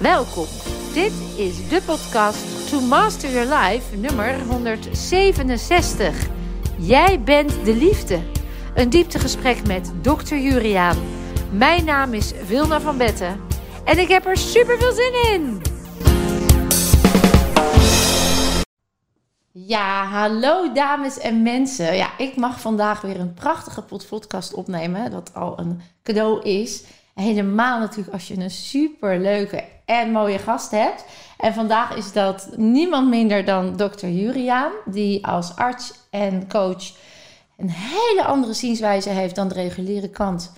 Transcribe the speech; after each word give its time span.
Welkom. 0.00 0.46
Dit 0.92 1.12
is 1.36 1.68
de 1.68 1.82
podcast 1.86 2.70
To 2.70 2.80
Master 2.80 3.30
Your 3.30 3.54
Life 3.54 3.96
nummer 3.96 4.40
167. 4.46 6.28
Jij 6.78 7.22
bent 7.22 7.64
de 7.64 7.74
liefde. 7.74 8.20
Een 8.74 8.90
dieptegesprek 8.90 9.66
met 9.66 9.92
Dr. 10.02 10.34
Juriaan. 10.34 10.96
Mijn 11.52 11.84
naam 11.84 12.14
is 12.14 12.32
Wilna 12.32 12.80
van 12.80 12.96
Betten 12.96 13.40
en 13.84 13.98
ik 13.98 14.08
heb 14.08 14.26
er 14.26 14.36
super 14.36 14.78
veel 14.78 14.92
zin 14.92 15.32
in. 15.32 15.62
Ja, 19.52 20.04
hallo 20.04 20.72
dames 20.72 21.18
en 21.18 21.42
mensen. 21.42 21.96
Ja, 21.96 22.18
ik 22.18 22.36
mag 22.36 22.60
vandaag 22.60 23.00
weer 23.00 23.20
een 23.20 23.34
prachtige 23.34 23.82
podcast 24.08 24.54
opnemen, 24.54 25.10
dat 25.10 25.34
al 25.34 25.58
een 25.58 25.80
cadeau 26.02 26.42
is. 26.42 26.84
Helemaal 27.14 27.78
natuurlijk 27.78 28.12
als 28.12 28.28
je 28.28 28.36
een 28.36 28.50
super 28.50 29.18
leuke 29.18 29.64
en 29.90 30.12
mooie 30.12 30.38
gast 30.38 30.70
hebt. 30.70 31.04
En 31.36 31.54
vandaag 31.54 31.96
is 31.96 32.12
dat 32.12 32.48
niemand 32.56 33.08
minder 33.08 33.44
dan 33.44 33.76
dokter 33.76 34.10
Juriaan, 34.10 34.72
die 34.84 35.26
als 35.26 35.56
arts 35.56 35.92
en 36.10 36.48
coach 36.48 36.92
een 37.56 37.70
hele 37.70 38.24
andere 38.24 38.52
zienswijze 38.52 39.08
heeft 39.08 39.34
dan 39.34 39.48
de 39.48 39.54
reguliere 39.54 40.08
kant. 40.08 40.52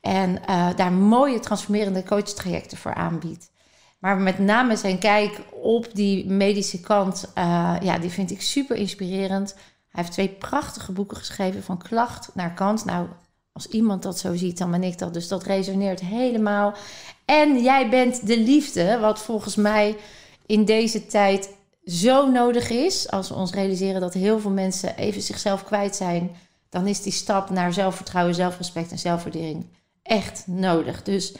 En 0.00 0.38
uh, 0.50 0.68
daar 0.76 0.92
mooie 0.92 1.40
transformerende 1.40 2.02
coachtrajecten 2.02 2.78
voor 2.78 2.94
aanbiedt. 2.94 3.50
Maar 3.98 4.16
met 4.16 4.38
name 4.38 4.76
zijn 4.76 4.98
kijk 4.98 5.40
op 5.62 5.86
die 5.92 6.26
medische 6.26 6.80
kant, 6.80 7.32
uh, 7.38 7.74
ja, 7.80 7.98
die 7.98 8.10
vind 8.10 8.30
ik 8.30 8.42
super 8.42 8.76
inspirerend. 8.76 9.54
Hij 9.88 10.02
heeft 10.02 10.12
twee 10.12 10.28
prachtige 10.28 10.92
boeken 10.92 11.16
geschreven, 11.16 11.62
van 11.62 11.78
klacht 11.78 12.30
naar 12.34 12.54
kant. 12.54 12.84
Nou, 12.84 13.06
als 13.52 13.66
iemand 13.66 14.02
dat 14.02 14.18
zo 14.18 14.34
ziet, 14.34 14.58
dan 14.58 14.70
ben 14.70 14.82
ik 14.82 14.98
dat. 14.98 15.14
Dus 15.14 15.28
dat 15.28 15.42
resoneert 15.42 16.00
helemaal. 16.00 16.74
En 17.24 17.62
jij 17.62 17.88
bent 17.88 18.26
de 18.26 18.38
liefde, 18.38 18.98
wat 18.98 19.18
volgens 19.18 19.56
mij 19.56 19.96
in 20.46 20.64
deze 20.64 21.06
tijd 21.06 21.50
zo 21.84 22.30
nodig 22.30 22.70
is. 22.70 23.10
Als 23.10 23.28
we 23.28 23.34
ons 23.34 23.52
realiseren 23.52 24.00
dat 24.00 24.14
heel 24.14 24.40
veel 24.40 24.50
mensen 24.50 24.96
even 24.96 25.22
zichzelf 25.22 25.64
kwijt 25.64 25.96
zijn, 25.96 26.30
dan 26.68 26.86
is 26.86 27.02
die 27.02 27.12
stap 27.12 27.50
naar 27.50 27.72
zelfvertrouwen, 27.72 28.34
zelfrespect 28.34 28.90
en 28.90 28.98
zelfwaardering 28.98 29.66
echt 30.02 30.44
nodig. 30.46 31.02
Dus 31.02 31.34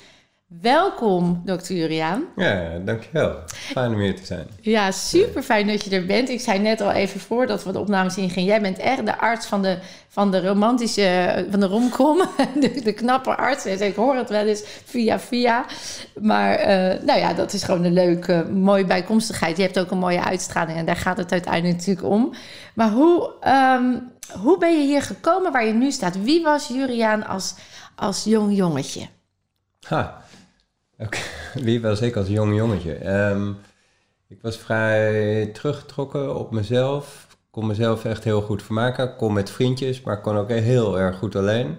welkom, 0.61 1.43
dokter 1.45 1.77
Juriaan. 1.77 2.25
Ja, 2.37 2.79
dankjewel. 2.85 3.39
Fijn 3.47 3.93
om 3.93 4.01
hier 4.01 4.17
te 4.17 4.27
zijn. 4.27 4.47
Ja, 4.61 4.91
super 4.91 5.43
fijn 5.43 5.67
dat 5.67 5.85
je 5.85 5.97
er 5.97 6.07
bent. 6.07 6.29
Ik 6.29 6.41
zei 6.41 6.59
net 6.59 6.81
al 6.81 6.91
even 6.91 7.21
voordat 7.21 7.65
we 7.65 7.73
de 7.73 7.79
opnames 7.79 8.17
ingingen. 8.17 8.49
Jij 8.49 8.61
bent 8.61 8.79
echt 8.79 9.07
de 9.07 9.19
arts 9.19 9.47
van 9.47 9.63
de, 9.63 9.79
van 10.09 10.31
de 10.31 10.47
romantische, 10.47 11.47
van 11.51 11.61
de 11.61 11.67
romcom. 11.67 12.23
De, 12.61 12.81
de 12.85 12.93
knappe 12.93 13.37
arts. 13.37 13.67
Ik 13.67 13.95
hoor 13.95 14.17
het 14.17 14.29
wel 14.29 14.47
eens 14.47 14.63
via 14.85 15.19
via. 15.19 15.65
Maar 16.21 16.61
uh, 16.61 16.67
nou 17.03 17.19
ja, 17.19 17.35
dat 17.35 17.53
is 17.53 17.63
gewoon 17.63 17.85
een 17.85 17.93
leuke, 17.93 18.47
mooie 18.53 18.85
bijkomstigheid. 18.85 19.57
Je 19.57 19.63
hebt 19.63 19.79
ook 19.79 19.91
een 19.91 19.99
mooie 19.99 20.25
uitstraling 20.25 20.79
en 20.79 20.87
daar 20.87 20.97
gaat 20.97 21.17
het 21.17 21.33
uiteindelijk 21.33 21.77
natuurlijk 21.77 22.07
om. 22.07 22.35
Maar 22.75 22.91
hoe, 22.91 23.31
um, 23.79 24.13
hoe 24.43 24.59
ben 24.59 24.81
je 24.81 24.87
hier 24.87 25.03
gekomen 25.03 25.53
waar 25.53 25.67
je 25.67 25.73
nu 25.73 25.91
staat? 25.91 26.23
Wie 26.23 26.43
was 26.43 26.69
Juriaan 26.69 27.27
als, 27.27 27.55
als 27.95 28.25
jong 28.25 28.57
jongetje? 28.57 29.07
Ha, 29.81 30.24
oké. 31.05 31.19
Wie 31.67 31.81
was 31.81 32.01
ik 32.01 32.17
als 32.17 32.29
jong 32.29 32.57
jongetje? 32.57 33.29
Um, 33.31 33.57
ik 34.29 34.43
was 34.43 34.57
vrij 34.59 35.47
teruggetrokken 35.47 36.37
op 36.37 36.51
mezelf. 36.51 37.27
Kon 37.51 37.67
mezelf 37.67 38.05
echt 38.05 38.25
heel 38.25 38.43
goed 38.43 38.63
vermaken. 38.63 39.17
Kon 39.17 39.33
met 39.33 39.51
vriendjes, 39.51 40.01
maar 40.01 40.21
kon 40.21 40.37
ook 40.37 40.49
heel 40.49 40.99
erg 40.99 41.19
goed 41.19 41.37
alleen. 41.37 41.77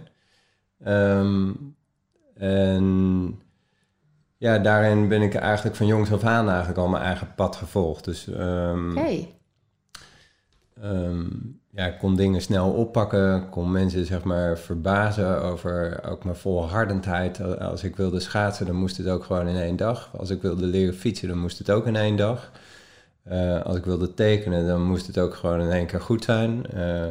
Um, 0.88 1.76
en 2.36 3.40
ja, 4.38 4.58
daarin 4.58 5.08
ben 5.08 5.22
ik 5.22 5.34
eigenlijk 5.36 5.76
van 5.76 5.88
jongs 5.88 6.12
af 6.12 6.24
aan 6.24 6.48
eigenlijk 6.50 6.78
al 6.78 6.88
mijn 6.88 7.04
eigen 7.04 7.34
pad 7.36 7.56
gevolgd. 7.56 8.06
Dus 8.06 8.26
hey. 8.96 9.35
Um, 10.84 11.60
ja, 11.70 11.86
ik 11.86 11.98
kon 11.98 12.16
dingen 12.16 12.42
snel 12.42 12.72
oppakken, 12.72 13.50
kon 13.50 13.72
mensen 13.72 14.06
zeg 14.06 14.24
maar 14.24 14.58
verbazen 14.58 15.42
over 15.42 16.04
ook 16.10 16.24
mijn 16.24 16.36
volhardendheid. 16.36 17.60
Als 17.60 17.84
ik 17.84 17.96
wilde 17.96 18.20
schaatsen, 18.20 18.66
dan 18.66 18.76
moest 18.76 18.98
het 18.98 19.08
ook 19.08 19.24
gewoon 19.24 19.48
in 19.48 19.56
één 19.56 19.76
dag. 19.76 20.12
Als 20.18 20.30
ik 20.30 20.42
wilde 20.42 20.66
leren 20.66 20.94
fietsen, 20.94 21.28
dan 21.28 21.38
moest 21.38 21.58
het 21.58 21.72
ook 21.72 21.86
in 21.86 21.96
één 21.96 22.16
dag. 22.16 22.52
Uh, 23.32 23.62
als 23.62 23.76
ik 23.76 23.86
wilde 23.86 24.14
tekenen, 24.14 24.68
dan 24.68 24.84
moest 24.84 25.08
het 25.08 25.18
ook 25.18 25.34
gewoon 25.34 25.62
in 25.62 25.70
één 25.70 25.86
keer 25.86 26.02
goed 26.02 26.24
zijn. 26.24 26.64
Uh, 26.76 27.06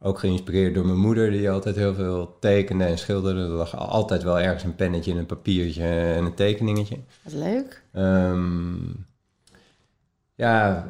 ook 0.00 0.18
geïnspireerd 0.18 0.74
door 0.74 0.86
mijn 0.86 0.98
moeder, 0.98 1.30
die 1.30 1.50
altijd 1.50 1.76
heel 1.76 1.94
veel 1.94 2.36
tekende 2.40 2.84
en 2.84 2.98
schilderde. 2.98 3.40
Er 3.40 3.48
lag 3.48 3.76
altijd 3.76 4.22
wel 4.22 4.40
ergens 4.40 4.64
een 4.64 4.74
pennetje 4.74 5.12
en 5.12 5.18
een 5.18 5.26
papiertje 5.26 5.84
en 5.84 6.24
een 6.24 6.34
tekeningetje. 6.34 6.98
Wat 7.22 7.32
leuk. 7.32 7.82
Um, 7.92 9.06
ja, 10.34 10.88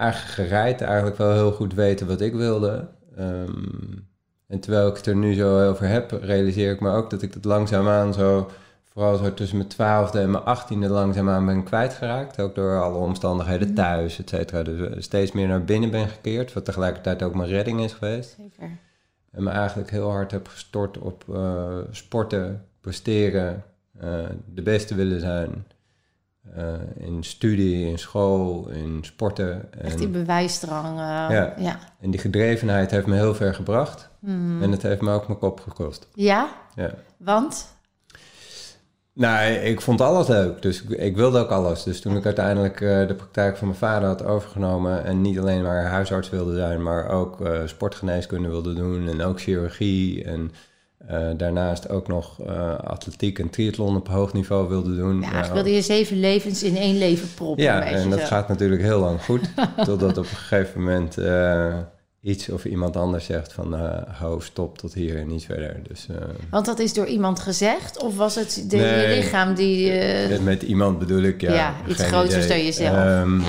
eigenlijk 0.00 0.32
gereid, 0.32 0.80
eigenlijk 0.80 1.16
wel 1.16 1.32
heel 1.32 1.52
goed 1.52 1.74
weten 1.74 2.06
wat 2.06 2.20
ik 2.20 2.34
wilde. 2.34 2.88
Um, 3.18 4.08
en 4.46 4.60
terwijl 4.60 4.88
ik 4.88 4.96
het 4.96 5.06
er 5.06 5.16
nu 5.16 5.34
zo 5.34 5.68
over 5.68 5.88
heb, 5.88 6.10
realiseer 6.10 6.72
ik 6.72 6.80
me 6.80 6.90
ook 6.90 7.10
dat 7.10 7.22
ik 7.22 7.34
het 7.34 7.44
langzaamaan 7.44 8.14
zo, 8.14 8.50
vooral 8.92 9.16
zo 9.16 9.34
tussen 9.34 9.56
mijn 9.56 9.68
twaalfde 9.68 10.20
en 10.20 10.30
mijn 10.30 10.44
achttiende 10.44 10.88
langzaamaan 10.88 11.46
ben 11.46 11.64
kwijtgeraakt. 11.64 12.40
Ook 12.40 12.54
door 12.54 12.82
alle 12.82 12.98
omstandigheden 12.98 13.74
thuis, 13.74 14.18
et 14.18 14.28
cetera. 14.28 14.62
Dus 14.62 15.04
steeds 15.04 15.32
meer 15.32 15.48
naar 15.48 15.64
binnen 15.64 15.90
ben 15.90 16.08
gekeerd, 16.08 16.52
wat 16.52 16.64
tegelijkertijd 16.64 17.22
ook 17.22 17.34
mijn 17.34 17.48
redding 17.48 17.80
is 17.80 17.92
geweest. 17.92 18.36
Zeker. 18.36 18.70
En 19.30 19.42
me 19.42 19.50
eigenlijk 19.50 19.90
heel 19.90 20.10
hard 20.10 20.30
heb 20.30 20.48
gestort 20.48 20.98
op 20.98 21.24
uh, 21.30 21.78
sporten, 21.90 22.64
presteren, 22.80 23.64
uh, 24.02 24.04
de 24.54 24.62
beste 24.62 24.94
willen 24.94 25.20
zijn. 25.20 25.66
Uh, 26.58 27.06
in 27.06 27.24
studie, 27.24 27.86
in 27.86 27.98
school, 27.98 28.68
in 28.68 28.98
sporten. 29.02 29.72
En, 29.72 29.82
Echt 29.82 29.98
die 29.98 30.08
bewijsdrang. 30.08 30.88
Uh, 30.88 31.04
ja. 31.36 31.54
ja. 31.58 31.78
En 32.00 32.10
die 32.10 32.20
gedrevenheid 32.20 32.90
heeft 32.90 33.06
me 33.06 33.14
heel 33.14 33.34
ver 33.34 33.54
gebracht. 33.54 34.08
Mm. 34.18 34.62
En 34.62 34.70
het 34.70 34.82
heeft 34.82 35.00
me 35.00 35.12
ook 35.12 35.26
mijn 35.26 35.38
kop 35.38 35.60
gekost. 35.60 36.08
Ja? 36.14 36.48
Ja. 36.74 36.94
Want? 37.16 37.74
Nou, 39.12 39.50
ik 39.50 39.80
vond 39.80 40.00
alles 40.00 40.26
leuk. 40.26 40.62
Dus 40.62 40.82
ik, 40.82 40.90
ik 40.90 41.16
wilde 41.16 41.38
ook 41.38 41.50
alles. 41.50 41.82
Dus 41.82 42.00
toen 42.00 42.16
ik 42.16 42.24
uiteindelijk 42.24 42.80
uh, 42.80 43.06
de 43.06 43.14
praktijk 43.14 43.56
van 43.56 43.66
mijn 43.66 43.78
vader 43.78 44.08
had 44.08 44.24
overgenomen... 44.24 45.04
en 45.04 45.20
niet 45.20 45.38
alleen 45.38 45.62
maar 45.62 45.84
huisarts 45.84 46.30
wilde 46.30 46.54
zijn... 46.54 46.82
maar 46.82 47.08
ook 47.08 47.38
sportgeneeskunde 47.64 48.48
wilde 48.48 48.74
doen 48.74 49.08
en 49.08 49.22
ook 49.22 49.40
chirurgie... 49.40 50.24
en 50.24 50.52
uh, 51.10 51.28
daarnaast 51.36 51.88
ook 51.88 52.08
nog 52.08 52.38
uh, 52.46 52.78
atletiek 52.78 53.38
en 53.38 53.50
triathlon 53.50 53.96
op 53.96 54.08
hoog 54.08 54.32
niveau 54.32 54.68
wilde 54.68 54.96
doen. 54.96 55.16
Ja, 55.16 55.22
eigenlijk 55.22 55.54
wilde 55.54 55.72
je 55.72 55.82
zeven 55.82 56.20
levens 56.20 56.62
in 56.62 56.76
één 56.76 56.98
leven 56.98 57.34
proppen. 57.34 57.64
Ja, 57.64 57.82
en 57.82 58.10
dat 58.10 58.20
zo. 58.20 58.26
gaat 58.26 58.48
natuurlijk 58.48 58.82
heel 58.82 59.00
lang 59.00 59.22
goed. 59.22 59.40
totdat 59.84 60.18
op 60.18 60.24
een 60.24 60.36
gegeven 60.36 60.80
moment 60.80 61.18
uh, 61.18 61.76
iets 62.20 62.48
of 62.48 62.64
iemand 62.64 62.96
anders 62.96 63.24
zegt 63.24 63.52
van... 63.52 63.74
hou, 64.08 64.42
stop 64.42 64.78
tot 64.78 64.94
hier 64.94 65.18
en 65.18 65.26
niet 65.26 65.44
verder. 65.44 65.76
Dus, 65.88 66.06
Want 66.50 66.66
dat 66.66 66.78
is 66.78 66.92
door 66.92 67.06
iemand 67.06 67.40
gezegd? 67.40 68.02
Of 68.02 68.16
was 68.16 68.34
het 68.34 68.64
de, 68.68 68.76
nee, 68.76 69.08
je 69.08 69.14
lichaam 69.14 69.54
die... 69.54 69.92
Met 70.40 70.62
iemand 70.62 70.98
bedoel 70.98 71.22
ik, 71.22 71.40
ja. 71.40 71.54
Ja, 71.54 71.74
iets 71.88 72.02
groters 72.02 72.48
dan 72.48 72.64
jezelf. 72.64 72.96
Um, 72.96 73.42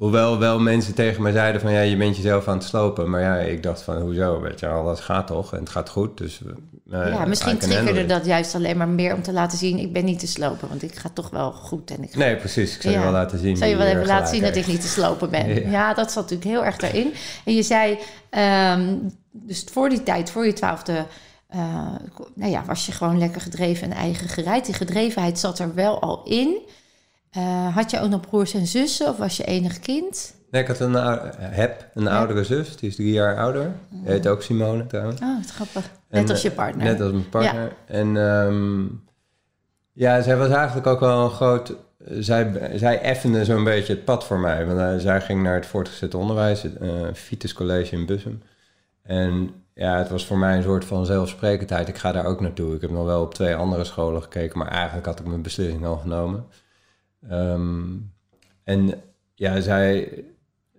Hoewel 0.00 0.38
wel 0.38 0.60
mensen 0.60 0.94
tegen 0.94 1.22
mij 1.22 1.32
zeiden 1.32 1.60
van 1.60 1.72
ja, 1.72 1.80
je 1.80 1.96
bent 1.96 2.16
jezelf 2.16 2.48
aan 2.48 2.56
het 2.56 2.66
slopen. 2.66 3.10
Maar 3.10 3.20
ja, 3.20 3.36
ik 3.36 3.62
dacht 3.62 3.82
van 3.82 4.00
hoezo, 4.00 4.40
weet 4.40 4.60
je 4.60 4.66
wel, 4.66 4.84
dat 4.84 5.00
gaat 5.00 5.26
toch 5.26 5.52
en 5.52 5.58
het 5.58 5.68
gaat 5.68 5.88
goed. 5.88 6.18
Dus, 6.18 6.40
uh, 6.86 7.08
ja, 7.08 7.24
misschien 7.24 7.58
triggerde 7.58 8.06
dat 8.06 8.26
juist 8.26 8.54
alleen 8.54 8.76
maar 8.76 8.88
meer 8.88 9.14
om 9.14 9.22
te 9.22 9.32
laten 9.32 9.58
zien... 9.58 9.78
ik 9.78 9.92
ben 9.92 10.04
niet 10.04 10.18
te 10.18 10.26
slopen, 10.26 10.68
want 10.68 10.82
ik 10.82 10.96
ga 10.96 11.08
toch 11.12 11.30
wel 11.30 11.52
goed. 11.52 11.90
En 11.90 12.02
ik 12.02 12.10
ga... 12.12 12.18
Nee, 12.18 12.36
precies. 12.36 12.74
Ik 12.74 12.82
zal 12.82 12.90
ja. 12.90 12.98
je 12.98 13.02
wel 13.02 13.12
laten 13.12 13.38
zien. 13.38 13.56
Zal 13.56 13.68
je 13.68 13.76
wel 13.76 13.86
even 13.86 14.06
laten 14.06 14.34
zien 14.34 14.42
dat 14.42 14.56
ik 14.56 14.66
niet 14.66 14.80
te 14.80 14.88
slopen 14.88 15.30
ben. 15.30 15.48
Ja, 15.54 15.70
ja 15.70 15.94
dat 15.94 16.12
zat 16.12 16.22
natuurlijk 16.22 16.50
heel 16.50 16.64
erg 16.64 16.76
daarin. 16.76 17.12
En 17.44 17.54
je 17.54 17.62
zei, 17.62 17.98
um, 18.78 19.12
dus 19.32 19.64
voor 19.72 19.88
die 19.88 20.02
tijd, 20.02 20.30
voor 20.30 20.46
je 20.46 20.52
twaalfde... 20.52 21.06
Uh, 21.54 21.86
nou 22.34 22.50
ja, 22.50 22.64
was 22.66 22.86
je 22.86 22.92
gewoon 22.92 23.18
lekker 23.18 23.40
gedreven 23.40 23.90
en 23.90 23.96
eigen 23.96 24.28
gereid. 24.28 24.64
Die 24.64 24.74
gedrevenheid 24.74 25.38
zat 25.38 25.58
er 25.58 25.74
wel 25.74 26.00
al 26.00 26.22
in... 26.24 26.58
Uh, 27.36 27.74
had 27.74 27.90
je 27.90 28.00
ook 28.00 28.10
nog 28.10 28.20
broers 28.20 28.54
en 28.54 28.66
zussen 28.66 29.08
of 29.08 29.16
was 29.16 29.36
je 29.36 29.44
enig 29.44 29.78
kind? 29.78 30.34
Nee, 30.50 30.62
ik 30.62 30.68
had 30.68 30.80
een, 30.80 30.94
heb 31.38 31.90
een 31.94 32.02
ja. 32.02 32.18
oudere 32.18 32.44
zus, 32.44 32.76
die 32.76 32.88
is 32.88 32.96
drie 32.96 33.12
jaar 33.12 33.36
ouder. 33.36 33.72
Die 33.88 34.10
heet 34.10 34.26
ook 34.26 34.42
Simone 34.42 34.86
trouwens. 34.86 35.20
Oh, 35.20 35.36
wat 35.36 35.50
grappig. 35.50 35.90
Net 36.08 36.24
en, 36.24 36.30
als 36.30 36.42
je 36.42 36.50
partner. 36.50 36.84
Net 36.84 37.00
als 37.00 37.12
mijn 37.12 37.28
partner. 37.28 37.62
Ja. 37.62 37.94
En 37.94 38.16
um, 38.16 39.04
ja, 39.92 40.22
zij 40.22 40.36
was 40.36 40.48
eigenlijk 40.48 40.86
ook 40.86 41.00
wel 41.00 41.24
een 41.24 41.30
groot... 41.30 41.74
Zij, 42.08 42.70
zij 42.74 43.00
effende 43.00 43.44
zo'n 43.44 43.64
beetje 43.64 43.94
het 43.94 44.04
pad 44.04 44.24
voor 44.24 44.38
mij. 44.38 44.66
Want 44.66 44.78
uh, 44.78 44.96
zij 44.96 45.20
ging 45.20 45.42
naar 45.42 45.54
het 45.54 45.66
voortgezet 45.66 46.14
onderwijs, 46.14 46.62
het 46.62 46.80
uh, 46.80 46.90
Vitus 47.12 47.52
College 47.52 47.94
in 47.94 48.06
Bussum. 48.06 48.42
En 49.02 49.50
ja, 49.74 49.98
het 49.98 50.08
was 50.08 50.26
voor 50.26 50.38
mij 50.38 50.56
een 50.56 50.62
soort 50.62 50.84
van 50.84 51.06
zelfsprekendheid. 51.06 51.88
Ik 51.88 51.98
ga 51.98 52.12
daar 52.12 52.24
ook 52.24 52.40
naartoe. 52.40 52.74
Ik 52.74 52.80
heb 52.80 52.90
nog 52.90 53.04
wel 53.04 53.22
op 53.22 53.34
twee 53.34 53.54
andere 53.54 53.84
scholen 53.84 54.22
gekeken, 54.22 54.58
maar 54.58 54.68
eigenlijk 54.68 55.06
had 55.06 55.20
ik 55.20 55.26
mijn 55.26 55.42
beslissing 55.42 55.86
al 55.86 55.96
genomen. 55.96 56.44
Um, 57.32 58.12
en 58.64 58.94
ja, 59.34 59.60
zij, 59.60 60.12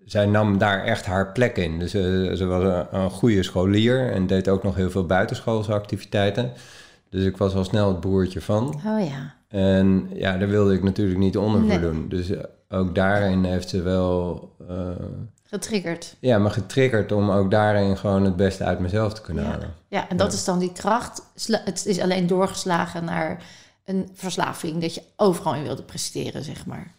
zij 0.05 0.25
nam 0.25 0.57
daar 0.57 0.83
echt 0.83 1.05
haar 1.05 1.31
plek 1.31 1.57
in. 1.57 1.79
Dus 1.79 1.95
uh, 1.95 2.33
ze 2.33 2.45
was 2.45 2.63
een, 2.63 2.99
een, 2.99 3.09
goede 3.09 3.43
scholier 3.43 4.11
en 4.11 4.27
deed 4.27 4.49
ook 4.49 4.63
nog 4.63 4.75
heel 4.75 4.89
veel 4.89 5.05
buitenschoolse 5.05 5.73
activiteiten. 5.73 6.51
Dus 7.09 7.23
ik 7.25 7.37
was 7.37 7.53
al 7.55 7.63
snel 7.63 7.87
het 7.87 7.99
broertje 7.99 8.41
van. 8.41 8.81
Oh 8.85 9.05
ja. 9.07 9.33
En 9.47 10.09
ja, 10.13 10.37
daar 10.37 10.47
wilde 10.49 10.73
ik 10.73 10.83
natuurlijk 10.83 11.19
niet 11.19 11.37
onder 11.37 11.61
Nee. 11.61 11.69
voor 11.79 11.91
doen. 11.91 12.05
Dus 12.09 12.29
eh, 12.29 12.43
ook 12.69 12.95
daarin 12.95 13.43
heeft 13.43 13.69
ze 13.69 13.81
wel 13.81 14.49
eh, 14.69 14.89
Getriggerd. 15.43 16.15
ja, 16.19 16.37
me 16.37 16.49
getriggerd 16.49 17.11
om 17.11 17.31
ook 17.31 17.51
daarin 17.51 17.97
gewoon 17.97 18.23
het 18.25 18.35
beste 18.35 18.63
uit 18.63 18.79
mezelf 18.79 19.13
te 19.13 19.21
kunnen 19.21 19.43
Ja. 19.43 19.49
halen. 19.49 19.73
Ja, 19.87 20.09
en 20.09 20.17
dat 20.17 20.31
Ja. 20.31 20.37
is 20.37 20.45
dan 20.45 20.59
die 20.59 20.71
kracht. 20.71 21.21
Het 21.51 21.85
is 21.85 21.99
alleen 21.99 22.27
doorgeslagen 22.27 23.05
naar 23.05 23.43
een 23.85 24.09
verslaving. 24.13 24.81
Dat 24.81 24.95
je 24.95 25.01
overal 25.15 25.55
in 25.55 25.63
wilde 25.63 25.83
presteren, 25.83 26.43
zeg 26.43 26.65
maar. 26.65 26.91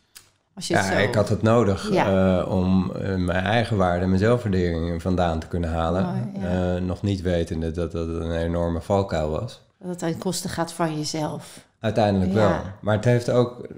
Als 0.55 0.67
je 0.69 0.77
het 0.77 0.87
Ja, 0.87 0.93
zo... 0.93 0.99
ik 0.99 1.15
had 1.15 1.29
het 1.29 1.43
nodig 1.43 1.93
Ja. 1.93 2.41
eh, 2.41 2.53
om 2.53 2.93
eh, 2.95 3.15
mijn 3.15 3.45
eigen 3.45 3.77
waarde 3.77 4.03
en 4.03 4.09
mijn 4.09 4.21
zelfwaardering 4.21 5.03
vandaan 5.03 5.39
te 5.41 5.47
kunnen 5.47 5.71
halen. 5.71 6.33
Ja. 6.41 6.75
Eh, 6.75 6.83
nog 6.83 7.03
niet 7.03 7.21
wetende 7.23 7.71
dat 7.71 7.93
dat 7.93 8.09
een 8.09 8.37
enorme 8.37 8.81
valkuil 8.81 9.31
was. 9.31 9.61
Dat 9.79 9.89
het 9.89 9.99
ten 9.99 10.19
koste 10.19 10.49
gaat 10.49 10.73
van 10.73 10.97
jezelf. 10.99 11.67
Uiteindelijk 11.81 12.33
wel. 12.33 12.55
Maar 12.81 12.95
het 12.97 13.05
heeft 13.05 13.31
ook, 13.31 13.69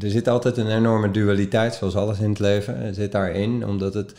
er 0.00 0.10
zit 0.10 0.28
altijd 0.28 0.56
een 0.56 0.70
enorme 0.76 1.10
dualiteit, 1.10 1.74
zoals 1.74 1.96
alles 1.96 2.18
in 2.18 2.28
het 2.28 2.38
leven, 2.38 2.94
zit 2.94 3.12
daarin. 3.12 3.66
Omdat 3.66 3.94
het, 3.94 4.14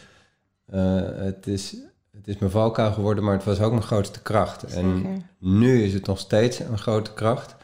het, 1.16 1.48
is, 1.48 1.76
het 2.18 2.28
is 2.28 2.38
mijn 2.38 2.52
valkuil 2.52 2.92
geworden, 2.92 3.24
maar 3.24 3.34
het 3.34 3.44
was 3.44 3.60
ook 3.62 3.72
mijn 3.72 3.84
grootste 3.84 4.22
kracht. 4.22 4.64
En 4.64 4.96
Zeker. 4.96 5.22
nu 5.40 5.84
is 5.84 5.94
het 5.94 6.06
nog 6.06 6.20
steeds 6.20 6.60
een 6.60 6.78
grote 6.78 7.14
kracht. 7.14 7.56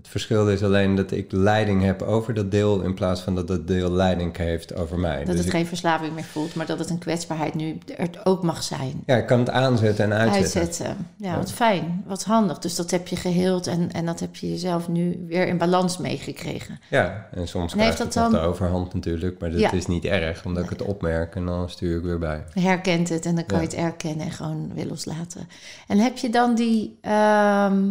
Het 0.00 0.08
verschil 0.10 0.48
is 0.50 0.62
alleen 0.62 0.94
dat 0.94 1.10
ik 1.10 1.32
leiding 1.32 1.82
heb 1.82 2.02
over 2.02 2.34
dat 2.34 2.50
deel, 2.50 2.80
in 2.80 2.94
plaats 2.94 3.20
van 3.20 3.34
dat 3.34 3.48
dat 3.48 3.66
deel 3.66 3.90
leiding 3.92 4.36
heeft 4.36 4.74
over 4.76 4.98
mij. 4.98 5.16
Dat 5.18 5.26
Dus 5.26 5.36
het 5.36 5.44
ik- 5.44 5.50
geen 5.52 5.66
verslaving 5.66 6.14
meer 6.14 6.24
voelt, 6.24 6.54
maar 6.54 6.66
dat 6.66 6.78
het 6.78 6.90
een 6.90 6.98
kwetsbaarheid 6.98 7.54
nu 7.54 7.78
er 7.96 8.08
ook 8.24 8.42
mag 8.42 8.62
zijn. 8.62 9.02
ja, 9.06 9.16
ik 9.16 9.26
kan 9.26 9.38
het 9.38 9.50
aanzetten 9.50 10.04
en 10.04 10.12
uitzetten. 10.18 10.60
Uitzetten. 10.60 11.06
Ja, 11.16 11.30
Ja. 11.30 11.36
wat 11.36 11.52
fijn. 11.52 12.02
Wat 12.06 12.24
handig. 12.24 12.58
Dus 12.58 12.74
dat 12.76 12.90
heb 12.90 13.08
je 13.08 13.16
geheeld 13.16 13.66
en, 13.66 13.92
en 13.92 14.06
dat 14.06 14.20
heb 14.20 14.36
je 14.36 14.50
jezelf 14.50 14.88
nu 14.88 15.24
weer 15.28 15.46
in 15.46 15.58
balans 15.58 15.98
meegekregen. 15.98 16.80
Ja, 16.90 17.26
en 17.34 17.48
soms 17.48 17.72
En 17.72 17.78
krijgt 17.78 17.98
heeft 17.98 18.14
het 18.14 18.22
dat 18.22 18.32
dan- 18.32 18.40
de 18.40 18.46
overhand 18.48 18.94
natuurlijk, 18.94 19.40
maar 19.40 19.50
dat 19.50 19.60
Ja. 19.60 19.72
is 19.72 19.86
niet 19.86 20.04
erg, 20.04 20.44
omdat 20.44 20.64
ik 20.64 20.70
het 20.70 20.82
opmerk 20.82 21.34
en 21.34 21.46
dan 21.46 21.68
stuur 21.70 21.96
ik 21.96 22.02
weer 22.02 22.18
bij. 22.18 22.44
Herkent 22.52 23.08
het 23.08 23.26
en 23.26 23.34
dan 23.34 23.46
kan 23.46 23.56
Ja. 23.56 23.62
je 23.62 23.68
het 23.70 23.78
erkennen 23.78 24.26
en 24.26 24.32
gewoon 24.32 24.70
weer 24.74 24.86
loslaten. 24.86 25.48
En 25.86 25.98
heb 25.98 26.16
je 26.16 26.30
dan 26.30 26.54
die, 26.54 26.98
ehm, 27.00 27.82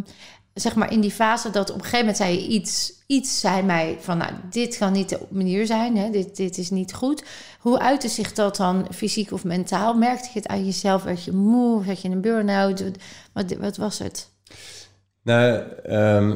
zeg 0.59 0.75
maar 0.75 0.91
in 0.91 1.01
die 1.01 1.11
fase 1.11 1.49
dat 1.49 1.69
op 1.69 1.75
een 1.75 1.81
gegeven 1.81 1.99
moment 1.99 2.17
zei 2.17 2.33
je 2.33 2.47
iets, 2.47 2.93
iets 3.07 3.39
zei 3.39 3.63
mij 3.63 3.97
van, 3.99 4.17
nou, 4.17 4.31
dit 4.49 4.77
kan 4.77 4.91
niet 4.91 5.09
de 5.09 5.19
manier 5.29 5.65
zijn, 5.65 5.97
hè? 5.97 6.09
Dit, 6.09 6.35
dit 6.35 6.57
is 6.57 6.69
niet 6.69 6.93
goed. 6.93 7.23
Hoe 7.59 7.79
uitte 7.79 8.07
zich 8.07 8.33
dat 8.33 8.55
dan 8.55 8.87
fysiek 8.93 9.31
of 9.31 9.43
mentaal? 9.43 9.93
Merkte 9.93 10.29
je 10.33 10.39
het 10.39 10.47
aan 10.47 10.65
jezelf? 10.65 11.03
Werd 11.03 11.23
je 11.23 11.31
moe? 11.31 11.83
Had 11.83 12.01
je 12.01 12.09
een 12.09 12.21
burn-out? 12.21 12.83
Wat, 13.33 13.55
wat 13.59 13.77
was 13.77 13.99
het? 13.99 14.29
Nou, 15.23 15.63
ehm, 15.83 16.35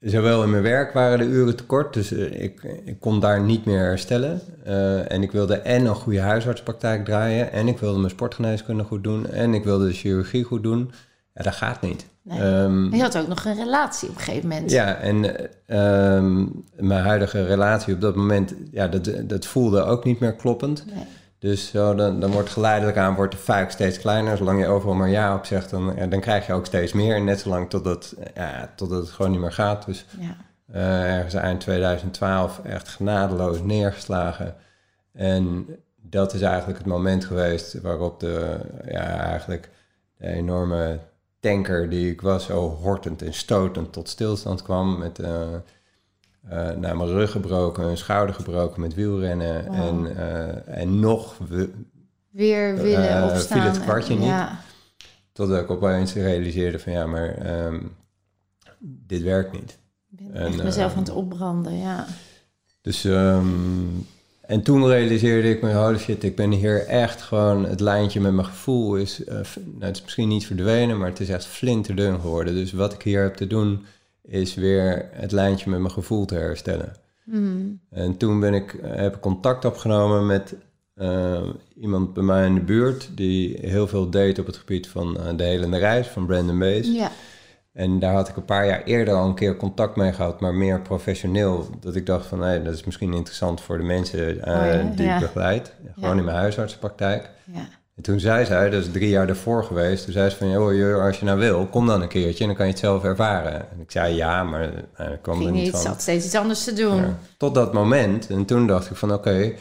zowel 0.00 0.42
in 0.42 0.50
mijn 0.50 0.62
werk 0.62 0.92
waren 0.92 1.18
de 1.18 1.24
uren 1.24 1.56
te 1.56 1.64
kort, 1.64 1.94
dus 1.94 2.12
eh, 2.12 2.42
ik, 2.42 2.62
ik 2.84 3.00
kon 3.00 3.20
daar 3.20 3.40
niet 3.40 3.64
meer 3.64 3.84
herstellen. 3.84 4.40
Eh, 4.64 5.12
en 5.12 5.22
ik 5.22 5.32
wilde 5.32 5.56
en 5.56 5.86
een 5.86 5.94
goede 5.94 6.20
huisartspraktijk 6.20 7.04
draaien, 7.04 7.52
en 7.52 7.68
ik 7.68 7.78
wilde 7.78 7.98
mijn 7.98 8.10
sportgeneeskunde 8.10 8.84
goed 8.84 9.04
doen, 9.04 9.26
en 9.26 9.54
ik 9.54 9.64
wilde 9.64 9.86
de 9.86 9.92
chirurgie 9.92 10.44
goed 10.44 10.62
doen. 10.62 10.92
Ja, 11.34 11.42
dat 11.42 11.54
gaat 11.54 11.80
niet. 11.80 12.06
Nee. 12.22 12.40
Ehm, 12.40 12.94
je 12.94 13.02
had 13.02 13.18
ook 13.18 13.28
nog 13.28 13.44
een 13.44 13.54
relatie 13.56 14.08
op 14.08 14.14
een 14.14 14.20
gegeven 14.20 14.48
moment. 14.48 14.70
ja, 14.70 14.94
en 14.96 15.36
eh, 15.66 16.16
ehm, 16.16 16.46
mijn 16.76 17.04
huidige 17.04 17.44
relatie 17.44 17.94
op 17.94 18.00
dat 18.00 18.14
moment, 18.16 18.54
ja, 18.70 18.88
dat, 18.88 19.10
dat 19.28 19.46
voelde 19.46 19.82
ook 19.82 20.04
niet 20.04 20.20
meer 20.20 20.34
kloppend. 20.34 20.84
Nee. 20.86 21.04
Dus 21.38 21.70
zo, 21.70 21.94
dan, 21.94 22.20
dan 22.20 22.30
wordt 22.30 22.50
geleidelijk 22.50 22.96
aan 22.96 23.14
wordt 23.14 23.32
de 23.32 23.38
fuik 23.38 23.70
steeds 23.70 23.98
kleiner. 23.98 24.36
Zolang 24.36 24.60
je 24.60 24.66
overal 24.66 24.94
maar 24.94 25.08
ja 25.08 25.34
op 25.34 25.44
zegt, 25.44 25.70
dan, 25.70 25.92
ja, 25.96 26.06
dan 26.06 26.20
krijg 26.20 26.46
je 26.46 26.52
ook 26.52 26.66
steeds 26.66 26.92
meer. 26.92 27.20
Net 27.22 27.40
zolang 27.40 27.70
totdat, 27.70 28.14
ja, 28.34 28.72
totdat 28.76 29.00
het 29.00 29.10
gewoon 29.10 29.30
niet 29.30 29.40
meer 29.40 29.52
gaat. 29.52 29.86
Dus 29.86 30.04
Ja. 30.18 30.36
eh, 30.72 31.14
ergens 31.16 31.34
eind 31.34 31.60
2012 31.60 32.60
echt 32.64 32.88
genadeloos 32.88 33.62
neergeslagen. 33.62 34.54
En 35.12 35.66
dat 36.02 36.34
is 36.34 36.40
eigenlijk 36.40 36.78
het 36.78 36.86
moment 36.86 37.24
geweest 37.24 37.80
waarop 37.80 38.20
de, 38.20 38.58
ja, 38.86 39.18
eigenlijk 39.20 39.70
de 40.18 40.26
enorme 40.26 40.98
tanker 41.52 41.88
die 41.90 42.10
ik 42.10 42.20
was, 42.20 42.44
zo 42.44 42.68
hortend 42.68 43.22
en 43.22 43.34
stotend 43.34 43.92
tot 43.92 44.08
stilstand 44.08 44.62
kwam. 44.62 44.98
Met 44.98 45.18
eh 45.18 45.42
eh 46.48 46.76
nou, 46.76 46.96
mijn 46.96 47.06
rug 47.08 47.30
gebroken, 47.30 47.84
een 47.84 47.96
schouder 47.96 48.34
gebroken 48.34 48.80
met 48.80 48.94
wielrennen. 48.94 49.66
Wow. 49.66 49.74
En, 49.74 50.16
eh, 50.16 50.78
en 50.82 51.00
nog 51.00 51.38
we- 51.48 51.72
Weer 52.30 52.74
willen 52.76 53.24
opstaan. 53.30 53.60
viel 53.60 53.70
het 53.70 53.80
kwartje 53.80 54.12
en- 54.14 54.18
niet? 54.20 54.28
Ja. 54.28 54.60
totdat 55.32 55.60
ik 55.60 55.70
opeens 55.70 56.12
realiseerde 56.12 56.78
van 56.78 56.92
ja, 56.92 57.06
maar 57.06 57.28
ehm, 57.34 57.80
dit 58.80 59.22
werkt 59.22 59.52
niet. 59.52 59.78
Ik 60.10 60.16
ben 60.32 60.34
En, 60.34 60.46
echt 60.46 60.62
mezelf 60.62 60.90
eh, 60.90 60.96
aan 60.98 61.02
het 61.04 61.12
opbranden, 61.12 61.76
ja. 61.78 62.06
Dus, 62.80 63.04
ehm, 63.04 63.46
en 64.46 64.62
toen 64.62 64.86
realiseerde 64.86 65.50
ik 65.50 65.62
me, 65.62 65.72
holy 65.72 65.98
shit, 65.98 66.22
ik 66.22 66.36
ben 66.36 66.50
hier 66.50 66.86
echt 66.86 67.22
gewoon, 67.22 67.66
het 67.66 67.80
lijntje 67.80 68.20
met 68.20 68.32
mijn 68.32 68.46
gevoel 68.46 68.96
is, 68.96 69.24
eh, 69.24 69.34
nou, 69.34 69.44
het 69.78 69.96
is 69.96 70.02
misschien 70.02 70.28
niet 70.28 70.46
verdwenen, 70.46 70.98
maar 70.98 71.08
het 71.08 71.20
is 71.20 71.28
echt 71.28 71.46
flinterdun 71.46 72.20
geworden. 72.20 72.54
Dus 72.54 72.72
wat 72.72 72.92
ik 72.92 73.02
hier 73.02 73.22
heb 73.22 73.34
te 73.34 73.46
doen, 73.46 73.84
is 74.22 74.54
weer 74.54 75.08
het 75.12 75.32
lijntje 75.32 75.70
met 75.70 75.80
mijn 75.80 75.92
gevoel 75.92 76.24
te 76.24 76.34
herstellen. 76.34 76.92
Hmm. 77.24 77.80
En 77.90 78.16
toen 78.16 78.40
ben 78.40 78.54
ik, 78.54 78.74
eh, 78.74 78.94
heb 78.94 79.14
ik 79.14 79.20
contact 79.20 79.64
opgenomen 79.64 80.26
met 80.26 80.54
eh, 80.94 81.42
iemand 81.80 82.14
bij 82.14 82.22
mij 82.22 82.46
in 82.46 82.54
de 82.54 82.60
buurt, 82.60 83.10
die 83.14 83.58
heel 83.60 83.86
veel 83.86 84.10
deed 84.10 84.38
op 84.38 84.46
het 84.46 84.56
gebied 84.56 84.88
van 84.88 85.18
eh, 85.18 85.36
de 85.36 85.44
helende 85.44 85.78
reis 85.78 86.06
van 86.06 86.26
Brandon 86.26 86.58
Bees. 86.58 86.86
Ja, 86.86 87.10
En 87.74 87.98
daar 87.98 88.12
had 88.14 88.28
ik 88.28 88.36
een 88.36 88.44
paar 88.44 88.66
jaar 88.66 88.82
eerder 88.82 89.14
al 89.14 89.26
een 89.26 89.34
keer 89.34 89.56
contact 89.56 89.96
mee 89.96 90.12
gehad, 90.12 90.40
maar 90.40 90.54
meer 90.54 90.80
professioneel. 90.80 91.68
Dat 91.80 91.94
ik 91.94 92.06
dacht 92.06 92.26
van, 92.26 92.40
hé, 92.42 92.62
dat 92.62 92.74
is 92.74 92.84
misschien 92.84 93.12
interessant 93.14 93.60
voor 93.60 93.78
de 93.78 93.84
mensen 93.84 94.42
eh, 94.44 94.54
Oh 94.60 94.66
ja, 94.66 94.82
die 94.96 95.06
ja. 95.06 95.14
ik 95.14 95.20
begeleid. 95.20 95.72
Gewoon 95.94 96.10
Ja. 96.12 96.18
in 96.18 96.24
mijn 96.24 96.36
huisartsenpraktijk. 96.36 97.30
ja. 97.44 97.66
En 97.96 98.02
toen 98.02 98.20
zei 98.20 98.44
zij, 98.44 98.70
dat 98.70 98.80
is 98.84 98.90
drie 98.92 99.08
jaar 99.08 99.26
daarvoor 99.26 99.64
geweest, 99.64 100.04
toen 100.04 100.12
zei 100.12 100.30
ze 100.30 100.36
van, 100.36 100.48
joh, 100.50 101.02
als 101.04 101.18
je 101.18 101.24
nou 101.24 101.38
wil, 101.38 101.66
kom 101.66 101.86
dan 101.86 102.02
een 102.02 102.08
keertje 102.08 102.40
en 102.40 102.46
dan 102.46 102.56
kan 102.56 102.66
je 102.66 102.70
het 102.72 102.80
zelf 102.80 103.04
ervaren. 103.04 103.52
En 103.70 103.80
ik 103.80 103.90
zei 103.90 104.14
ja, 104.14 104.42
maar 104.44 104.62
eh, 104.94 105.10
ik 105.12 105.22
kwam 105.22 105.36
er 105.36 105.42
Ging 105.42 105.54
niet 105.54 105.62
niet, 105.62 105.72
van. 105.72 105.80
zat 105.80 106.00
steeds 106.00 106.24
iets 106.24 106.34
anders 106.34 106.64
te 106.64 106.72
doen. 106.72 107.04
Tot 107.36 107.54
dat 107.54 107.72
moment. 107.72 108.26
En 108.30 108.44
toen 108.44 108.66
dacht 108.66 108.90
ik 108.90 108.96
van 108.96 109.12
oké, 109.12 109.52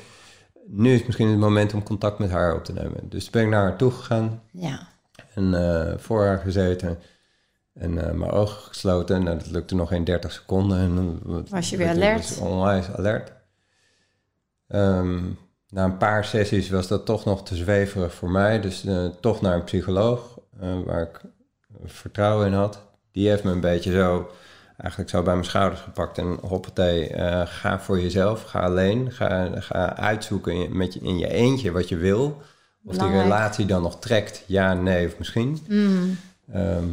nu 0.67 0.93
is 0.93 1.05
misschien 1.05 1.27
het 1.29 1.37
moment 1.39 1.73
om 1.73 1.83
contact 1.83 2.19
met 2.19 2.29
haar 2.31 2.55
op 2.55 2.63
te 2.65 2.73
nemen. 2.73 3.09
Dus 3.09 3.23
toen 3.23 3.31
ben 3.31 3.41
ik 3.43 3.49
naar 3.49 3.61
haar 3.63 3.75
toe 3.77 3.91
gegaan 3.91 4.41
Ja, 4.51 4.87
en 5.33 5.53
eh, 5.53 5.93
voor 5.97 6.25
haar 6.25 6.37
gezeten. 6.37 6.97
En 7.73 8.07
eh, 8.07 8.13
mijn 8.13 8.31
ogen 8.31 8.61
gesloten. 8.61 9.23
Nou, 9.23 9.37
dat 9.37 9.51
lukte 9.51 9.75
nog 9.75 9.89
geen 9.89 10.03
30 10.03 10.31
seconden. 10.31 10.77
En 10.77 11.45
Was 11.49 11.69
je 11.69 11.77
weer 11.77 11.89
alert? 11.89 12.27
dus 12.27 12.37
onwijs 12.37 12.91
alert. 12.95 13.31
Ehm, 14.67 15.21
na 15.69 15.83
een 15.83 15.97
paar 15.97 16.25
sessies 16.25 16.69
was 16.69 16.87
dat 16.87 17.05
toch 17.05 17.25
nog 17.25 17.43
te 17.43 17.55
zweverig 17.55 18.13
voor 18.13 18.29
mij. 18.29 18.61
Dus 18.61 18.85
eh, 18.85 19.05
toch 19.05 19.41
naar 19.41 19.55
een 19.55 19.63
psycholoog, 19.63 20.39
eh, 20.59 20.81
waar 20.85 21.01
ik 21.01 21.21
vertrouwen 21.85 22.47
in 22.47 22.53
had. 22.53 22.81
Die 23.11 23.29
heeft 23.29 23.43
me 23.43 23.51
een 23.51 23.59
beetje 23.59 23.91
zo, 23.91 24.31
eigenlijk 24.77 25.09
zo 25.11 25.21
bij 25.23 25.33
mijn 25.33 25.45
schouders 25.45 25.81
gepakt. 25.81 26.17
En 26.17 26.37
hoppatee, 26.41 27.11
ga 27.45 27.79
voor 27.79 27.99
jezelf, 27.99 28.43
ga 28.43 28.59
alleen. 28.59 29.11
Ga, 29.11 29.61
ga 29.61 29.95
uitzoeken 29.95 30.53
in, 30.53 30.77
met 30.77 30.93
je, 30.93 30.99
in 30.99 31.17
je 31.17 31.27
eentje 31.27 31.71
wat 31.71 31.89
je 31.89 31.97
wil. 31.97 32.41
Of 32.85 32.97
die 32.97 33.09
relatie 33.09 33.65
dan 33.65 33.81
nog 33.81 33.99
trekt, 33.99 34.43
ja, 34.47 34.73
nee 34.73 35.07
of 35.07 35.17
misschien. 35.17 35.65
Mm. 35.67 36.17
Ehm, 36.51 36.85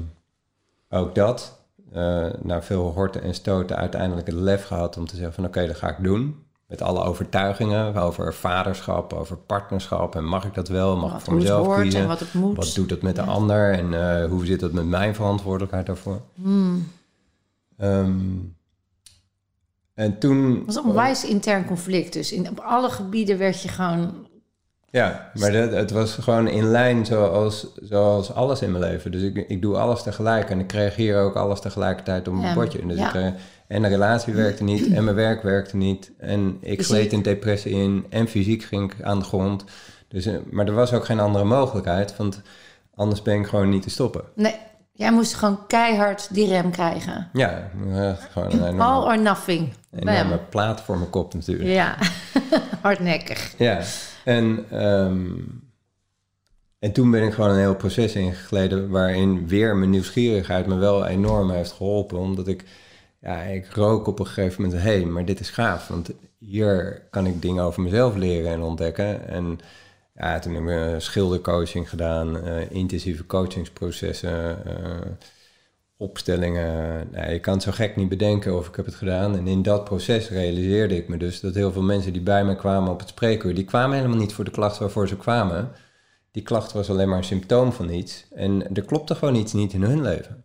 ook 0.90 1.14
dat. 1.14 1.58
eh 1.92 2.26
na 2.42 2.62
veel 2.62 2.92
horten 2.92 3.22
en 3.22 3.34
stoten 3.34 3.76
uiteindelijk 3.76 4.26
het 4.26 4.36
lef 4.36 4.64
gehad 4.66 4.96
om 4.96 5.06
te 5.06 5.16
zeggen 5.16 5.34
van 5.34 5.44
oké, 5.44 5.66
dat 5.66 5.76
ga 5.76 5.88
ik 5.88 6.02
doen. 6.04 6.44
Met 6.66 6.82
alle 6.82 7.02
overtuigingen 7.02 7.94
over 7.96 8.34
vaderschap, 8.34 9.12
over 9.12 9.36
partnerschap. 9.36 10.14
En 10.16 10.24
mag 10.24 10.44
ik 10.44 10.54
dat 10.54 10.68
wel? 10.68 10.96
Mag 10.96 11.14
ik 11.14 11.20
voor 11.20 11.34
mezelf 11.34 11.80
kiezen? 11.80 12.00
en 12.00 12.06
wat 12.08 12.20
het 12.20 12.34
moet. 12.34 12.56
Wat 12.56 12.72
doet 12.74 12.90
het 12.90 13.02
met 13.02 13.16
de 13.16 13.22
Ja. 13.22 13.26
ander? 13.28 13.72
En 13.72 14.20
eh, 14.22 14.28
hoe 14.30 14.46
zit 14.46 14.60
het 14.60 14.72
met 14.72 14.86
mijn 14.86 15.14
verantwoordelijkheid 15.14 15.86
daarvoor? 15.86 16.20
Mm. 16.34 16.88
Ehm, 17.76 18.18
en 19.94 20.18
toen... 20.18 20.54
Het 20.56 20.66
was 20.66 20.76
een 20.76 20.84
onwijs 20.84 21.24
intern 21.24 21.64
conflict. 21.66 22.12
Dus 22.12 22.32
in, 22.32 22.48
op 22.50 22.58
alle 22.60 22.88
gebieden 22.90 23.38
werd 23.38 23.62
je 23.62 23.68
gewoon... 23.68 24.26
Ja, 24.92 25.30
maar 25.34 25.52
dat, 25.52 25.70
het 25.72 25.90
was 25.90 26.14
gewoon 26.14 26.48
in 26.48 26.64
lijn 26.70 27.06
zoals, 27.06 27.66
zoals 27.82 28.32
alles 28.34 28.62
in 28.62 28.70
mijn 28.72 28.84
leven. 28.84 29.12
Dus 29.12 29.22
ik, 29.22 29.36
ik 29.48 29.62
doe 29.62 29.76
alles 29.76 30.02
tegelijk 30.02 30.50
en 30.50 30.58
ik 30.60 30.66
kreeg 30.66 30.96
hier 30.96 31.18
ook 31.18 31.34
alles 31.36 31.60
tegelijkertijd 31.60 32.28
op 32.28 32.34
mijn 32.34 32.46
Ja, 32.46 32.54
bordje. 32.54 32.86
Dus 32.86 32.98
ja. 32.98 33.04
ik, 33.04 33.10
kreeg- 33.10 33.32
en 33.66 33.82
de 33.82 33.88
relatie 33.88 34.32
werkte 34.34 34.64
niet 34.64 34.92
en 34.92 35.04
mijn 35.04 35.16
werk 35.16 35.42
werkte 35.42 35.76
niet. 35.76 36.10
En 36.18 36.58
ik 36.60 36.82
gleed 36.84 37.12
in 37.12 37.22
depressie 37.22 37.72
in 37.72 38.06
en 38.08 38.28
fysiek 38.28 38.62
ging 38.62 38.92
ik 38.92 39.02
aan 39.02 39.18
de 39.18 39.24
grond. 39.24 39.64
Dus, 40.08 40.26
eh, 40.26 40.34
maar 40.50 40.66
er 40.66 40.72
was 40.74 40.92
ook 40.92 41.04
geen 41.04 41.20
andere 41.20 41.44
mogelijkheid, 41.44 42.16
want 42.16 42.40
anders 42.94 43.22
ben 43.22 43.38
ik 43.40 43.46
gewoon 43.46 43.68
niet 43.68 43.82
te 43.82 43.90
stoppen. 43.90 44.22
Nee, 44.34 44.54
jij 44.92 45.12
moest 45.12 45.34
gewoon 45.34 45.66
keihard 45.66 46.34
die 46.34 46.48
rem 46.48 46.70
krijgen. 46.70 47.28
Ja, 47.32 47.70
eh, 47.94 48.12
gewoon 48.30 48.62
een 48.62 48.80
All 48.80 49.02
or 49.04 49.20
nothing. 49.20 49.72
enorme 49.96 50.28
Bam. 50.28 50.40
plaat 50.48 50.80
voor 50.80 50.98
mijn 50.98 51.10
kop 51.10 51.34
natuurlijk. 51.34 51.68
Ja, 51.70 51.96
hardnekkig. 52.82 53.54
Ja, 53.56 53.80
en, 54.24 54.64
ehm, 54.70 55.36
en 56.78 56.92
toen 56.92 57.10
ben 57.10 57.22
ik 57.22 57.32
gewoon 57.32 57.50
een 57.50 57.58
heel 57.58 57.76
proces 57.76 58.14
ingegleden 58.14 58.90
waarin 58.90 59.48
weer 59.48 59.76
mijn 59.76 59.90
nieuwsgierigheid 59.90 60.66
me 60.66 60.74
wel 60.74 61.06
enorm 61.06 61.50
heeft 61.50 61.72
geholpen. 61.72 62.18
Omdat 62.18 62.48
ik, 62.48 62.64
ja, 63.20 63.42
ik 63.42 63.66
rook 63.72 64.06
op 64.06 64.18
een 64.18 64.26
gegeven 64.26 64.62
moment, 64.62 64.82
hé, 64.82 64.96
hey, 64.96 65.04
maar 65.04 65.24
dit 65.24 65.40
is 65.40 65.50
gaaf. 65.50 65.88
Want 65.88 66.10
hier 66.38 67.02
kan 67.10 67.26
ik 67.26 67.42
dingen 67.42 67.64
over 67.64 67.82
mezelf 67.82 68.16
leren 68.16 68.52
en 68.52 68.60
ontdekken. 68.60 69.28
En 69.28 69.60
ja, 70.14 70.38
toen 70.38 70.54
heb 70.54 70.94
ik 70.94 71.00
schildercoaching 71.00 71.88
gedaan, 71.88 72.36
uh, 72.36 72.70
intensieve 72.70 73.26
coachingsprocessen, 73.26 74.58
uh, 74.66 74.74
opstellingen. 76.00 77.08
Nou, 77.12 77.32
je 77.32 77.40
kan 77.40 77.54
het 77.54 77.62
zo 77.62 77.70
gek 77.72 77.96
niet 77.96 78.08
bedenken 78.08 78.56
of 78.56 78.68
ik 78.68 78.76
heb 78.76 78.84
het 78.84 78.94
gedaan. 78.94 79.36
En 79.36 79.46
in 79.46 79.62
dat 79.62 79.84
proces 79.84 80.28
realiseerde 80.28 80.96
ik 80.96 81.08
me 81.08 81.16
dus 81.16 81.40
dat 81.40 81.54
heel 81.54 81.72
veel 81.72 81.82
mensen 81.82 82.12
die 82.12 82.22
bij 82.22 82.44
me 82.44 82.56
kwamen 82.56 82.92
op 82.92 83.00
het 83.00 83.08
spreekuur, 83.08 83.54
die 83.54 83.64
kwamen 83.64 83.96
helemaal 83.96 84.18
niet 84.18 84.32
voor 84.32 84.44
de 84.44 84.50
klacht 84.50 84.78
waarvoor 84.78 85.08
ze 85.08 85.16
kwamen. 85.16 85.70
Die 86.30 86.42
klacht 86.42 86.72
was 86.72 86.90
alleen 86.90 87.08
maar 87.08 87.18
een 87.18 87.24
symptoom 87.24 87.72
van 87.72 87.90
iets. 87.90 88.26
En 88.34 88.74
er 88.74 88.84
klopte 88.84 89.14
gewoon 89.14 89.34
iets 89.34 89.52
niet 89.52 89.72
in 89.72 89.82
hun 89.82 90.02
leven. 90.02 90.44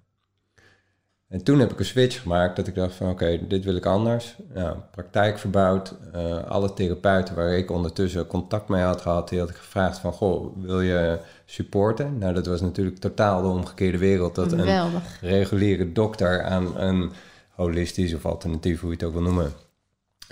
En 1.27 1.43
toen 1.43 1.59
heb 1.59 1.71
ik 1.71 1.79
een 1.79 1.85
switch 1.85 2.21
gemaakt 2.21 2.55
dat 2.55 2.67
ik 2.67 2.75
dacht 2.75 2.95
van 2.95 3.09
oké, 3.09 3.47
dit 3.47 3.63
wil 3.63 3.75
ik 3.75 3.85
anders. 3.85 4.35
Nou, 4.53 4.77
praktijk 4.91 5.39
verbouwd. 5.39 5.95
Uh, 6.15 6.43
alle 6.43 6.73
therapeuten 6.73 7.35
waar 7.35 7.57
ik 7.57 7.71
ondertussen 7.71 8.27
contact 8.27 8.69
mee 8.69 8.83
had 8.83 9.01
gehad, 9.01 9.29
die 9.29 9.39
had 9.39 9.49
ik 9.49 9.55
gevraagd 9.55 9.97
van 9.97 10.13
goh, 10.13 10.57
wil 10.57 10.81
je 10.81 11.19
supporten? 11.45 12.17
Nou, 12.17 12.33
dat 12.33 12.45
was 12.45 12.61
natuurlijk 12.61 12.97
totaal 12.97 13.41
de 13.41 13.47
omgekeerde 13.47 13.97
wereld. 13.97 14.35
Dat 14.35 14.51
een 14.51 14.89
reguliere 15.21 15.91
dokter 15.91 16.43
aan 16.43 16.77
een 16.77 17.11
holistisch 17.49 18.13
of 18.13 18.25
alternatief, 18.25 18.79
hoe 18.79 18.89
je 18.89 18.95
het 18.95 19.05
ook 19.05 19.13
wil 19.13 19.21
noemen. 19.21 19.51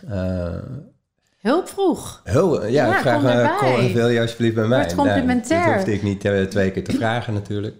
Uh, 0.09 0.55
Hulp 1.39 1.67
vroeg. 1.67 2.21
Heel, 2.23 2.65
ja, 2.65 2.67
ja 2.67 2.95
ik 2.95 3.01
vraag 3.01 3.61
uh, 3.61 3.93
wil 3.93 4.07
je 4.07 4.21
alsjeblieft 4.21 4.55
bij 4.55 4.67
mij? 4.67 4.77
Wordt 4.77 4.95
complementair. 4.95 5.59
Nou, 5.59 5.67
dat 5.67 5.75
hoefde 5.75 5.93
ik 5.93 6.03
niet 6.03 6.49
twee 6.49 6.71
keer 6.71 6.83
te 6.83 6.91
vragen 7.01 7.33
natuurlijk. 7.33 7.75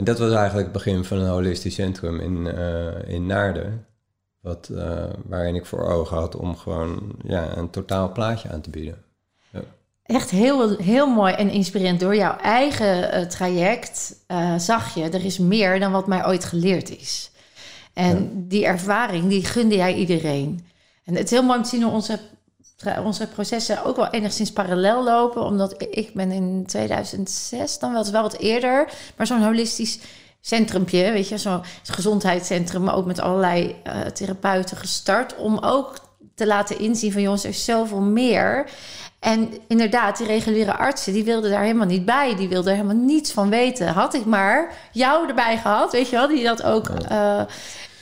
En 0.00 0.06
dat 0.06 0.18
was 0.18 0.32
eigenlijk 0.32 0.64
het 0.64 0.72
begin 0.72 1.04
van 1.04 1.18
een 1.18 1.28
holistisch 1.28 1.74
centrum 1.74 2.20
in, 2.20 2.46
uh, 2.46 3.14
in 3.14 3.26
Naarden. 3.26 3.86
Wat, 4.40 4.68
uh, 4.72 5.04
waarin 5.24 5.54
ik 5.54 5.66
voor 5.66 5.88
ogen 5.88 6.16
had 6.16 6.36
om 6.36 6.56
gewoon 6.56 7.12
ja, 7.22 7.56
een 7.56 7.70
totaal 7.70 8.12
plaatje 8.12 8.50
aan 8.50 8.60
te 8.60 8.70
bieden. 8.70 9.02
Ja. 9.52 9.60
Echt 10.02 10.30
heel, 10.30 10.76
heel 10.76 11.06
mooi 11.06 11.34
en 11.34 11.50
inspirerend. 11.50 12.00
Door 12.00 12.16
jouw 12.16 12.36
eigen 12.36 13.14
uh, 13.14 13.26
traject 13.26 14.16
zag 14.56 14.94
je, 14.94 15.02
er 15.02 15.24
is 15.24 15.38
meer 15.38 15.80
dan 15.80 15.92
wat 15.92 16.06
mij 16.06 16.26
ooit 16.26 16.44
geleerd 16.44 16.98
is. 16.98 17.30
En 17.92 18.22
ja. 18.22 18.28
die 18.32 18.66
ervaring, 18.66 19.28
die 19.28 19.44
gunde 19.44 19.76
jij 19.76 19.94
iedereen. 19.94 20.66
En 21.04 21.14
het 21.14 21.24
is 21.24 21.30
heel 21.30 21.42
mooi 21.42 21.58
om 21.58 21.64
te 21.64 21.70
zien 21.70 21.82
hoe 21.82 21.92
onze 21.92 22.18
onze 23.04 23.26
processen 23.26 23.84
ook 23.84 23.96
wel 23.96 24.10
enigszins 24.10 24.52
parallel 24.52 25.04
lopen. 25.04 25.42
Omdat 25.42 25.82
ik 25.90 26.10
ben 26.14 26.30
in 26.30 26.64
2006, 26.66 27.78
dan 27.78 27.92
wel, 27.92 28.10
wel 28.10 28.22
wat 28.22 28.36
eerder, 28.36 28.92
maar 29.16 29.26
zo'n 29.26 29.42
holistisch 29.42 29.98
centrumpje, 30.40 31.12
weet 31.12 31.28
je, 31.28 31.38
zo'n 31.38 31.62
gezondheidscentrum, 31.82 32.82
maar 32.82 32.94
ook 32.94 33.06
met 33.06 33.20
allerlei 33.20 33.76
uh, 33.86 34.00
therapeuten 34.00 34.76
gestart. 34.76 35.36
Om 35.36 35.58
ook 35.58 35.94
te 36.40 36.46
laten 36.46 36.78
inzien 36.78 37.12
van 37.12 37.22
jongens, 37.22 37.44
er 37.44 37.50
is 37.50 37.64
zoveel 37.64 38.00
meer. 38.00 38.70
En 39.18 39.52
inderdaad, 39.68 40.16
die 40.16 40.26
reguliere 40.26 40.76
artsen, 40.76 41.12
die 41.12 41.24
wilden 41.24 41.50
daar 41.50 41.62
helemaal 41.62 41.86
niet 41.86 42.04
bij. 42.04 42.36
Die 42.36 42.48
wilden 42.48 42.72
er 42.72 42.78
helemaal 42.78 43.04
niets 43.04 43.32
van 43.32 43.50
weten. 43.50 43.88
Had 43.88 44.14
ik 44.14 44.24
maar 44.24 44.72
jou 44.92 45.28
erbij 45.28 45.58
gehad, 45.58 45.92
weet 45.92 46.08
je 46.08 46.16
wel, 46.16 46.28
die 46.28 46.44
dat 46.44 46.62
ook... 46.62 46.88
Uh, 46.88 47.42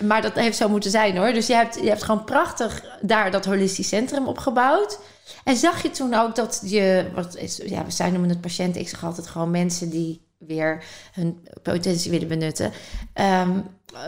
maar 0.03 0.23
dat 0.23 0.35
heeft 0.35 0.57
zo 0.57 0.69
moeten 0.69 0.91
zijn 0.91 1.17
hoor. 1.17 1.33
Dus 1.33 1.47
je 1.47 1.55
hebt, 1.55 1.79
je 1.81 1.89
hebt 1.89 2.03
gewoon 2.03 2.25
prachtig 2.25 2.85
daar 3.01 3.31
dat 3.31 3.45
holistisch 3.45 3.89
centrum 3.89 4.27
opgebouwd. 4.27 4.99
En 5.45 5.57
zag 5.57 5.83
je 5.83 5.91
toen 5.91 6.15
ook 6.15 6.35
dat 6.35 6.61
je, 6.65 7.11
wat 7.15 7.37
is, 7.37 7.61
ja, 7.65 7.85
we 7.85 7.91
zijn 7.91 8.13
noemen 8.13 8.31
het 8.31 8.41
patiënten, 8.41 8.81
ik 8.81 8.89
zeg 8.89 9.05
altijd 9.05 9.27
gewoon 9.27 9.51
mensen 9.51 9.91
die 9.91 10.21
weer 10.39 10.85
hun 11.13 11.49
potentie 11.63 12.11
willen 12.11 12.29
benutten. 12.29 12.73
Um, 13.15 13.65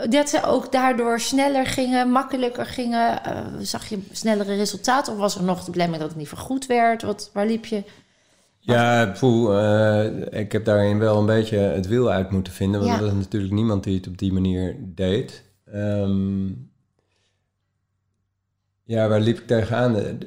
dat 0.09 0.29
ze 0.29 0.43
ook 0.43 0.71
daardoor 0.71 1.19
sneller 1.19 1.65
gingen, 1.65 2.09
makkelijker 2.09 2.65
gingen. 2.65 3.21
Uh, 3.27 3.45
zag 3.59 3.87
je 3.87 3.99
snellere 4.11 4.55
resultaten? 4.55 5.13
Of 5.13 5.19
was 5.19 5.35
er 5.35 5.43
nog 5.43 5.63
de 5.63 5.71
belemmering 5.71 6.01
dat 6.01 6.11
het 6.11 6.19
niet 6.19 6.27
vergoed 6.27 6.65
werd? 6.65 7.01
Wat, 7.01 7.29
waar 7.33 7.45
liep 7.45 7.65
je? 7.65 7.83
Ja, 8.59 9.05
poeh, 9.19 9.49
uh, 9.49 10.39
ik 10.39 10.51
heb 10.51 10.65
daarin 10.65 10.99
wel 10.99 11.17
een 11.17 11.25
beetje 11.25 11.57
het 11.57 11.87
wiel 11.87 12.11
uit 12.11 12.31
moeten 12.31 12.53
vinden. 12.53 12.79
Want 12.79 12.91
ja. 12.91 12.97
er 12.97 13.03
was 13.03 13.13
natuurlijk 13.13 13.53
niemand 13.53 13.83
die 13.83 13.95
het 13.95 14.07
op 14.07 14.17
die 14.17 14.33
manier 14.33 14.75
deed. 14.79 15.43
Um, 15.73 16.71
ja, 18.83 19.07
waar 19.07 19.19
liep 19.19 19.37
ik 19.37 19.47
tegenaan? 19.47 20.17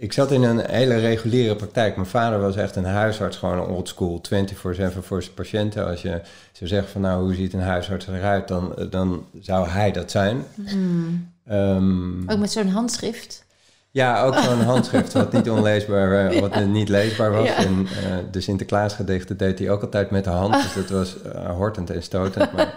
Ik 0.00 0.12
zat 0.12 0.30
in 0.30 0.42
een 0.42 0.60
hele 0.70 0.96
reguliere 0.96 1.56
praktijk. 1.56 1.96
Mijn 1.96 2.08
vader 2.08 2.40
was 2.40 2.56
echt 2.56 2.76
een 2.76 2.84
huisarts, 2.84 3.36
gewoon 3.36 3.66
old 3.66 3.88
school, 3.88 4.22
24-7 4.34 4.98
voor 5.00 5.22
zijn 5.22 5.34
patiënten. 5.34 5.86
Als 5.86 6.02
je 6.02 6.20
zou 6.52 6.70
zeggen 6.70 6.88
van 6.88 7.00
nou, 7.00 7.22
hoe 7.22 7.34
ziet 7.34 7.52
een 7.52 7.60
huisarts 7.60 8.06
eruit, 8.06 8.48
dan, 8.48 8.74
dan 8.90 9.26
zou 9.40 9.68
hij 9.68 9.92
dat 9.92 10.10
zijn. 10.10 10.44
Hmm. 10.66 11.32
Um, 11.50 12.28
ook 12.30 12.38
met 12.38 12.50
zo'n 12.50 12.68
handschrift? 12.68 13.44
Ja, 13.90 14.22
ook 14.22 14.34
zo'n 14.34 14.60
handschrift 14.72 15.12
wat 15.12 15.32
niet 15.32 15.50
onleesbaar, 15.50 16.26
eh, 16.26 16.40
wat 16.40 16.64
niet 16.64 16.88
leesbaar 16.88 17.30
was. 17.30 17.46
Ja. 17.46 17.56
En 17.56 17.80
uh, 17.80 17.88
de 18.30 18.40
Sinterklaasgedichten 18.40 19.36
deed 19.36 19.58
hij 19.58 19.70
ook 19.70 19.82
altijd 19.82 20.10
met 20.10 20.24
de 20.24 20.30
hand, 20.30 20.54
dus 20.54 20.74
dat 20.74 20.90
was 20.90 21.16
uh, 21.26 21.50
hortend 21.56 21.90
en 21.90 22.02
stotend. 22.02 22.52
Maar 22.52 22.74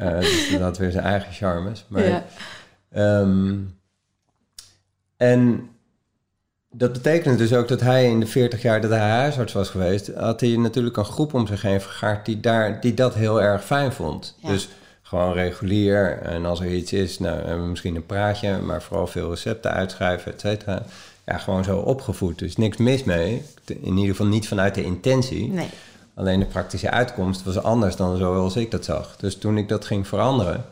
uh, 0.00 0.18
dus 0.30 0.50
dat 0.50 0.60
had 0.60 0.78
weer 0.78 0.90
zijn 0.90 1.04
eigen 1.04 1.32
charmes. 1.32 1.84
Maar, 1.88 2.04
ja. 2.04 2.24
um, 3.20 3.78
en 5.16 5.68
dat 6.70 6.92
betekende 6.92 7.36
dus 7.36 7.52
ook 7.52 7.68
dat 7.68 7.80
hij 7.80 8.04
in 8.04 8.20
de 8.20 8.26
40 8.26 8.62
jaar 8.62 8.80
dat 8.80 8.90
hij 8.90 9.08
huisarts 9.08 9.52
was 9.52 9.68
geweest, 9.68 10.10
had 10.14 10.40
hij 10.40 10.56
natuurlijk 10.56 10.96
een 10.96 11.04
groep 11.04 11.34
om 11.34 11.46
zich 11.46 11.62
heen 11.62 11.80
vergaard 11.80 12.26
die, 12.26 12.40
daar, 12.40 12.80
die 12.80 12.94
dat 12.94 13.14
heel 13.14 13.42
erg 13.42 13.64
fijn 13.64 13.92
vond. 13.92 14.36
Ja. 14.38 14.48
Dus 14.48 14.68
gewoon 15.02 15.32
regulier. 15.32 16.18
En 16.22 16.46
als 16.46 16.60
er 16.60 16.74
iets 16.74 16.92
is, 16.92 17.18
nou, 17.18 17.36
hebben 17.36 17.62
we 17.62 17.70
misschien 17.70 17.96
een 17.96 18.06
praatje, 18.06 18.58
maar 18.58 18.82
vooral 18.82 19.06
veel 19.06 19.30
recepten 19.30 19.72
uitschrijven, 19.72 20.32
et 20.32 20.40
cetera. 20.40 20.82
Ja, 21.26 21.38
gewoon 21.38 21.64
zo 21.64 21.78
opgevoed. 21.78 22.38
Dus 22.38 22.56
niks 22.56 22.76
mis 22.76 23.04
mee. 23.04 23.42
In 23.66 23.96
ieder 23.96 24.14
geval 24.14 24.26
niet 24.26 24.48
vanuit 24.48 24.74
de 24.74 24.84
intentie. 24.84 25.48
Nee. 25.48 25.68
Alleen 26.14 26.40
de 26.40 26.46
praktische 26.46 26.90
uitkomst 26.90 27.42
was 27.42 27.62
anders 27.62 27.96
dan 27.96 28.16
zoals 28.16 28.56
ik 28.56 28.70
dat 28.70 28.84
zag. 28.84 29.16
Dus 29.16 29.36
toen 29.36 29.58
ik 29.58 29.68
dat 29.68 29.84
ging 29.84 30.06
veranderen, 30.06 30.64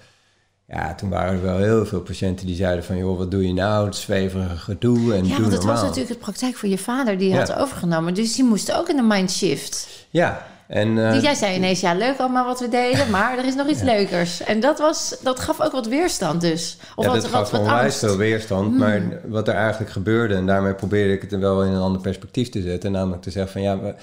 ja, 0.69 0.95
toen 0.95 1.11
waren 1.11 1.35
er 1.35 1.43
wel 1.43 1.59
heel 1.59 1.87
veel 1.87 2.01
patiënten 2.01 2.47
die 2.47 2.57
zeiden 2.57 2.85
van... 2.85 2.97
joh, 2.97 3.19
wat 3.19 3.31
doe 3.31 3.47
je 3.47 3.53
nou? 3.53 3.87
Het 3.87 3.97
zweverige 3.97 4.57
gedoe 4.57 5.15
en 5.15 5.27
ja, 5.27 5.37
doe 5.37 5.51
dat 5.51 5.65
was 5.65 5.83
natuurlijk 5.83 6.09
de 6.09 6.19
praktijk 6.19 6.57
voor 6.57 6.69
je 6.69 6.79
vader 6.79 7.19
die 7.19 7.29
je 7.29 7.37
had 7.37 7.55
overgenomen. 7.55 8.15
Dus 8.15 8.35
die 8.35 8.45
moest 8.45 8.73
ook 8.73 8.89
in 8.89 8.97
de 8.97 9.03
mindshift. 9.03 9.89
Ja, 10.11 10.47
en, 10.69 10.89
uh, 10.89 11.13
dus 11.13 11.23
jij 11.23 11.35
zei 11.35 11.57
ineens, 11.57 11.81
ja, 11.81 11.95
leuk 11.95 12.19
allemaal 12.19 12.47
wat 12.47 12.61
we 12.61 12.69
deden, 12.69 13.11
maar 13.11 13.39
er 13.39 13.45
is 13.45 13.55
nog 13.55 13.69
iets 13.69 13.83
leukers. 13.83 14.43
En 14.43 14.61
dat, 14.61 14.79
was, 14.79 15.17
dat 15.23 15.41
gaf 15.41 15.61
ook 15.61 15.73
wat 15.73 15.87
weerstand 15.87 16.41
dus. 16.41 16.79
Of 16.95 17.05
ja, 17.05 17.11
wat, 17.11 17.23
dat 17.23 17.31
gaf 17.31 17.53
onwijs 17.53 17.99
veel 17.99 18.17
weerstand. 18.17 18.79
Maar 18.79 19.03
wat 19.25 19.49
er 19.49 19.55
eigenlijk 19.55 19.93
gebeurde, 19.93 20.35
en 20.35 20.47
daarmee 20.47 20.75
probeerde 20.75 21.13
ik 21.13 21.21
het 21.21 21.39
wel 21.39 21.65
in 21.65 21.73
een 21.73 21.81
ander 21.81 22.01
perspectief 22.01 22.49
te 22.49 22.63
zetten... 22.63 22.93
namelijk 22.93 23.23
te 23.23 23.31
zeggen 23.31 23.53
van, 23.53 23.63
ja, 23.63 23.95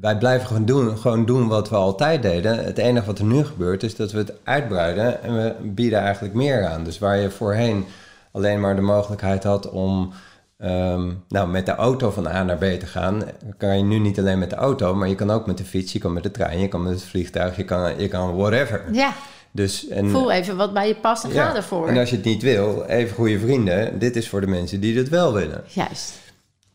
wij 0.00 0.18
blijven 0.18 0.46
gewoon 0.46 0.64
doen, 0.64 0.98
gewoon 0.98 1.24
doen 1.24 1.48
wat 1.48 1.68
we 1.68 1.76
altijd 1.76 2.22
deden. 2.22 2.64
Het 2.64 2.78
enige 2.78 3.06
wat 3.06 3.18
er 3.18 3.24
nu 3.24 3.44
gebeurt 3.44 3.82
is 3.82 3.96
dat 3.96 4.12
we 4.12 4.18
het 4.18 4.32
uitbreiden 4.44 5.22
en 5.22 5.34
we 5.34 5.54
bieden 5.62 5.98
eigenlijk 5.98 6.34
meer 6.34 6.66
aan. 6.66 6.84
Dus 6.84 6.98
waar 6.98 7.16
je 7.16 7.30
voorheen 7.30 7.84
alleen 8.32 8.60
maar 8.60 8.76
de 8.76 8.82
mogelijkheid 8.82 9.44
had 9.44 9.70
om 9.70 10.12
um, 10.58 11.24
nou, 11.28 11.48
met 11.48 11.66
de 11.66 11.74
auto 11.74 12.10
van 12.10 12.26
A 12.26 12.42
naar 12.42 12.56
B 12.56 12.64
te 12.64 12.86
gaan, 12.86 13.22
kan 13.56 13.76
je 13.76 13.84
nu 13.84 13.98
niet 13.98 14.18
alleen 14.18 14.38
met 14.38 14.50
de 14.50 14.56
auto, 14.56 14.94
maar 14.94 15.08
je 15.08 15.14
kan 15.14 15.30
ook 15.30 15.46
met 15.46 15.58
de 15.58 15.64
fiets, 15.64 15.92
je 15.92 15.98
kan 15.98 16.12
met 16.12 16.22
de 16.22 16.30
trein, 16.30 16.58
je 16.58 16.68
kan 16.68 16.82
met 16.82 16.92
het 16.92 17.04
vliegtuig, 17.04 17.56
je 17.56 17.64
kan, 17.64 17.98
je 17.98 18.08
kan 18.08 18.36
whatever. 18.36 18.84
Ja. 18.92 19.12
Dus, 19.52 19.88
en, 19.88 20.10
Voel 20.10 20.30
even 20.30 20.56
wat 20.56 20.72
bij 20.72 20.88
je 20.88 20.94
past 20.94 21.24
en 21.24 21.32
ja, 21.32 21.48
ga 21.48 21.56
ervoor. 21.56 21.88
En 21.88 21.96
als 21.96 22.10
je 22.10 22.16
het 22.16 22.24
niet 22.24 22.42
wil, 22.42 22.84
even 22.84 23.14
goede 23.14 23.38
vrienden, 23.38 23.98
dit 23.98 24.16
is 24.16 24.28
voor 24.28 24.40
de 24.40 24.46
mensen 24.46 24.80
die 24.80 24.98
het 24.98 25.08
wel 25.08 25.32
willen. 25.32 25.64
Juist. 25.66 26.12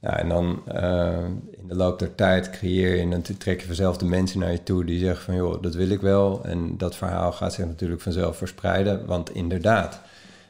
Ja, 0.06 0.20
en 0.20 0.30
dan 0.30 0.64
uh, 0.76 1.18
in 1.52 1.68
de 1.68 1.76
loop 1.76 2.00
der 2.00 2.16
tijd 2.16 2.50
creëer 2.50 2.96
je 2.96 3.02
en 3.02 3.10
dan 3.10 3.22
trek 3.22 3.60
je 3.60 3.66
vanzelf 3.66 3.98
de 3.98 4.06
mensen 4.06 4.40
naar 4.40 4.52
je 4.52 4.64
toe 4.64 4.86
die 4.86 5.00
zeggen 5.00 5.24
van 5.24 5.36
joh, 5.36 5.62
dat 5.62 5.76
wil 5.76 5.90
ik 5.90 6.02
wel. 6.02 6.44
En 6.44 6.78
dat 6.78 6.96
verhaal 6.96 7.32
gaat 7.32 7.54
zich 7.54 7.66
natuurlijk 7.66 8.02
vanzelf 8.02 8.38
verspreiden. 8.38 9.06
Want 9.06 9.34
inderdaad, 9.34 10.02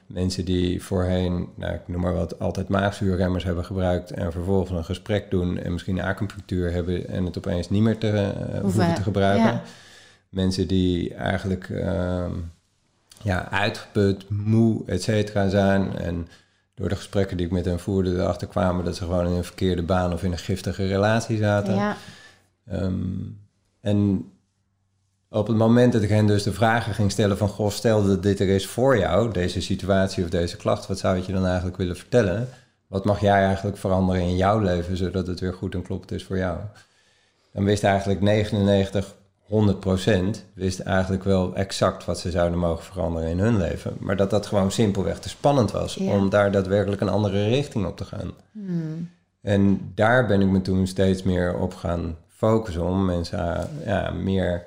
mensen 0.06 0.46
die 0.46 0.84
voorheen, 0.84 1.50
nou, 1.56 1.74
ik 1.74 1.82
noem 1.86 2.02
maar 2.02 2.14
wat, 2.14 2.40
altijd 2.40 2.68
maagzuurremmers 2.68 3.44
hebben 3.44 3.66
gebruikt 3.66 4.12
en 4.12 4.32
vervolgens 4.32 4.72
een 4.72 4.86
gesprek 4.86 5.32
doen 5.32 5.58
en 5.58 5.72
misschien 5.72 6.02
acupunctuur 6.02 6.72
hebben 6.72 7.08
en 7.08 7.26
het 7.26 7.38
opeens 7.38 7.70
niet 7.70 7.82
meer 7.82 7.98
te, 7.98 8.34
uh, 8.54 8.60
hoeven 8.60 8.96
te 8.96 9.04
gebruiken. 9.04 9.52
Ja. 9.52 9.62
Mensen 10.30 10.68
die 10.68 11.14
eigenlijk 11.14 11.70
uh, 11.70 12.26
ja, 13.22 13.52
uitgeput, 13.52 14.30
moe, 14.30 14.82
et 14.86 15.04
cetera 15.04 15.50
zijn 15.50 15.98
en 15.98 16.28
door 16.76 16.90
de 16.90 16.96
gesprekken 16.96 17.38
die 17.38 17.46
ik 17.46 17.52
met 17.52 17.66
hen 17.66 17.80
voerde, 17.80 18.12
erachter 18.12 18.48
kwamen 18.48 18.86
dat 18.86 18.96
ze 18.96 19.04
gewoon 19.04 19.28
in 19.28 19.32
een 19.32 19.44
verkeerde 19.44 19.84
baan 19.84 20.14
of 20.14 20.24
in 20.24 20.32
een 20.32 20.38
giftige 20.38 20.88
relatie 20.88 21.38
zaten. 21.38 21.76
Ja. 21.76 21.98
Um, 22.72 23.40
en 23.82 24.30
op 25.30 25.48
het 25.48 25.58
moment 25.58 25.94
dat 25.94 26.02
ik 26.02 26.10
hen 26.10 26.28
dus 26.28 26.44
de 26.44 26.54
vragen 26.54 26.94
ging 26.94 27.12
stellen 27.12 27.38
van... 27.38 27.48
Goh, 27.48 27.70
stel 27.70 28.06
dat 28.06 28.24
dit 28.24 28.40
er 28.40 28.48
is 28.48 28.68
voor 28.68 28.98
jou, 28.98 29.32
deze 29.32 29.62
situatie 29.62 30.24
of 30.24 30.30
deze 30.30 30.58
klacht... 30.58 30.88
wat 30.88 31.00
zou 31.00 31.24
je 31.26 31.34
dan 31.34 31.46
eigenlijk 31.46 31.78
willen 31.78 31.96
vertellen? 31.96 32.50
Wat 32.88 33.06
mag 33.06 33.22
jij 33.22 33.46
eigenlijk 33.46 33.78
veranderen 33.78 34.22
in 34.22 34.36
jouw 34.36 34.60
leven... 34.60 34.98
zodat 34.98 35.28
het 35.28 35.40
weer 35.40 35.54
goed 35.54 35.74
en 35.74 35.82
kloppend 35.82 36.12
is 36.12 36.24
voor 36.24 36.38
jou? 36.38 36.58
Dan 37.52 37.64
wist 37.64 37.84
eigenlijk 37.84 38.22
99, 38.22 39.16
100% 39.48 40.44
wist 40.54 40.80
eigenlijk 40.80 41.24
wel 41.24 41.56
exact 41.56 42.06
wat 42.06 42.20
ze 42.20 42.32
zouden 42.32 42.60
mogen 42.60 42.84
veranderen 42.84 43.30
in 43.30 43.40
hun 43.40 43.58
leven. 43.58 43.98
Maar 44.00 44.16
dat 44.16 44.30
dat 44.30 44.46
gewoon 44.46 44.72
simpelweg 44.72 45.20
te 45.20 45.30
spannend 45.30 45.72
was 45.72 45.94
Ja. 45.94 46.12
om 46.12 46.30
daar 46.30 46.52
daadwerkelijk 46.52 47.02
een 47.02 47.10
andere 47.10 47.48
richting 47.48 47.86
op 47.86 47.98
te 47.98 48.06
gaan. 48.06 48.32
Hmm. 48.52 49.10
En 49.42 49.92
daar 49.96 50.26
ben 50.28 50.42
ik 50.42 50.48
me 50.48 50.62
toen 50.62 50.88
steeds 50.88 51.24
meer 51.24 51.58
op 51.58 51.74
gaan 51.74 52.18
focussen 52.28 52.84
om 52.84 53.06
mensen 53.06 53.56
eh, 53.58 53.64
ja, 53.86 54.12
meer 54.12 54.64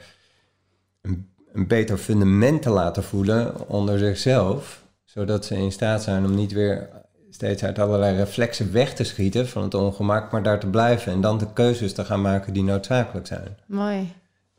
een, 1.00 1.28
een 1.52 1.66
beter 1.66 1.98
fundament 1.98 2.62
te 2.62 2.70
laten 2.70 3.02
voelen 3.02 3.68
onder 3.68 3.98
zichzelf. 3.98 4.82
Zodat 5.04 5.44
ze 5.44 5.56
in 5.56 5.72
staat 5.72 6.02
zijn 6.02 6.24
om 6.24 6.34
niet 6.34 6.52
weer 6.52 6.88
steeds 7.30 7.64
uit 7.64 7.78
allerlei 7.78 8.16
reflexen 8.16 8.72
weg 8.72 8.94
te 8.94 9.04
schieten 9.04 9.48
van 9.48 9.62
het 9.62 9.74
ongemak, 9.74 10.32
maar 10.32 10.42
daar 10.42 10.60
te 10.60 10.66
blijven 10.66 11.12
en 11.12 11.20
dan 11.20 11.38
de 11.38 11.52
keuzes 11.52 11.92
te 11.92 12.04
gaan 12.04 12.20
maken 12.20 12.52
die 12.52 12.62
noodzakelijk 12.62 13.26
zijn. 13.26 13.56
Mooi. 13.66 14.12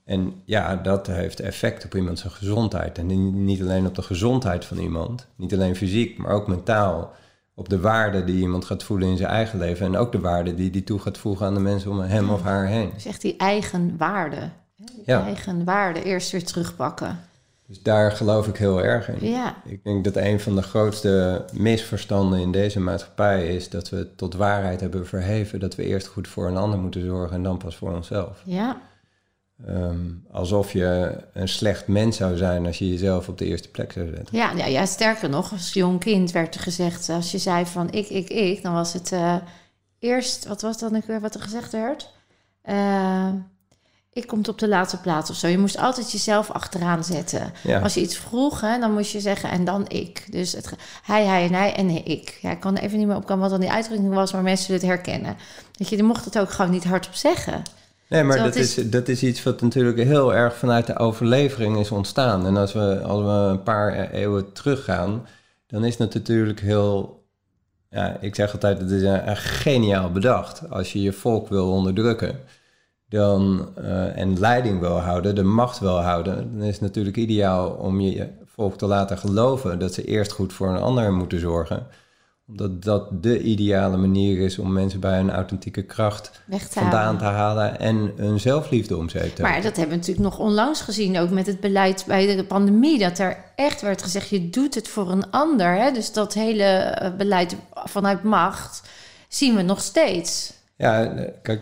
En 0.10 0.34
ja, 0.46 0.76
dat 0.76 1.08
heeft 1.08 1.40
effect 1.40 1.86
op 1.86 1.96
iemand 1.96 2.20
zijn 2.20 2.34
gezondheid. 2.34 2.98
En 2.98 3.06
ni- 3.06 3.16
niet 3.32 3.62
alleen 3.62 3.86
op 3.86 3.96
de 3.96 4.02
gezondheid 4.02 4.66
van 4.66 4.78
iemand, 4.78 5.28
niet 5.36 5.54
alleen 5.54 5.76
fysiek, 5.76 6.18
maar 6.18 6.32
ook 6.32 6.48
mentaal. 6.48 7.14
Op 7.56 7.70
de 7.70 7.80
waarde 7.80 8.24
die 8.24 8.40
iemand 8.42 8.66
gaat 8.66 8.84
voelen 8.84 9.08
in 9.08 9.18
zijn 9.18 9.30
eigen 9.30 9.60
leven. 9.60 9.86
En 9.86 9.98
ook 9.98 10.12
de 10.12 10.20
waarde 10.20 10.56
die 10.56 10.70
die 10.70 10.84
toe 10.84 11.00
gaat 11.00 11.18
voegen 11.18 11.46
aan 11.46 11.54
de 11.54 11.60
mensen 11.60 11.92
om 11.92 12.00
hem 12.00 12.30
of 12.30 12.42
haar 12.42 12.68
heen. 12.68 12.90
Dus 12.94 13.06
echt 13.06 13.22
die 13.22 13.38
eigen 13.38 13.96
waarde. 13.98 14.50
Die 14.76 15.04
Ja. 15.06 15.24
eigen 15.26 15.64
waarde 15.64 16.04
eerst 16.04 16.32
weer 16.32 16.44
terugpakken. 16.46 17.20
Dus 17.68 17.82
daar 17.82 18.12
geloof 18.12 18.48
ik 18.48 18.58
heel 18.58 18.84
erg 18.84 19.10
in. 19.10 19.30
Ja, 19.30 19.56
Ik 19.66 19.84
denk 19.84 20.04
dat 20.04 20.16
een 20.16 20.40
van 20.40 20.56
de 20.56 20.62
grootste 20.62 21.46
misverstanden 21.54 22.40
in 22.40 22.52
deze 22.52 22.80
maatschappij 22.80 23.56
is 23.56 23.70
dat 23.70 23.90
we 23.90 24.08
tot 24.16 24.34
waarheid 24.36 24.80
hebben 24.82 25.08
verheven 25.08 25.60
dat 25.60 25.76
we 25.76 25.84
eerst 25.84 26.08
goed 26.08 26.28
voor 26.28 26.48
een 26.48 26.58
ander 26.58 26.80
moeten 26.80 27.06
zorgen 27.06 27.36
en 27.36 27.44
dan 27.44 27.58
pas 27.58 27.76
voor 27.76 27.94
onszelf. 27.96 28.42
ja, 28.46 28.78
Ehm, 29.68 30.08
alsof 30.32 30.74
je 30.74 31.18
een 31.34 31.48
slecht 31.48 31.88
mens 31.88 32.18
zou 32.18 32.38
zijn 32.38 32.66
als 32.66 32.78
je 32.78 32.90
jezelf 32.90 33.28
op 33.28 33.38
de 33.38 33.46
eerste 33.46 33.70
plek 33.70 33.92
zou 33.92 34.08
zetten. 34.16 34.38
ja, 34.38 34.52
ja, 34.52 34.66
ja, 34.66 34.86
sterker 34.86 35.30
nog, 35.30 35.52
als 35.52 35.74
jong 35.74 36.00
kind 36.00 36.32
werd 36.32 36.56
er 36.56 36.62
gezegd... 36.62 37.10
als 37.10 37.32
je 37.32 37.38
zei 37.38 37.66
van 37.66 37.92
ik, 37.92 38.10
ik, 38.10 38.30
ik... 38.30 38.64
dan 38.64 38.74
was 38.74 38.94
het 38.94 39.12
eh, 39.12 39.36
eerst... 40.00 40.48
wat 40.48 40.62
was 40.62 40.78
dan 40.78 41.02
weer 41.08 41.22
wat 41.22 41.36
er 41.36 41.42
gezegd 41.42 41.72
werd? 41.72 42.12
Eh, 42.62 43.30
ik 44.14 44.28
komt 44.28 44.48
op 44.48 44.60
de 44.60 44.68
laatste 44.68 45.00
plaats 45.00 45.30
of 45.30 45.36
zo. 45.36 45.48
Je 45.48 45.58
moest 45.58 45.78
altijd 45.78 46.12
jezelf 46.12 46.52
achteraan 46.52 47.04
zetten. 47.04 47.54
Ja. 47.64 47.80
Als 47.80 47.94
je 47.94 48.02
iets 48.02 48.18
vroeg, 48.18 48.62
hè, 48.62 48.80
dan 48.80 48.94
moest 48.94 49.12
je 49.12 49.20
zeggen 49.20 49.50
en 49.50 49.66
dan 49.66 49.86
ik. 49.88 50.26
Dus 50.32 50.52
het, 50.52 50.74
hij, 51.04 51.26
hij 51.26 51.46
en 51.46 51.54
hij 51.54 51.76
en 51.76 52.06
ik. 52.06 52.38
Ja, 52.42 52.52
ik 52.52 52.60
kan 52.60 52.76
even 52.76 52.98
niet 52.98 53.08
meer 53.08 53.16
opkomen 53.16 53.42
wat 53.42 53.50
dan 53.50 53.60
die 53.60 53.72
uitdrukking 53.72 54.14
was... 54.14 54.34
maar 54.34 54.42
mensen 54.42 54.66
zullen 54.66 54.82
het 54.82 54.90
herkennen. 54.90 55.38
Dat 55.72 55.90
je, 55.90 55.96
je 55.96 56.04
mocht 56.04 56.26
het 56.26 56.40
ook 56.40 56.52
gewoon 56.52 56.72
niet 56.72 56.84
hardop 56.84 57.14
zeggen. 57.14 57.64
Nee, 58.10 58.24
maar 58.24 58.38
dat 58.38 58.56
is, 58.56 58.76
dat 58.76 59.08
is 59.08 59.24
iets 59.24 59.44
wat 59.44 59.62
natuurlijk 59.62 59.98
heel 59.98 60.34
erg 60.34 60.56
vanuit 60.56 60.88
de 60.88 60.98
overlevering 60.98 61.78
is 61.78 61.92
ontstaan. 61.92 62.46
En 62.46 62.58
als 62.58 62.74
we, 62.74 63.02
als 63.02 63.22
we 63.22 63.30
een 63.30 63.64
paar 63.64 64.12
eeuwen 64.12 64.52
teruggaan, 64.54 65.28
dan 65.68 65.86
is 65.86 65.98
het 65.98 66.14
natuurlijk 66.14 66.60
heel... 66.60 67.24
Ja, 67.90 68.18
ik 68.22 68.36
zeg 68.36 68.54
altijd, 68.54 68.80
het 68.80 68.92
is 68.92 69.02
een, 69.02 69.30
een 69.30 69.38
geniaal 69.38 70.12
bedacht. 70.12 70.70
Als 70.70 70.94
je 70.94 71.02
je 71.02 71.14
volk 71.14 71.50
wil 71.50 71.72
onderdrukken 71.72 72.40
dan, 73.10 73.70
eh, 73.76 74.18
en 74.18 74.40
leiding 74.40 74.80
wil 74.80 75.00
houden, 75.00 75.36
de 75.36 75.44
macht 75.44 75.80
wil 75.80 76.02
houden... 76.02 76.58
dan 76.58 76.68
is 76.68 76.74
het 76.74 76.82
natuurlijk 76.82 77.18
ideaal 77.18 77.70
om 77.70 78.00
je 78.00 78.30
volk 78.46 78.78
te 78.78 78.86
laten 78.86 79.18
geloven... 79.18 79.80
dat 79.80 79.94
ze 79.94 80.06
eerst 80.06 80.32
goed 80.32 80.54
voor 80.54 80.70
een 80.70 80.82
ander 80.82 81.14
moeten 81.14 81.40
zorgen 81.40 81.88
omdat 82.50 82.84
dat 82.84 83.24
de 83.24 83.42
ideale 83.42 83.98
manier 83.98 84.40
is 84.40 84.60
om 84.60 84.74
mensen 84.74 85.00
bij 85.00 85.18
hun 85.18 85.32
authentieke 85.32 85.82
kracht 85.82 86.32
te 86.50 86.60
vandaan 86.70 86.92
halen. 86.92 87.18
te 87.18 87.24
halen 87.24 87.80
en 87.80 88.12
hun 88.16 88.40
zelfliefde 88.40 88.98
om 88.98 89.10
zeep 89.10 89.36
te 89.36 89.42
Maar 89.42 89.62
dat 89.62 89.76
hebben 89.76 89.90
we 89.90 89.96
natuurlijk 89.96 90.30
nog 90.36 90.40
onlangs 90.40 90.82
gezien, 90.82 91.18
ook 91.18 91.30
met 91.30 91.48
het 91.48 91.60
beleid 91.60 92.04
bij 92.08 92.36
de 92.36 92.44
pandemie, 92.44 93.00
dat 93.00 93.20
er 93.20 93.38
echt 93.56 93.82
werd 93.82 94.04
gezegd, 94.04 94.30
je 94.30 94.50
doet 94.50 94.76
het 94.76 94.88
voor 94.88 95.12
een 95.12 95.32
ander. 95.32 95.76
Hè? 95.76 95.92
Dus 95.92 96.14
dat 96.14 96.34
hele 96.34 96.64
eh, 96.64 97.16
beleid 97.16 97.56
vanuit 97.74 98.24
macht 98.24 98.90
zien 99.28 99.56
we 99.56 99.62
nog 99.62 99.82
steeds. 99.82 100.54
Ja, 100.76 101.14
kijk, 101.42 101.62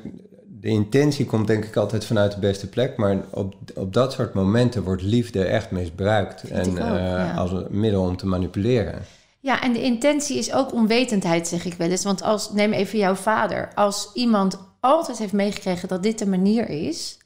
de 0.62 0.68
intentie 0.68 1.26
komt 1.26 1.48
denk 1.48 1.66
ik 1.66 1.76
altijd 1.76 2.06
vanuit 2.06 2.32
de 2.32 2.40
beste 2.40 2.68
plek, 2.68 2.98
maar 2.98 3.18
op, 3.30 3.56
op 3.76 3.94
dat 3.94 4.14
soort 4.14 4.34
momenten 4.34 4.84
wordt 4.84 5.02
liefde 5.02 5.44
echt 5.44 5.72
misbruikt 5.72 6.44
en 6.44 6.70
ook, 6.70 6.78
eh, 6.78 6.86
ja. 6.86 7.34
als 7.34 7.52
een 7.52 7.68
middel 7.70 8.02
om 8.02 8.18
te 8.18 8.28
manipuleren. 8.28 9.02
Ja, 9.40 9.62
en 9.62 9.74
de 9.74 9.82
intentie 9.82 10.38
is 10.38 10.54
ook 10.54 10.74
onwetendheid, 10.74 11.48
zeg 11.48 11.66
ik 11.66 11.74
wel 11.74 11.90
eens. 11.90 12.04
Want 12.04 12.22
als, 12.22 12.52
neem 12.52 12.74
even 12.74 13.00
jouw 13.00 13.16
vader. 13.16 13.70
Als 13.76 14.10
iemand 14.14 14.58
altijd 14.80 15.18
heeft 15.18 15.34
meegekregen 15.34 15.88
dat 15.88 16.04
dit 16.04 16.20
de 16.20 16.28
manier 16.28 16.70
is, 16.70 17.18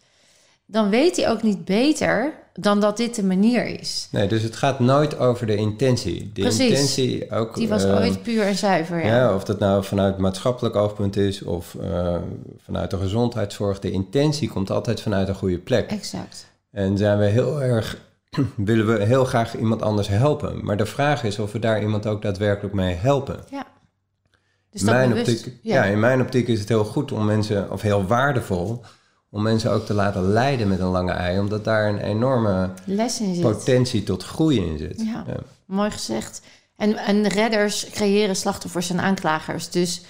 dan 0.65 0.89
weet 0.89 1.15
hij 1.15 1.29
ook 1.29 1.43
niet 1.43 1.65
beter 1.65 2.33
dan 2.53 2.79
dat 2.79 2.97
dit 2.97 3.15
de 3.15 3.23
manier 3.23 3.65
is. 3.65 4.07
Nee, 4.11 4.27
dus 4.27 4.43
het 4.43 4.55
gaat 4.55 4.79
nooit 4.79 5.17
over 5.17 5.45
de 5.47 5.55
intentie. 5.55 6.31
De 6.33 6.41
Precies. 6.41 6.69
intentie 6.69 7.31
ook. 7.31 7.55
Die 7.55 7.67
was 7.67 7.83
eh, 7.83 7.95
ooit 7.95 8.23
puur 8.23 8.43
en 8.43 8.55
zuiver. 8.55 9.05
Ja. 9.05 9.15
Ja, 9.15 9.35
of 9.35 9.43
dat 9.43 9.59
nou 9.59 9.83
vanuit 9.83 10.17
maatschappelijk 10.17 10.75
oogpunt 10.75 11.15
is 11.15 11.43
of 11.43 11.75
eh, 11.75 12.15
vanuit 12.57 12.91
de 12.91 12.97
gezondheidszorg. 12.97 13.79
De 13.79 13.91
intentie 13.91 14.49
komt 14.49 14.69
altijd 14.71 15.01
vanuit 15.01 15.27
een 15.27 15.35
goede 15.35 15.59
plek. 15.59 15.89
Exact. 15.91 16.45
En 16.71 16.97
zijn 16.97 17.19
we 17.19 17.25
heel 17.25 17.61
erg, 17.61 17.97
willen 18.55 18.87
we 18.87 19.03
heel 19.03 19.25
graag 19.25 19.57
iemand 19.57 19.81
anders 19.81 20.07
helpen. 20.07 20.65
Maar 20.65 20.77
de 20.77 20.85
vraag 20.85 21.23
is 21.23 21.39
of 21.39 21.51
we 21.51 21.59
daar 21.59 21.81
iemand 21.81 22.07
ook 22.07 22.21
daadwerkelijk 22.21 22.73
mee 22.73 22.95
helpen. 22.95 23.39
Ja. 23.49 23.65
Dus 24.69 24.81
dat 24.81 24.95
mijn 24.95 25.17
optiek, 25.17 25.45
ja. 25.61 25.75
ja. 25.75 25.83
in 25.83 25.99
mijn 25.99 26.21
optiek 26.21 26.47
is 26.47 26.59
het 26.59 26.69
heel 26.69 26.85
goed 26.85 27.11
om 27.11 27.25
mensen, 27.25 27.71
of 27.71 27.81
heel 27.81 28.05
waardevol, 28.05 28.83
om 29.29 29.41
mensen 29.41 29.71
ook 29.71 29.85
te 29.85 29.93
laten 29.93 30.23
leiden 30.23 30.67
met 30.67 30.79
een 30.79 30.87
lange 30.87 31.11
ei. 31.11 31.39
Omdat 31.39 31.63
daar 31.63 31.89
een 31.89 31.99
enorme 31.99 32.69
les 32.85 33.19
in 33.19 33.33
zit. 33.33 33.43
potentie 33.43 34.03
tot 34.03 34.23
groei 34.23 34.65
in 34.65 34.77
zit. 34.77 35.01
Ja. 35.01 35.25
Mooi 35.65 35.91
gezegd. 35.91 36.41
En, 36.75 36.97
en 36.97 37.27
redders 37.27 37.89
creëren 37.89 38.35
slachtoffers 38.35 38.89
en 38.89 38.99
aanklagers. 38.99 39.69
Dus 39.69 40.01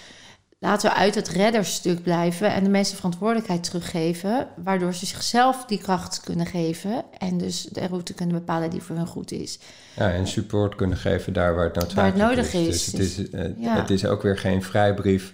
laten 0.64 0.90
we 0.90 0.96
uit 0.96 1.16
het 1.16 1.28
reddersstuk 1.28 2.04
blijven 2.04 2.54
en 2.54 2.64
de 2.64 2.70
mensen 2.70 2.96
verantwoordelijkheid 2.96 3.64
teruggeven, 3.64 4.48
waardoor 4.64 4.94
ze 4.94 5.06
zichzelf 5.06 5.66
die 5.66 5.78
kracht 5.78 6.20
kunnen 6.24 6.46
geven 6.46 7.04
en 7.18 7.38
dus 7.38 7.64
de 7.64 7.88
route 7.88 8.14
kunnen 8.14 8.36
bepalen 8.36 8.70
die 8.70 8.82
voor 8.82 8.96
hun 8.96 9.08
goed 9.08 9.32
is. 9.32 9.60
Ja, 9.96 10.12
en 10.12 10.28
support 10.28 10.76
kunnen 10.76 10.98
geven 10.98 11.34
daar 11.34 11.56
waar 11.56 11.66
het 11.66 11.76
noodzakelijk 11.76 12.18
Waar 12.18 12.30
het 12.30 12.38
nodig 12.38 12.54
is. 12.54 12.86
Dus 12.86 12.86
het 12.86 13.00
is, 13.02 13.30
eh, 13.30 13.50
Ja. 13.58 13.76
het 13.80 13.90
is 13.90 14.06
ook 14.06 14.22
weer 14.22 14.38
geen 14.38 14.64
vrijbrief 14.64 15.32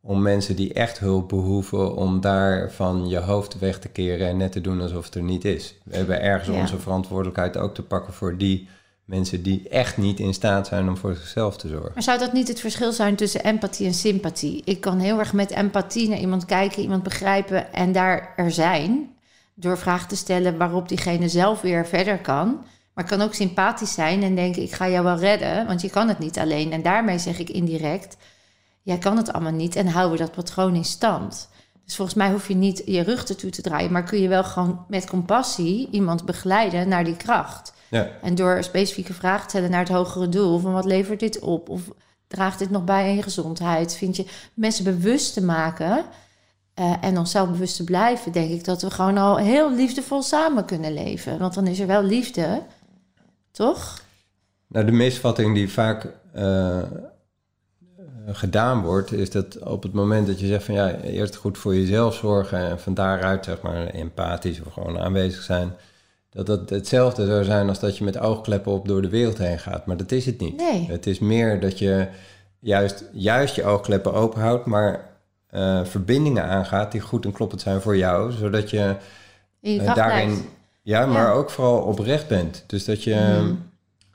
om 0.00 0.22
mensen 0.22 0.56
die 0.56 0.72
echt 0.72 0.98
hulp 0.98 1.28
behoeven, 1.28 1.96
om 1.96 2.20
daar 2.20 2.70
van 2.72 3.08
je 3.08 3.18
hoofd 3.18 3.58
weg 3.58 3.78
te 3.78 3.88
keren 3.88 4.28
en 4.28 4.36
net 4.36 4.52
te 4.52 4.60
doen 4.60 4.80
alsof 4.80 5.04
het 5.04 5.14
er 5.14 5.22
niet 5.22 5.44
is. 5.44 5.74
We 5.84 5.96
hebben 5.96 6.20
ergens 6.22 6.56
Ja. 6.56 6.60
onze 6.60 6.78
verantwoordelijkheid 6.78 7.56
ook 7.56 7.74
te 7.74 7.82
pakken 7.82 8.12
voor 8.12 8.36
die 8.38 8.68
mensen 9.04 9.42
die 9.42 9.68
echt 9.68 9.96
niet 9.96 10.20
in 10.20 10.34
staat 10.34 10.66
zijn 10.66 10.88
om 10.88 10.96
voor 10.96 11.14
zichzelf 11.14 11.56
te 11.56 11.68
zorgen. 11.68 11.90
Maar 11.94 12.02
zou 12.02 12.18
dat 12.18 12.32
niet 12.32 12.48
het 12.48 12.60
verschil 12.60 12.92
zijn 12.92 13.16
tussen 13.16 13.44
empathie 13.44 13.86
en 13.86 13.94
sympathie? 13.94 14.62
Ik 14.64 14.80
kan 14.80 14.98
heel 14.98 15.18
erg 15.18 15.32
met 15.32 15.50
empathie 15.50 16.08
naar 16.08 16.18
iemand 16.18 16.44
kijken, 16.44 16.82
iemand 16.82 17.02
begrijpen 17.02 17.72
en 17.72 17.92
daar 17.92 18.32
er 18.36 18.50
zijn. 18.50 19.10
Door 19.54 19.78
vragen 19.78 20.08
te 20.08 20.16
stellen 20.16 20.56
waarop 20.56 20.88
diegene 20.88 21.28
zelf 21.28 21.60
weer 21.60 21.86
verder 21.86 22.18
kan. 22.18 22.64
Maar 22.94 23.04
ik 23.04 23.10
kan 23.10 23.20
ook 23.20 23.34
sympathisch 23.34 23.94
zijn 23.94 24.22
en 24.22 24.34
denken: 24.34 24.62
ik 24.62 24.72
ga 24.72 24.88
jou 24.88 25.04
wel 25.04 25.18
redden, 25.18 25.66
want 25.66 25.80
je 25.80 25.90
kan 25.90 26.08
het 26.08 26.18
niet 26.18 26.38
alleen. 26.38 26.72
En 26.72 26.82
daarmee 26.82 27.18
zeg 27.18 27.38
ik 27.38 27.50
indirect: 27.50 28.16
jij 28.82 28.98
kan 28.98 29.16
het 29.16 29.32
allemaal 29.32 29.52
niet 29.52 29.76
en 29.76 29.86
houden 29.86 30.18
we 30.18 30.24
dat 30.24 30.34
patroon 30.34 30.74
in 30.74 30.84
stand. 30.84 31.48
Dus 31.84 31.96
volgens 31.96 32.16
mij 32.16 32.30
hoef 32.30 32.48
je 32.48 32.54
niet 32.54 32.82
je 32.86 33.02
rug 33.02 33.24
ertoe 33.24 33.50
te 33.50 33.62
draaien, 33.62 33.92
maar 33.92 34.04
kun 34.04 34.20
je 34.20 34.28
wel 34.28 34.44
gewoon 34.44 34.84
met 34.88 35.06
compassie 35.06 35.88
iemand 35.90 36.24
begeleiden 36.24 36.88
naar 36.88 37.04
die 37.04 37.16
kracht. 37.16 37.72
Ja, 37.92 38.08
En 38.22 38.34
door 38.34 38.62
specifieke 38.62 39.12
vragen 39.12 39.42
te 39.42 39.48
stellen 39.48 39.70
naar 39.70 39.80
het 39.80 39.88
hogere 39.88 40.28
doel, 40.28 40.58
van 40.58 40.72
wat 40.72 40.84
levert 40.84 41.20
dit 41.20 41.38
op? 41.38 41.68
Of 41.68 41.82
draagt 42.26 42.58
dit 42.58 42.70
nog 42.70 42.84
bij 42.84 43.08
aan 43.08 43.14
je 43.14 43.22
gezondheid? 43.22 43.94
Vind 43.96 44.16
je 44.16 44.26
mensen 44.54 44.84
bewust 44.84 45.34
te 45.34 45.44
maken 45.44 46.04
eh, 46.74 46.94
en 47.00 47.18
onszelf 47.18 47.50
bewust 47.50 47.76
te 47.76 47.84
blijven, 47.84 48.32
denk 48.32 48.50
ik 48.50 48.64
dat 48.64 48.82
we 48.82 48.90
gewoon 48.90 49.18
al 49.18 49.36
heel 49.36 49.74
liefdevol 49.74 50.22
samen 50.22 50.64
kunnen 50.64 50.94
leven. 50.94 51.38
Want 51.38 51.54
dan 51.54 51.66
is 51.66 51.80
er 51.80 51.86
wel 51.86 52.02
liefde, 52.02 52.62
toch? 53.50 54.00
Nou, 54.66 54.86
de 54.86 54.92
misvatting 54.92 55.54
die 55.54 55.72
vaak 55.72 56.12
eh, 56.32 56.78
eh, 56.78 56.86
gedaan 58.26 58.82
wordt, 58.82 59.12
is 59.12 59.30
dat 59.30 59.58
op 59.58 59.82
het 59.82 59.92
moment 59.92 60.26
dat 60.26 60.40
je 60.40 60.46
zegt 60.46 60.64
van 60.64 60.74
ja, 60.74 60.94
eerst 60.94 61.36
goed 61.36 61.58
voor 61.58 61.74
jezelf 61.74 62.14
zorgen 62.14 62.58
en 62.58 62.80
van 62.80 62.94
daaruit 62.94 63.44
zeg 63.44 63.60
maar 63.60 63.86
empathisch 63.86 64.60
of 64.60 64.72
gewoon 64.72 64.98
aanwezig 64.98 65.42
zijn, 65.42 65.74
dat 66.32 66.46
dat 66.46 66.70
hetzelfde 66.70 67.26
zou 67.26 67.44
zijn 67.44 67.68
als 67.68 67.80
dat 67.80 67.98
je 67.98 68.04
met 68.04 68.18
oogkleppen 68.18 68.72
op 68.72 68.88
door 68.88 69.02
de 69.02 69.08
wereld 69.08 69.38
heen 69.38 69.58
gaat. 69.58 69.86
Maar 69.86 69.96
dat 69.96 70.12
is 70.12 70.26
het 70.26 70.40
niet. 70.40 70.56
Nee. 70.56 70.86
Het 70.90 71.06
is 71.06 71.18
meer 71.18 71.60
dat 71.60 71.78
je 71.78 72.06
juist, 72.58 73.04
juist 73.12 73.54
je 73.54 73.64
oogkleppen 73.64 74.12
open 74.14 74.40
houdt, 74.40 74.66
maar 74.66 75.10
eh, 75.46 75.84
verbindingen 75.84 76.44
aangaat 76.44 76.92
die 76.92 77.00
goed 77.00 77.24
en 77.24 77.32
kloppend 77.32 77.60
zijn 77.60 77.80
voor 77.80 77.96
jou, 77.96 78.32
zodat 78.32 78.70
je 78.70 78.96
eh, 79.60 79.94
daarin, 79.94 80.26
blijft. 80.28 80.44
ja, 80.82 81.06
maar 81.06 81.26
Ja. 81.26 81.32
ook 81.32 81.50
vooral 81.50 81.78
oprecht 81.82 82.28
bent. 82.28 82.64
Dus 82.66 82.84
dat 82.84 83.04
je, 83.04 83.14
Mhm. 83.14 83.54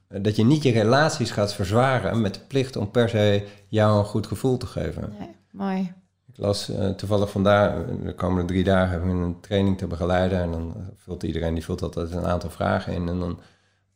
eh, 0.07 0.23
dat 0.23 0.35
je 0.35 0.45
niet 0.45 0.63
je 0.63 0.71
relaties 0.71 1.31
gaat 1.31 1.53
verzwaren 1.53 2.21
met 2.21 2.33
de 2.33 2.39
plicht 2.47 2.75
om 2.75 2.91
per 2.91 3.09
se 3.09 3.43
jou 3.67 3.97
een 3.99 4.05
goed 4.05 4.27
gevoel 4.27 4.57
te 4.57 4.65
geven. 4.65 5.13
Nee, 5.19 5.29
mooi. 5.51 5.93
Ik 6.37 6.43
Ik 6.43 6.49
las 6.49 6.69
uh, 6.69 6.89
toevallig 6.89 7.31
vandaag, 7.31 7.85
de 8.03 8.13
komende 8.13 8.45
drie 8.45 8.63
dagen 8.63 8.89
hebben 8.89 9.19
we 9.19 9.25
een 9.25 9.39
training 9.39 9.77
te 9.77 9.87
begeleiden. 9.87 10.41
En 10.41 10.51
dan 10.51 10.75
vult 10.95 11.23
iedereen 11.23 11.53
die 11.53 11.63
vult 11.63 11.81
altijd 11.81 12.11
een 12.11 12.25
aantal 12.25 12.49
vragen 12.49 12.93
in. 12.93 13.07
En 13.07 13.19
dan 13.19 13.39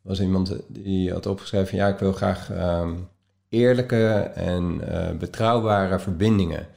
was 0.02 0.22
iemand 0.22 0.56
die 0.68 1.12
had 1.12 1.26
opgeschreven: 1.26 1.78
ja, 1.78 1.88
ik 1.88 1.98
wil 1.98 2.14
graag 2.14 2.50
um, 2.50 3.08
eerlijke 3.50 4.08
en 4.36 4.82
uh, 4.90 5.12
betrouwbare 5.18 6.00
verbindingen. 6.00 6.68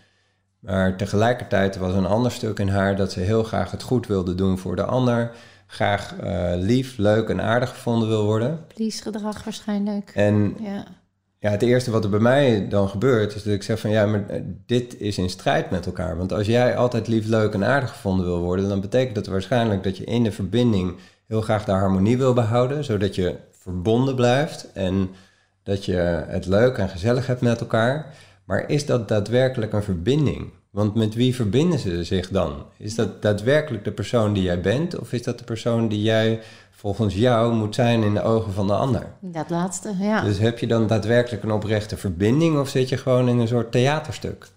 Maar 0.59 0.97
tegelijkertijd 0.97 1.77
was 1.77 1.95
een 1.95 2.07
ander 2.07 2.33
stuk 2.33 2.59
in 2.59 2.69
haar 2.69 2.97
dat 2.97 3.13
ze 3.13 3.21
heel 3.21 3.45
graag 3.45 3.71
het 3.71 3.83
goed 3.83 4.07
wilde 4.07 4.35
doen 4.35 4.59
voor 4.59 4.77
de 4.77 4.85
ander. 4.85 5.31
Graag 5.67 6.15
uh, 6.25 6.53
lief, 6.57 6.97
leuk 6.97 7.29
en 7.29 7.41
aardig 7.41 7.69
gevonden 7.69 8.09
wil 8.09 8.25
worden. 8.25 8.65
Please 8.75 9.03
gedrag 9.03 9.45
waarschijnlijk. 9.45 10.11
En 10.15 10.57
ja. 10.61 10.85
Ja, 11.45 11.51
het 11.51 11.63
eerste 11.63 11.91
wat 11.91 12.05
er 12.05 12.11
bij 12.11 12.21
mij 12.21 12.69
dan 12.69 12.89
gebeurt, 12.89 13.35
is 13.35 13.43
dat 13.43 13.53
ik 13.53 13.63
zeg 13.63 13.81
van 13.81 13.91
ja, 13.91 14.07
maar 14.07 14.25
dit 14.67 15.01
is 15.01 15.19
in 15.19 15.31
strijd 15.31 15.71
met 15.71 15.87
elkaar. 15.87 16.17
Want 16.17 16.33
als 16.33 16.47
jij 16.47 16.77
altijd 16.77 17.09
lief, 17.09 17.27
leuk 17.27 17.55
en 17.55 17.65
aardig 17.65 17.91
gevonden 17.91 18.27
wil 18.27 18.41
worden, 18.41 18.69
dan 18.69 18.81
betekent 18.81 19.15
dat 19.15 19.27
waarschijnlijk 19.27 19.83
dat 19.83 19.97
je 19.97 20.05
in 20.05 20.23
de 20.23 20.33
verbinding 20.33 20.97
heel 21.27 21.41
graag 21.41 21.65
de 21.65 21.73
harmonie 21.73 22.19
wil 22.19 22.33
behouden, 22.33 22.85
zodat 22.85 23.15
je 23.15 23.37
verbonden 23.51 24.15
blijft 24.15 24.73
en 24.73 25.11
dat 25.63 25.85
je 25.85 26.25
het 26.27 26.47
leuk 26.47 26.79
en 26.79 26.89
gezellig 26.89 27.27
hebt 27.27 27.41
met 27.41 27.61
elkaar. 27.61 28.15
Maar 28.45 28.69
is 28.69 28.87
dat 28.87 29.09
daadwerkelijk 29.09 29.73
een 29.73 29.83
verbinding? 29.83 30.53
Want 30.71 30.95
met 30.95 31.15
wie 31.15 31.35
verbinden 31.35 31.79
ze 31.79 32.05
zich 32.05 32.29
dan? 32.29 32.67
Is 32.79 32.95
dat 32.95 33.23
daadwerkelijk 33.23 33.85
de 33.85 33.93
persoon 33.93 34.33
die 34.33 34.43
jij 34.43 34.61
bent? 34.61 34.99
Of 34.99 35.13
is 35.13 35.23
dat 35.23 35.39
de 35.39 35.45
persoon 35.45 35.89
die 35.89 36.03
jij 36.03 36.41
volgens 36.93 37.15
jou 37.15 37.55
moet 37.55 37.75
zijn 37.75 38.03
in 38.03 38.15
de 38.15 38.23
ogen 38.23 38.53
van 38.53 38.67
de 38.67 38.75
ander? 38.75 39.07
Dat 39.21 39.51
laatste, 39.51 39.95
ja. 39.99 40.21
Dus 40.21 40.39
heb 40.39 40.59
je 40.59 40.67
dan 40.67 40.87
daadwerkelijk 40.87 41.43
een 41.43 41.53
oprechte 41.53 41.97
verbinding 41.97 42.59
of 42.59 42.69
zit 42.69 42.89
je 42.89 42.97
gewoon 42.97 43.29
in 43.29 43.39
een 43.39 43.49
soort 43.49 43.73
theaterstuk? 43.73 44.49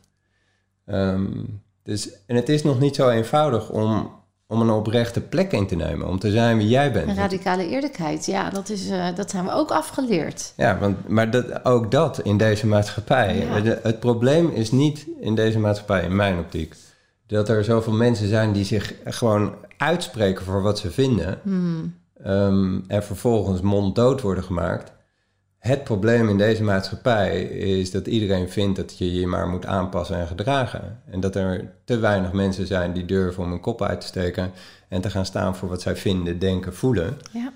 Um, 0.85 1.61
dus, 1.83 2.09
en 2.25 2.35
het 2.35 2.49
is 2.49 2.63
nog 2.63 2.79
niet 2.79 2.95
zo 2.95 3.09
eenvoudig 3.09 3.69
om 3.69 4.11
om 4.47 4.61
een 4.61 4.69
oprechte 4.69 5.21
plek 5.21 5.51
in 5.51 5.67
te 5.67 5.75
nemen, 5.75 6.07
om 6.07 6.19
te 6.19 6.31
zijn 6.31 6.57
wie 6.57 6.67
jij 6.67 6.91
bent. 6.91 7.07
Een 7.07 7.15
radicale 7.15 7.67
eerlijkheid, 7.67 8.25
ja, 8.25 8.49
dat, 8.49 8.69
is, 8.69 8.89
uh, 8.89 9.15
dat 9.15 9.31
hebben 9.31 9.51
we 9.51 9.59
ook 9.59 9.71
afgeleerd. 9.71 10.53
Ja, 10.57 10.77
want, 10.77 11.07
maar 11.07 11.31
dat, 11.31 11.65
ook 11.65 11.91
dat 11.91 12.19
in 12.19 12.37
deze 12.37 12.67
maatschappij. 12.67 13.35
Het, 13.35 13.83
het, 13.83 13.99
probleem 13.99 14.49
is 14.49 14.71
niet 14.71 15.05
in 15.19 15.35
deze 15.35 15.59
maatschappij, 15.59 16.03
in 16.03 16.15
mijn 16.15 16.39
optiek, 16.39 16.75
dat 17.25 17.49
er 17.49 17.63
zoveel 17.63 17.93
mensen 17.93 18.27
zijn 18.27 18.51
die 18.51 18.65
zich 18.65 18.93
gewoon 19.05 19.53
uitspreken 19.77 20.45
voor 20.45 20.61
wat 20.61 20.79
ze 20.79 20.91
vinden 20.91 21.39
hmm. 21.43 21.93
Um, 22.25 22.83
en 22.87 23.03
vervolgens 23.03 23.61
monddood 23.61 24.21
worden 24.21 24.43
gemaakt. 24.43 24.91
Het 25.57 25.83
probleem 25.83 26.29
in 26.29 26.37
deze 26.37 26.63
maatschappij 26.63 27.41
is 27.43 27.91
dat 27.91 28.07
iedereen 28.07 28.49
vindt 28.49 28.75
dat 28.75 28.97
je 28.97 29.13
je 29.13 29.27
maar 29.27 29.47
moet 29.47 29.65
aanpassen 29.65 30.17
en 30.17 30.27
gedragen. 30.27 31.01
En 31.05 31.19
dat 31.19 31.35
er 31.35 31.73
te 31.83 31.97
weinig 31.97 32.31
mensen 32.31 32.67
zijn 32.67 32.93
die 32.93 33.05
durven 33.05 33.43
om 33.43 33.49
hun 33.49 33.59
kop 33.59 33.81
uit 33.81 34.01
te 34.01 34.07
steken 34.07 34.51
en 34.89 35.01
te 35.01 35.09
gaan 35.09 35.25
staan 35.25 35.55
voor 35.55 35.69
wat 35.69 35.81
zij 35.81 35.95
vinden, 35.95 36.39
denken, 36.39 36.73
voelen. 36.73 37.17
Ja. 37.31 37.53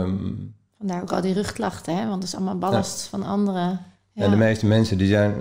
Um, 0.00 0.54
Vandaar 0.78 1.02
ook 1.02 1.12
al 1.12 1.20
die 1.20 1.34
rugklachten, 1.34 1.96
hè? 1.96 2.08
want 2.08 2.20
dat 2.20 2.28
is 2.28 2.34
allemaal 2.34 2.58
ballast 2.58 3.06
van 3.06 3.22
anderen. 3.22 3.80
Ja. 4.12 4.24
En 4.24 4.30
de 4.30 4.36
meeste 4.36 4.66
mensen 4.66 4.98
die 4.98 5.08
zijn. 5.08 5.34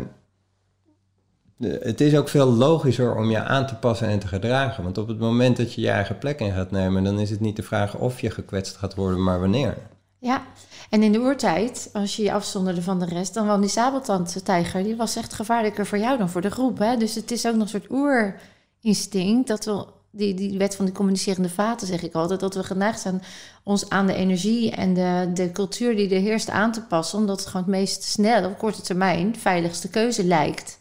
Het 1.60 2.02
is 2.02 2.16
ook 2.16 2.30
veel 2.30 2.46
logischer 2.46 3.16
om 3.16 3.30
je 3.30 3.44
aan 3.44 3.68
te 3.68 3.76
passen 3.76 4.08
en 4.08 4.20
te 4.20 4.28
gedragen. 4.28 4.84
Want 4.84 4.98
op 4.98 5.08
het 5.08 5.20
moment 5.20 5.58
dat 5.58 5.74
je 5.74 5.82
je 5.82 5.90
eigen 5.90 6.18
plek 6.18 6.40
in 6.40 6.54
gaat 6.54 6.72
nemen, 6.72 7.04
dan 7.04 7.20
is 7.20 7.30
het 7.30 7.40
niet 7.40 7.56
de 7.56 7.64
vraag 7.64 7.96
of 7.96 8.22
je 8.22 8.30
gekwetst 8.30 8.78
gaat 8.78 8.96
worden, 8.96 9.24
maar 9.24 9.40
wanneer. 9.40 9.78
Ja, 10.20 10.44
en 10.90 11.04
in 11.04 11.12
de 11.12 11.20
oertijd, 11.20 11.90
als 11.94 12.16
je 12.16 12.24
je 12.24 12.34
afzonderde 12.34 12.82
van 12.82 13.00
de 13.00 13.06
rest, 13.06 13.34
dan 13.34 13.48
was 13.48 13.60
die 13.60 13.70
sabeltandtijger, 13.70 14.84
die 14.84 14.96
was 14.96 15.16
echt 15.16 15.34
gevaarlijker 15.34 15.86
voor 15.86 15.98
jou 15.98 16.18
dan 16.18 16.30
voor 16.30 16.42
de 16.42 16.52
groep. 16.52 16.78
Hè? 16.78 16.98
Dus 16.98 17.16
het 17.16 17.32
is 17.32 17.48
ook 17.48 17.54
nog 17.54 17.62
een 17.62 17.82
soort 17.82 17.92
oerinstinct, 17.92 19.48
dat 19.48 19.66
we, 19.66 19.86
die, 20.12 20.34
die 20.34 20.58
wet 20.58 20.76
van 20.76 20.86
de 20.86 20.92
communicerende 20.92 21.50
vaten 21.50 21.88
zeg 21.88 22.04
ik 22.04 22.14
altijd, 22.14 22.40
dat 22.40 22.56
we 22.56 22.64
geneigd 22.64 23.00
zijn 23.00 23.22
ons 23.64 23.90
aan 23.90 24.08
de 24.08 24.14
energie 24.14 24.72
en 24.72 24.94
de, 24.94 25.32
de 25.34 25.52
cultuur 25.52 25.96
die 25.96 26.16
er 26.16 26.22
heerst 26.22 26.50
aan 26.50 26.72
te 26.72 26.82
passen, 26.82 27.20
omdat 27.20 27.40
het 27.40 27.48
gewoon 27.48 27.66
het 27.66 27.76
meest 27.76 28.04
snel, 28.04 28.46
op 28.46 28.58
korte 28.58 28.82
termijn, 28.82 29.36
veiligste 29.36 29.90
keuze 29.90 30.24
lijkt. 30.24 30.80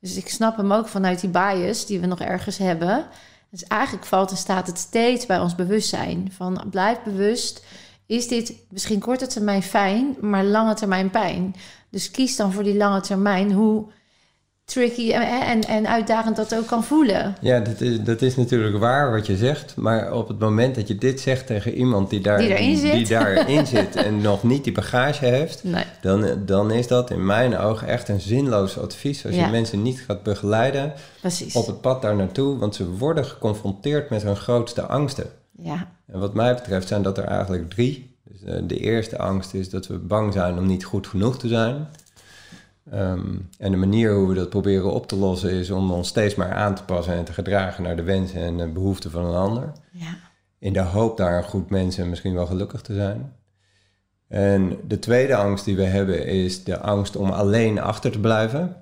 Dus 0.00 0.16
ik 0.16 0.28
snap 0.28 0.56
hem 0.56 0.72
ook 0.72 0.88
vanuit 0.88 1.20
die 1.20 1.30
bias 1.30 1.86
die 1.86 2.00
we 2.00 2.06
nog 2.06 2.20
ergens 2.20 2.58
hebben. 2.58 3.06
Dus 3.50 3.64
eigenlijk 3.64 4.06
valt 4.06 4.30
en 4.30 4.36
staat 4.36 4.66
het 4.66 4.78
steeds 4.78 5.26
bij 5.26 5.40
ons 5.40 5.54
bewustzijn. 5.54 6.32
Van 6.32 6.64
blijf 6.70 7.02
bewust 7.02 7.64
is 8.06 8.28
dit 8.28 8.54
misschien 8.70 9.00
korte 9.00 9.26
termijn 9.26 9.62
fijn, 9.62 10.16
maar 10.20 10.44
lange 10.44 10.74
termijn 10.74 11.10
pijn. 11.10 11.54
Dus 11.90 12.10
kies 12.10 12.36
dan 12.36 12.52
voor 12.52 12.62
die 12.62 12.76
lange 12.76 13.00
termijn, 13.00 13.52
hoe 13.52 13.86
tricky 14.68 15.12
en, 15.12 15.64
en, 15.64 15.88
uitdagend 15.88 16.36
dat 16.36 16.54
ook 16.54 16.66
kan 16.66 16.84
voelen. 16.84 17.36
Ja, 17.40 17.60
dat 17.60 17.80
is, 17.80 18.00
dat 18.00 18.22
is 18.22 18.36
natuurlijk 18.36 18.78
waar 18.78 19.10
wat 19.10 19.26
je 19.26 19.36
zegt. 19.36 19.76
Maar 19.76 20.12
op 20.12 20.28
het 20.28 20.38
moment 20.38 20.74
dat 20.74 20.88
je 20.88 20.96
dit 20.96 21.20
zegt 21.20 21.46
tegen 21.46 21.74
iemand 21.74 22.10
die, 22.10 22.20
daar, 22.20 22.38
die, 22.38 22.76
zit. 22.76 22.92
die 22.92 23.06
daarin 23.06 23.66
zit 23.66 23.96
en 23.96 24.20
nog 24.30 24.42
niet 24.42 24.64
die 24.64 24.72
bagage 24.72 25.24
heeft, 25.24 25.62
dan, 26.00 26.26
dan 26.46 26.70
is 26.70 26.86
dat 26.86 27.10
in 27.10 27.26
mijn 27.26 27.58
ogen 27.58 27.88
echt 27.88 28.08
een 28.08 28.20
zinloos 28.20 28.78
advies. 28.78 29.26
Als 29.26 29.34
je 29.34 29.46
mensen 29.46 29.82
niet 29.82 30.04
gaat 30.06 30.22
begeleiden 30.22 30.92
Precies. 31.20 31.54
op 31.54 31.66
het 31.66 31.80
pad 31.80 32.02
daar 32.02 32.16
naartoe, 32.16 32.58
want 32.58 32.74
ze 32.74 32.90
worden 32.90 33.24
geconfronteerd 33.24 34.10
met 34.10 34.22
hun 34.22 34.36
grootste 34.36 34.82
angsten. 34.82 35.26
Ja. 35.62 35.88
En 36.06 36.18
wat 36.18 36.34
mij 36.34 36.54
betreft 36.54 36.88
zijn 36.88 37.02
dat 37.02 37.18
er 37.18 37.24
eigenlijk 37.24 37.70
drie. 37.70 38.16
Dus, 38.24 38.54
uh, 38.54 38.62
de 38.62 38.78
eerste 38.78 39.18
angst 39.18 39.54
is 39.54 39.70
dat 39.70 39.86
we 39.86 39.98
bang 39.98 40.32
zijn 40.32 40.58
om 40.58 40.66
niet 40.66 40.84
goed 40.84 41.06
genoeg 41.06 41.38
te 41.38 41.48
zijn. 41.48 41.88
Um, 42.94 43.48
en 43.58 43.70
de 43.70 43.76
manier 43.76 44.14
hoe 44.14 44.28
we 44.28 44.34
dat 44.34 44.48
proberen 44.48 44.92
op 44.92 45.06
te 45.06 45.16
lossen 45.16 45.50
is 45.50 45.70
om 45.70 45.90
ons 45.90 46.08
steeds 46.08 46.34
maar 46.34 46.52
aan 46.52 46.74
te 46.74 46.84
passen 46.84 47.14
en 47.14 47.24
te 47.24 47.32
gedragen 47.32 47.82
naar 47.82 47.96
de 47.96 48.02
wensen 48.02 48.40
en 48.40 48.56
de 48.56 48.66
behoeften 48.68 49.10
van 49.10 49.24
een 49.24 49.34
ander. 49.34 49.72
Ja. 49.92 50.16
In 50.58 50.72
de 50.72 50.80
hoop 50.80 51.16
daar 51.16 51.36
een 51.36 51.44
goed 51.44 51.70
mens 51.70 51.98
en 51.98 52.08
misschien 52.08 52.34
wel 52.34 52.46
gelukkig 52.46 52.80
te 52.80 52.94
zijn. 52.94 53.32
En 54.28 54.76
de 54.86 54.98
tweede 54.98 55.36
angst 55.36 55.64
die 55.64 55.76
we 55.76 55.84
hebben 55.84 56.26
is 56.26 56.64
de 56.64 56.80
angst 56.80 57.16
om 57.16 57.30
alleen 57.30 57.80
achter 57.80 58.10
te 58.10 58.20
blijven. 58.20 58.76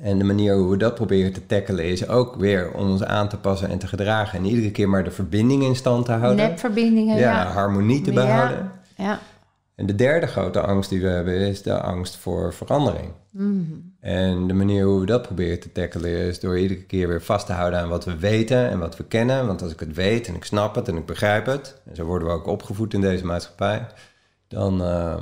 En 0.00 0.18
de 0.18 0.24
manier 0.24 0.54
hoe 0.54 0.70
we 0.70 0.76
dat 0.76 0.94
proberen 0.94 1.32
te 1.32 1.46
tackelen 1.46 1.84
is 1.84 2.08
ook 2.08 2.34
weer 2.34 2.72
om 2.72 2.90
ons 2.90 3.04
aan 3.04 3.28
te 3.28 3.36
passen 3.36 3.68
en 3.68 3.78
te 3.78 3.86
gedragen. 3.86 4.38
En 4.38 4.44
iedere 4.44 4.70
keer 4.70 4.88
maar 4.88 5.04
de 5.04 5.10
verbinding 5.10 5.62
in 5.62 5.76
stand 5.76 6.04
te 6.04 6.12
houden. 6.12 6.48
Nepverbindingen, 6.48 7.16
ja. 7.16 7.42
ja. 7.42 7.46
harmonie 7.46 8.00
te 8.00 8.12
behouden. 8.12 8.72
Ja, 8.96 9.18
En 9.80 9.86
de 9.86 9.94
derde 9.94 10.26
grote 10.26 10.60
angst 10.60 10.90
die 10.90 11.00
we 11.00 11.08
hebben 11.08 11.34
is 11.34 11.62
de 11.62 11.80
angst 11.80 12.16
voor 12.16 12.54
verandering. 12.54 13.12
Mm. 13.30 13.94
En 14.00 14.46
de 14.46 14.54
manier 14.54 14.84
hoe 14.84 15.00
we 15.00 15.06
dat 15.06 15.22
proberen 15.22 15.60
te 15.60 15.72
tackelen 15.72 16.10
is 16.10 16.40
door 16.40 16.58
iedere 16.58 16.82
keer 16.82 17.08
weer 17.08 17.22
vast 17.22 17.46
te 17.46 17.52
houden 17.52 17.80
aan 17.80 17.88
wat 17.88 18.04
we 18.04 18.16
weten 18.16 18.70
en 18.70 18.78
wat 18.78 18.96
we 18.96 19.04
kennen. 19.04 19.46
Want 19.46 19.62
als 19.62 19.72
ik 19.72 19.80
het 19.80 19.94
weet 19.94 20.28
en 20.28 20.34
ik 20.34 20.44
snap 20.44 20.74
het 20.74 20.88
en 20.88 20.96
ik 20.96 21.06
begrijp 21.06 21.46
het, 21.46 21.80
en 21.84 21.96
zo 21.96 22.04
worden 22.04 22.28
we 22.28 22.34
ook 22.34 22.46
opgevoed 22.46 22.94
in 22.94 23.00
deze 23.00 23.24
maatschappij, 23.24 23.86
dan, 24.48 24.82
uh, 24.82 25.16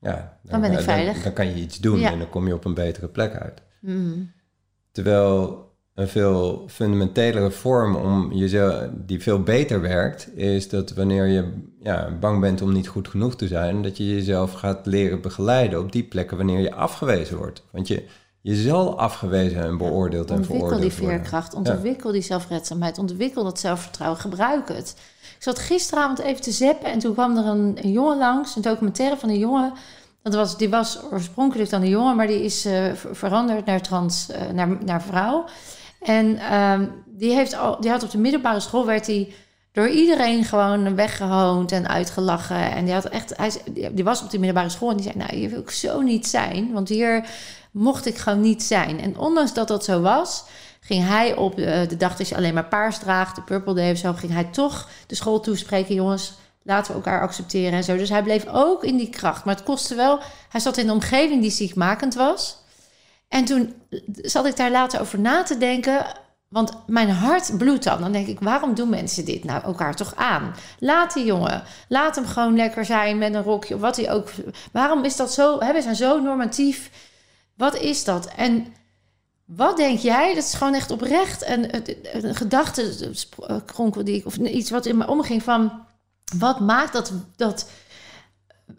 ja, 0.00 0.38
dan, 0.42 0.60
dan, 0.60 0.60
ben 0.60 0.72
ik 0.72 0.80
veilig. 0.80 1.14
Dan, 1.14 1.22
dan, 1.22 1.32
kan 1.32 1.46
je 1.46 1.54
iets 1.54 1.78
doen 1.78 2.02
en 2.02 2.18
dan 2.18 2.30
kom 2.30 2.46
je 2.46 2.54
op 2.54 2.64
een 2.64 2.74
betere 2.74 3.08
plek 3.08 3.34
uit. 3.34 3.62
Mm. 3.80 4.32
Terwijl 4.92 5.65
een 5.96 6.08
veel 6.08 6.64
fundamentelere 6.68 7.50
vorm 7.50 7.96
om 7.96 8.32
jezelf, 8.32 8.88
die 8.92 9.22
veel 9.22 9.42
beter 9.42 9.80
werkt, 9.80 10.36
is 10.36 10.68
dat 10.68 10.92
wanneer 10.92 11.26
je 11.26 11.52
ja, 11.82 12.10
bang 12.20 12.40
bent 12.40 12.62
om 12.62 12.72
niet 12.72 12.88
goed 12.88 13.08
genoeg 13.08 13.36
te 13.36 13.46
zijn, 13.46 13.82
dat 13.82 13.96
je 13.96 14.14
jezelf 14.14 14.52
gaat 14.52 14.86
leren 14.86 15.20
begeleiden 15.20 15.80
op 15.80 15.92
die 15.92 16.02
plekken 16.02 16.36
wanneer 16.36 16.60
je 16.60 16.74
afgewezen 16.74 17.36
wordt. 17.36 17.62
Want 17.70 17.88
je, 17.88 18.04
je 18.40 18.54
zal 18.54 18.98
afgewezen 18.98 19.62
en 19.62 19.76
beoordeeld 19.76 20.30
en 20.30 20.44
veroordeeld 20.44 20.70
worden. 20.70 20.84
Ontwikkel 20.84 21.08
die 21.08 21.18
veerkracht, 21.18 21.54
ontwikkel 21.54 22.12
die 22.12 22.22
zelfredzaamheid, 22.22 22.98
ontwikkel 22.98 23.44
dat 23.44 23.60
zelfvertrouwen, 23.60 24.20
gebruik 24.20 24.68
het. 24.68 24.96
Ik 25.36 25.42
zat 25.42 25.58
gisteravond 25.58 26.18
even 26.18 26.42
te 26.42 26.50
zeppen 26.52 26.90
en 26.90 26.98
toen 26.98 27.12
kwam 27.12 27.36
er 27.36 27.46
een, 27.46 27.78
een 27.82 27.92
jongen 27.92 28.18
langs, 28.18 28.56
een 28.56 28.62
documentaire 28.62 29.16
van 29.16 29.28
een 29.28 29.38
jongen 29.38 29.72
dat 30.30 30.34
was, 30.34 30.56
die 30.56 30.68
was 30.68 30.98
oorspronkelijk 31.10 31.70
dan 31.70 31.82
een 31.82 31.88
jongen, 31.88 32.16
maar 32.16 32.26
die 32.26 32.42
is 32.42 32.66
uh, 32.66 32.92
veranderd 33.12 33.64
naar 33.64 33.80
trans, 33.80 34.28
uh, 34.30 34.50
naar, 34.54 34.68
naar 34.84 35.02
vrouw. 35.02 35.44
En 36.00 36.54
um, 36.54 37.04
die, 37.06 37.34
heeft 37.34 37.56
al, 37.56 37.80
die 37.80 37.90
had 37.90 38.02
op 38.02 38.10
de 38.10 38.18
middelbare 38.18 38.60
school, 38.60 38.86
werd 38.86 39.06
hij 39.06 39.34
door 39.72 39.88
iedereen 39.88 40.44
gewoon 40.44 40.94
weggehoond 40.94 41.72
en 41.72 41.88
uitgelachen. 41.88 42.70
En 42.70 42.84
die, 42.84 42.94
had 42.94 43.04
echt, 43.04 43.36
hij, 43.36 43.50
die 43.92 44.04
was 44.04 44.22
op 44.22 44.30
de 44.30 44.38
middelbare 44.38 44.68
school 44.68 44.90
en 44.90 44.96
die 44.96 45.04
zei, 45.04 45.18
nou, 45.18 45.34
hier 45.34 45.50
wil 45.50 45.60
ik 45.60 45.70
zo 45.70 46.00
niet 46.00 46.26
zijn. 46.26 46.72
Want 46.72 46.88
hier 46.88 47.28
mocht 47.70 48.06
ik 48.06 48.16
gewoon 48.16 48.40
niet 48.40 48.62
zijn. 48.62 49.00
En 49.00 49.18
ondanks 49.18 49.54
dat 49.54 49.68
dat 49.68 49.84
zo 49.84 50.00
was, 50.00 50.44
ging 50.80 51.06
hij 51.06 51.36
op 51.36 51.56
de, 51.56 51.84
de 51.88 51.96
dag 51.96 52.16
dat 52.16 52.28
je 52.28 52.36
alleen 52.36 52.54
maar 52.54 52.68
paars 52.68 52.98
draagt, 52.98 53.36
de 53.36 53.42
Purple 53.42 53.74
Day 53.74 53.90
of 53.90 53.98
zo, 53.98 54.12
ging 54.12 54.32
hij 54.32 54.44
toch 54.44 54.88
de 55.06 55.14
school 55.14 55.40
toespreken, 55.40 55.94
jongens 55.94 56.32
laten 56.62 56.90
we 56.90 56.96
elkaar 56.98 57.20
accepteren 57.20 57.72
en 57.72 57.84
zo. 57.84 57.96
Dus 57.96 58.08
hij 58.08 58.22
bleef 58.22 58.46
ook 58.46 58.84
in 58.84 58.96
die 58.96 59.10
kracht. 59.10 59.44
Maar 59.44 59.54
het 59.54 59.64
kostte 59.64 59.94
wel. 59.94 60.18
Hij 60.48 60.60
zat 60.60 60.76
in 60.76 60.88
een 60.88 60.94
omgeving 60.94 61.42
die 61.42 61.50
ziekmakend 61.50 62.14
was. 62.14 62.56
En 63.28 63.44
toen 63.44 63.74
zat 64.06 64.46
ik 64.46 64.56
daar 64.56 64.70
later 64.70 65.00
over 65.00 65.18
na 65.20 65.42
te 65.42 65.58
denken. 65.58 66.06
Want 66.48 66.72
mijn 66.86 67.10
hart 67.10 67.58
bloedt 67.58 67.84
dan. 67.84 68.00
Dan 68.00 68.12
denk 68.12 68.26
ik, 68.26 68.40
waarom 68.40 68.74
doen 68.74 68.88
mensen 68.88 69.24
dit 69.24 69.44
nou 69.44 69.62
elkaar 69.62 69.94
toch 69.94 70.14
aan? 70.14 70.54
Laat 70.78 71.12
die 71.12 71.24
jongen, 71.24 71.62
laat 71.88 72.16
hem 72.16 72.26
gewoon 72.26 72.56
lekker 72.56 72.84
zijn 72.84 73.18
met 73.18 73.34
een 73.34 73.42
rokje 73.42 73.74
of 73.74 73.80
wat 73.80 73.96
hij 73.96 74.12
ook. 74.12 74.30
Waarom 74.72 75.04
is 75.04 75.16
dat 75.16 75.32
zo? 75.32 75.60
Hè, 75.60 75.72
we 75.72 75.82
zijn 75.82 75.96
zo 75.96 76.20
normatief. 76.20 76.90
Wat 77.56 77.76
is 77.76 78.04
dat? 78.04 78.26
En 78.36 78.66
Wat 79.46 79.76
denk 79.76 79.98
jij? 79.98 80.34
Dat 80.34 80.44
is 80.44 80.54
gewoon 80.54 80.74
echt 80.74 80.90
oprecht 80.90 81.48
een, 81.48 81.74
een, 81.74 82.26
een 82.26 82.34
gedachtenkronkel 82.34 84.04
die 84.04 84.16
ik, 84.16 84.26
of 84.26 84.36
iets 84.36 84.70
wat 84.70 84.86
in 84.86 84.96
me 84.96 85.06
omging 85.06 85.42
van 85.42 85.86
wat 86.38 86.60
maakt 86.60 86.92
dat, 86.92 87.12
dat 87.36 87.70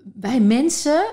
bij 0.04 0.40
mensen, 0.40 1.06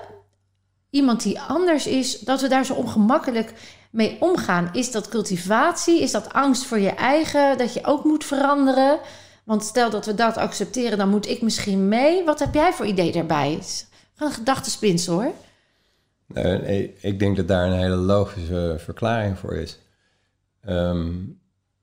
iemand 0.94 1.22
die 1.22 1.40
anders 1.40 1.86
is, 1.86 2.18
dat 2.18 2.40
we 2.40 2.48
daar 2.48 2.64
zo 2.64 2.74
ongemakkelijk 2.74 3.52
mee 3.90 4.16
omgaan? 4.20 4.68
Is 4.72 4.90
dat 4.90 5.08
cultivatie? 5.08 6.00
Is 6.00 6.10
dat 6.10 6.32
angst 6.32 6.64
voor 6.64 6.78
je 6.78 6.90
eigen, 6.90 7.58
dat 7.58 7.74
je 7.74 7.84
ook 7.84 8.04
moet 8.04 8.24
veranderen? 8.24 8.98
Want 9.44 9.64
stel 9.64 9.90
dat 9.90 10.06
we 10.06 10.14
dat 10.14 10.36
accepteren, 10.36 10.98
dan 10.98 11.08
moet 11.08 11.28
ik 11.28 11.42
misschien 11.42 11.88
mee. 11.88 12.24
Wat 12.24 12.38
heb 12.38 12.54
jij 12.54 12.72
voor 12.72 12.86
idee 12.86 13.12
daarbij? 13.12 13.58
Een 14.16 14.32
gedachtenspins 14.32 15.06
hoor. 15.06 15.32
Nee, 16.26 16.94
ik 17.00 17.18
denk 17.18 17.36
dat 17.36 17.48
daar 17.48 17.66
een 17.66 17.78
hele 17.78 17.96
logische 17.96 18.76
verklaring 18.78 19.38
voor 19.38 19.54
is. 19.54 19.78
Ehm, 20.60 21.12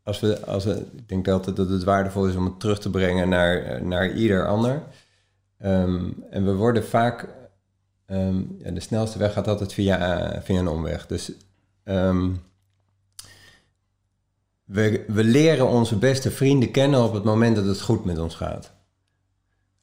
als 0.04 0.20
we, 0.20 0.46
als 0.46 0.66
we, 0.66 0.86
ik 0.96 1.10
denk 1.10 1.28
altijd 1.28 1.56
dat 1.56 1.70
het 1.70 1.84
waardevol 1.84 2.28
is 2.28 2.36
om 2.36 2.46
het 2.46 2.60
terug 2.60 2.80
te 2.80 2.90
brengen 2.90 3.30
naar, 3.30 3.84
naar 3.84 4.12
ieder 4.12 4.48
ander. 4.48 4.84
Ehm, 5.58 6.10
en 6.30 6.46
we 6.46 6.54
worden 6.54 6.84
vaak, 6.86 7.28
um, 8.12 8.56
ja, 8.60 8.72
de 8.72 8.80
snelste 8.80 9.18
weg 9.18 9.34
gaat 9.34 9.48
altijd 9.48 9.74
via, 9.74 10.42
via 10.44 10.60
een 10.60 10.68
omweg. 10.68 11.08
Dus 11.08 11.32
we, 14.72 15.04
we 15.08 15.24
leren 15.24 15.68
onze 15.68 15.96
beste 15.96 16.32
vrienden 16.32 16.72
kennen 16.72 17.04
op 17.04 17.14
het 17.14 17.24
moment 17.24 17.56
dat 17.56 17.66
het 17.66 17.82
goed 17.82 18.06
met 18.06 18.20
ons 18.20 18.36
gaat. 18.36 18.72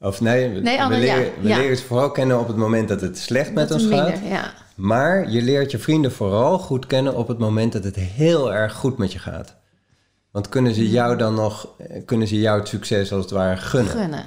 Of 0.01 0.21
nee, 0.21 0.49
we, 0.49 0.61
nee, 0.61 0.89
we, 0.89 0.99
leren, 0.99 1.33
we 1.41 1.49
leren, 1.49 1.77
ze 1.77 1.85
vooral 1.85 2.11
kennen 2.11 2.39
op 2.39 2.47
het 2.47 2.57
moment 2.57 2.89
dat 2.89 3.01
het 3.01 3.19
slecht 3.19 3.53
met 3.53 3.71
ons 3.71 3.87
gaat. 3.87 4.19
Ja. 4.25 4.53
Maar 4.77 5.31
je 5.31 5.43
leert 5.43 5.71
je 5.71 5.79
vrienden 5.79 6.13
vooral 6.13 6.59
goed 6.59 6.87
kennen 6.87 7.15
op 7.17 7.29
het 7.29 7.39
moment 7.39 7.73
dat 7.73 7.85
het 7.85 7.97
heel 7.97 8.53
erg 8.53 8.73
goed 8.73 8.99
met 8.99 9.13
je 9.13 9.19
gaat. 9.19 9.57
Want 10.31 10.49
kunnen 10.49 10.75
ze 10.75 10.91
jou 10.91 11.17
dan 11.17 11.35
nog, 11.35 11.69
kunnen 12.05 12.29
ze 12.29 12.41
jou 12.41 12.59
het 12.59 12.69
succes 12.69 13.13
als 13.13 13.23
het 13.23 13.31
ware 13.31 13.57
gunnen. 13.57 13.93
gunnen. 13.93 14.25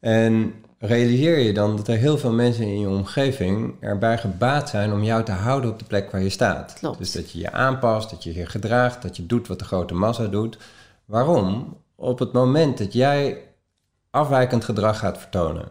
En 0.00 0.54
realiseer 0.84 1.38
je 1.38 1.52
dan 1.52 1.76
dat 1.76 1.88
er 1.88 1.96
heel 1.96 2.18
veel 2.18 2.32
mensen 2.32 2.64
in 2.64 2.80
je 2.80 2.88
omgeving 2.88 3.74
erbij 3.80 4.18
gebaat 4.18 4.68
zijn 4.68 4.92
om 4.92 5.02
jou 5.02 5.24
te 5.24 5.32
houden 5.32 5.70
op 5.70 5.78
de 5.78 5.84
plek 5.84 6.10
waar 6.10 6.22
je 6.22 6.28
staat. 6.28 6.72
Klopt. 6.72 6.98
Dus 6.98 7.12
dat 7.12 7.30
je 7.30 7.38
je 7.38 7.52
aanpast, 7.52 8.10
dat 8.10 8.24
je 8.24 8.34
je 8.34 8.46
gedraagt, 8.46 9.02
dat 9.02 9.16
je 9.16 9.26
doet 9.26 9.48
wat 9.48 9.58
de 9.58 9.64
grote 9.64 9.94
massa 9.94 10.26
doet. 10.26 10.58
Waarom? 11.04 11.76
Op 11.94 12.18
het 12.18 12.32
moment 12.32 12.78
dat 12.78 12.92
jij 12.92 13.38
afwijkend 14.10 14.64
gedrag 14.64 14.98
gaat 14.98 15.18
vertonen 15.18 15.68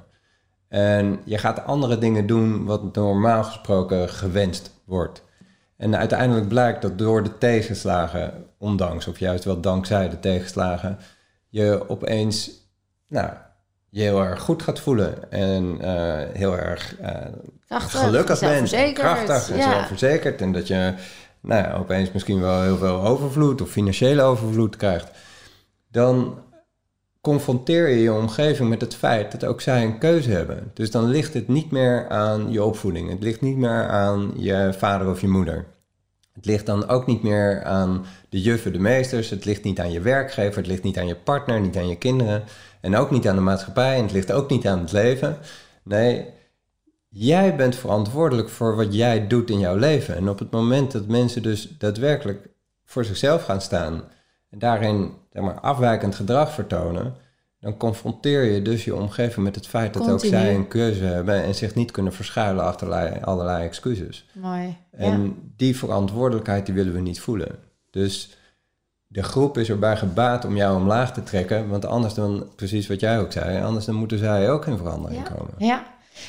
en 0.68 1.20
je 1.26 1.38
gaat 1.38 1.66
andere 1.66 1.98
dingen 1.98 2.28
doen 2.28 2.66
wat 2.66 2.96
normaal 2.96 3.44
gesproken 3.44 4.10
gewenst 4.10 4.72
wordt. 4.86 5.24
En 5.78 5.96
uiteindelijk 5.98 6.48
blijkt 6.48 6.82
dat 6.82 6.98
door 6.98 7.24
de 7.24 7.38
tegenslagen, 7.38 8.46
ondanks 8.58 9.08
of 9.08 9.20
juist 9.20 9.44
wel 9.44 9.62
dankzij 9.62 10.10
de 10.10 10.20
tegenslagen, 10.20 10.98
je 11.50 11.90
opeens 11.90 12.52
nou, 13.08 13.30
je 13.92 14.02
heel 14.02 14.22
erg 14.22 14.42
goed 14.42 14.64
gaat 14.64 14.80
voelen 14.80 15.32
en 15.32 15.78
uh, 15.82 16.14
heel 16.34 16.58
erg 16.58 16.96
uh, 17.02 17.08
krachtig, 17.68 18.00
gelukkig 18.00 18.40
bent, 18.40 18.74
en 18.74 18.94
krachtig 18.94 19.50
en 19.50 19.58
ja. 19.58 19.72
zelfverzekerd. 19.72 20.42
En 20.42 20.52
dat 20.52 20.68
je 20.68 20.94
nou 21.42 21.64
ja, 21.64 21.74
opeens 21.74 22.12
misschien 22.12 22.42
wel 22.42 22.62
heel 22.62 22.78
veel 22.78 23.02
overvloed 23.02 23.62
of 23.62 23.70
financiële 23.70 24.22
overvloed 24.22 24.76
krijgt. 24.76 25.10
Dan 25.92 26.44
confronteer 27.22 27.90
je 27.90 28.02
je 28.02 28.14
omgeving 28.14 28.70
met 28.70 28.82
het 28.82 28.96
feit 28.96 29.32
dat 29.32 29.46
ook 29.46 29.62
zij 29.62 29.84
een 29.84 29.98
keuze 29.98 30.32
hebben. 30.32 30.72
Dus 30.74 30.92
dan 30.92 31.06
ligt 31.06 31.34
het 31.34 31.48
niet 31.48 31.72
meer 31.72 32.10
aan 32.10 32.52
je 32.52 32.64
opvoeding. 32.64 33.10
Het 33.10 33.24
ligt 33.24 33.42
niet 33.42 33.58
meer 33.58 33.88
aan 33.90 34.32
je 34.38 34.74
vader 34.78 35.10
of 35.10 35.22
je 35.22 35.28
moeder. 35.28 35.66
Het 36.34 36.46
ligt 36.46 36.66
dan 36.66 36.88
ook 36.88 37.06
niet 37.08 37.24
meer 37.24 37.64
aan 37.64 38.06
de 38.30 38.42
juffen, 38.42 38.74
de 38.74 38.80
meesters. 38.80 39.30
Het 39.30 39.46
ligt 39.46 39.64
niet 39.64 39.80
aan 39.80 39.92
je 39.92 40.00
werkgever. 40.00 40.58
Het 40.58 40.68
ligt 40.68 40.84
niet 40.84 40.98
aan 40.98 41.08
je 41.08 41.16
partner, 41.16 41.62
niet 41.62 41.78
aan 41.78 41.88
je 41.88 41.98
kinderen. 41.98 42.44
En 42.82 42.96
ook 42.96 43.12
niet 43.12 43.28
aan 43.28 43.36
de 43.36 43.42
maatschappij. 43.42 43.96
En 43.96 44.04
het 44.04 44.12
ligt 44.12 44.32
ook 44.32 44.50
niet 44.50 44.68
aan 44.68 44.80
het 44.80 44.92
leven. 44.92 45.38
Nee, 45.84 46.26
jij 47.10 47.56
bent 47.56 47.76
verantwoordelijk 47.76 48.50
voor 48.50 48.76
wat 48.76 48.94
jij 48.94 49.28
doet 49.28 49.50
in 49.50 49.60
jouw 49.60 49.76
leven. 49.76 50.16
En 50.16 50.30
op 50.30 50.40
het 50.40 50.52
moment 50.52 50.92
dat 50.92 51.08
mensen 51.08 51.44
dus 51.44 51.78
daadwerkelijk 51.78 52.50
voor 52.86 53.06
zichzelf 53.06 53.44
gaan 53.44 53.62
staan 53.62 54.04
en 54.50 54.60
daarin 54.60 55.12
zeg 55.34 55.44
maar, 55.44 55.60
afwijkend 55.60 56.16
gedrag 56.16 56.52
vertonen, 56.52 57.16
dan 57.60 57.78
confronteer 57.78 58.44
je 58.44 58.62
dus 58.62 58.86
je 58.86 58.96
omgeving 58.96 59.46
met 59.46 59.56
het 59.56 59.68
feit 59.68 59.94
dat 59.94 60.10
ook 60.10 60.20
zij 60.20 60.56
een 60.56 60.68
keuze 60.68 61.04
hebben 61.04 61.44
en 61.44 61.56
zich 61.56 61.76
niet 61.76 61.92
kunnen 61.92 62.14
verschuilen 62.14 62.64
achter 62.64 62.88
allerlei, 62.88 63.22
allerlei 63.22 63.66
excuses. 63.66 64.30
Mooi. 64.34 64.78
En 64.92 65.24
ja. 65.24 65.32
die 65.56 65.78
verantwoordelijkheid 65.78 66.66
die 66.66 66.76
willen 66.76 66.94
we 66.94 67.00
niet 67.00 67.20
voelen. 67.20 67.60
Dus 67.90 68.38
de 69.12 69.24
groep 69.24 69.58
is 69.58 69.70
erbij 69.70 69.98
gebaat 69.98 70.46
om 70.46 70.56
jou 70.56 70.76
omlaag 70.78 71.14
te 71.14 71.24
trekken, 71.24 71.70
want 71.70 71.86
anders 71.86 72.14
dan, 72.14 72.46
precies 72.56 72.88
wat 72.88 73.00
jij 73.00 73.20
ook 73.20 73.32
zei, 73.32 73.64
anders 73.64 73.86
dan 73.86 73.96
moeten 73.96 74.18
zij 74.18 74.52
ook 74.52 74.66
in 74.66 74.78
verandering 74.78 75.22
Ja. 75.28 75.34
komen. 75.36 75.54
Ja. 75.58 75.84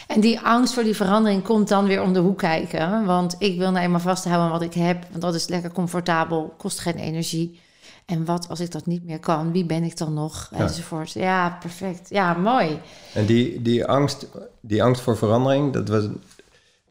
En 0.06 0.20
die 0.20 0.40
angst 0.40 0.74
voor 0.74 0.82
die 0.82 0.96
verandering 0.96 1.42
komt 1.42 1.68
dan 1.68 1.84
weer 1.86 2.02
om 2.02 2.12
de 2.12 2.18
hoek 2.18 2.38
kijken. 2.38 3.04
Want 3.04 3.36
ik 3.38 3.58
wil 3.58 3.70
nou 3.70 3.84
eenmaal 3.84 4.00
vasthouden 4.00 4.44
aan 4.46 4.52
wat 4.52 4.62
ik 4.62 4.74
heb. 4.74 5.04
Want 5.10 5.22
dat 5.22 5.34
is 5.34 5.48
lekker 5.48 5.72
comfortabel, 5.72 6.54
kost 6.58 6.78
geen 6.80 6.94
energie. 6.96 7.60
En 8.06 8.24
wat 8.24 8.48
als 8.48 8.60
ik 8.60 8.70
dat 8.70 8.86
niet 8.86 9.04
meer 9.04 9.18
kan? 9.18 9.52
Wie 9.52 9.64
ben 9.64 9.82
ik 9.82 9.96
dan 9.98 10.14
nog? 10.14 10.48
Ja. 10.50 10.58
Enzovoort. 10.58 11.12
Ja, 11.12 11.56
perfect. 11.60 12.08
Ja, 12.08 12.34
mooi. 12.34 12.80
En 13.14 13.26
die, 13.26 13.62
die, 13.62 13.86
angst, 13.86 14.26
die 14.60 14.82
angst 14.82 15.02
voor 15.02 15.16
verandering, 15.16 15.72
dat 15.72 15.88
was 15.88 16.04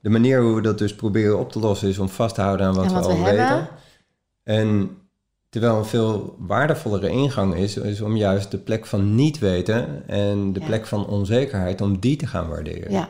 de 0.01 0.10
manier 0.10 0.41
hoe 0.41 0.56
we 0.56 0.62
dat 0.62 0.77
dus 0.77 0.95
proberen 0.95 1.39
op 1.39 1.51
te 1.51 1.60
lossen, 1.60 1.88
is 1.89 1.99
om 1.99 2.10
vast 2.10 2.36
te 2.36 2.41
houden 2.41 2.65
aan 2.67 2.73
wat, 2.75 2.86
we 2.86 2.91
we 2.91 2.97
al 2.99 3.10
hebben. 3.10 3.25
weten. 3.36 3.67
En 4.43 4.97
terwijl 5.51 5.77
een 5.77 5.85
veel 5.85 6.35
waardevollere 6.39 7.09
ingang 7.09 7.55
is, 7.55 7.77
is 7.77 8.01
om 8.01 8.15
juist 8.15 8.51
de 8.51 8.57
plek 8.57 8.85
van 8.85 9.15
niet 9.15 9.39
weten 9.39 10.07
en 10.07 10.53
de 10.53 10.59
Ja. 10.59 10.65
plek 10.65 10.85
van 10.85 11.07
onzekerheid, 11.07 11.81
om 11.81 11.99
die 11.99 12.15
te 12.15 12.27
gaan 12.27 12.47
waarderen. 12.49 12.91
Ja, 12.91 13.09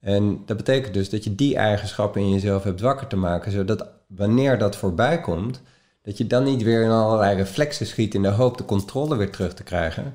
En 0.00 0.42
dat 0.46 0.56
betekent 0.56 0.94
dus 0.94 1.10
dat 1.10 1.24
je 1.24 1.34
die 1.34 1.56
eigenschappen 1.56 2.20
in 2.20 2.30
jezelf 2.30 2.62
hebt 2.62 2.80
wakker 2.80 3.06
te 3.06 3.16
maken, 3.16 3.52
zodat 3.52 3.86
wanneer 4.06 4.58
dat 4.58 4.76
voorbij 4.76 5.20
komt, 5.20 5.62
dat 6.02 6.18
je 6.18 6.26
dan 6.26 6.44
niet 6.44 6.62
weer 6.62 6.82
in 6.82 6.90
allerlei 6.90 7.36
reflexen 7.36 7.86
schiet 7.86 8.14
in 8.14 8.22
de 8.22 8.28
hoop 8.28 8.58
de 8.58 8.64
controle 8.64 9.16
weer 9.16 9.30
terug 9.30 9.54
te 9.54 9.62
krijgen. 9.62 10.14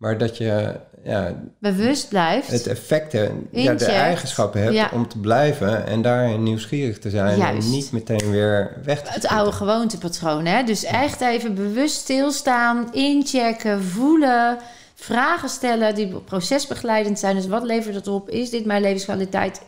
Maar 0.00 0.18
dat 0.18 0.36
je 0.36 0.74
ja, 1.04 1.34
bewust 1.58 2.08
blijft. 2.08 2.50
het 2.50 2.66
effecten, 2.66 3.48
ja, 3.50 3.74
de 3.74 3.84
eigenschappen 3.84 4.62
hebt 4.62 4.74
Ja. 4.74 4.90
om 4.92 5.08
te 5.08 5.18
blijven 5.18 5.86
en 5.86 6.02
daarin 6.02 6.42
nieuwsgierig 6.42 6.98
te 6.98 7.10
zijn 7.10 7.38
Juist. 7.38 7.66
en 7.66 7.72
niet 7.72 7.92
meteen 7.92 8.30
weer 8.30 8.76
weg 8.84 9.02
te 9.02 9.10
Het 9.12 9.26
oude 9.26 9.52
gewoontepatroon, 9.52 10.46
hè? 10.46 10.62
Dus 10.64 10.84
echt 10.84 11.20
even 11.20 11.54
bewust 11.54 11.94
stilstaan, 11.96 12.88
inchecken, 12.92 13.82
voelen, 13.82 14.58
vragen 14.94 15.48
stellen 15.48 15.94
die 15.94 16.08
procesbegeleidend 16.24 17.18
zijn. 17.18 17.36
Dus 17.36 17.46
wat 17.46 17.62
levert 17.62 17.94
het 17.94 18.08
op? 18.08 18.28
Is 18.30 18.50
dit 18.50 18.64
mijn 18.64 18.82
levenskwaliteit? 18.82 19.60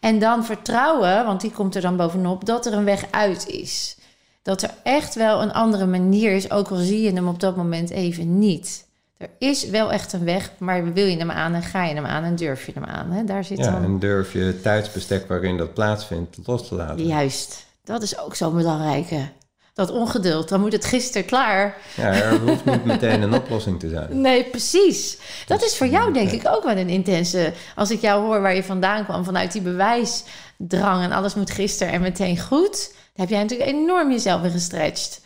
En 0.00 0.18
dan 0.18 0.44
vertrouwen, 0.44 1.24
want 1.24 1.40
die 1.40 1.50
komt 1.50 1.74
er 1.74 1.82
dan 1.82 1.96
bovenop, 1.96 2.44
dat 2.44 2.66
er 2.66 2.72
een 2.72 2.84
weg 2.84 3.04
uit 3.10 3.48
is. 3.48 3.96
Dat 4.42 4.62
er 4.62 4.70
echt 4.82 5.14
wel 5.14 5.42
een 5.42 5.52
andere 5.52 5.86
manier 5.86 6.32
is, 6.32 6.50
ook 6.50 6.68
al 6.68 6.76
zie 6.76 7.02
je 7.02 7.12
hem 7.12 7.28
op 7.28 7.40
dat 7.40 7.56
moment 7.56 7.90
even 7.90 8.38
niet. 8.38 8.86
Er 9.18 9.30
is 9.38 9.68
wel 9.68 9.92
echt 9.92 10.12
een 10.12 10.24
weg, 10.24 10.50
maar 10.58 10.92
wil 10.92 11.06
je 11.06 11.16
hem 11.16 11.30
aan 11.30 11.54
en 11.54 11.62
ga 11.62 11.84
je 11.84 11.94
hem 11.94 12.06
aan 12.06 12.24
en 12.24 12.36
durf 12.36 12.66
je 12.66 12.72
hem 12.74 12.84
aan? 12.84 13.10
Hè? 13.10 13.24
Daar 13.24 13.44
zit 13.44 13.58
Ja, 13.58 13.70
dan... 13.70 13.84
en 13.84 13.98
durf 13.98 14.32
je 14.32 14.38
het 14.38 14.62
tijdsbestek 14.62 15.28
waarin 15.28 15.56
dat 15.56 15.74
plaatsvindt 15.74 16.36
los 16.44 16.68
te 16.68 16.74
laten. 16.74 17.06
Juist, 17.06 17.66
dat 17.84 18.02
is 18.02 18.18
ook 18.18 18.34
zo'n 18.34 18.54
belangrijke. 18.54 19.28
Dat 19.74 19.90
ongeduld, 19.90 20.48
dan 20.48 20.60
moet 20.60 20.72
het 20.72 20.84
gisteren 20.84 21.26
klaar. 21.26 21.76
Ja, 21.96 22.12
er 22.12 22.38
hoeft 22.38 22.64
niet 22.64 22.84
meteen 22.84 23.22
een 23.22 23.34
oplossing 23.34 23.80
te 23.80 23.88
zijn. 23.88 24.20
Nee, 24.20 24.44
precies. 24.44 25.18
Dat 25.46 25.62
is 25.62 25.76
voor 25.76 25.86
jou 25.86 26.12
denk 26.12 26.30
ik 26.30 26.48
ook 26.48 26.64
wel 26.64 26.76
een 26.76 26.88
intense... 26.88 27.52
Als 27.74 27.90
ik 27.90 28.00
jou 28.00 28.24
hoor 28.24 28.40
waar 28.40 28.54
je 28.54 28.64
vandaan 28.64 29.04
kwam, 29.04 29.24
vanuit 29.24 29.52
die 29.52 29.62
bewijsdrang... 29.62 31.02
en 31.02 31.12
alles 31.12 31.34
moet 31.34 31.50
gisteren 31.50 31.92
en 31.92 32.00
meteen 32.00 32.38
goed... 32.38 32.94
heb 33.14 33.28
jij 33.28 33.42
natuurlijk 33.42 33.70
enorm 33.70 34.10
jezelf 34.10 34.40
weer 34.40 34.50
gestretched. 34.50 35.20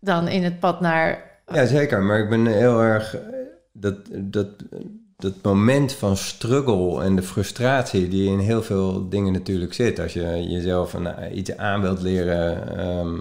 Dan 0.00 0.28
in 0.28 0.44
het 0.44 0.60
pad 0.60 0.80
naar... 0.80 1.27
Ja, 1.52 1.66
zeker. 1.66 2.02
Maar 2.02 2.18
ik 2.18 2.28
ben 2.28 2.46
heel 2.46 2.80
erg... 2.82 3.14
eh, 3.16 3.20
Dat, 3.72 3.94
dat, 4.10 4.46
dat 5.16 5.34
moment 5.42 5.92
van 5.92 6.16
struggle 6.16 7.02
en 7.02 7.16
de 7.16 7.22
frustratie 7.22 8.08
die 8.08 8.30
in 8.30 8.38
heel 8.38 8.62
veel 8.62 9.08
dingen 9.08 9.32
natuurlijk 9.32 9.74
zit. 9.74 9.98
Als 9.98 10.12
je 10.12 10.42
jezelf 10.48 10.92
een, 10.92 11.06
eh, 11.06 11.36
iets 11.36 11.56
aan 11.56 11.80
wilt 11.80 12.02
leren... 12.02 12.76
ehm, 12.78 13.18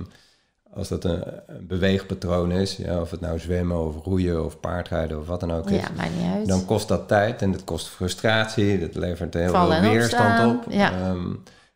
als 0.74 0.88
dat 0.88 1.04
een, 1.04 1.22
een 1.48 1.68
beweegpatroon 1.68 2.52
is, 2.52 2.76
ja, 2.76 3.02
of 3.02 3.12
het 3.12 3.20
nou 3.22 3.40
zwemmen 3.40 3.86
of 3.86 4.04
roeien 4.04 4.46
of 4.46 4.60
paardrijden 4.60 5.20
of 5.20 5.28
wat 5.28 5.40
dan 5.40 5.52
ook 5.54 5.70
is, 5.70 5.82
Ja, 5.82 5.88
mij 5.96 6.10
niet 6.18 6.32
uit. 6.36 6.48
dan 6.48 6.66
kost 6.66 6.88
dat 6.88 7.08
tijd 7.08 7.42
en 7.42 7.52
dat 7.52 7.63
kost 7.63 7.88
frustratie, 7.88 8.80
dat 8.80 8.96
levert 8.96 9.34
heel 9.34 9.50
Vallen 9.52 9.82
veel 9.82 9.90
weerstand 9.92 10.56
op. 10.56 10.72
ja. 10.72 10.92
Ehm, 10.92 11.28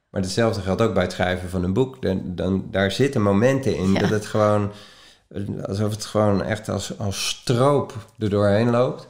maar 0.09 0.21
hetzelfde 0.21 0.61
geldt 0.61 0.81
ook 0.81 0.93
bij 0.93 1.03
het 1.03 1.11
schrijven 1.11 1.49
van 1.49 1.63
een 1.63 1.73
boek. 1.73 2.01
Dan, 2.01 2.21
dan, 2.25 2.65
daar 2.71 2.91
zitten 2.91 3.21
momenten 3.21 3.75
in 3.77 3.91
Ja. 3.93 3.99
dat 3.99 4.09
het 4.09 4.25
gewoon, 4.25 4.71
alsof 5.67 5.91
het 5.91 6.05
gewoon 6.05 6.43
echt 6.43 6.69
als, 6.69 6.99
als 6.99 7.29
stroop 7.29 7.93
er 8.19 8.29
doorheen 8.29 8.69
loopt. 8.69 9.07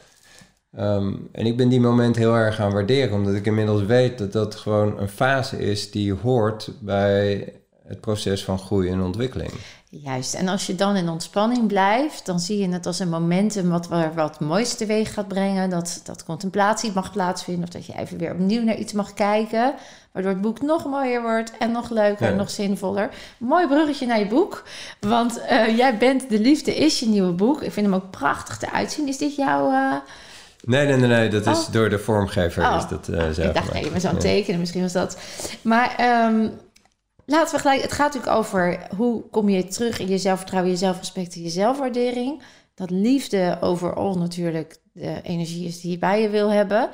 Ehm, 0.72 1.14
en 1.32 1.46
ik 1.46 1.58
ben 1.58 1.70
die 1.70 1.80
moment 1.80 2.16
heel 2.16 2.36
erg 2.36 2.56
gaan 2.56 2.74
waarderen, 2.74 3.14
omdat 3.14 3.34
ik 3.34 3.46
inmiddels 3.46 3.84
weet 3.84 4.18
dat 4.18 4.32
dat 4.32 4.56
gewoon 4.56 5.00
een 5.00 5.10
fase 5.10 5.60
is 5.60 5.92
die 5.92 6.14
hoort 6.14 6.72
bij 6.80 7.54
het 7.92 8.02
proces 8.02 8.44
van 8.44 8.60
groei 8.60 8.90
en 8.90 9.02
ontwikkeling. 9.02 9.52
Juist, 9.90 10.34
en 10.34 10.48
als 10.48 10.66
je 10.68 10.76
dan 10.76 10.96
in 10.96 11.10
ontspanning 11.10 11.68
blijft, 11.68 12.26
dan 12.26 12.40
zie 12.40 12.58
je 12.58 12.70
het 12.70 12.86
als 12.86 13.00
een 13.00 13.10
momentum 13.10 13.70
wat 13.70 13.88
wat, 13.88 14.14
wat 14.16 14.40
moois 14.40 14.74
teweeg 14.74 15.14
gaat 15.14 15.28
brengen. 15.28 15.70
Dat, 15.70 16.02
dat 16.04 16.24
contemplatie 16.24 16.92
mag 16.94 17.12
plaatsvinden 17.12 17.64
of 17.64 17.70
dat 17.70 17.86
je 17.86 17.94
even 17.98 18.18
weer 18.18 18.32
opnieuw 18.32 18.64
naar 18.64 18.78
iets 18.78 18.94
mag 18.94 19.14
kijken. 19.14 19.74
Waardoor 20.12 20.32
het 20.32 20.42
boek 20.42 20.62
nog 20.62 20.86
mooier 20.86 21.22
wordt 21.22 21.52
en 21.60 21.72
nog 21.72 21.90
leuker 21.90 22.28
en 22.28 22.36
nog 22.36 22.50
zinvoller. 22.50 23.10
Mooi 23.38 23.68
bruggetje 23.68 24.06
naar 24.06 24.20
je 24.20 24.28
boek, 24.28 24.64
want 25.00 25.42
eh, 25.42 25.78
jij 25.78 25.98
bent 25.98 26.30
De 26.30 26.40
Liefde 26.40 26.76
is 26.76 27.00
je 27.00 27.08
nieuwe 27.08 27.32
boek. 27.32 27.62
Ik 27.62 27.72
vind 27.72 27.86
hem 27.86 27.96
ook 27.96 28.10
prachtig 28.12 28.62
eruit 28.62 28.92
zien. 28.92 29.08
Is 29.08 29.18
dit 29.18 29.36
jouw... 29.36 29.72
eh, 29.72 29.94
Nee, 30.66 30.86
nee, 30.88 30.96
nee, 30.98 31.08
nee 31.08 31.30
dat 31.30 31.48
is 31.48 31.58
Oh. 31.68 31.72
door 31.74 31.90
de 31.90 32.00
vormgever 32.00 32.64
Oh. 32.64 32.76
is 32.78 32.88
dat 32.88 33.08
eh 33.08 33.30
zelf 33.32 33.48
ik 33.48 33.54
dacht, 33.54 33.92
maar 33.92 34.00
zo'n 34.00 34.12
Ja. 34.14 34.18
tekenen, 34.20 34.60
misschien 34.60 34.82
was 34.82 34.92
dat. 34.94 35.18
Maar 35.62 35.96
ehm, 35.98 36.48
laten 37.26 37.56
we 37.56 37.62
gelijk... 37.62 37.82
Het 37.82 37.92
gaat 37.92 38.14
natuurlijk 38.14 38.38
over 38.38 38.80
hoe 38.96 39.30
kom 39.30 39.50
je 39.50 39.68
terug 39.68 40.00
in 40.00 40.08
je 40.08 40.18
zelfvertrouwen, 40.18 40.72
je 40.72 40.78
zelfrespect 40.78 41.36
en 41.36 41.42
je 41.42 41.50
zelfwaardering. 41.50 42.42
Dat 42.76 42.90
liefde 42.90 43.58
overal 43.62 44.18
natuurlijk 44.18 44.78
de 44.94 45.22
energie 45.24 45.68
is 45.68 45.82
die 45.82 45.92
je 45.92 45.98
bij 45.98 46.22
je 46.22 46.30
wil 46.30 46.50
hebben. 46.52 46.90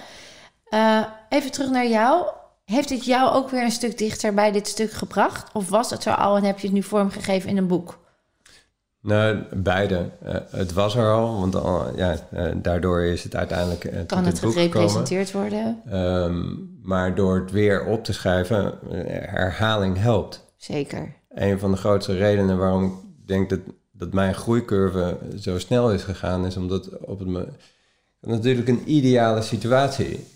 Eh, 0.65 1.03
even 1.29 1.51
terug 1.51 1.69
naar 1.69 1.87
jou. 1.87 2.25
Heeft 2.65 2.89
het 2.89 3.05
jou 3.05 3.31
ook 3.35 3.49
weer 3.49 3.63
een 3.63 3.71
stuk 3.71 3.97
dichter 3.97 4.33
bij 4.33 4.51
dit 4.51 4.67
stuk 4.67 4.91
gebracht? 4.91 5.49
Of 5.53 5.69
was 5.69 5.89
het 5.89 6.05
er 6.05 6.15
al 6.15 6.35
en 6.37 6.43
heb 6.43 6.59
je 6.59 6.67
het 6.67 6.75
nu 6.75 6.83
vormgegeven 6.83 7.49
in 7.49 7.57
een 7.57 7.67
boek? 7.67 7.99
Nou, 9.01 9.43
beide. 9.55 10.09
Eh, 10.23 10.35
het 10.51 10.73
was 10.73 10.95
er 10.95 11.11
al, 11.11 11.39
want 11.39 11.55
al, 11.55 11.97
ja, 11.97 12.15
eh, 12.31 12.45
daardoor 12.55 13.01
is 13.01 13.23
het 13.23 13.35
uiteindelijk 13.35 13.81
tot 13.81 14.05
Kan 14.05 14.25
het 14.25 14.41
boek 14.41 14.51
gekomen. 14.53 14.71
gerepresenteerd 14.71 15.31
worden? 15.31 15.81
Ehm, 15.89 16.45
maar 16.88 17.15
door 17.15 17.39
het 17.39 17.52
weer 17.52 17.86
op 17.86 18.04
te 18.04 18.13
schrijven, 18.13 18.80
eh, 18.91 19.30
herhaling 19.30 19.97
helpt. 19.97 20.45
Zeker. 20.58 21.13
Een 21.30 21.60
van 21.60 21.71
de 21.71 21.78
grootste 21.78 22.17
redenen 22.17 22.58
waarom 22.58 22.86
ik 22.86 23.28
denk 23.28 23.50
dat, 23.50 23.60
dat 23.91 24.13
mijn 24.13 24.34
groeicurve 24.34 25.17
zo 25.39 25.60
snel 25.60 25.91
is 25.91 26.04
gegaan, 26.04 26.45
is 26.45 26.58
omdat 26.58 26.97
op 27.00 27.19
het 27.19 27.50
natuurlijk 28.19 28.67
een 28.67 28.91
ideale 28.91 29.41
situatie. 29.41 30.28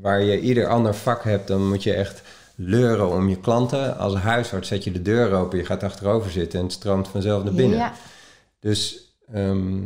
Waar 0.00 0.22
je 0.22 0.40
ieder 0.40 0.68
ander 0.68 0.94
vak 0.94 1.24
hebt, 1.24 1.48
dan 1.48 1.68
moet 1.68 1.82
je 1.82 1.92
echt 1.92 2.22
leuren 2.54 3.10
om 3.10 3.28
je 3.28 3.40
klanten. 3.40 3.98
Als 3.98 4.14
huisarts 4.14 4.68
zet 4.68 4.84
je 4.84 4.92
de 4.92 5.02
deur 5.02 5.32
open, 5.32 5.58
je 5.58 5.64
gaat 5.64 5.82
achterover 5.82 6.30
zitten 6.30 6.58
en 6.58 6.64
het 6.64 6.74
stroomt 6.74 7.08
vanzelf 7.08 7.44
naar 7.44 7.54
binnen. 7.54 7.78
Ja, 7.78 7.92
Dus 8.60 9.12
ehm, 9.32 9.82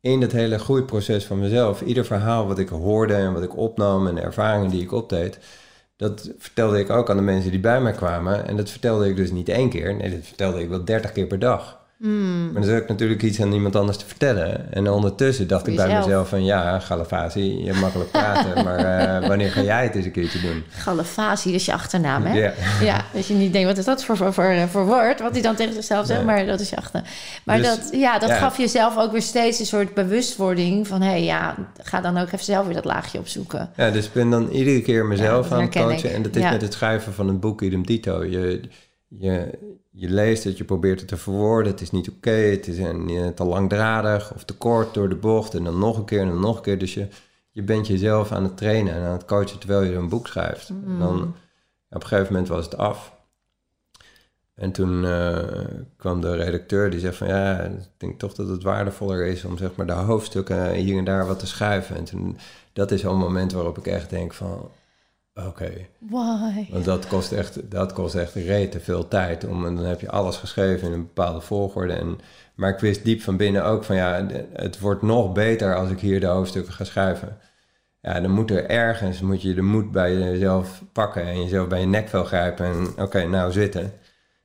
in 0.00 0.20
dat 0.20 0.32
hele 0.32 0.58
groeiproces 0.58 1.24
van 1.26 1.38
mezelf, 1.38 1.80
ieder 1.80 2.04
verhaal 2.04 2.46
wat 2.46 2.58
ik 2.58 2.68
hoorde 2.68 3.14
en 3.14 3.32
wat 3.32 3.42
ik 3.42 3.56
opnam 3.56 4.06
en 4.06 4.14
de 4.14 4.20
ervaringen 4.20 4.70
die 4.70 4.82
ik 4.82 4.92
opdeed, 4.92 5.38
dat 5.96 6.30
vertelde 6.38 6.78
ik 6.78 6.90
ook 6.90 7.10
aan 7.10 7.16
de 7.16 7.22
mensen 7.22 7.50
die 7.50 7.60
bij 7.60 7.80
mij 7.80 7.92
kwamen. 7.92 8.46
En 8.46 8.56
dat 8.56 8.70
vertelde 8.70 9.08
ik 9.08 9.16
dus 9.16 9.30
niet 9.30 9.48
één 9.48 9.68
keer, 9.68 9.94
nee, 9.94 10.10
dat 10.10 10.26
vertelde 10.26 10.60
ik 10.60 10.68
wel 10.68 10.84
dertig 10.84 11.12
keer 11.12 11.26
per 11.26 11.38
dag. 11.38 11.77
Hmm. 11.98 12.52
Maar 12.52 12.62
dan 12.62 12.70
heb 12.70 12.82
ik 12.82 12.88
natuurlijk 12.88 13.22
iets 13.22 13.40
aan 13.40 13.52
iemand 13.52 13.76
anders 13.76 13.96
te 13.96 14.06
vertellen. 14.06 14.72
En 14.72 14.90
ondertussen 14.90 15.48
dacht 15.48 15.66
ik 15.66 15.76
bij 15.76 15.98
mezelf 15.98 16.28
van 16.28 16.44
ja, 16.44 16.78
Galafasi, 16.78 17.64
je 17.64 17.72
makkelijk 17.72 18.10
praten, 18.10 18.54
maar 18.64 18.78
eh, 18.78 19.28
wanneer 19.28 19.50
ga 19.50 19.60
jij 19.60 19.82
het 19.82 19.94
eens 19.94 20.04
een 20.04 20.10
keertje 20.10 20.40
doen? 20.40 20.64
Galafasi, 20.68 21.50
dat 21.50 21.60
is 21.60 21.66
je 21.66 21.72
achternaam, 21.72 22.24
hè? 22.24 22.38
Ja. 22.38 22.52
Ja, 22.80 23.04
dat 23.12 23.26
je 23.26 23.34
niet 23.34 23.52
denkt, 23.52 23.68
wat 23.68 23.78
is 23.78 23.84
dat 23.84 24.04
voor, 24.04 24.16
voor, 24.16 24.32
voor, 24.32 24.68
voor 24.70 24.86
woord? 24.86 25.20
Wat 25.20 25.32
hij 25.32 25.42
dan 25.42 25.54
tegen 25.54 25.74
zichzelf 25.74 26.06
zegt, 26.06 26.24
Nee. 26.24 26.34
maar 26.34 26.46
dat 26.46 26.60
is 26.60 26.70
je 26.70 26.76
achter. 26.76 27.02
Maar 27.44 27.56
Dus, 27.56 27.66
dat, 27.66 27.88
ja, 27.92 28.18
dat 28.18 28.28
ja. 28.28 28.36
gaf 28.36 28.58
jezelf 28.58 28.98
ook 28.98 29.12
weer 29.12 29.22
steeds 29.22 29.58
een 29.58 29.66
soort 29.66 29.94
bewustwording 29.94 30.86
van... 30.86 31.02
hé, 31.02 31.14
ja, 31.14 31.54
ga 31.82 32.00
dan 32.00 32.18
ook 32.18 32.26
even 32.26 32.44
zelf 32.44 32.64
weer 32.64 32.74
dat 32.74 32.84
laagje 32.84 33.18
opzoeken. 33.18 33.70
Ja, 33.76 33.90
dus 33.90 34.06
ik 34.06 34.12
ben 34.12 34.30
dan 34.30 34.48
iedere 34.48 34.82
keer 34.82 35.06
mezelf 35.06 35.52
aan 35.52 35.62
het 35.62 35.70
coachen. 35.74 36.10
ik. 36.10 36.14
En 36.14 36.22
dat 36.22 36.36
is 36.36 36.42
met 36.42 36.60
het 36.60 36.72
schrijven 36.72 37.12
van 37.12 37.28
een 37.28 37.40
boek 37.40 37.62
idem 37.62 37.86
dito. 37.86 38.24
Je, 38.24 38.60
je, 39.08 39.58
je 39.90 40.08
leest 40.08 40.44
het, 40.44 40.58
je 40.58 40.64
probeert 40.64 40.98
het 41.00 41.08
te 41.08 41.16
verwoorden. 41.16 41.72
Het 41.72 41.80
is 41.80 41.90
niet 41.90 42.10
oké, 42.10 42.30
het 42.30 42.66
is 42.66 42.78
een, 42.78 43.08
eh, 43.08 43.26
te 43.26 43.44
langdradig 43.44 44.34
of 44.34 44.44
te 44.44 44.54
kort 44.56 44.94
door 44.94 45.08
de 45.08 45.16
bocht. 45.16 45.54
En 45.54 45.64
dan 45.64 45.78
nog 45.78 45.96
een 45.98 46.04
keer 46.04 46.20
en 46.20 46.28
dan 46.28 46.40
nog 46.40 46.56
een 46.56 46.62
keer. 46.62 46.78
Dus 46.78 46.94
je, 46.94 47.08
je 47.50 47.62
bent 47.62 47.86
jezelf 47.86 48.32
aan 48.32 48.42
het 48.42 48.56
trainen 48.56 48.94
en 48.94 49.02
aan 49.02 49.12
het 49.12 49.24
coachen 49.24 49.58
terwijl 49.58 49.82
je 49.82 49.92
zo'n 49.92 50.08
boek 50.08 50.26
schrijft. 50.26 50.68
En 50.68 50.82
Mm. 50.86 50.98
dan, 50.98 51.22
op 51.90 52.02
een 52.02 52.06
gegeven 52.08 52.32
moment 52.32 52.48
was 52.48 52.64
het 52.64 52.76
af. 52.76 53.16
En 54.54 54.72
toen 54.72 55.04
eh, 55.04 55.38
kwam 55.96 56.20
de 56.20 56.34
redacteur 56.34 56.90
die 56.90 57.00
zegt 57.00 57.16
van 57.16 57.28
ja, 57.28 57.60
ik 57.60 57.88
denk 57.96 58.18
toch 58.18 58.34
dat 58.34 58.48
het 58.48 58.62
waardevoller 58.62 59.26
is 59.26 59.44
om 59.44 59.58
zeg 59.58 59.74
maar 59.76 59.86
de 59.86 59.92
hoofdstukken 59.92 60.72
hier 60.72 60.98
en 60.98 61.04
daar 61.04 61.26
wat 61.26 61.38
te 61.38 61.46
schrijven. 61.46 61.96
En 61.96 62.04
toen, 62.04 62.36
dat 62.72 62.90
is 62.90 63.00
zo'n 63.00 63.18
moment 63.18 63.52
waarop 63.52 63.78
ik 63.78 63.86
echt 63.86 64.10
denk 64.10 64.34
van 64.34 64.70
oké, 65.46 65.72
Why? 65.98 66.66
want 66.70 66.84
dat 66.84 67.06
kost 67.06 67.32
echt, 67.32 67.70
dat 67.70 67.92
kost 67.92 68.14
echt 68.14 68.34
rete 68.34 68.80
veel 68.80 69.08
tijd. 69.08 69.46
Om, 69.46 69.66
en 69.66 69.76
dan 69.76 69.84
heb 69.84 70.00
je 70.00 70.10
alles 70.10 70.36
geschreven 70.36 70.86
in 70.86 70.92
een 70.92 71.06
bepaalde 71.06 71.40
volgorde. 71.40 71.92
En, 71.92 72.18
maar 72.54 72.70
ik 72.70 72.78
wist 72.78 73.04
diep 73.04 73.22
van 73.22 73.36
binnen 73.36 73.64
ook 73.64 73.84
van 73.84 73.96
ja, 73.96 74.26
het 74.52 74.78
wordt 74.80 75.02
nog 75.02 75.32
beter 75.32 75.76
als 75.76 75.90
ik 75.90 76.00
hier 76.00 76.20
de 76.20 76.26
hoofdstukken 76.26 76.72
ga 76.72 76.84
schrijven. 76.84 77.38
Ja, 78.00 78.20
dan 78.20 78.30
moet 78.30 78.50
er 78.50 78.66
ergens, 78.70 79.20
moet 79.20 79.42
je 79.42 79.54
de 79.54 79.62
moed 79.62 79.90
bij 79.90 80.18
jezelf 80.18 80.82
pakken 80.92 81.22
en 81.22 81.42
jezelf 81.42 81.68
bij 81.68 81.80
je 81.80 81.86
nekvel 81.86 82.24
grijpen 82.24 82.66
en 82.66 83.04
oké, 83.04 83.26
nou 83.26 83.52
zitten. 83.52 83.92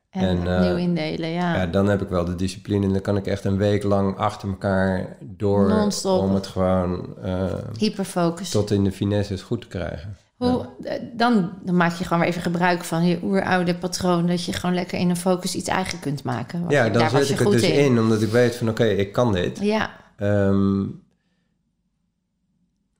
En, 0.09 0.21
En, 0.27 0.37
opnieuw 0.37 0.75
indelen, 0.75 1.29
ja. 1.29 1.55
Ja, 1.55 1.65
dan 1.65 1.87
heb 1.87 2.01
ik 2.01 2.09
wel 2.09 2.25
de 2.25 2.35
discipline 2.35 2.85
en 2.85 2.91
dan 2.91 3.01
kan 3.01 3.17
ik 3.17 3.25
echt 3.25 3.43
een 3.43 3.57
week 3.57 3.83
lang 3.83 4.17
achter 4.17 4.49
elkaar 4.49 5.17
door 5.19 5.67
Non-stop. 5.67 6.21
om 6.21 6.33
het 6.33 6.47
gewoon 6.47 7.15
eh, 7.23 7.53
Hyperfocus. 7.77 8.49
tot 8.49 8.71
in 8.71 8.83
de 8.83 8.91
finesses 8.91 9.41
goed 9.41 9.61
te 9.61 9.67
krijgen. 9.67 10.17
Hoe, 10.49 10.65
eh, 10.83 11.01
dan, 11.13 11.51
dan 11.63 11.75
maak 11.75 11.93
je 11.93 12.03
gewoon 12.03 12.19
weer 12.19 12.29
even 12.29 12.41
gebruik 12.41 12.83
van 12.83 13.05
je 13.05 13.19
oeroude 13.23 13.75
patroon... 13.75 14.27
dat 14.27 14.45
je 14.45 14.53
gewoon 14.53 14.75
lekker 14.75 14.99
in 14.99 15.09
een 15.09 15.17
focus 15.17 15.55
iets 15.55 15.69
eigen 15.69 15.99
kunt 15.99 16.23
maken. 16.23 16.65
Ja, 16.69 16.89
dan 16.89 17.09
zet 17.09 17.29
ik 17.29 17.39
het 17.39 17.51
dus 17.51 17.61
in. 17.61 17.85
in. 17.85 17.99
omdat 17.99 18.21
ik 18.21 18.29
weet 18.29 18.55
van 18.55 18.69
oké, 18.69 18.85
ik 18.85 19.11
kan 19.11 19.33
dit. 19.33 19.59
Ja, 19.61 19.89
Ehm, 20.15 20.85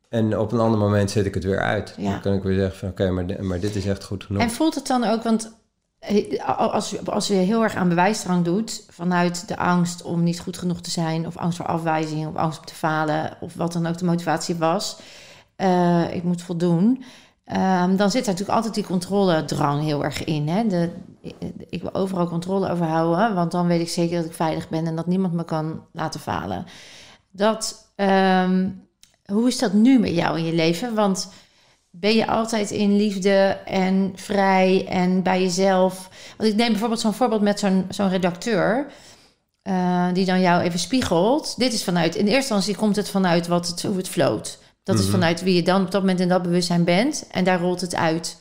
en 0.10 0.38
op 0.38 0.51
een 0.51 0.60
ander 0.60 0.79
moment 0.79 1.12
zet 1.12 1.25
ik 1.25 1.34
het 1.34 1.43
weer 1.43 1.62
uit. 1.62 1.93
Ja. 1.97 2.12
Dan 2.12 2.21
kan 2.21 2.34
ik 2.34 2.43
weer 2.43 2.56
zeggen 2.56 2.77
van 2.79 2.89
oké, 2.89 3.10
maar, 3.10 3.43
maar 3.45 3.60
dit 3.60 3.75
is 3.75 3.86
echt 3.86 4.03
goed 4.03 4.23
genoeg. 4.23 4.41
En 4.41 4.51
voelt 4.51 4.75
het 4.75 4.88
dan 4.88 5.03
ook, 5.03 5.23
want 5.23 5.58
eh, 5.99 6.58
als, 6.58 7.06
als 7.06 7.27
je 7.27 7.34
heel 7.34 7.63
erg 7.63 7.75
aan 7.75 7.89
bewijsdrang 7.89 8.45
doet, 8.45 8.86
vanuit 8.89 9.47
de 9.47 9.58
angst 9.58 10.01
om 10.01 10.23
niet 10.23 10.39
goed 10.39 10.58
genoeg 10.58 10.82
te 10.82 10.89
zijn, 10.89 11.27
of 11.27 11.38
angst 11.38 11.58
voor 11.58 11.65
afwijzing, 11.65 12.27
of 12.27 12.36
angst 12.36 12.60
om 12.60 12.65
te 12.65 12.75
falen, 12.75 13.38
of 13.39 13.53
wat 13.53 13.73
dan 13.73 13.88
ook 13.88 13.97
de 13.97 14.06
motivatie 14.06 14.56
was, 14.56 14.99
eh, 15.56 16.13
ik 16.13 16.23
moet 16.23 16.41
voldoen, 16.41 17.03
ehm, 17.45 17.95
dan 17.95 18.12
zit 18.12 18.21
er 18.21 18.27
natuurlijk 18.32 18.58
altijd 18.58 18.73
die 18.73 18.84
controledrang 18.84 19.84
heel 19.84 20.03
erg 20.03 20.23
in. 20.23 20.47
Hè? 20.47 20.67
De, 20.67 20.89
ik 21.69 21.82
wil 21.82 21.93
overal 21.93 22.27
controle 22.27 22.69
over 22.69 22.86
houden, 22.86 23.36
want 23.36 23.51
dan 23.51 23.67
weet 23.67 23.82
ik 23.82 23.89
zeker 23.89 24.17
dat 24.17 24.25
ik 24.25 24.34
veilig 24.34 24.69
ben 24.69 24.88
en 24.88 24.95
dat 24.95 25.08
niemand 25.08 25.34
me 25.34 25.45
kan 25.45 25.86
laten 25.91 26.19
falen. 26.19 26.65
Dat, 27.32 27.91
ehm, 27.95 28.69
hoe 29.25 29.47
is 29.47 29.58
dat 29.60 29.73
nu 29.73 29.99
met 29.99 30.15
jou 30.15 30.38
in 30.38 30.45
je 30.45 30.53
leven? 30.53 30.93
Want 30.95 31.29
ben 31.89 32.13
je 32.15 32.27
altijd 32.27 32.71
in 32.71 32.95
liefde 32.95 33.58
en 33.65 34.12
vrij 34.15 34.88
en 34.88 35.23
bij 35.23 35.41
jezelf? 35.41 36.10
Want 36.38 36.49
ik 36.49 36.56
neem 36.56 36.69
bijvoorbeeld 36.69 36.99
zo'n 36.99 37.13
voorbeeld 37.13 37.41
met 37.41 37.60
zo'n 37.89 38.10
redacteur. 38.10 38.91
eh, 39.63 40.08
die 40.13 40.25
dan 40.25 40.41
jou 40.41 40.62
even 40.62 40.79
spiegelt. 40.79 41.58
Dit 41.58 41.73
is 41.73 41.84
vanuit, 41.84 42.15
in 42.15 42.21
eerste 42.25 42.36
instantie 42.53 42.75
komt 42.75 42.95
het 42.95 43.10
vanuit 43.10 43.47
wat 43.47 43.67
het, 43.67 43.82
hoe 43.84 43.97
het 43.97 44.10
floot. 44.10 44.60
Dat 44.84 44.96
is 45.00 45.02
Mhm. 45.04 45.12
vanuit 45.12 45.41
wie 45.41 45.56
je 45.56 45.63
dan 45.63 45.82
op 45.82 45.91
dat 45.91 46.02
moment 46.02 46.19
in 46.19 46.28
dat 46.30 46.41
bewustzijn 46.41 46.84
bent. 46.84 47.26
En 47.32 47.43
daar 47.43 47.60
rolt 47.60 47.82
het 47.82 47.96
uit. 47.96 48.38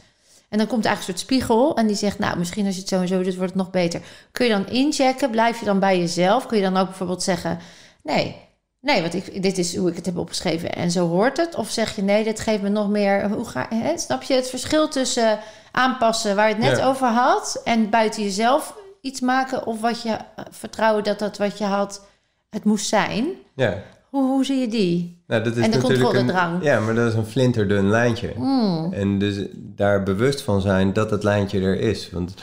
En 0.48 0.58
dan 0.58 0.66
komt 0.66 0.84
eigenlijk 0.84 1.18
een 1.18 1.24
soort 1.24 1.32
spiegel. 1.40 1.76
En 1.76 1.86
die 1.86 1.96
zegt, 1.96 2.18
nou, 2.18 2.38
misschien 2.38 2.66
als 2.66 2.74
je 2.74 2.80
het 2.80 2.88
zo 2.90 3.00
en 3.00 3.08
zo 3.08 3.22
doet, 3.22 3.34
wordt 3.36 3.52
het 3.52 3.62
nog 3.62 3.70
beter. 3.70 4.00
Kun 4.32 4.46
je 4.46 4.52
dan 4.52 4.66
inchecken? 4.68 5.30
Blijf 5.30 5.58
je 5.58 5.64
dan 5.64 5.78
bij 5.78 5.98
jezelf? 5.98 6.46
Kun 6.46 6.56
je 6.56 6.62
dan 6.62 6.76
ook 6.76 6.86
bijvoorbeeld 6.86 7.22
zeggen, 7.22 7.58
nee, 8.02 8.36
nee, 8.80 9.00
want 9.00 9.14
ik, 9.14 9.42
dit 9.42 9.58
is 9.58 9.76
hoe 9.76 9.88
ik 9.90 9.96
het 9.96 10.06
heb 10.06 10.16
opgeschreven. 10.16 10.72
En 10.74 10.90
zo 10.90 11.08
hoort 11.08 11.36
het. 11.36 11.54
Of 11.54 11.70
zeg 11.70 11.96
je, 11.96 12.02
nee, 12.02 12.24
dit 12.24 12.40
geeft 12.40 12.62
me 12.62 12.68
nog 12.68 12.88
meer... 12.88 13.28
Hoe 13.30 13.44
ga, 13.48 13.66
hè? 13.74 13.98
Snap 13.98 14.22
je 14.22 14.34
het 14.34 14.48
verschil 14.50 14.88
tussen 14.88 15.38
aanpassen 15.70 16.36
waar 16.36 16.48
je 16.48 16.54
het 16.54 16.64
net 16.64 16.78
Ja. 16.78 16.86
over 16.86 17.06
had... 17.06 17.60
en 17.64 17.90
buiten 17.90 18.22
jezelf 18.22 18.74
iets 19.00 19.20
maken? 19.20 19.66
Of 19.66 19.80
wat 19.80 20.02
je 20.02 20.08
eh, 20.10 20.44
vertrouwen 20.50 21.04
dat 21.04 21.18
dat 21.18 21.38
wat 21.38 21.58
je 21.58 21.64
had, 21.64 22.04
het 22.50 22.64
moest 22.64 22.86
zijn? 22.88 23.26
Ja, 23.54 23.82
Hoe, 24.12 24.22
hoe 24.26 24.44
zie 24.44 24.56
je 24.60 24.68
die? 24.68 25.22
nou, 25.26 25.42
dat 25.42 25.56
is 25.56 25.64
En 25.64 25.70
de 25.70 25.76
natuurlijk 25.76 26.04
controledrang. 26.04 26.54
Een, 26.56 26.62
ja, 26.62 26.80
maar 26.80 26.94
dat 26.94 27.08
is 27.08 27.14
een 27.14 27.26
flinterdun 27.26 27.88
lijntje. 27.90 28.32
Mm. 28.36 28.92
En 28.92 29.18
dus 29.18 29.46
daar 29.54 30.02
bewust 30.02 30.42
van 30.42 30.60
zijn 30.60 30.92
dat 30.92 31.10
het 31.10 31.22
lijntje 31.22 31.60
er 31.60 31.80
is. 31.80 32.10
Want 32.10 32.34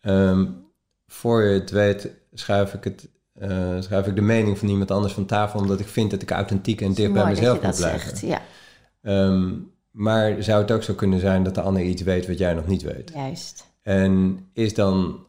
ehm, 0.00 0.46
voor 1.06 1.42
je 1.42 1.52
het 1.60 1.70
weet, 1.70 2.10
schuif 2.32 2.74
ik, 2.74 2.84
het, 2.84 3.08
eh, 3.32 3.80
schuif 3.80 4.06
ik 4.06 4.14
de 4.14 4.20
mening 4.20 4.58
van 4.58 4.68
iemand 4.68 4.90
anders 4.90 5.12
van 5.12 5.26
tafel, 5.26 5.60
omdat 5.60 5.80
ik 5.80 5.88
vind 5.88 6.10
dat 6.10 6.22
ik 6.22 6.30
authentiek 6.30 6.80
en 6.80 6.92
dicht 6.92 7.12
bij 7.12 7.24
mezelf 7.24 7.60
je 7.60 7.66
moet 7.66 7.76
blijven. 7.76 8.00
zegt. 8.00 8.20
Ja, 8.20 8.40
Ehm, 9.02 9.52
maar 9.90 10.42
zou 10.42 10.62
het 10.62 10.70
ook 10.70 10.82
zo 10.82 10.94
kunnen 10.94 11.20
zijn 11.20 11.42
dat 11.42 11.54
de 11.54 11.60
ander 11.60 11.82
iets 11.82 12.02
weet 12.02 12.26
wat 12.26 12.38
jij 12.38 12.54
nog 12.54 12.66
niet 12.66 12.82
weet? 12.82 13.10
juist. 13.14 13.64
En 13.82 14.38
is 14.52 14.74
dan 14.74 15.24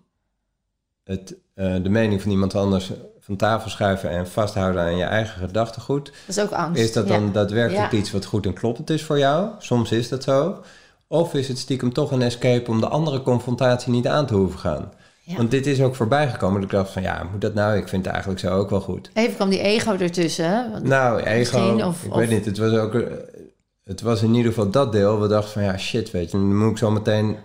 het, 1.04 1.36
de 1.84 1.90
mening 1.90 2.22
van 2.22 2.32
iemand 2.32 2.56
anders 2.56 2.92
van 3.20 3.36
tafel 3.36 3.70
schuiven 3.70 4.10
en 4.10 4.28
vasthouden 4.28 4.82
aan 4.82 4.98
je 4.98 5.04
eigen 5.04 5.40
gedachtegoed? 5.48 6.06
Dat 6.06 6.38
is 6.38 6.40
ook 6.44 6.52
angst. 6.52 6.82
Is 6.82 6.94
dat 6.94 7.08
ja. 7.08 7.14
dan 7.18 7.32
daadwerkelijk 7.32 7.92
Ja. 7.92 7.98
iets 7.98 8.12
wat 8.12 8.26
goed 8.26 8.46
en 8.46 8.54
kloppend 8.54 8.90
is 8.90 9.04
voor 9.04 9.18
jou? 9.20 9.48
Soms 9.60 9.92
is 9.92 10.10
dat 10.10 10.24
zo. 10.24 10.62
Of 11.08 11.34
is 11.34 11.48
het 11.48 11.58
stiekem 11.58 11.94
toch 11.94 12.12
een 12.12 12.22
escape 12.22 12.72
om 12.72 12.80
de 12.80 12.88
andere 12.88 13.22
confrontatie 13.22 13.92
niet 13.92 14.08
aan 14.08 14.26
te 14.26 14.34
hoeven 14.36 14.60
gaan? 14.60 14.92
Ja. 15.22 15.36
Want 15.38 15.52
dit 15.52 15.68
is 15.68 15.82
ook 15.82 15.96
voorbij 15.96 16.30
gekomen. 16.30 16.62
Dat 16.62 16.72
ik 16.72 16.78
dacht 16.78 16.92
van 16.92 17.02
ja, 17.02 17.28
moet 17.32 17.42
dat 17.42 17.54
nou? 17.54 17.78
Ik 17.78 17.88
vind 17.88 18.02
het 18.04 18.12
eigenlijk 18.14 18.44
zo 18.44 18.58
ook 18.58 18.70
wel 18.70 18.82
goed. 18.82 19.10
Even 19.14 19.36
kwam 19.36 19.50
die 19.50 19.60
ego 19.60 19.96
ertussen. 20.00 20.72
Want- 20.72 20.84
Nou, 20.84 21.20
ego, 21.22 21.58
of- 21.86 22.04
ik 22.04 22.12
of- 22.12 22.18
weet 22.18 22.30
niet. 22.30 22.46
Het 22.46 22.58
was 22.58 22.72
ook... 22.74 22.94
eh, 22.96 23.02
Het 23.84 24.02
was 24.02 24.22
in 24.22 24.34
ieder 24.34 24.52
geval 24.54 24.70
dat 24.70 24.92
deel. 24.92 25.22
We 25.22 25.28
dachten 25.28 25.52
van 25.52 25.64
ja, 25.64 25.78
shit, 25.78 26.12
weet 26.12 26.32
je. 26.32 26.38
Dan 26.38 26.58
moet 26.58 26.72
ik 26.72 26.78
zo 26.78 26.92
meteen 26.92 27.38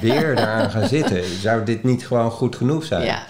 weer 0.00 0.34
daaraan 0.34 0.70
gaan 0.70 0.88
zitten. 0.88 1.24
Zou 1.24 1.64
dit 1.64 1.82
niet 1.84 2.06
gewoon 2.06 2.30
goed 2.30 2.56
genoeg 2.56 2.84
zijn? 2.84 3.04
ja. 3.04 3.22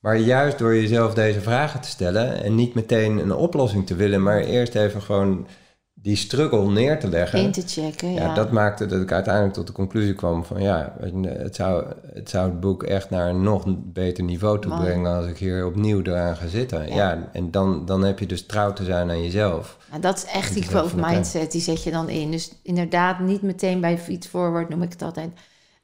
Maar 0.00 0.16
juist 0.16 0.58
door 0.58 0.74
jezelf 0.74 1.14
deze 1.14 1.40
vragen 1.40 1.80
te 1.80 1.88
stellen... 1.88 2.42
en 2.42 2.54
niet 2.54 2.74
meteen 2.74 3.18
een 3.18 3.34
oplossing 3.34 3.86
te 3.86 3.94
willen... 3.94 4.22
maar 4.22 4.40
eerst 4.40 4.74
even 4.74 5.02
gewoon 5.02 5.46
die 5.94 6.16
struggle 6.16 6.70
neer 6.70 7.00
te 7.00 7.08
leggen... 7.08 7.38
in 7.38 7.52
te 7.52 7.62
checken. 7.66 8.12
Ja, 8.12 8.20
ja, 8.22 8.34
dat 8.34 8.50
maakte 8.50 8.86
dat 8.86 9.02
ik 9.02 9.12
uiteindelijk 9.12 9.54
tot 9.54 9.66
de 9.66 9.72
conclusie 9.72 10.14
kwam 10.14 10.44
van 10.44 10.62
ja, 10.62 10.96
het 11.22 11.54
zou, 11.54 11.84
het 12.12 12.30
zou 12.30 12.50
het 12.50 12.60
boek 12.60 12.82
echt 12.82 13.10
naar 13.10 13.28
een 13.28 13.42
nog 13.42 13.64
beter 13.78 14.24
niveau 14.24 14.60
toe 14.60 14.78
brengen 14.78 15.16
als 15.16 15.26
ik 15.26 15.38
hier 15.38 15.66
opnieuw 15.66 16.02
eraan 16.02 16.36
ga 16.36 16.46
zitten. 16.46 16.88
Ja. 16.88 16.94
Ja, 16.94 17.28
en 17.32 17.50
dan, 17.50 17.84
dan 17.86 18.04
heb 18.04 18.18
je 18.18 18.26
dus 18.26 18.46
trouw 18.46 18.72
te 18.72 18.84
zijn 18.84 19.10
aan 19.10 19.22
jezelf. 19.22 19.78
Nou, 19.90 20.02
dat 20.02 20.16
is 20.16 20.24
echt 20.24 20.54
die 20.54 20.62
growth 20.62 20.94
mindset, 20.94 21.52
die 21.52 21.60
zet 21.60 21.82
je 21.82 21.90
dan 21.90 22.08
in. 22.08 22.30
Dus 22.30 22.52
inderdaad, 22.62 23.18
niet 23.18 23.42
meteen 23.42 23.80
bij 23.80 23.98
feed 23.98 24.26
forward 24.26 24.68
noem 24.68 24.82
ik 24.82 24.92
het 24.92 25.02
altijd. 25.02 25.30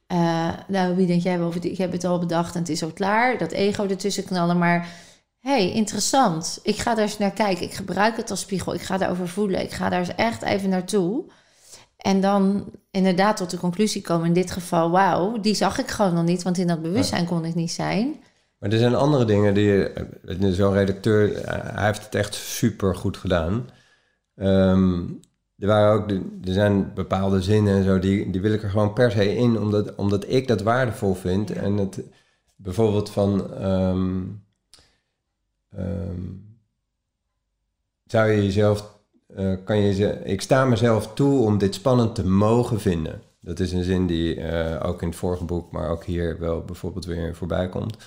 Eh, 0.07 0.49
nou, 0.67 0.95
wie 0.95 1.07
denk 1.07 1.21
jij 1.21 1.39
wel? 1.39 1.53
Ik 1.61 1.77
heb 1.77 1.91
het 1.91 2.03
al 2.03 2.19
bedacht 2.19 2.53
en 2.55 2.59
het 2.59 2.69
is 2.69 2.83
al 2.83 2.91
klaar. 2.91 3.37
Dat 3.37 3.51
ego 3.51 3.87
ertussen 3.87 4.25
knallen. 4.25 4.57
Maar 4.57 4.87
hey, 5.39 5.71
interessant. 5.71 6.59
Ik 6.63 6.77
ga 6.77 6.95
daar 6.95 7.03
eens 7.03 7.17
naar 7.17 7.31
kijken. 7.31 7.65
Ik 7.65 7.73
gebruik 7.73 8.17
het 8.17 8.29
als 8.29 8.39
spiegel. 8.39 8.73
Ik 8.73 8.81
ga 8.81 8.97
daarover 8.97 9.27
voelen. 9.27 9.61
Ik 9.61 9.71
ga 9.71 9.89
daar 9.89 9.99
eens 9.99 10.15
echt 10.15 10.41
even 10.41 10.69
naartoe. 10.69 11.23
En 11.97 12.21
dan 12.21 12.65
inderdaad 12.91 13.37
tot 13.37 13.49
de 13.49 13.57
conclusie 13.57 14.01
komen. 14.01 14.27
In 14.27 14.33
dit 14.33 14.51
geval, 14.51 14.91
wauw, 14.91 15.39
die 15.39 15.55
zag 15.55 15.79
ik 15.79 15.87
gewoon 15.87 16.13
nog 16.13 16.25
niet. 16.25 16.43
Want 16.43 16.57
in 16.57 16.67
dat 16.67 16.81
bewustzijn 16.81 17.25
kon 17.25 17.45
ik 17.45 17.55
niet 17.55 17.71
zijn. 17.71 18.15
Maar 18.59 18.71
er 18.71 18.77
zijn 18.77 18.95
andere 18.95 19.25
dingen 19.25 19.53
die 19.53 19.89
eh, 19.89 20.51
zo'n 20.51 20.73
redacteur, 20.73 21.35
eh, 21.35 21.75
hij 21.75 21.85
heeft 21.85 22.05
het 22.05 22.15
echt 22.15 22.35
super 22.35 22.95
goed 22.95 23.17
gedaan. 23.17 23.69
Ehm, 24.35 25.03
er, 25.57 25.67
waren 25.67 25.93
ook, 25.93 26.09
er 26.47 26.53
zijn 26.53 26.93
bepaalde 26.93 27.41
zinnen 27.41 27.75
en 27.75 27.83
zo, 27.83 27.99
die, 27.99 28.29
die 28.29 28.41
wil 28.41 28.53
ik 28.53 28.63
er 28.63 28.69
gewoon 28.69 28.93
per 28.93 29.11
se 29.11 29.35
in, 29.35 29.59
omdat, 29.59 29.95
omdat 29.95 30.29
ik 30.29 30.47
dat 30.47 30.61
waardevol 30.61 31.13
vind. 31.13 31.51
En 31.51 31.77
het 31.77 32.03
bijvoorbeeld 32.55 33.09
van, 33.09 33.53
ehm, 33.53 34.21
ehm, 35.69 36.21
zou 38.05 38.31
je 38.31 38.43
jezelf, 38.43 38.99
eh, 39.27 39.53
kan 39.63 39.77
je 39.77 39.93
ze, 39.93 40.19
ik 40.23 40.41
sta 40.41 40.65
mezelf 40.65 41.13
toe 41.13 41.45
om 41.45 41.57
dit 41.57 41.73
spannend 41.75 42.15
te 42.15 42.27
mogen 42.27 42.79
vinden. 42.79 43.21
Dat 43.39 43.59
is 43.59 43.71
een 43.71 43.83
zin 43.83 44.07
die 44.07 44.41
eh, 44.41 44.87
ook 44.87 45.01
in 45.01 45.07
het 45.07 45.17
vorige 45.17 45.45
boek, 45.45 45.71
maar 45.71 45.89
ook 45.89 46.03
hier 46.03 46.39
wel 46.39 46.61
bijvoorbeeld 46.61 47.05
weer 47.05 47.35
voorbij 47.35 47.69
komt. 47.69 47.97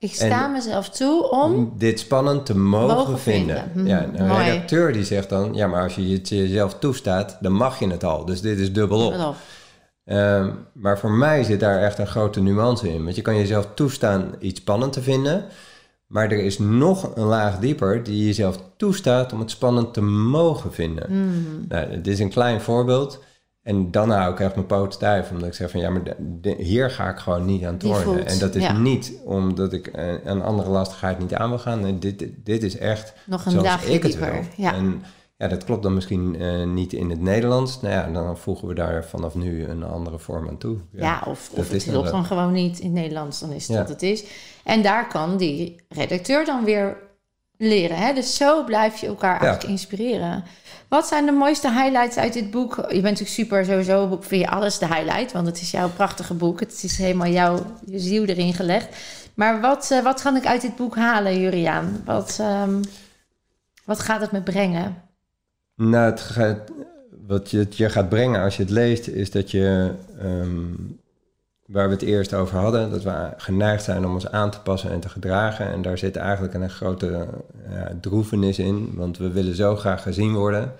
Ik 0.00 0.14
sta 0.14 0.44
En- 0.44 0.52
mezelf 0.52 0.88
toe 0.88 1.30
om... 1.30 1.72
Dit 1.78 1.98
spannend 2.00 2.46
te 2.46 2.56
mogen, 2.56 2.96
Mogen 2.96 3.18
vinden. 3.18 3.64
vinden. 3.74 3.86
Ja, 3.92 4.06
Mhm, 4.06 4.20
een 4.22 4.26
mooi. 4.28 4.44
redacteur 4.44 4.92
die 4.92 5.04
zegt 5.04 5.28
dan, 5.28 5.54
ja, 5.54 5.66
maar 5.66 5.82
als 5.82 5.94
je 5.94 6.02
het 6.12 6.28
jezelf 6.28 6.74
toestaat, 6.78 7.36
dan 7.40 7.52
mag 7.52 7.78
je 7.78 7.86
het 7.90 8.04
al. 8.04 8.24
Dus 8.24 8.40
dit 8.40 8.58
is 8.58 8.72
dubbelop. 8.72 9.12
Wel 9.14 9.28
op. 9.28 9.36
Ehm, 10.04 10.50
maar 10.72 10.98
voor 10.98 11.10
mij 11.10 11.42
zit 11.42 11.60
daar 11.60 11.82
echt 11.82 11.98
een 11.98 12.06
grote 12.06 12.40
nuance 12.40 12.92
in. 12.92 13.04
Want 13.04 13.16
je 13.16 13.22
kan 13.22 13.36
jezelf 13.36 13.68
toestaan 13.74 14.34
iets 14.38 14.60
spannend 14.60 14.92
te 14.92 15.02
vinden. 15.02 15.44
Maar 16.06 16.24
er 16.30 16.44
is 16.44 16.58
nog 16.58 17.16
een 17.16 17.24
laag 17.26 17.58
dieper 17.58 18.02
die 18.02 18.26
jezelf 18.26 18.58
toestaat 18.76 19.32
om 19.32 19.40
het 19.40 19.50
spannend 19.50 19.94
te 19.94 20.02
mogen 20.02 20.72
vinden. 20.72 21.06
Hmm. 21.06 21.64
Nou, 21.68 21.90
dit 21.90 22.06
is 22.06 22.18
een 22.18 22.30
klein 22.30 22.60
voorbeeld. 22.60 23.18
En 23.62 23.90
dan 23.90 24.10
hou 24.10 24.32
ik 24.32 24.40
echt 24.40 24.54
mijn 24.54 24.66
poot 24.66 24.94
stijf. 24.94 25.30
Omdat 25.30 25.48
ik 25.48 25.54
zeg 25.54 25.70
van 25.70 25.80
ja, 25.80 25.90
maar 25.90 26.04
de- 26.04 26.16
de- 26.40 26.56
hier 26.62 26.90
ga 26.90 27.08
ik 27.10 27.18
gewoon 27.18 27.44
niet 27.44 27.64
aan 27.64 27.76
tornen. 27.76 28.26
En 28.26 28.38
dat 28.38 28.54
is 28.54 28.62
ja. 28.62 28.72
niet 28.78 29.12
omdat 29.24 29.72
ik 29.72 29.86
eh, 29.86 30.24
een 30.24 30.42
andere 30.42 30.70
lastigheid 30.70 31.18
niet 31.18 31.34
aan 31.34 31.48
wil 31.48 31.58
gaan. 31.58 31.80
Nee, 31.80 31.98
dit, 31.98 32.24
dit 32.44 32.62
is 32.62 32.78
echt 32.78 33.12
Nog 33.26 33.44
een 33.44 33.50
zoals 33.52 33.84
ik 33.84 34.02
het 34.02 34.12
dieper. 34.12 34.32
wil. 34.32 34.42
Ja. 34.56 34.74
En 34.74 35.02
ja, 35.36 35.48
dat 35.48 35.64
klopt 35.64 35.82
dan 35.82 35.94
misschien 35.94 36.36
eh, 36.40 36.64
niet 36.64 36.92
in 36.92 37.10
het 37.10 37.20
Nederlands. 37.20 37.80
Nou 37.80 37.94
ja, 37.94 38.06
dan 38.12 38.38
voegen 38.38 38.68
we 38.68 38.74
daar 38.74 39.04
vanaf 39.04 39.34
nu 39.34 39.64
een 39.64 39.82
andere 39.82 40.18
vorm 40.18 40.48
aan 40.48 40.58
toe. 40.58 40.76
Ja, 40.92 41.22
of, 41.26 41.50
of 41.54 41.70
het 41.70 41.84
klopt 41.84 42.10
dan 42.10 42.24
gewoon 42.24 42.52
niet 42.52 42.78
in 42.78 42.84
het 42.84 42.94
Nederlands, 42.94 43.40
dan 43.40 43.52
is 43.52 43.62
het 43.68 43.76
Ja. 43.76 43.82
wat 43.82 43.88
het 43.88 44.02
is. 44.02 44.24
En 44.64 44.82
daar 44.82 45.08
kan 45.08 45.36
die 45.36 45.76
redacteur 45.88 46.44
dan 46.44 46.64
weer 46.64 46.96
leren. 47.56 47.96
Hè? 47.96 48.12
Dus 48.14 48.36
zo 48.36 48.64
blijf 48.64 48.96
je 49.00 49.06
elkaar 49.06 49.40
eigenlijk 49.40 49.70
inspireren. 49.70 50.44
Wat 50.90 51.06
zijn 51.06 51.26
de 51.26 51.32
mooiste 51.32 51.72
highlights 51.72 52.16
uit 52.16 52.32
dit 52.32 52.50
boek? 52.50 52.76
Je 52.76 52.82
bent 52.86 53.02
natuurlijk 53.02 53.30
super 53.30 53.64
sowieso, 53.64 54.18
vind 54.20 54.42
je 54.42 54.50
alles 54.50 54.78
de 54.78 54.86
highlight, 54.86 55.32
want 55.32 55.46
het 55.46 55.60
is 55.60 55.70
jouw 55.70 55.90
prachtige 55.90 56.34
boek. 56.34 56.60
Het 56.60 56.82
is 56.82 56.98
helemaal 56.98 57.26
jouw 57.26 57.66
je 57.86 57.98
ziel 57.98 58.24
erin 58.24 58.54
gelegd. 58.54 58.96
Maar 59.34 59.60
wat, 59.60 59.90
eh, 59.90 60.02
wat 60.02 60.22
kan 60.22 60.36
ik 60.36 60.46
uit 60.46 60.60
dit 60.60 60.76
boek 60.76 60.96
halen, 60.96 61.40
Juriaan? 61.40 62.02
Wat, 62.04 62.36
ehm, 62.40 62.82
wat 63.84 64.00
gaat 64.00 64.20
het 64.20 64.32
me 64.32 64.42
brengen? 64.42 65.02
Nou, 65.74 66.10
het 66.10 66.30
wat 67.26 67.50
je, 67.50 67.58
het 67.58 67.76
je 67.76 67.88
gaat 67.88 68.08
brengen 68.08 68.42
als 68.42 68.56
je 68.56 68.62
het 68.62 68.72
leest, 68.72 69.06
is 69.06 69.30
dat 69.30 69.50
je, 69.50 69.94
ehm, 70.18 70.72
waar 71.70 71.88
we 71.88 71.94
het 71.94 72.02
eerst 72.02 72.34
over 72.34 72.58
hadden, 72.58 72.90
dat 72.90 73.02
we 73.02 73.30
geneigd 73.36 73.84
zijn 73.84 74.06
om 74.06 74.12
ons 74.12 74.30
aan 74.30 74.50
te 74.50 74.60
passen 74.60 74.90
en 74.90 75.00
te 75.00 75.08
gedragen. 75.08 75.72
En 75.72 75.82
daar 75.82 75.98
zit 75.98 76.16
eigenlijk 76.16 76.54
een 76.54 76.70
grote 76.70 77.28
ja, 77.68 77.92
droevenis 78.00 78.58
in, 78.58 78.90
want 78.94 79.18
we 79.18 79.30
willen 79.30 79.54
zo 79.54 79.76
graag 79.76 80.02
gezien 80.02 80.34
worden, 80.34 80.72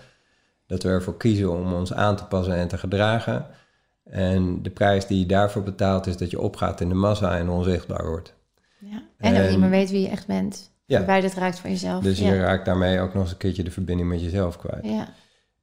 dat 0.67 0.83
we 0.83 0.89
ervoor 0.89 1.17
kiezen 1.17 1.51
om 1.51 1.73
ons 1.73 1.93
aan 1.93 2.17
te 2.17 2.25
passen 2.25 2.55
en 2.55 2.69
te 2.69 2.79
gedragen. 2.79 3.47
En 4.05 4.63
de 4.63 4.71
prijs 4.71 5.07
die 5.07 5.19
je 5.19 5.27
daarvoor 5.27 5.63
betaalt, 5.63 6.07
is 6.07 6.17
dat 6.17 6.31
je 6.31 6.41
opgaat 6.41 6.81
in 6.81 6.89
de 6.89 6.95
massa 6.95 7.39
en 7.39 7.49
onzichtbaar 7.49 8.07
wordt. 8.07 8.35
Ja. 8.79 9.03
En 9.19 9.33
ook 9.33 9.43
En- 9.43 9.51
niet 9.51 9.59
meer 9.59 9.71
weet 9.71 9.91
wie 9.91 10.01
je 10.01 10.09
echt 10.09 10.27
bent. 10.27 10.71
Ja. 10.85 10.97
Verwijderd 10.97 11.35
raakt 11.35 11.59
van 11.59 11.71
jezelf. 11.71 12.03
Dus 12.03 12.19
ja. 12.19 12.33
je 12.33 12.41
raakt 12.41 12.65
daarmee 12.65 13.01
ook 13.01 13.15
nog 13.15 13.23
eens 13.23 13.33
een 13.33 13.37
keertje 13.37 13.63
de 13.63 13.71
verbinding 13.71 14.09
met 14.09 14.23
jezelf 14.23 14.57
kwijt. 14.59 14.85
Ja. 14.85 15.09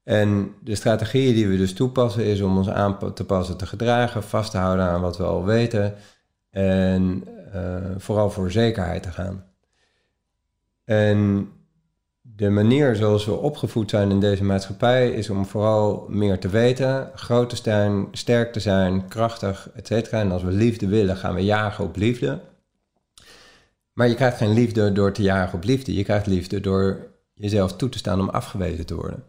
En 0.08 0.56
de 0.64 0.76
strategieën 0.76 1.34
die 1.34 1.48
we 1.48 1.58
dus 1.58 1.74
toepassen 1.74 2.26
is 2.26 2.42
om 2.42 2.58
ons 2.58 2.70
aan 2.70 3.14
te 3.14 3.26
passen, 3.26 3.58
te 3.58 3.66
gedragen, 3.66 4.24
vast 4.24 4.52
te 4.52 4.58
houden 4.58 4.86
aan 4.86 5.02
wat 5.02 5.18
we 5.18 5.24
al 5.24 5.46
weten 5.46 5.96
en 6.50 7.24
eh, 7.54 7.76
vooral 7.98 8.30
voor 8.30 8.52
zekerheid 8.52 9.04
te 9.04 9.12
gaan. 9.12 9.46
En 10.84 11.50
de 12.22 12.50
manier 12.50 12.96
zoals 12.96 13.26
we 13.26 13.32
opgevoed 13.32 13.90
zijn 13.90 14.12
in 14.12 14.20
deze 14.20 14.44
maatschappij 14.44 15.12
is 15.12 15.30
om 15.30 15.46
vooral 15.46 16.06
meer 16.10 16.40
te 16.40 16.50
weten, 16.50 17.12
groot 17.16 17.50
te 17.50 17.56
zijn, 17.56 18.08
sterk 18.12 18.54
te 18.54 18.60
zijn, 18.60 19.08
krachtig, 19.08 19.70
et 19.76 19.88
cetera. 19.88 20.20
En 20.20 20.32
als 20.32 20.44
we 20.44 20.52
liefde 20.52 20.88
willen, 20.88 21.18
gaan 21.18 21.36
we 21.36 21.44
jagen 21.44 21.84
op 21.84 21.96
liefde. 21.96 22.40
Maar 23.94 24.08
je 24.08 24.16
krijgt 24.16 24.38
geen 24.38 24.54
liefde 24.54 24.92
door 24.92 25.12
te 25.12 25.22
jagen 25.22 25.58
op 25.58 25.64
liefde. 25.64 25.94
Je 25.94 26.04
krijgt 26.04 26.28
liefde 26.28 26.60
door 26.60 27.08
jezelf 27.34 27.76
toe 27.76 27.90
te 27.90 27.98
staan 27.98 28.20
om 28.20 28.30
afgewezen 28.30 28.86
te 28.86 28.96
worden. 28.96 29.24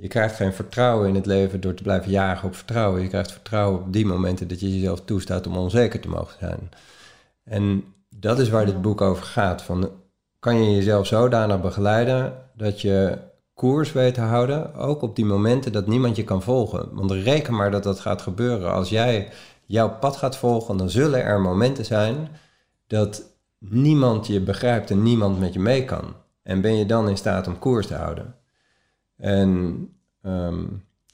Je 0.00 0.08
krijgt 0.08 0.36
geen 0.36 0.52
vertrouwen 0.52 1.08
in 1.08 1.14
het 1.14 1.26
leven 1.26 1.60
door 1.60 1.74
te 1.74 1.82
blijven 1.82 2.10
jagen 2.10 2.48
op 2.48 2.54
vertrouwen. 2.54 3.02
Je 3.02 3.08
krijgt 3.08 3.32
vertrouwen 3.32 3.80
op 3.80 3.92
die 3.92 4.06
momenten 4.06 4.48
dat 4.48 4.60
je 4.60 4.74
jezelf 4.74 5.00
toestaat 5.04 5.46
om 5.46 5.56
onzeker 5.56 6.00
te 6.00 6.08
mogen 6.08 6.36
zijn. 6.38 6.70
En 7.44 7.84
dat 8.08 8.38
is 8.38 8.48
waar 8.48 8.66
dit 8.66 8.82
boek 8.82 9.00
over 9.00 9.24
gaat. 9.24 9.62
Van, 9.62 9.90
kan 10.38 10.64
je 10.64 10.74
jezelf 10.74 11.06
zodanig 11.06 11.60
begeleiden 11.60 12.32
dat 12.56 12.80
je 12.80 13.18
koers 13.54 13.92
weet 13.92 14.14
te 14.14 14.20
houden, 14.20 14.74
ook 14.74 15.02
op 15.02 15.16
die 15.16 15.24
momenten 15.24 15.72
dat 15.72 15.86
niemand 15.86 16.16
je 16.16 16.24
kan 16.24 16.42
volgen. 16.42 16.88
Want 16.92 17.10
reken 17.10 17.54
maar 17.54 17.70
dat 17.70 17.82
dat 17.82 18.00
gaat 18.00 18.22
gebeuren. 18.22 18.72
Als 18.72 18.88
jij 18.88 19.28
jouw 19.66 19.98
pad 19.98 20.16
gaat 20.16 20.36
volgen, 20.36 20.76
dan 20.76 20.90
zullen 20.90 21.24
er 21.24 21.40
momenten 21.40 21.84
zijn 21.84 22.28
dat 22.86 23.22
niemand 23.58 24.26
je 24.26 24.40
begrijpt 24.40 24.90
en 24.90 25.02
niemand 25.02 25.38
met 25.38 25.52
je 25.52 25.60
mee 25.60 25.84
kan. 25.84 26.14
En 26.42 26.60
ben 26.60 26.76
je 26.76 26.86
dan 26.86 27.08
in 27.08 27.16
staat 27.16 27.46
om 27.46 27.58
koers 27.58 27.86
te 27.86 27.94
houden? 27.94 28.34
En 29.20 29.88
ehm, 30.22 30.64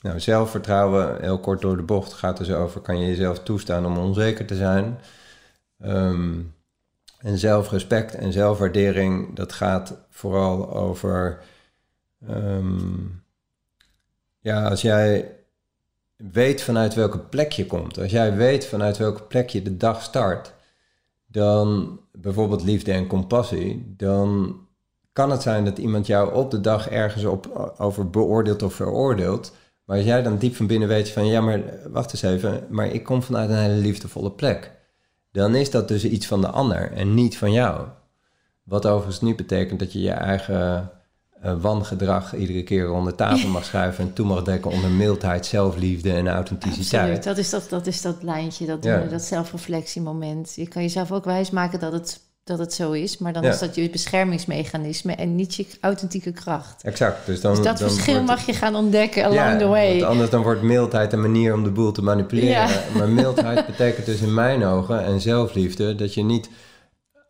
nou, 0.01 0.21
zelfvertrouwen, 0.21 1.21
heel 1.21 1.39
kort 1.41 1.61
door 1.61 1.77
de 1.77 1.83
bocht, 1.83 2.13
gaat 2.13 2.37
dus 2.37 2.51
over: 2.51 2.81
kan 2.81 2.99
je 2.99 3.07
jezelf 3.07 3.39
toestaan 3.43 3.87
om 3.87 3.99
onzeker 3.99 4.47
te 4.47 4.57
zijn? 4.57 4.99
Ehm, 5.81 6.41
en 7.19 7.39
zelfrespect 7.39 8.15
en 8.15 8.33
zelfwaardering, 8.33 9.37
dat 9.37 9.53
gaat 9.53 10.07
vooral 10.11 10.75
over. 10.75 11.43
ehm, 12.27 12.95
ja, 14.41 14.69
als 14.69 14.83
jij 14.83 15.37
weet 16.17 16.63
vanuit 16.63 16.95
welke 16.95 17.19
plek 17.19 17.53
je 17.53 17.67
komt, 17.67 17.99
als 17.99 18.11
jij 18.11 18.37
weet 18.37 18.67
vanuit 18.67 18.97
welke 18.97 19.23
plek 19.23 19.49
je 19.49 19.63
de 19.63 19.77
dag 19.77 20.03
start, 20.03 20.53
dan 21.27 22.01
bijvoorbeeld 22.13 22.63
liefde 22.63 22.93
en 22.93 23.07
compassie, 23.07 23.95
dan 23.97 24.61
kan 25.17 25.31
het 25.31 25.43
zijn 25.43 25.65
dat 25.65 25.79
iemand 25.79 26.07
jou 26.07 26.35
op 26.35 26.51
de 26.51 26.61
dag 26.61 26.89
ergens 26.89 27.25
op, 27.25 27.73
over 27.79 28.11
beoordeelt 28.11 28.63
of 28.63 28.75
veroordeelt. 28.75 29.53
Maar 29.85 29.97
als 29.97 30.07
jij 30.07 30.23
dan 30.23 30.39
diep 30.39 30.57
van 30.57 30.67
binnen 30.67 30.89
weet 30.89 31.11
van 31.11 31.27
ja, 31.27 31.41
maar 31.41 31.61
wacht 31.93 32.13
eens 32.13 32.23
even, 32.23 32.67
maar 32.69 32.87
ik 32.87 33.05
kom 33.05 33.23
vanuit 33.23 33.51
een 33.51 33.57
hele 33.57 33.75
liefdevolle 33.81 34.31
plek. 34.31 34.73
Dan 35.33 35.55
is 35.55 35.71
dat 35.71 35.89
dus 35.89 36.05
iets 36.05 36.27
van 36.27 36.41
de 36.41 36.51
ander 36.51 36.93
en 36.93 37.15
niet 37.15 37.39
van 37.39 37.53
jou. 37.53 37.87
Wat 38.63 38.87
overigens 38.87 39.21
niet 39.21 39.37
betekent 39.37 39.79
dat 39.79 39.93
je 39.93 40.01
je 40.01 40.11
eigen 40.11 40.91
eh, 41.41 41.55
wangedrag 41.61 42.35
iedere 42.35 42.63
keer 42.63 42.85
rond 42.85 43.07
de 43.07 43.15
tafel 43.15 43.49
mag 43.49 43.65
schuiven 43.71 44.05
en 44.05 44.13
toe 44.13 44.27
mag 44.27 44.43
dekken 44.43 44.71
onder 44.71 44.91
mildheid, 44.91 45.47
zelfliefde 45.47 46.13
en 46.13 46.29
authenticiteit. 46.29 47.03
Absoluut. 47.03 47.25
Dat 47.25 47.39
is 47.39 47.51
dat, 47.51 47.67
dat 47.69 47.87
is 47.87 48.03
dat 48.03 48.23
lijntje, 48.23 48.67
dat, 48.67 48.85
Ja. 48.85 49.03
eh, 49.03 49.11
dat 49.11 49.23
zelfreflectiemoment. 49.23 50.53
Je 50.55 50.69
kan 50.69 50.83
jezelf 50.83 51.13
ook 51.13 51.25
wijsmaken 51.25 51.81
dat 51.81 51.93
het, 51.93 52.21
dat 52.47 52.59
het 52.59 52.73
zo 52.75 52.93
is, 52.93 53.19
maar 53.19 53.33
dan 53.33 53.43
Ja. 53.43 53.49
is 53.51 53.59
dat 53.59 53.75
je 53.75 53.91
beschermingsmechanisme 53.91 55.15
en 55.15 55.35
niet 55.37 55.55
je 55.55 55.67
authentieke 55.81 56.33
kracht. 56.33 56.83
Exact. 56.83 57.27
Dus, 57.27 57.41
dan, 57.41 57.55
Dus 57.55 57.65
dat 57.65 57.79
dan 57.79 57.89
verschil 57.91 58.13
wordt- 58.15 58.27
mag 58.29 58.47
je 58.47 58.53
gaan 58.53 58.75
ontdekken 58.75 59.23
along 59.25 59.39
ja, 59.41 59.57
the 59.59 59.67
way. 59.67 59.91
Want 59.91 60.03
anders 60.03 60.31
dan 60.31 60.43
wordt 60.43 60.63
mildheid 60.63 61.13
een 61.13 61.21
manier 61.21 61.55
om 61.55 61.65
de 61.65 61.71
boel 61.71 61.93
te 61.93 62.03
manipuleren. 62.03 62.51
Ja. 62.51 62.69
Maar 62.97 63.09
mildheid 63.09 63.67
betekent 63.77 64.07
dus 64.07 64.21
in 64.21 64.35
mijn 64.35 64.65
ogen 64.65 65.05
en 65.05 65.21
zelfliefde 65.21 65.95
dat 65.95 66.15
je 66.15 66.23
niet 66.25 66.49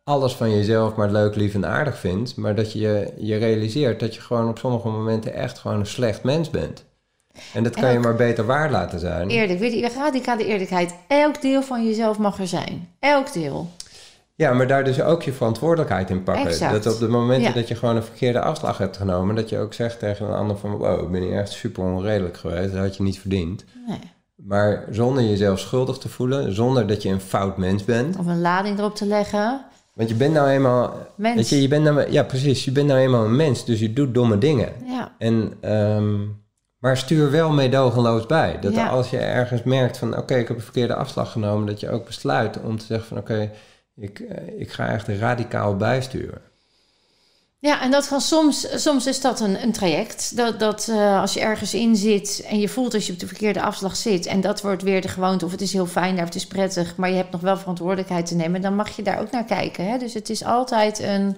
alles 0.04 0.32
van 0.32 0.50
jezelf 0.50 0.94
maar 0.94 1.10
leuk, 1.10 1.34
lief 1.36 1.54
en 1.54 1.66
aardig 1.66 1.98
vindt. 1.98 2.36
Maar 2.36 2.54
dat 2.54 2.72
je 2.72 3.12
je 3.18 3.36
realiseert 3.36 4.00
dat 4.00 4.14
je 4.14 4.20
gewoon 4.20 4.48
op 4.48 4.58
sommige 4.58 4.88
momenten 4.88 5.34
echt 5.34 5.58
gewoon 5.58 5.80
een 5.80 5.86
slecht 5.86 6.22
mens 6.22 6.50
bent. 6.50 6.84
En 7.52 7.62
dat 7.62 7.74
kan 7.74 7.92
je 7.92 7.98
maar 7.98 8.14
beter 8.16 8.46
waar 8.46 8.70
laten 8.70 8.98
zijn. 9.00 9.28
Eerlijk, 9.28 9.58
weet 9.58 9.72
je, 9.72 9.88
radicale 9.96 10.46
eerlijkheid. 10.46 10.94
Elk 11.08 11.42
deel 11.42 11.62
van 11.62 11.86
jezelf 11.86 12.18
mag 12.18 12.38
er 12.38 12.46
zijn. 12.46 12.88
Elk 12.98 13.32
deel. 13.32 13.70
Ja, 14.36 14.52
maar 14.52 14.66
daar 14.66 14.84
dus 14.84 15.00
ook 15.02 15.22
je 15.22 15.32
verantwoordelijkheid 15.32 16.10
in 16.10 16.22
pakken. 16.22 16.46
Exact. 16.46 16.84
Dat 16.84 16.94
op 16.94 17.00
de 17.00 17.08
momenten 17.08 17.48
Ja. 17.48 17.54
dat 17.54 17.68
je 17.68 17.74
gewoon 17.74 17.96
een 17.96 18.02
verkeerde 18.02 18.40
afslag 18.40 18.78
hebt 18.78 18.96
genomen, 18.96 19.34
dat 19.34 19.48
je 19.48 19.58
ook 19.58 19.74
zegt 19.74 19.98
tegen 19.98 20.26
een 20.26 20.34
ander 20.34 20.56
van, 20.56 20.70
wow, 20.70 21.02
ik 21.02 21.10
ben 21.10 21.22
hier 21.22 21.38
echt 21.38 21.50
super 21.52 21.82
onredelijk 21.84 22.36
geweest, 22.36 22.72
dat 22.72 22.82
had 22.82 22.96
je 22.96 23.02
niet 23.02 23.18
verdiend. 23.20 23.64
Nee. 23.86 23.98
Maar 24.36 24.84
zonder 24.90 25.22
jezelf 25.22 25.58
schuldig 25.58 25.98
te 25.98 26.08
voelen, 26.08 26.54
zonder 26.54 26.86
dat 26.86 27.02
je 27.02 27.08
een 27.08 27.20
fout 27.20 27.56
mens 27.56 27.84
bent. 27.84 28.16
Of 28.18 28.26
een 28.26 28.40
lading 28.40 28.78
erop 28.78 28.94
te 28.94 29.06
leggen. 29.06 29.64
Want 29.94 30.08
je 30.08 30.14
bent 30.14 30.32
nou 30.34 30.48
eenmaal, 30.48 30.92
Mens. 31.16 31.34
weet 31.36 31.48
je, 31.48 31.62
je 31.62 31.68
bent 31.68 31.84
nou, 31.84 32.10
ja 32.10 32.22
precies, 32.22 32.64
je 32.64 32.72
bent 32.72 32.86
nou 32.86 33.00
eenmaal 33.00 33.24
een 33.24 33.36
mens, 33.36 33.64
dus 33.64 33.80
je 33.80 33.92
doet 33.92 34.14
domme 34.14 34.38
dingen. 34.38 34.68
Ja, 34.84 35.12
En, 35.18 35.52
ehm, 35.60 36.14
maar 36.78 36.96
stuur 36.96 37.30
wel 37.30 37.50
meedogenloos 37.50 38.26
bij. 38.26 38.58
Dat 38.60 38.74
Ja. 38.74 38.88
als 38.88 39.10
je 39.10 39.18
ergens 39.18 39.62
merkt 39.62 39.98
van, 39.98 40.16
oké, 40.18 40.34
ik 40.34 40.48
heb 40.48 40.56
een 40.56 40.62
verkeerde 40.62 40.94
afslag 40.94 41.32
genomen, 41.32 41.66
dat 41.66 41.80
je 41.80 41.90
ook 41.90 42.06
besluit 42.06 42.58
om 42.62 42.78
te 42.78 42.84
zeggen 42.84 43.08
van, 43.08 43.18
oké, 43.18 43.50
ik, 43.96 44.20
eh, 44.20 44.60
ik 44.60 44.70
ga 44.70 44.88
echt 44.88 45.08
radicaal 45.08 45.76
bijsturen. 45.76 46.42
ja 47.58 47.82
en 47.82 47.90
dat 47.90 48.08
kan 48.08 48.20
soms, 48.20 48.82
soms 48.82 49.06
is 49.06 49.20
dat 49.20 49.40
een, 49.40 49.62
een 49.62 49.72
traject. 49.72 50.36
Dat, 50.36 50.60
dat 50.60 50.88
eh, 50.88 51.20
als 51.20 51.34
je 51.34 51.40
ergens 51.40 51.74
in 51.74 51.96
zit 51.96 52.44
en 52.48 52.58
je 52.58 52.68
voelt 52.68 52.94
als 52.94 53.06
je 53.06 53.12
op 53.12 53.18
de 53.18 53.26
verkeerde 53.26 53.62
afslag 53.62 53.96
zit... 53.96 54.26
en 54.26 54.40
dat 54.40 54.62
wordt 54.62 54.82
weer 54.82 55.00
de 55.00 55.08
gewoonte 55.08 55.44
of 55.44 55.50
het 55.50 55.60
is 55.60 55.72
heel 55.72 55.86
fijn 55.86 56.14
daar, 56.14 56.24
of 56.24 56.32
het 56.34 56.42
is 56.42 56.46
prettig... 56.46 56.96
maar 56.96 57.10
je 57.10 57.16
hebt 57.16 57.30
nog 57.30 57.40
wel 57.40 57.56
verantwoordelijkheid 57.56 58.26
te 58.26 58.34
nemen... 58.34 58.60
dan 58.60 58.74
mag 58.74 58.96
je 58.96 59.02
daar 59.02 59.20
ook 59.20 59.30
naar 59.30 59.44
kijken. 59.44 59.88
Hè? 59.88 59.98
Dus 59.98 60.14
het 60.14 60.30
is 60.30 60.44
altijd 60.44 60.98
een 60.98 61.36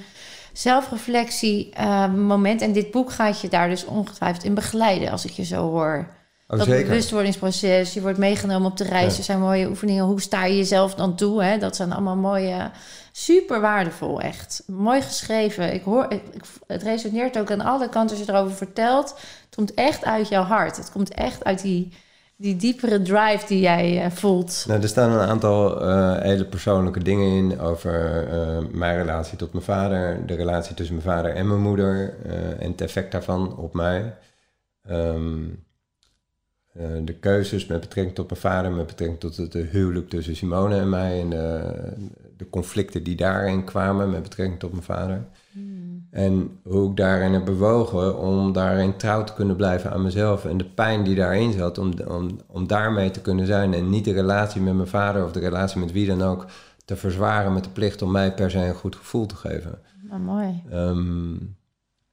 zelfreflectie 0.53 1.71
eh, 1.73 2.15
moment. 2.15 2.63
En 2.63 2.73
dit 2.73 2.91
boek 2.91 3.13
gaat 3.13 3.41
je 3.41 3.49
daar 3.49 3.69
dus 3.69 3.85
ongetwijfeld 3.85 4.45
in 4.45 4.55
begeleiden... 4.55 5.11
als 5.11 5.25
ik 5.25 5.31
je 5.31 5.45
zo 5.45 5.71
hoor. 5.71 6.17
Oh, 6.51 6.59
dat 6.59 6.67
zeker. 6.67 6.87
bewustwordingsproces, 6.87 7.95
je 7.95 8.01
wordt 8.01 8.19
meegenomen 8.19 8.71
op 8.71 8.77
de 8.77 8.85
reis. 8.85 9.13
Ja. 9.13 9.19
Er 9.19 9.25
zijn 9.25 9.41
mooie 9.41 9.69
oefeningen. 9.69 10.05
Hoe 10.05 10.21
sta 10.21 10.45
je 10.45 10.57
jezelf 10.57 10.95
dan 10.95 11.17
toe? 11.17 11.43
Hè? 11.43 11.59
Dat 11.59 11.77
zijn 11.77 11.93
allemaal 11.93 12.17
mooie, 12.17 12.71
super 13.13 13.61
waardevol, 13.61 14.21
echt. 14.21 14.63
Mooi 14.67 15.03
geschreven. 15.03 15.75
Ik 15.75 15.83
hoor, 15.83 16.07
ik, 16.09 16.23
het 16.67 16.83
resoneert 16.83 17.39
ook 17.39 17.51
aan 17.51 17.61
alle 17.61 17.89
kanten 17.89 18.17
als 18.17 18.27
je 18.27 18.33
erover 18.33 18.57
vertelt. 18.57 19.09
Het 19.45 19.55
komt 19.55 19.75
echt 19.75 20.05
uit 20.05 20.29
jouw 20.29 20.43
hart. 20.43 20.77
Het 20.77 20.91
komt 20.91 21.15
echt 21.15 21.45
uit 21.45 21.63
die, 21.63 21.93
die 22.37 22.57
diepere 22.57 23.03
drive 23.03 23.47
die 23.47 23.61
jij 23.61 24.05
eh, 24.05 24.11
voelt. 24.11 24.65
Nou, 24.69 24.83
er 24.83 24.89
staan 24.89 25.11
een 25.11 25.29
aantal 25.29 25.81
eh, 25.81 26.21
hele 26.23 26.45
persoonlijke 26.45 27.03
dingen 27.03 27.37
in 27.37 27.61
over 27.61 28.29
eh, 28.29 28.65
mijn 28.73 28.97
relatie 28.97 29.39
tot 29.39 29.53
mijn 29.53 29.65
vader, 29.65 30.27
de 30.27 30.35
relatie 30.35 30.75
tussen 30.75 30.97
mijn 30.97 31.09
vader 31.09 31.35
en 31.35 31.49
mijn 31.49 31.63
moeder 31.63 32.15
en 32.59 32.71
het 32.71 32.81
effect 32.81 33.13
daarvan 33.13 33.57
op 33.57 33.75
mij. 33.75 34.15
Ehm, 34.83 35.45
eh, 36.79 36.87
de 37.05 37.15
keuzes 37.15 37.67
met 37.67 37.81
betrekking 37.81 38.17
tot 38.17 38.31
mijn 38.31 38.41
vader, 38.41 38.73
met 38.73 38.87
betrekking 38.87 39.21
tot 39.21 39.37
het 39.37 39.55
huwelijk 39.55 40.09
tussen 40.09 40.37
Simone 40.37 40.77
en 40.77 40.89
mij 40.89 41.21
en 41.21 41.31
de, 41.31 41.75
de 42.37 42.51
conflicten 42.51 43.03
die 43.03 43.17
daarin 43.17 43.65
kwamen 43.65 44.11
met 44.11 44.23
betrekking 44.23 44.59
tot 44.59 44.73
mijn 44.73 44.83
vader. 44.83 45.27
En 46.11 46.59
hoe 46.63 46.91
ik 46.91 46.97
daarin 46.97 47.33
heb 47.33 47.45
bewogen 47.45 48.19
om 48.19 48.53
daarin 48.53 48.97
trouw 48.97 49.25
te 49.25 49.35
kunnen 49.35 49.57
blijven 49.57 49.91
aan 49.91 50.03
mezelf. 50.03 50.45
En 50.45 50.57
de 50.57 50.65
pijn 50.65 51.05
die 51.05 51.15
daarin 51.15 51.53
zat, 51.53 51.79
om, 51.79 51.93
om, 52.09 52.41
om 52.47 52.67
daarmee 52.67 53.11
te 53.11 53.21
kunnen 53.21 53.47
zijn. 53.47 53.75
En 53.75 53.91
niet 53.91 54.05
de 54.05 54.13
relatie 54.13 54.61
met 54.61 54.75
mijn 54.75 54.89
vader 54.89 55.25
of 55.25 55.33
de 55.33 55.41
relatie 55.41 55.81
met 55.81 55.93
wie 55.93 56.07
dan 56.07 56.23
ook 56.23 56.47
te 56.85 56.97
verzwaren 56.97 57.53
met 57.53 57.65
de 57.65 57.71
plicht 57.71 58.03
om 58.03 58.11
mij 58.11 58.35
per 58.35 58.51
se 58.51 58.59
een 58.59 58.75
goed 58.75 58.97
gevoel 58.97 59.27
te 59.27 59.37
geven. 59.37 59.79
Nou, 60.09 60.21
mooi. 60.21 60.63
Ehm, 60.71 61.37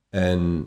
en 0.10 0.66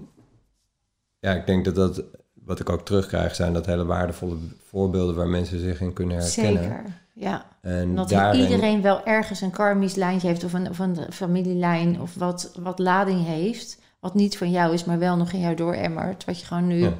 ja, 1.18 1.32
ik 1.34 1.46
denk 1.46 1.64
dat 1.64 1.74
dat, 1.74 2.04
wat 2.48 2.60
ik 2.60 2.68
ook 2.70 2.84
terugkrijg, 2.84 3.34
zijn 3.34 3.52
dat 3.52 3.66
hele 3.66 3.84
waardevolle 3.84 4.36
voorbeelden 4.68 5.14
waar 5.14 5.28
mensen 5.28 5.60
zich 5.60 5.80
in 5.80 5.92
kunnen 5.92 6.16
herkennen. 6.16 6.62
Zeker, 6.62 6.84
ja. 7.12 7.46
En 7.60 7.94
Dat 7.94 8.08
daarin, 8.08 8.40
iedereen 8.40 8.82
wel 8.82 9.04
ergens 9.04 9.40
een 9.40 9.50
karmisch 9.50 9.94
lijntje 9.94 10.28
heeft... 10.28 10.44
of 10.44 10.52
een, 10.52 10.68
of 10.68 10.78
een 10.78 10.96
familielijn 11.12 12.00
of 12.00 12.14
wat, 12.14 12.52
wat 12.58 12.78
lading 12.78 13.24
heeft... 13.26 13.78
wat 14.00 14.14
niet 14.14 14.36
van 14.38 14.50
jou 14.50 14.72
is, 14.74 14.84
maar 14.84 14.98
wel 14.98 15.16
nog 15.16 15.32
in 15.32 15.40
jou 15.40 15.54
dooremmert. 15.54 16.24
Wat 16.24 16.40
je 16.40 16.46
gewoon 16.46 16.66
nu 16.66 16.78
Ja. 16.78 16.92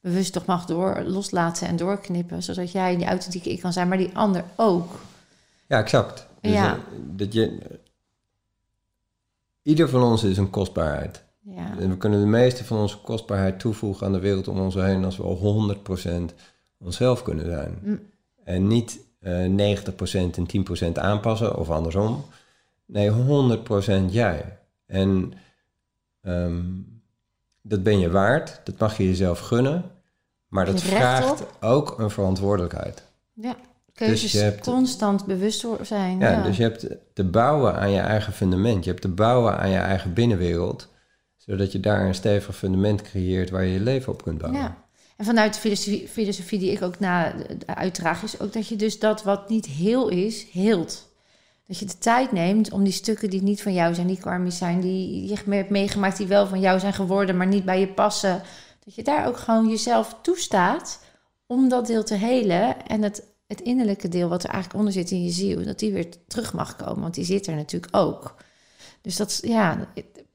bewust 0.00 0.32
toch 0.32 0.44
mag 0.46 0.64
door, 0.64 1.02
loslaten 1.06 1.68
en 1.68 1.76
doorknippen... 1.76 2.42
zodat 2.42 2.72
jij 2.72 2.96
die 2.96 3.06
authentieke 3.06 3.52
ik 3.52 3.60
kan 3.60 3.72
zijn, 3.72 3.88
maar 3.88 3.98
die 3.98 4.10
ander 4.16 4.44
ook. 4.56 5.00
Ja, 5.66 5.78
exact. 5.78 6.26
Dus, 6.40 6.52
Ja. 6.52 6.72
eh, 6.74 6.80
dat 6.92 7.32
je, 7.32 7.58
ieder 9.62 9.88
van 9.88 10.02
ons 10.02 10.24
is 10.24 10.36
een 10.36 10.50
kostbaarheid. 10.50 11.22
Ja, 11.42 11.78
En 11.78 11.88
we 11.90 11.96
kunnen 11.96 12.20
de 12.20 12.26
meeste 12.26 12.64
van 12.64 12.78
onze 12.78 12.98
kostbaarheid 12.98 13.58
toevoegen 13.60 14.06
aan 14.06 14.12
de 14.12 14.18
wereld 14.18 14.48
om 14.48 14.58
ons 14.60 14.74
heen 14.74 15.04
als 15.04 15.16
we 15.16 15.22
al 15.22 15.36
100% 15.36 16.34
onszelf 16.78 17.22
kunnen 17.22 17.44
zijn. 17.44 17.78
Mm. 17.82 18.00
En 18.44 18.66
niet 18.66 18.98
eh 19.20 19.44
90% 19.44 20.36
en 20.36 20.46
10% 20.46 20.92
aanpassen 20.98 21.56
of 21.58 21.70
andersom. 21.70 22.24
Nee, 22.86 23.10
100% 23.10 24.10
jij. 24.10 24.58
En 24.86 25.32
ehm, 26.22 26.62
dat 27.62 27.82
ben 27.82 27.98
je 27.98 28.10
waard, 28.10 28.60
dat 28.64 28.78
mag 28.78 28.96
je 28.96 29.04
jezelf 29.04 29.38
gunnen. 29.38 29.84
Maar 30.48 30.64
dat 30.66 30.82
vraagt 30.82 31.44
ook 31.60 31.98
een 31.98 32.10
verantwoordelijkheid. 32.10 33.02
ja. 33.34 33.56
keuzes 33.92 34.20
Dus 34.20 34.32
je 34.32 34.38
hebt- 34.38 34.64
constant 34.66 35.26
bewust 35.26 35.66
zijn. 35.82 36.18
Ja, 36.18 36.30
Ja, 36.30 36.42
dus 36.42 36.56
je 36.56 36.62
hebt 36.62 36.86
te 37.14 37.24
bouwen 37.24 37.74
aan 37.74 37.90
je 37.90 38.00
eigen 38.00 38.32
fundament. 38.32 38.84
Je 38.84 38.90
hebt 38.90 39.02
te 39.02 39.08
bouwen 39.08 39.58
aan 39.58 39.70
je 39.70 39.76
eigen 39.78 40.12
binnenwereld. 40.12 40.88
Zodat 41.50 41.72
je 41.72 41.80
daar 41.80 42.06
een 42.06 42.14
stevig 42.14 42.56
fundament 42.56 43.02
creëert 43.02 43.50
waar 43.50 43.64
je 43.64 43.72
je 43.72 43.80
leven 43.80 44.12
op 44.12 44.22
kunt 44.22 44.38
bouwen. 44.38 44.60
Ja. 44.60 44.84
En 45.16 45.24
vanuit 45.24 45.54
de 45.54 45.60
filosofie, 46.08 46.58
die 46.58 46.70
ik 46.70 46.82
ook 46.82 46.98
na 46.98 47.34
uitdraag, 47.66 48.22
is 48.22 48.40
ook 48.40 48.52
dat 48.52 48.68
je 48.68 48.76
dus 48.76 48.98
dat 48.98 49.22
wat 49.22 49.48
niet 49.48 49.66
heel 49.66 50.08
is, 50.08 50.46
heelt. 50.52 51.08
Dat 51.66 51.78
je 51.78 51.84
de 51.84 51.98
tijd 51.98 52.32
neemt 52.32 52.72
om 52.72 52.84
die 52.84 52.92
stukken 52.92 53.30
die 53.30 53.42
niet 53.42 53.62
van 53.62 53.72
jou 53.72 53.94
zijn, 53.94 54.06
die 54.06 54.18
karmisch 54.18 54.58
zijn, 54.58 54.80
die 54.80 55.28
je 55.28 55.36
hebt 55.48 55.70
meegemaakt, 55.70 56.16
die 56.16 56.26
wel 56.26 56.46
van 56.46 56.60
jou 56.60 56.78
zijn 56.78 56.92
geworden, 56.92 57.36
maar 57.36 57.46
niet 57.46 57.64
bij 57.64 57.80
je 57.80 57.88
passen. 57.88 58.42
Dat 58.84 58.94
je 58.94 59.02
daar 59.02 59.26
ook 59.26 59.36
gewoon 59.36 59.68
jezelf 59.68 60.16
toestaat 60.22 61.00
om 61.46 61.68
dat 61.68 61.86
deel 61.86 62.04
te 62.04 62.14
helen. 62.14 62.86
En 62.86 63.02
het, 63.02 63.22
het 63.46 63.60
innerlijke 63.60 64.08
deel 64.08 64.28
wat 64.28 64.44
er 64.44 64.50
eigenlijk 64.50 64.78
onder 64.78 64.92
zit 64.92 65.10
in 65.10 65.24
je 65.24 65.30
ziel, 65.30 65.64
dat 65.64 65.78
die 65.78 65.92
weer 65.92 66.08
terug 66.26 66.52
mag 66.52 66.76
komen. 66.76 67.00
Want 67.00 67.14
die 67.14 67.24
zit 67.24 67.46
er 67.46 67.54
natuurlijk 67.54 67.96
ook. 67.96 68.34
Dus 69.02 69.16
dat 69.16 69.28
is, 69.28 69.40
ja, 69.42 69.88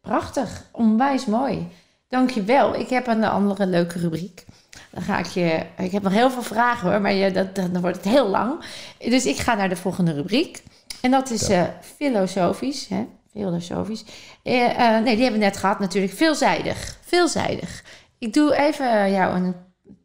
prachtig. 0.06 0.64
Onwijs 0.72 1.26
mooi. 1.26 1.68
Dankjewel. 2.10 2.76
Ik 2.76 2.90
heb 2.90 3.08
een 3.08 3.24
andere 3.24 3.66
leuke 3.66 4.00
rubriek. 4.00 4.46
Dan 4.92 5.04
ga 5.04 5.18
ik 5.18 5.26
je... 5.26 5.66
Ik 5.78 5.92
heb 5.92 6.04
nog 6.04 6.14
heel 6.14 6.32
veel 6.32 6.44
vragen 6.44 6.92
hoor, 6.92 7.02
maar 7.02 7.14
je, 7.14 7.32
dat, 7.32 7.56
dan 7.56 7.82
wordt 7.82 7.98
het 7.98 8.06
heel 8.06 8.28
lang. 8.28 8.64
Dus 9.00 9.26
ik 9.26 9.38
ga 9.38 9.56
naar 9.56 9.70
de 9.70 9.76
volgende 9.76 10.14
rubriek. 10.14 10.64
En 11.02 11.12
dat 11.12 11.30
is 11.30 11.50
eh, 11.50 11.64
filosofisch. 11.98 12.88
Hè? 12.88 13.06
Filosofisch. 13.32 14.04
Eh, 14.44 14.66
eh, 14.70 15.04
nee, 15.04 15.16
die 15.16 15.24
hebben 15.24 15.40
we 15.40 15.46
net 15.46 15.58
gehad 15.58 15.80
natuurlijk. 15.80 16.14
Veelzijdig. 16.14 16.98
Veelzijdig. 17.02 17.84
Ik 18.18 18.34
doe 18.34 18.56
even 18.56 19.12
jou 19.12 19.36
een 19.36 19.56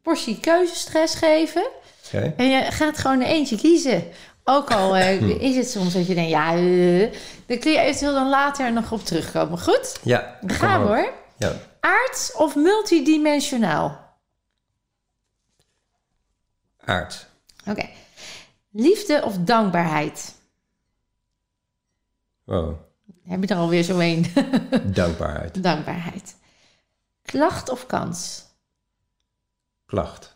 portie 0.01 0.39
keuzestress 0.39 1.15
geven. 1.15 1.67
Oké? 2.05 2.33
En 2.37 2.49
je 2.49 2.61
gaat 2.61 2.97
gewoon 2.97 3.21
er 3.21 3.27
eentje 3.27 3.57
kiezen. 3.57 4.03
Ook 4.43 4.71
al 4.71 4.95
eh, 4.95 5.21
is 5.41 5.55
het 5.55 5.69
soms 5.69 5.93
dat 5.93 6.07
je 6.07 6.13
denkt, 6.13 6.29
ja, 6.29 6.55
eh, 6.55 7.11
daar 7.45 7.57
kun 7.57 7.71
je 7.71 7.79
eventueel 7.79 8.13
dan 8.13 8.29
later 8.29 8.73
nog 8.73 8.91
op 8.91 9.03
terugkomen. 9.05 9.59
Goed? 9.59 9.99
Ja, 10.03 10.37
Dan 10.41 10.49
gaan 10.55 10.81
we 10.81 10.87
op. 10.87 10.93
hoor. 10.95 11.13
Ja. 11.37 11.53
Aards 11.79 12.33
of 12.35 12.55
multidimensionaal? 12.55 14.09
Aard. 16.85 17.27
Oké. 17.67 17.89
Liefde 18.71 19.21
of 19.25 19.37
dankbaarheid? 19.37 20.35
Wow. 22.43 22.75
Heb 23.23 23.41
je 23.43 23.47
er 23.47 23.57
alweer 23.59 23.83
zo 23.83 23.99
een? 23.99 24.25
Dankbaarheid. 24.93 25.63
dankbaarheid. 25.63 26.35
Klacht 27.23 27.69
of 27.69 27.85
kans? 27.85 28.45
Klacht. 29.85 30.30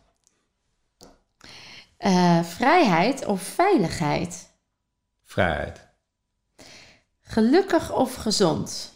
Eh, 1.98 2.44
vrijheid 2.44 3.26
of 3.26 3.42
veiligheid? 3.42 4.54
Vrijheid. 5.24 5.88
Gelukkig 7.22 7.92
of 7.92 8.16
gezond? 8.16 8.94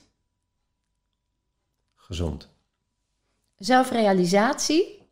Gezond. 1.96 2.50
Zelfrealisatie 3.56 5.10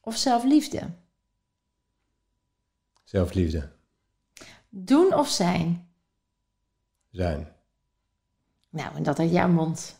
of 0.00 0.16
zelfliefde? 0.16 0.90
Zelfliefde. 3.04 3.72
Doen 4.68 5.14
of 5.14 5.28
zijn? 5.28 5.92
Zijn. 7.10 7.52
Nou, 8.68 8.96
en 8.96 9.02
dat 9.02 9.18
uit 9.18 9.30
jouw 9.30 9.48
mond. 9.48 9.97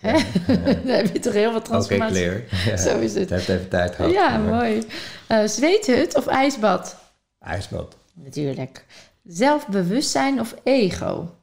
Hè? 0.00 0.12
Dan 0.84 0.94
heb 0.94 1.12
je 1.12 1.18
toch 1.20 1.32
heel 1.32 1.50
veel 1.50 1.58
Oké, 1.58 1.68
transformatie. 1.68 2.44
Ja, 2.64 2.76
Zo 2.86 2.98
is 2.98 3.14
Het 3.14 3.20
het. 3.20 3.30
heeft 3.30 3.48
even 3.48 3.68
tijd 3.68 3.94
gehad. 3.94 4.12
Ja, 4.12 4.38
maar- 4.38 4.54
mooi. 4.54 4.86
Eh 5.26 5.46
zweethut 5.46 6.16
of 6.16 6.26
ijsbad? 6.26 6.96
IJsbad. 7.38 7.96
Natuurlijk. 8.14 8.84
Zelfbewustzijn 9.24 10.40
of 10.40 10.54
ego? 10.62 11.34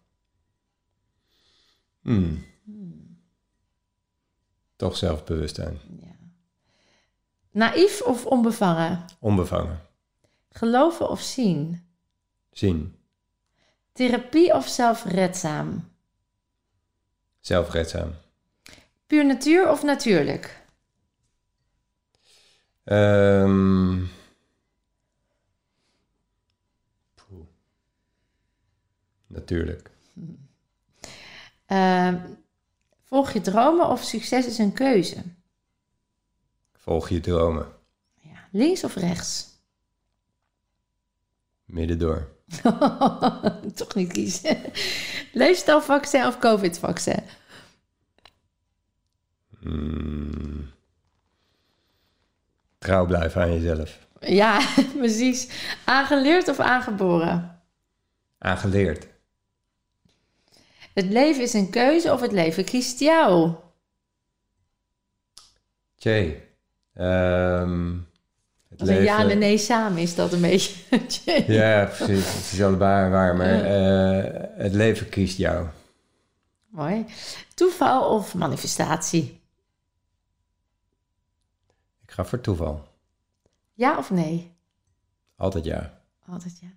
Hmm. 2.01 2.45
Toch 4.75 4.97
zelfbewustzijn. 4.97 5.79
Ja. 6.01 6.15
Naïef 7.51 8.01
of 8.01 8.25
onbevangen? 8.25 9.05
Onbevangen. 9.19 9.79
Geloven 10.51 11.09
of 11.09 11.21
zien? 11.21 11.87
Zien. 12.51 12.95
Therapie 13.93 14.53
of 14.53 14.67
zelfredzaam? 14.67 15.89
Zelfredzaam. 17.39 18.13
Puur 19.07 19.25
natuur 19.25 19.69
of 19.69 19.83
natuurlijk? 19.83 20.63
Ehm. 22.83 24.05
Natuurlijk. 29.27 29.91
Eh, 31.65 32.13
volg 33.03 33.31
je 33.31 33.41
dromen 33.41 33.87
of 33.87 34.03
succes 34.03 34.45
is 34.45 34.57
een 34.57 34.73
keuze? 34.73 35.23
Volg 36.73 37.09
je 37.09 37.19
dromen. 37.19 37.73
Ja. 38.21 38.47
Links 38.51 38.83
of 38.83 38.95
rechts? 38.95 39.47
Midden 41.65 41.99
door. 41.99 42.35
Toch 43.75 43.95
niet 43.95 44.11
kiezen. 44.11 44.57
Leefstijlvaccin 45.33 46.25
of 46.25 46.39
covid-vaccin? 46.39 47.23
Hmm. 49.67 50.69
Trouw 52.77 53.05
blijven 53.05 53.41
aan 53.41 53.53
jezelf. 53.53 54.07
Ja, 54.19 54.61
precies. 54.97 55.49
Aangeleerd 55.85 56.47
of 56.47 56.59
aangeboren? 56.59 57.61
Aangeleerd. 58.37 59.07
Het 60.93 61.05
leven 61.05 61.43
is 61.43 61.53
een 61.53 61.69
keuze 61.69 62.11
of 62.11 62.21
het 62.21 62.31
leven 62.31 62.63
kiest 62.63 62.99
jou? 62.99 63.51
Tjee. 65.95 66.43
Ehm, 66.93 67.93
het 68.69 68.79
Als 68.79 68.89
een 68.89 69.03
ja 69.03 69.29
en 69.29 69.37
nee 69.37 69.57
samen 69.57 70.01
is 70.01 70.15
dat 70.15 70.33
een 70.33 70.41
beetje. 70.41 70.73
Ja, 71.47 71.85
precies. 71.85 72.33
Het 72.33 72.51
is 72.51 72.61
allebei 72.61 73.09
waar, 73.09 73.35
maar 73.35 73.63
eh, 73.63 74.43
het 74.57 74.73
leven 74.73 75.09
kiest 75.09 75.37
jou. 75.37 75.67
Mooi. 76.67 77.05
Toeval 77.53 78.15
of 78.15 78.33
manifestatie? 78.33 79.36
Ik 82.07 82.13
ga 82.13 82.25
voor 82.25 82.41
toeval. 82.41 82.87
Ja 83.73 83.97
of 83.97 84.09
nee? 84.09 84.55
Altijd 85.35 85.65
ja. 85.65 86.01
Altijd 86.27 86.59
ja. 86.59 86.67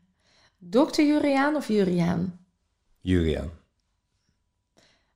Dokter 0.59 1.07
Juriaan 1.07 1.57
of 1.57 1.69
Juriaan? 1.69 2.39
Julian. 3.01 3.51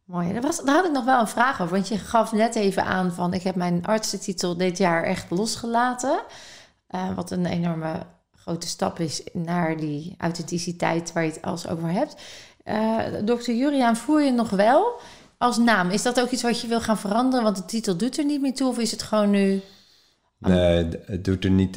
Mooi. 0.05 0.33
Daar, 0.33 0.43
was, 0.43 0.65
daar 0.65 0.75
had 0.75 0.85
ik 0.85 0.93
nog 0.93 1.05
wel 1.05 1.21
een 1.21 1.29
vraag 1.29 1.61
over. 1.61 1.75
Want 1.75 1.89
je 1.89 1.99
gaf 1.99 2.33
net 2.33 2.55
even 2.55 2.85
aan 2.85 3.13
van... 3.13 3.35
ik 3.35 3.43
heb 3.43 3.55
mijn 3.55 3.87
artsentitel 3.87 4.57
dit 4.57 4.79
jaar 4.79 5.03
echt 5.03 5.31
losgelaten. 5.31 6.23
Eh, 6.87 7.15
wat 7.15 7.31
een 7.31 7.47
enorme 7.47 8.07
grote 8.33 8.67
stap 8.67 8.99
is 8.99 9.23
naar 9.33 9.77
die 9.77 10.15
authenticiteit 10.19 11.13
waar 11.13 11.25
je 11.25 11.31
het 11.31 11.43
als 11.43 11.69
over 11.69 11.91
hebt. 11.91 12.17
Eh 12.65 12.99
Dokter 13.25 13.55
Juriaan, 13.55 13.97
voer 13.97 14.23
je 14.23 14.31
nog 14.31 14.51
wel 14.51 15.01
als 15.39 15.59
naam? 15.59 15.91
Is 15.91 16.03
dat 16.03 16.21
ook 16.21 16.31
iets 16.31 16.43
wat 16.43 16.61
je 16.61 16.67
wil 16.67 16.81
gaan 16.81 16.99
veranderen? 16.99 17.45
Want 17.45 17.57
de 17.57 17.65
titel 17.65 17.97
doet 17.97 18.19
er 18.19 18.25
niet 18.25 18.41
meer 18.41 18.55
toe. 18.55 18.69
Of 18.69 18.79
is 18.79 18.91
het 18.91 19.03
gewoon 19.03 19.31
nu... 19.31 19.63
Nee, 20.39 20.89
d- 20.89 20.97
het 21.07 21.25
doet 21.25 21.45
er 21.45 21.51
niet. 21.51 21.77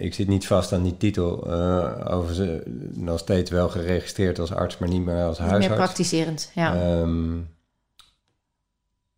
Ik 0.00 0.14
zit 0.14 0.28
niet 0.28 0.46
vast 0.46 0.72
aan 0.72 0.82
die 0.82 0.96
titel. 0.96 1.46
eh 1.50 2.14
overigens 2.16 2.48
eh, 2.48 2.72
nog 2.92 3.18
steeds 3.18 3.50
wel 3.50 3.68
geregistreerd 3.68 4.38
als 4.38 4.52
arts, 4.52 4.78
maar 4.78 4.88
niet 4.88 5.04
meer 5.04 5.22
als 5.22 5.38
Niet 5.38 5.46
meer 5.46 5.50
huisarts. 5.58 5.82
praktiserend, 5.84 6.50
ja. 6.54 6.74
Ehm, 6.74 7.36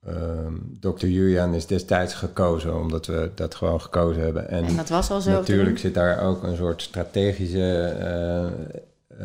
ehm, 0.07 0.55
Dr. 0.81 1.07
Julian 1.07 1.55
is 1.55 1.67
destijds 1.67 2.15
gekozen, 2.15 2.77
omdat 2.77 3.07
we 3.07 3.31
dat 3.35 3.55
gewoon 3.55 3.81
gekozen 3.81 4.23
hebben. 4.23 4.49
En, 4.49 4.65
en 4.65 4.77
dat 4.77 4.89
was 4.89 5.11
al 5.11 5.21
zo. 5.21 5.31
natuurlijk 5.31 5.79
zit 5.79 5.95
daar 5.95 6.21
ook 6.23 6.43
een 6.43 6.57
soort 6.57 6.83
strategische 6.83 7.83
eh, 7.85 8.47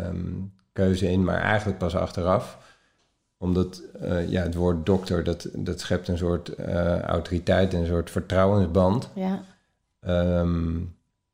ehm, 0.06 0.26
keuze 0.74 1.12
in, 1.12 1.24
maar 1.24 1.42
eigenlijk 1.42 1.78
pas 1.78 1.96
achteraf. 1.96 2.58
Omdat 3.38 3.82
eh, 4.02 4.30
ja, 4.30 4.42
het 4.42 4.56
woord 4.56 4.86
dokter, 4.86 5.24
dat, 5.24 5.50
dat 5.54 5.80
schept 5.80 6.08
een 6.08 6.18
soort 6.18 6.50
eh, 6.50 7.00
autoriteit 7.00 7.74
en 7.74 7.80
een 7.80 7.86
soort 7.86 8.12
vertrouwensband. 8.12 9.10
Ja, 9.16 9.44
Ehm, 10.06 10.82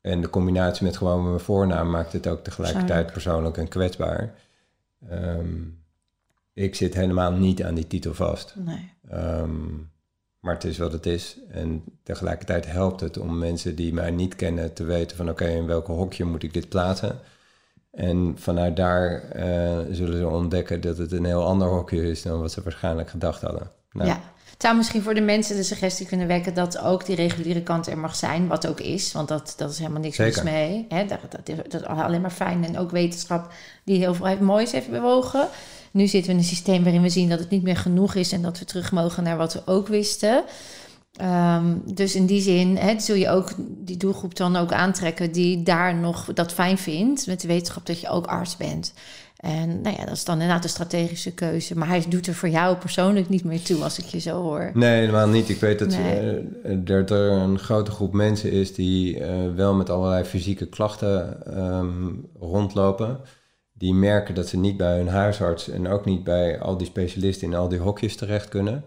en 0.02 0.22
de 0.22 0.30
combinatie 0.30 0.86
met 0.86 0.97
gewoon 0.97 1.28
mijn 1.28 1.39
voornaam 1.39 1.89
maakt 1.89 2.14
het 2.14 2.28
ook 2.28 2.43
tegelijkertijd 2.43 3.12
persoonlijk 3.12 3.58
en 3.58 3.68
kwetsbaar. 3.68 4.34
Ehm, 5.10 5.60
ik 6.54 6.76
zit 6.76 6.93
helemaal 6.93 7.32
niet 7.32 7.64
aan 7.64 7.76
die 7.76 7.88
titel 7.88 8.14
vast. 8.14 8.56
nee. 8.56 8.93
Ehm, 9.10 9.68
maar 10.39 10.54
het 10.54 10.64
is 10.64 10.78
wat 10.78 10.91
het 10.91 11.06
is. 11.06 11.38
En 11.49 11.84
tegelijkertijd 12.04 12.66
helpt 12.66 12.99
het 12.99 13.18
om 13.18 13.38
mensen 13.38 13.76
die 13.76 13.93
mij 13.93 14.12
niet 14.12 14.36
kennen 14.36 14.74
te 14.74 14.84
weten 14.84 15.18
van 15.18 15.30
oké, 15.30 15.45
in 15.45 15.66
welke 15.66 15.91
hokje 15.91 16.26
moet 16.26 16.43
ik 16.43 16.54
dit 16.54 16.70
plaatsen. 16.70 17.20
En 17.91 18.33
vanuit 18.37 18.75
daar 18.75 19.21
eh, 19.31 19.79
zullen 19.91 20.17
ze 20.17 20.27
ontdekken 20.27 20.81
dat 20.81 20.97
het 20.97 21.11
een 21.11 21.25
heel 21.25 21.45
ander 21.45 21.67
hokje 21.67 22.09
is 22.09 22.21
dan 22.21 22.41
wat 22.41 22.51
ze 22.51 22.63
waarschijnlijk 22.63 23.09
gedacht 23.09 23.41
hadden. 23.41 23.71
Nou, 23.91 24.09
Ja. 24.09 24.21
Het 24.61 24.69
zou 24.69 24.79
misschien 24.79 25.01
voor 25.01 25.13
de 25.13 25.21
mensen 25.21 25.55
de 25.55 25.63
suggestie 25.63 26.05
kunnen 26.05 26.27
wekken 26.27 26.53
dat 26.53 26.79
ook 26.79 27.05
die 27.05 27.15
reguliere 27.15 27.61
kant 27.63 27.87
er 27.87 27.97
mag 27.97 28.15
zijn, 28.15 28.47
wat 28.47 28.67
ook 28.67 28.79
is, 28.79 29.11
want 29.11 29.27
dat, 29.27 29.53
dat 29.57 29.71
is 29.71 29.77
helemaal 29.77 30.01
niks 30.01 30.17
mis 30.17 30.41
mee. 30.41 30.85
Hè? 30.89 31.05
Dat, 31.05 31.19
dat, 31.29 31.49
is, 31.49 31.55
dat 31.69 31.81
is 31.81 31.87
alleen 31.87 32.21
maar 32.21 32.31
fijn 32.31 32.65
en 32.65 32.77
ook 32.77 32.91
wetenschap 32.91 33.53
die 33.83 33.97
heel 33.97 34.13
veel 34.13 34.37
moois 34.39 34.71
heeft 34.71 34.89
bewogen. 34.89 35.47
Nu 35.91 36.07
zitten 36.07 36.31
we 36.31 36.37
in 36.37 36.43
een 36.43 36.49
systeem 36.49 36.83
waarin 36.83 37.01
we 37.01 37.09
zien 37.09 37.29
dat 37.29 37.39
het 37.39 37.49
niet 37.49 37.63
meer 37.63 37.77
genoeg 37.77 38.15
is 38.15 38.31
en 38.31 38.41
dat 38.41 38.59
we 38.59 38.65
terug 38.65 38.91
mogen 38.91 39.23
naar 39.23 39.37
wat 39.37 39.53
we 39.53 39.61
ook 39.65 39.87
wisten. 39.87 40.43
Ehm, 41.12 41.78
dus 41.93 42.16
in 42.16 42.26
die 42.26 42.41
zin 42.41 42.80
zul 42.97 43.16
je 43.16 43.30
ook 43.30 43.51
die 43.68 43.97
doelgroep 43.97 44.36
dan 44.36 44.55
ook 44.55 44.72
aantrekken 44.72 45.32
die 45.32 45.64
daar 45.64 45.95
nog 45.95 46.34
dat 46.34 46.53
fijn 46.53 46.78
vindt. 46.78 47.28
Met 47.28 47.41
de 47.41 47.47
wetenschap 47.47 47.86
dat 47.86 47.99
je 47.99 48.09
ook 48.09 48.26
arts 48.26 48.57
bent. 48.57 48.93
En 49.38 49.82
nou 49.82 49.95
ja, 49.97 50.05
dat 50.05 50.16
is 50.16 50.26
dan 50.26 50.36
inderdaad 50.36 50.64
een 50.64 50.70
strategische 50.70 51.34
keuze. 51.34 51.78
Maar 51.78 51.88
hij 51.88 52.05
doet 52.09 52.28
er 52.28 52.34
voor 52.34 52.49
jou 52.49 52.78
persoonlijk 52.78 53.30
niet 53.30 53.43
meer 53.43 53.62
toe 53.62 53.84
als 53.84 53.99
ik 53.99 54.05
je 54.05 54.20
zo 54.20 54.41
hoor. 54.41 54.72
Nee, 54.74 54.99
helemaal 54.99 55.28
niet. 55.28 55.49
Ik 55.49 55.59
weet 55.59 55.80
dat, 55.80 55.88
Nee. 55.88 56.38
eh, 56.64 56.78
dat 56.78 57.12
er 57.12 57.32
een 57.32 57.59
grote 57.59 57.91
groep 57.91 58.14
mensen 58.14 58.51
is 58.51 58.74
die 58.74 59.20
eh, 59.20 59.53
wel 59.55 59.74
met 59.74 59.89
allerlei 59.89 60.24
fysieke 60.24 60.66
klachten 60.66 61.45
ehm, 61.55 62.09
rondlopen. 62.39 63.20
Die 63.74 63.93
merken 63.93 64.36
dat 64.36 64.47
ze 64.47 64.57
niet 64.57 64.78
bij 64.78 64.97
hun 64.97 65.07
huisarts 65.07 65.70
en 65.70 65.88
ook 65.88 66.05
niet 66.05 66.24
bij 66.24 66.59
al 66.59 66.78
die 66.78 66.88
specialisten 66.88 67.47
in 67.47 67.55
al 67.55 67.68
die 67.70 67.80
hokjes 67.80 68.16
terecht 68.16 68.49
kunnen. 68.49 68.84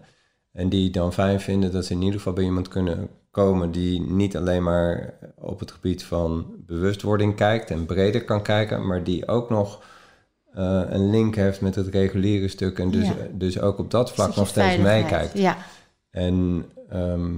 En 0.55 0.69
die 0.69 0.89
dan 0.89 1.13
fijn 1.13 1.39
vinden 1.39 1.71
dat 1.71 1.85
ze 1.85 1.93
in 1.93 2.01
ieder 2.01 2.17
geval 2.17 2.33
bij 2.33 2.43
iemand 2.43 2.67
kunnen 2.67 3.09
komen 3.31 3.71
die 3.71 4.01
niet 4.01 4.37
alleen 4.37 4.63
maar 4.63 5.13
op 5.35 5.59
het 5.59 5.71
gebied 5.71 6.03
van 6.03 6.45
bewustwording 6.57 7.35
kijkt 7.35 7.71
en 7.71 7.85
breder 7.85 8.23
kan 8.23 8.41
kijken, 8.41 8.87
maar 8.87 9.03
die 9.03 9.27
ook 9.27 9.49
nog 9.49 9.83
eh, 10.53 10.81
een 10.89 11.09
link 11.09 11.35
heeft 11.35 11.61
met 11.61 11.75
het 11.75 11.87
reguliere 11.87 12.47
stuk 12.47 12.79
en 12.79 12.91
dus, 12.91 13.07
Ja. 13.07 13.13
dus 13.31 13.59
ook 13.59 13.77
op 13.77 13.91
dat 13.91 14.11
vlak 14.11 14.35
nog 14.35 14.47
steeds 14.47 14.77
meekijkt. 14.77 15.37
Ja, 15.37 15.57
En 16.09 16.65
ehm, 16.89 17.33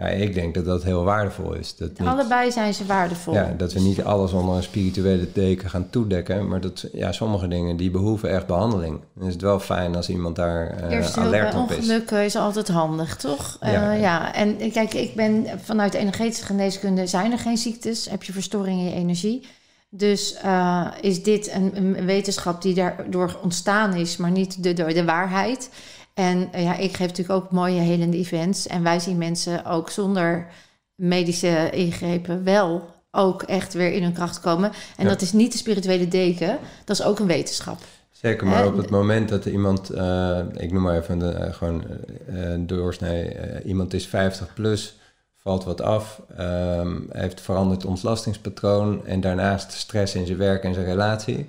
ja, 0.00 0.06
ik 0.06 0.34
denk 0.34 0.54
dat 0.54 0.64
dat 0.64 0.82
heel 0.82 1.04
waardevol 1.04 1.52
is. 1.52 1.76
Dat, 1.76 1.98
niet, 1.98 2.08
allebei 2.08 2.52
zijn 2.52 2.74
ze 2.74 2.86
waardevol. 2.86 3.34
ja, 3.34 3.54
dat 3.56 3.72
we 3.72 3.80
niet 3.80 4.02
alles 4.02 4.32
onder 4.32 4.56
een 4.56 4.62
spirituele 4.62 5.28
deken 5.32 5.70
gaan 5.70 5.90
toedekken, 5.90 6.48
maar 6.48 6.60
dat 6.60 6.86
ja, 6.92 7.12
sommige 7.12 7.48
dingen 7.48 7.76
die 7.76 7.90
behoeven 7.90 8.30
echt 8.30 8.46
behandeling. 8.46 9.00
Dan 9.14 9.26
is 9.26 9.32
het 9.32 9.42
wel 9.42 9.60
fijn 9.60 9.96
als 9.96 10.08
iemand 10.08 10.36
daar 10.36 10.66
eh, 10.66 11.16
alert 11.16 11.54
op 11.54 11.70
is. 11.70 11.76
ongelukken 11.76 12.24
is 12.24 12.36
altijd 12.36 12.68
handig, 12.68 13.16
toch? 13.16 13.56
Ja. 13.60 13.70
Ja. 13.70 13.92
ja, 13.92 14.34
en 14.34 14.72
kijk, 14.72 14.94
ik 14.94 15.14
ben 15.14 15.46
vanuit 15.64 15.94
energetische 15.94 16.44
geneeskunde 16.44 17.06
zijn 17.06 17.32
er 17.32 17.38
geen 17.38 17.58
ziektes. 17.58 18.10
Heb 18.10 18.22
je 18.22 18.32
verstoring 18.32 18.78
in 18.78 18.84
je 18.84 18.94
energie. 18.94 19.46
Dus 19.88 20.34
eh, 20.34 20.86
is 21.00 21.22
dit 21.22 21.52
een, 21.52 21.76
een 21.76 22.04
wetenschap 22.06 22.62
die 22.62 22.74
daardoor 22.74 23.38
ontstaan 23.42 23.94
is, 23.94 24.16
maar 24.16 24.30
niet 24.30 24.62
de, 24.62 24.72
door 24.72 24.94
de 24.94 25.04
waarheid. 25.04 25.70
En 26.14 26.48
eh, 26.52 26.62
ja, 26.62 26.76
ik 26.76 26.96
geef 26.96 27.06
natuurlijk 27.08 27.44
ook 27.44 27.50
mooie 27.50 27.80
helende 27.80 28.16
events. 28.16 28.66
En 28.66 28.82
wij 28.82 29.00
zien 29.00 29.18
mensen 29.18 29.64
ook 29.64 29.90
zonder 29.90 30.46
medische 30.94 31.70
ingrepen 31.70 32.44
wel 32.44 32.88
ook 33.10 33.42
echt 33.42 33.72
weer 33.74 33.92
in 33.92 34.02
hun 34.02 34.12
kracht 34.12 34.40
komen. 34.40 34.70
En 34.96 35.04
Ja. 35.04 35.08
dat 35.08 35.20
is 35.20 35.32
niet 35.32 35.52
de 35.52 35.58
spirituele 35.58 36.08
deken, 36.08 36.58
dat 36.84 36.98
is 36.98 37.04
ook 37.04 37.18
een 37.18 37.26
wetenschap. 37.26 37.78
Zeker, 38.10 38.46
maar 38.46 38.58
Hè? 38.62 38.66
op 38.66 38.76
het 38.76 38.90
moment 38.90 39.28
dat 39.28 39.44
iemand, 39.44 39.90
eh, 39.90 40.38
ik 40.56 40.72
noem 40.72 40.82
maar 40.82 40.96
even 40.96 41.18
de, 41.18 41.28
eh, 41.30 41.52
gewoon 41.54 41.84
eh, 42.28 42.50
een 42.50 42.66
doorsnee, 42.66 43.28
eh, 43.28 43.66
iemand 43.68 43.94
is 43.94 44.06
50 44.06 44.54
plus, 44.54 44.98
valt 45.36 45.64
wat 45.64 45.80
af, 45.80 46.20
ehm, 46.36 46.96
heeft 47.08 47.40
veranderd 47.40 47.84
ontlastingspatroon 47.84 49.06
en 49.06 49.20
daarnaast 49.20 49.72
stress 49.72 50.14
in 50.14 50.26
zijn 50.26 50.38
werk 50.38 50.64
en 50.64 50.74
zijn 50.74 50.86
relatie. 50.86 51.48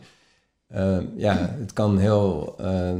Ehm, 0.69 1.03
ja, 1.15 1.55
het 1.59 1.73
kan 1.73 1.97
heel 1.97 2.55
eh, 2.59 2.91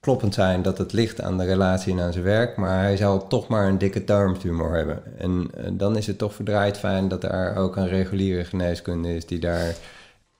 kloppend 0.00 0.34
zijn 0.34 0.62
dat 0.62 0.78
het 0.78 0.92
ligt 0.92 1.20
aan 1.20 1.38
de 1.38 1.44
relatie 1.44 1.92
en 1.92 2.00
aan 2.00 2.12
zijn 2.12 2.24
werk, 2.24 2.56
maar 2.56 2.80
hij 2.80 2.96
zal 2.96 3.26
toch 3.26 3.48
maar 3.48 3.66
een 3.68 3.78
dikke 3.78 4.04
darmtumor 4.04 4.76
hebben. 4.76 5.02
En 5.18 5.50
eh, 5.56 5.70
dan 5.72 5.96
is 5.96 6.06
het 6.06 6.18
toch 6.18 6.34
verdraaid 6.34 6.78
fijn 6.78 7.08
dat 7.08 7.24
er 7.24 7.56
ook 7.56 7.76
een 7.76 7.88
reguliere 7.88 8.44
geneeskunde 8.44 9.14
is 9.16 9.26
die 9.26 9.38
daar 9.38 9.74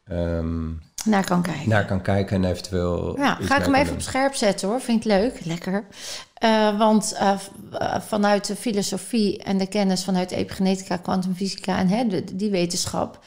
ehm, 0.05 0.67
Naar 1.05 1.25
kan 1.25 1.43
kijken. 1.43 1.69
naar 1.69 1.85
kan 1.87 2.03
kijken 2.03 2.37
en 2.45 2.51
eventueel. 2.51 3.17
Ja, 3.19 3.35
ga 3.41 3.59
ik 3.59 3.65
hem 3.65 3.75
even 3.75 3.93
op 3.95 4.01
scherp 4.01 4.35
zetten 4.35 4.69
hoor. 4.69 4.81
Vind 4.81 4.99
ik 4.99 5.05
leuk. 5.05 5.45
Lekker. 5.45 5.85
Eh, 6.35 6.79
want 6.79 7.13
eh, 7.19 7.39
vanuit 8.01 8.47
de 8.47 8.57
filosofie 8.57 9.43
en 9.43 9.59
de 9.59 9.67
kennis 9.69 10.05
vanuit 10.05 10.31
epigenetica, 10.31 10.97
kwantumfysica 10.97 11.79
en 11.79 11.89
hè, 11.89 12.07
de- 12.07 12.37
die 12.37 12.51
wetenschap. 12.51 13.19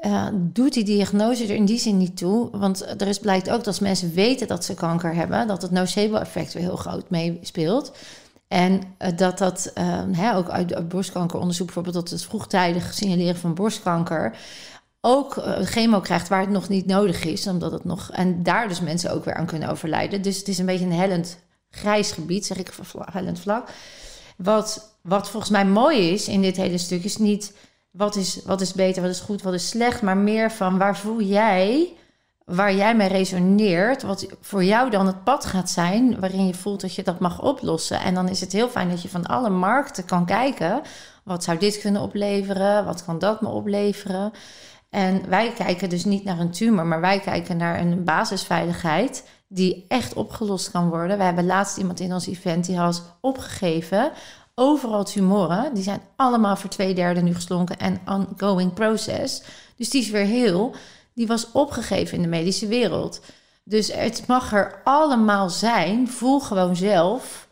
Eh, 0.00 0.26
doet 0.34 0.72
die 0.72 0.84
diagnose 0.84 1.44
er 1.44 1.50
in 1.50 1.64
die 1.64 1.78
zin 1.78 1.96
niet 1.96 2.16
toe. 2.16 2.48
Want 2.52 3.00
er 3.00 3.08
is 3.08 3.18
blijkt 3.18 3.50
ook 3.50 3.56
dat 3.56 3.66
als 3.66 3.78
mensen 3.78 4.14
weten 4.14 4.46
dat 4.46 4.64
ze 4.64 4.74
kanker 4.74 5.14
hebben, 5.14 5.46
dat 5.46 5.62
het 5.62 5.70
nocebo-effect 5.70 6.52
weer 6.52 6.62
heel 6.62 6.76
groot 6.76 7.10
meespeelt. 7.10 7.92
En 8.48 8.82
eh, 8.98 9.16
dat 9.16 9.38
dat 9.38 9.70
eh, 9.74 10.02
hè, 10.12 10.36
ook 10.36 10.48
uit, 10.48 10.88
borstkankeronderzoek, 10.88 11.66
bijvoorbeeld 11.66 11.94
dat 11.94 12.10
het 12.10 12.24
vroegtijdig 12.24 12.94
signaleren 12.94 13.36
van 13.36 13.54
borstkanker 13.54 14.36
ook 15.00 15.42
chemo 15.62 16.00
krijgt 16.00 16.28
waar 16.28 16.40
het 16.40 16.50
nog 16.50 16.68
niet 16.68 16.86
nodig 16.86 17.24
is, 17.24 17.46
omdat 17.46 17.72
het 17.72 17.84
nog 17.84 18.10
en 18.10 18.42
daar 18.42 18.68
dus 18.68 18.80
mensen 18.80 19.12
ook 19.12 19.24
weer 19.24 19.34
aan 19.34 19.46
kunnen 19.46 19.68
overlijden. 19.68 20.22
Dus 20.22 20.38
het 20.38 20.48
is 20.48 20.58
een 20.58 20.66
beetje 20.66 20.84
een 20.84 20.92
hellend 20.92 21.38
grijs 21.70 22.12
gebied, 22.12 22.46
zeg 22.46 22.56
ik 22.56 22.72
hellend 23.12 23.40
vlak. 23.40 23.68
Wat, 24.36 24.94
wat 25.00 25.30
volgens 25.30 25.52
mij 25.52 25.64
mooi 25.64 26.10
is 26.10 26.28
in 26.28 26.42
dit 26.42 26.56
hele 26.56 26.78
stuk 26.78 27.04
is 27.04 27.16
niet 27.16 27.52
wat 27.90 28.16
is, 28.16 28.42
wat 28.44 28.60
is 28.60 28.72
beter, 28.72 29.02
wat 29.02 29.10
is 29.10 29.20
goed, 29.20 29.42
wat 29.42 29.54
is 29.54 29.68
slecht, 29.68 30.02
maar 30.02 30.16
meer 30.16 30.50
van 30.50 30.78
waar 30.78 30.96
voel 30.96 31.20
jij, 31.20 31.96
waar 32.44 32.74
jij 32.74 32.96
mee 32.96 33.08
resoneert, 33.08 34.02
wat 34.02 34.26
voor 34.40 34.64
jou 34.64 34.90
dan 34.90 35.06
het 35.06 35.24
pad 35.24 35.44
gaat 35.44 35.70
zijn, 35.70 36.20
waarin 36.20 36.46
je 36.46 36.54
voelt 36.54 36.80
dat 36.80 36.94
je 36.94 37.02
dat 37.02 37.18
mag 37.18 37.42
oplossen. 37.42 38.00
En 38.00 38.14
dan 38.14 38.28
is 38.28 38.40
het 38.40 38.52
heel 38.52 38.68
fijn 38.68 38.88
dat 38.88 39.02
je 39.02 39.08
van 39.08 39.26
alle 39.26 39.50
markten 39.50 40.04
kan 40.04 40.26
kijken, 40.26 40.82
wat 41.24 41.44
zou 41.44 41.58
dit 41.58 41.80
kunnen 41.80 42.02
opleveren, 42.02 42.84
wat 42.84 43.04
kan 43.04 43.18
dat 43.18 43.40
me 43.40 43.48
opleveren. 43.48 44.32
En 44.90 45.28
wij 45.28 45.52
kijken 45.52 45.88
dus 45.88 46.04
niet 46.04 46.24
naar 46.24 46.38
een 46.38 46.50
tumor, 46.50 46.86
maar 46.86 47.00
wij 47.00 47.20
kijken 47.20 47.56
naar 47.56 47.80
een 47.80 48.04
basisveiligheid 48.04 49.24
die 49.48 49.84
echt 49.88 50.14
opgelost 50.14 50.70
kan 50.70 50.88
worden. 50.88 51.18
We 51.18 51.24
hebben 51.24 51.46
laatst 51.46 51.76
iemand 51.76 52.00
in 52.00 52.12
ons 52.12 52.26
event 52.26 52.64
die 52.66 52.76
had 52.76 53.16
opgegeven. 53.20 54.12
Overal 54.62 55.04
tumoren, 55.04 55.74
die 55.74 55.82
zijn 55.82 56.00
allemaal 56.16 56.56
voor 56.56 56.70
twee 56.70 56.94
derde 56.94 57.20
nu 57.22 57.34
geslonken 57.34 57.78
en 57.78 58.00
ongoing 58.06 58.74
process. 58.74 59.42
Dus 59.76 59.90
die 59.90 60.02
is 60.02 60.10
weer 60.10 60.24
heel. 60.24 60.74
Die 61.14 61.26
was 61.26 61.52
opgegeven 61.52 62.16
in 62.16 62.22
de 62.22 62.28
medische 62.28 62.66
wereld. 62.66 63.20
Dus 63.64 63.92
het 63.92 64.22
mag 64.26 64.52
er 64.52 64.80
allemaal 64.84 65.50
zijn. 65.50 66.08
Voel 66.08 66.40
gewoon 66.40 66.76
zelf 66.76 67.48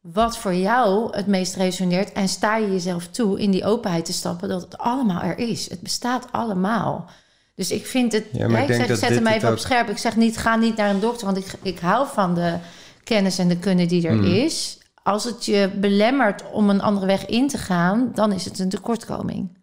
wat 0.00 0.38
voor 0.38 0.54
jou 0.54 1.16
het 1.16 1.26
meest 1.26 1.54
resoneert. 1.56 2.12
En 2.12 2.28
sta 2.28 2.56
je 2.56 2.70
jezelf 2.70 3.06
toe 3.06 3.40
in 3.40 3.50
die 3.50 3.64
openheid 3.64 4.04
te 4.04 4.12
stappen 4.12 4.48
dat 4.48 4.62
het 4.62 4.78
allemaal 4.78 5.22
er 5.22 5.38
is. 5.38 5.70
Het 5.70 5.80
bestaat 5.80 6.26
allemaal. 6.30 7.10
Dus 7.54 7.70
ik 7.70 7.86
vind 7.86 8.12
het. 8.12 8.24
Ja, 8.32 8.44
ik 8.44 8.50
ik 8.50 8.56
denk 8.56 8.72
zeg, 8.80 8.86
dat 8.86 8.98
zet 8.98 9.08
hem 9.08 9.26
even 9.26 9.52
op 9.52 9.58
scherp. 9.58 9.88
Ik 9.88 9.98
zeg 9.98 10.16
niet, 10.16 10.36
ga 10.36 10.56
niet 10.56 10.76
naar 10.76 10.90
een 10.90 11.00
dokter, 11.00 11.26
want 11.26 11.38
ik, 11.38 11.46
ik 11.62 11.78
hou 11.78 12.06
van 12.12 12.34
de 12.34 12.56
kennis 13.04 13.38
en 13.38 13.48
de 13.48 13.58
kunde 13.58 13.86
die 13.86 14.06
er 14.08 14.14
Hmm. 14.14 14.24
is. 14.24 14.78
Als 15.02 15.24
het 15.24 15.44
je 15.44 15.70
belemmert 15.80 16.50
om 16.52 16.70
een 16.70 16.80
andere 16.80 17.06
weg 17.06 17.26
in 17.26 17.48
te 17.48 17.58
gaan, 17.58 18.10
dan 18.14 18.32
is 18.32 18.44
het 18.44 18.58
een 18.58 18.68
tekortkoming. 18.68 19.60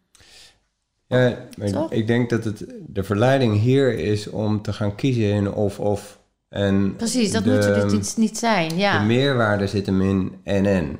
Ja, 1.08 1.38
Toch? 1.72 1.92
ik 1.92 2.08
denk 2.08 2.30
dat 2.30 2.44
het, 2.44 2.66
de 2.88 3.04
verleiding 3.04 3.60
hier 3.60 3.98
is 3.98 4.30
om 4.30 4.62
te 4.62 4.74
gaan 4.74 4.96
kiezen 4.96 5.24
in 5.24 5.54
of-of. 5.54 6.20
En 6.50 6.96
Precies, 6.96 7.32
dat 7.32 7.44
de, 7.44 7.50
moet 7.50 7.92
dit 7.92 8.18
niet 8.18 8.38
zijn. 8.38 8.78
Ja. 8.78 9.00
De 9.00 9.06
meerwaarde 9.06 9.68
zit 9.68 9.86
hem 9.86 10.02
in 10.02 10.40
en-en. 10.44 11.00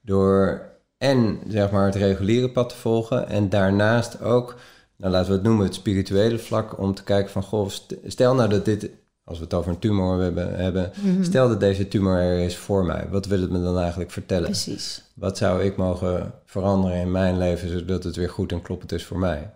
Door 0.00 0.62
en 0.98 1.38
zeg 1.48 1.70
maar 1.70 1.84
het 1.84 1.94
reguliere 1.94 2.50
pad 2.50 2.68
te 2.68 2.76
volgen 2.76 3.28
en 3.28 3.48
daarnaast 3.48 4.20
ook, 4.20 4.56
nou 4.96 5.12
laten 5.12 5.28
we 5.28 5.34
het 5.34 5.42
noemen 5.46 5.64
het 5.64 5.74
spirituele 5.74 6.38
vlak, 6.38 6.78
om 6.78 6.94
te 6.94 7.02
kijken 7.02 7.30
van, 7.30 7.42
goh, 7.42 7.68
st- 7.68 7.94
stel 8.06 8.34
nou 8.34 8.48
dat 8.48 8.64
dit, 8.64 8.90
als 9.28 9.38
we 9.38 9.44
het 9.44 9.54
over 9.54 9.70
een 9.70 9.78
tumor 9.78 10.20
hebben, 10.22 10.54
hebben 10.56 10.92
Mhm. 11.02 11.22
stel 11.22 11.48
dat 11.48 11.60
deze 11.60 11.88
tumor 11.88 12.18
er 12.18 12.38
is 12.38 12.56
voor 12.56 12.84
mij, 12.84 13.06
wat 13.10 13.26
wil 13.26 13.40
het 13.40 13.50
me 13.50 13.62
dan 13.62 13.78
eigenlijk 13.78 14.10
vertellen? 14.10 14.44
Precies. 14.44 15.02
Wat 15.14 15.38
zou 15.38 15.62
ik 15.62 15.76
mogen 15.76 16.32
veranderen 16.44 16.96
in 17.00 17.10
mijn 17.10 17.38
leven 17.38 17.68
zodat 17.70 18.04
het 18.04 18.16
weer 18.16 18.30
goed 18.30 18.52
en 18.52 18.62
kloppend 18.62 18.92
is 18.92 19.04
voor 19.04 19.18
mij? 19.18 19.50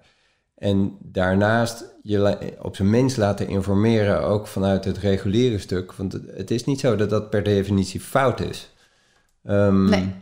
En 0.55 0.97
daarnaast 1.03 1.85
je 2.03 2.37
op 2.63 2.77
zijn 2.77 2.91
minst 2.91 3.17
laten 3.17 3.49
informeren, 3.49 4.23
ook 4.23 4.47
vanuit 4.47 4.85
het 4.85 4.99
reguliere 4.99 5.59
stuk. 5.59 5.93
Want 5.93 6.13
het, 6.13 6.51
is 6.51 6.65
niet 6.65 6.81
zo 6.81 6.97
dat 6.97 7.11
dat 7.11 7.31
per 7.31 7.43
definitie 7.43 8.01
fout 8.01 8.41
is. 8.41 8.71
Ehm, 9.45 9.85
Nee. 9.89 10.13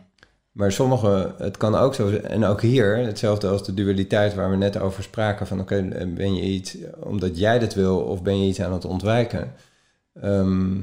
Maar 0.51 0.71
sommige, 0.71 1.33
het 1.37 1.57
kan 1.57 1.75
ook 1.75 1.93
zo 1.93 2.09
zijn, 2.09 2.25
en 2.25 2.45
ook 2.45 2.61
hier, 2.61 2.97
hetzelfde 2.97 3.47
als 3.47 3.65
de 3.65 3.73
dualiteit 3.73 4.35
waar 4.35 4.49
we 4.49 4.55
net 4.55 4.79
over 4.79 5.03
spraken, 5.03 5.47
van 5.47 5.59
oké, 5.59 5.81
ben 6.15 6.35
je 6.35 6.41
iets 6.41 6.77
omdat 6.99 7.37
jij 7.37 7.59
dat 7.59 7.73
wil 7.73 7.99
of 7.99 8.21
ben 8.21 8.41
je 8.41 8.47
iets 8.47 8.61
aan 8.61 8.73
het 8.73 8.85
ontwijken? 8.85 9.53
Ehm, 10.21 10.77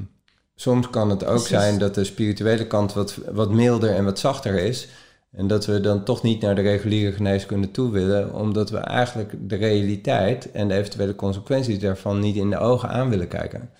soms 0.54 0.90
kan 0.90 1.10
het 1.10 1.24
ook 1.24 1.30
Precies. 1.30 1.48
zijn 1.48 1.78
dat 1.78 1.94
de 1.94 2.04
spirituele 2.04 2.66
kant 2.66 2.92
wat, 2.92 3.18
wat 3.32 3.50
milder 3.50 3.94
en 3.94 4.04
wat 4.04 4.18
zachter 4.18 4.54
is. 4.54 4.88
En 5.32 5.46
dat 5.46 5.66
we 5.66 5.80
dan 5.80 6.04
toch 6.04 6.22
niet 6.22 6.40
naar 6.40 6.54
de 6.54 6.60
reguliere 6.60 7.12
geneeskunde 7.12 7.70
toe 7.70 7.90
willen, 7.90 8.34
omdat 8.34 8.70
we 8.70 8.78
eigenlijk 8.78 9.34
de 9.38 9.56
realiteit 9.56 10.50
en 10.50 10.68
de 10.68 10.74
eventuele 10.74 11.14
consequenties 11.14 11.78
daarvan 11.78 12.20
niet 12.20 12.36
in 12.36 12.50
de 12.50 12.58
ogen 12.58 12.88
aan 12.88 13.08
willen 13.08 13.28
kijken. 13.28 13.70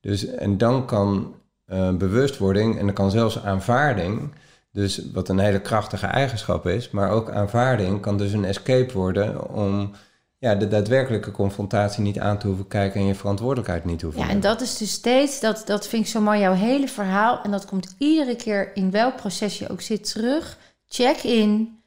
Dus, 0.00 0.26
en 0.26 0.58
dan 0.58 0.86
kan 0.86 1.34
eh, 1.64 1.94
bewustwording 1.94 2.78
en 2.78 2.84
dan 2.86 2.94
kan 2.94 3.10
zelfs 3.10 3.42
aanvaarding, 3.42 4.32
dus 4.72 5.02
wat 5.12 5.28
een 5.28 5.38
hele 5.38 5.60
krachtige 5.60 6.06
eigenschap 6.06 6.66
is, 6.66 6.90
maar 6.90 7.10
ook 7.10 7.30
aanvaarding 7.30 8.00
kan 8.00 8.18
dus 8.18 8.32
een 8.32 8.44
escape 8.44 8.92
worden 8.92 9.50
om 9.50 9.94
ja, 10.38 10.54
de 10.54 10.68
daadwerkelijke 10.68 11.30
confrontatie 11.30 12.02
niet 12.02 12.18
aan 12.18 12.38
te 12.38 12.46
hoeven 12.46 12.68
kijken 12.68 13.00
en 13.00 13.06
je 13.06 13.14
verantwoordelijkheid 13.14 13.84
niet 13.84 13.98
te 13.98 14.04
hoeven 14.04 14.22
Ja, 14.22 14.28
en 14.28 14.40
dat 14.40 14.60
is 14.60 14.76
dus 14.76 14.92
steeds, 14.92 15.40
dat, 15.40 15.62
dat 15.66 15.88
vind 15.88 16.04
ik 16.04 16.10
zo 16.10 16.20
mooi, 16.20 16.40
jouw 16.40 16.52
hele 16.52 16.88
verhaal. 16.88 17.42
En 17.42 17.50
dat 17.50 17.64
komt 17.64 17.94
iedere 17.98 18.36
keer 18.36 18.76
in 18.76 18.90
welk 18.90 19.16
proces 19.16 19.58
je 19.58 19.68
ook 19.68 19.80
zit 19.80 20.12
terug. 20.12 20.58
Check 20.88 21.16
in. 21.16 21.78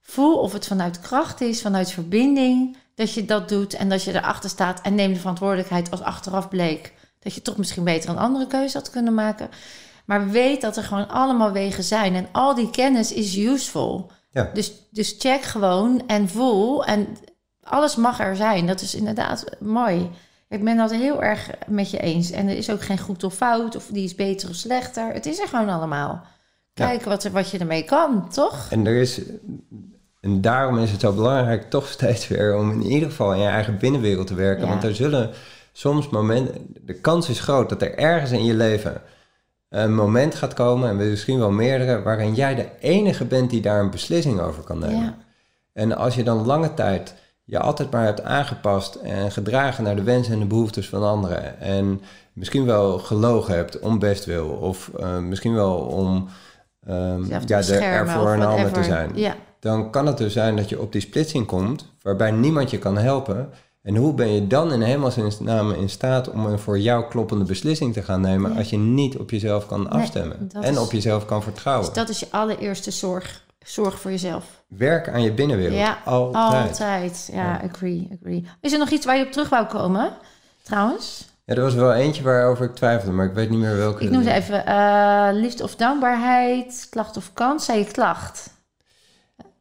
Voel 0.00 0.38
of 0.38 0.52
het 0.52 0.66
vanuit 0.66 1.00
kracht 1.00 1.40
is, 1.40 1.60
vanuit 1.60 1.90
verbinding, 1.90 2.76
dat 2.94 3.14
je 3.14 3.24
dat 3.24 3.48
doet 3.48 3.74
en 3.74 3.88
dat 3.88 4.04
je 4.04 4.14
erachter 4.14 4.50
staat. 4.50 4.80
En 4.80 4.94
neem 4.94 5.12
de 5.12 5.18
verantwoordelijkheid 5.18 5.90
als 5.90 6.00
achteraf 6.02 6.48
bleek 6.48 6.92
dat 7.18 7.34
je 7.34 7.42
toch 7.42 7.56
misschien 7.56 7.84
beter 7.84 8.10
een 8.10 8.18
andere 8.18 8.46
keuze 8.46 8.76
had 8.76 8.90
kunnen 8.90 9.14
maken. 9.14 9.48
Maar 10.08 10.28
weet 10.28 10.60
dat 10.60 10.76
er 10.76 10.82
gewoon 10.82 11.08
allemaal 11.08 11.52
wegen 11.52 11.84
zijn 11.84 12.14
en 12.14 12.28
al 12.32 12.54
die 12.54 12.70
kennis 12.70 13.12
is 13.12 13.38
useful. 13.38 14.10
Ja. 14.30 14.50
Dus, 14.54 14.72
dus 14.90 15.16
check 15.18 15.42
gewoon 15.42 16.02
en 16.06 16.28
voel 16.28 16.84
en 16.84 17.06
alles 17.62 17.96
mag 17.96 18.20
er 18.20 18.36
zijn. 18.36 18.66
Dat 18.66 18.80
is 18.80 18.94
inderdaad 18.94 19.44
mooi. 19.60 20.10
Ik 20.48 20.64
ben 20.64 20.76
dat 20.76 20.90
heel 20.90 21.22
erg 21.22 21.50
met 21.66 21.90
je 21.90 21.98
eens. 21.98 22.30
En 22.30 22.48
er 22.48 22.56
is 22.56 22.70
ook 22.70 22.82
geen 22.82 22.98
goed 22.98 23.24
of 23.24 23.34
fout, 23.34 23.76
of 23.76 23.86
die 23.86 24.04
is 24.04 24.14
beter 24.14 24.48
of 24.48 24.54
slechter. 24.54 25.12
Het 25.12 25.26
is 25.26 25.40
er 25.40 25.48
gewoon 25.48 25.68
allemaal. 25.68 26.24
Kijken 26.74 27.08
wat, 27.08 27.24
er, 27.24 27.30
wat 27.30 27.50
je 27.50 27.58
ermee 27.58 27.84
kan, 27.84 28.28
toch? 28.28 28.66
En 28.70 28.86
er 28.86 28.96
is, 28.96 29.20
en 30.20 30.40
daarom 30.40 30.78
is 30.78 30.90
het 30.90 31.00
zo 31.00 31.12
belangrijk 31.12 31.70
toch 31.70 31.86
steeds 31.88 32.28
weer 32.28 32.56
om 32.56 32.70
in 32.70 32.90
ieder 32.90 33.08
geval 33.08 33.32
in 33.32 33.40
je 33.40 33.48
eigen 33.48 33.78
binnenwereld 33.78 34.26
te 34.26 34.34
werken. 34.34 34.64
Ja. 34.64 34.68
Want 34.68 34.84
er 34.84 34.94
zullen 34.94 35.30
soms 35.72 36.08
momenten, 36.08 36.66
de 36.80 37.00
kans 37.00 37.28
is 37.28 37.40
groot 37.40 37.68
dat 37.68 37.82
er 37.82 37.98
ergens 37.98 38.30
in 38.30 38.44
je 38.44 38.54
leven 38.54 39.02
een 39.68 39.94
moment 39.94 40.34
gaat 40.34 40.54
komen, 40.54 40.88
en 40.88 40.96
misschien 40.96 41.38
wel 41.38 41.50
meerdere, 41.50 42.02
waarin 42.02 42.34
jij 42.34 42.54
de 42.54 42.68
enige 42.80 43.24
bent 43.24 43.50
die 43.50 43.60
daar 43.60 43.80
een 43.80 43.90
beslissing 43.90 44.40
over 44.40 44.62
kan 44.62 44.78
nemen. 44.78 45.02
Ja. 45.02 45.16
En 45.72 45.96
als 45.96 46.14
je 46.14 46.22
dan 46.22 46.46
lange 46.46 46.74
tijd 46.74 47.14
je 47.44 47.58
altijd 47.58 47.90
maar 47.90 48.04
hebt 48.04 48.22
aangepast 48.22 48.94
en 48.94 49.30
gedragen 49.30 49.84
naar 49.84 49.96
de 49.96 50.02
wensen 50.02 50.32
en 50.32 50.38
de 50.38 50.46
behoeftes 50.46 50.88
van 50.88 51.02
anderen. 51.02 51.60
En 51.60 52.00
misschien 52.32 52.64
wel 52.64 52.98
gelogen 52.98 53.54
hebt 53.54 53.78
om 53.78 53.98
bestwil. 53.98 54.48
Of 54.48 54.90
eh, 54.98 55.18
misschien 55.18 55.54
wel 55.54 55.74
om 55.76 56.28
te 56.84 57.42
ja, 57.46 57.60
de, 57.60 57.76
er 57.76 58.08
voor 58.08 58.32
een 58.32 58.42
ander 58.42 58.72
te 58.72 58.84
zijn. 58.84 59.10
Ja, 59.14 59.36
Dan 59.60 59.90
kan 59.90 60.06
het 60.06 60.18
dus 60.18 60.32
zijn 60.32 60.56
dat 60.56 60.68
je 60.68 60.80
op 60.80 60.92
die 60.92 61.00
splitsing 61.00 61.46
komt 61.46 61.92
waarbij 62.02 62.30
niemand 62.30 62.70
je 62.70 62.78
kan 62.78 62.98
helpen. 62.98 63.50
En 63.88 63.96
hoe 63.96 64.14
ben 64.14 64.32
je 64.34 64.46
dan 64.46 64.72
in 64.72 64.82
hemelsnaam 64.82 65.70
in 65.72 65.88
staat 65.90 66.30
om 66.30 66.46
een 66.46 66.58
voor 66.58 66.78
jou 66.78 67.04
kloppende 67.08 67.44
beslissing 67.44 67.92
te 67.92 68.02
gaan 68.02 68.20
nemen... 68.20 68.56
Als 68.56 68.70
je 68.70 68.76
niet 68.78 69.16
op 69.16 69.30
jezelf 69.30 69.66
kan 69.66 69.90
afstemmen 69.90 70.50
en 70.60 70.72
is- 70.72 70.78
op 70.78 70.92
jezelf 70.92 71.24
kan 71.26 71.42
vertrouwen? 71.42 71.84
dus 71.86 71.94
dat 71.94 72.08
is 72.08 72.18
je 72.20 72.26
allereerste 72.30 72.90
zorg. 72.90 73.44
Zorg 73.64 74.00
voor 74.00 74.10
jezelf. 74.10 74.44
Werk 74.66 75.08
aan 75.08 75.22
je 75.22 75.32
binnenwereld. 75.32 75.78
Ja, 75.78 75.98
altijd. 76.04 76.66
Altijd. 76.66 77.28
Ja, 77.32 77.42
Ja. 77.42 77.60
agree, 77.72 78.18
agree. 78.20 78.46
Is 78.60 78.72
er 78.72 78.78
nog 78.78 78.90
iets 78.90 79.06
waar 79.06 79.16
je 79.18 79.24
op 79.24 79.32
terug 79.32 79.48
wou 79.48 79.66
komen, 79.66 80.12
trouwens? 80.62 81.28
Ja, 81.44 81.54
er 81.54 81.62
was 81.62 81.74
wel 81.74 81.92
eentje 81.94 82.22
waarover 82.22 82.64
ik 82.64 82.74
twijfelde, 82.74 83.12
maar 83.14 83.26
ik 83.26 83.34
weet 83.34 83.50
niet 83.50 83.58
meer 83.58 83.76
welke. 83.76 84.04
Ik 84.04 84.10
noem 84.10 84.22
ze 84.22 84.32
even 84.32 84.64
uh, 84.68 85.28
liefde 85.32 85.62
of 85.62 85.76
dankbaarheid, 85.76 86.86
klacht 86.90 87.16
of 87.16 87.30
kans. 87.34 87.64
Zei 87.64 87.78
je 87.78 87.84
klacht? 87.84 88.50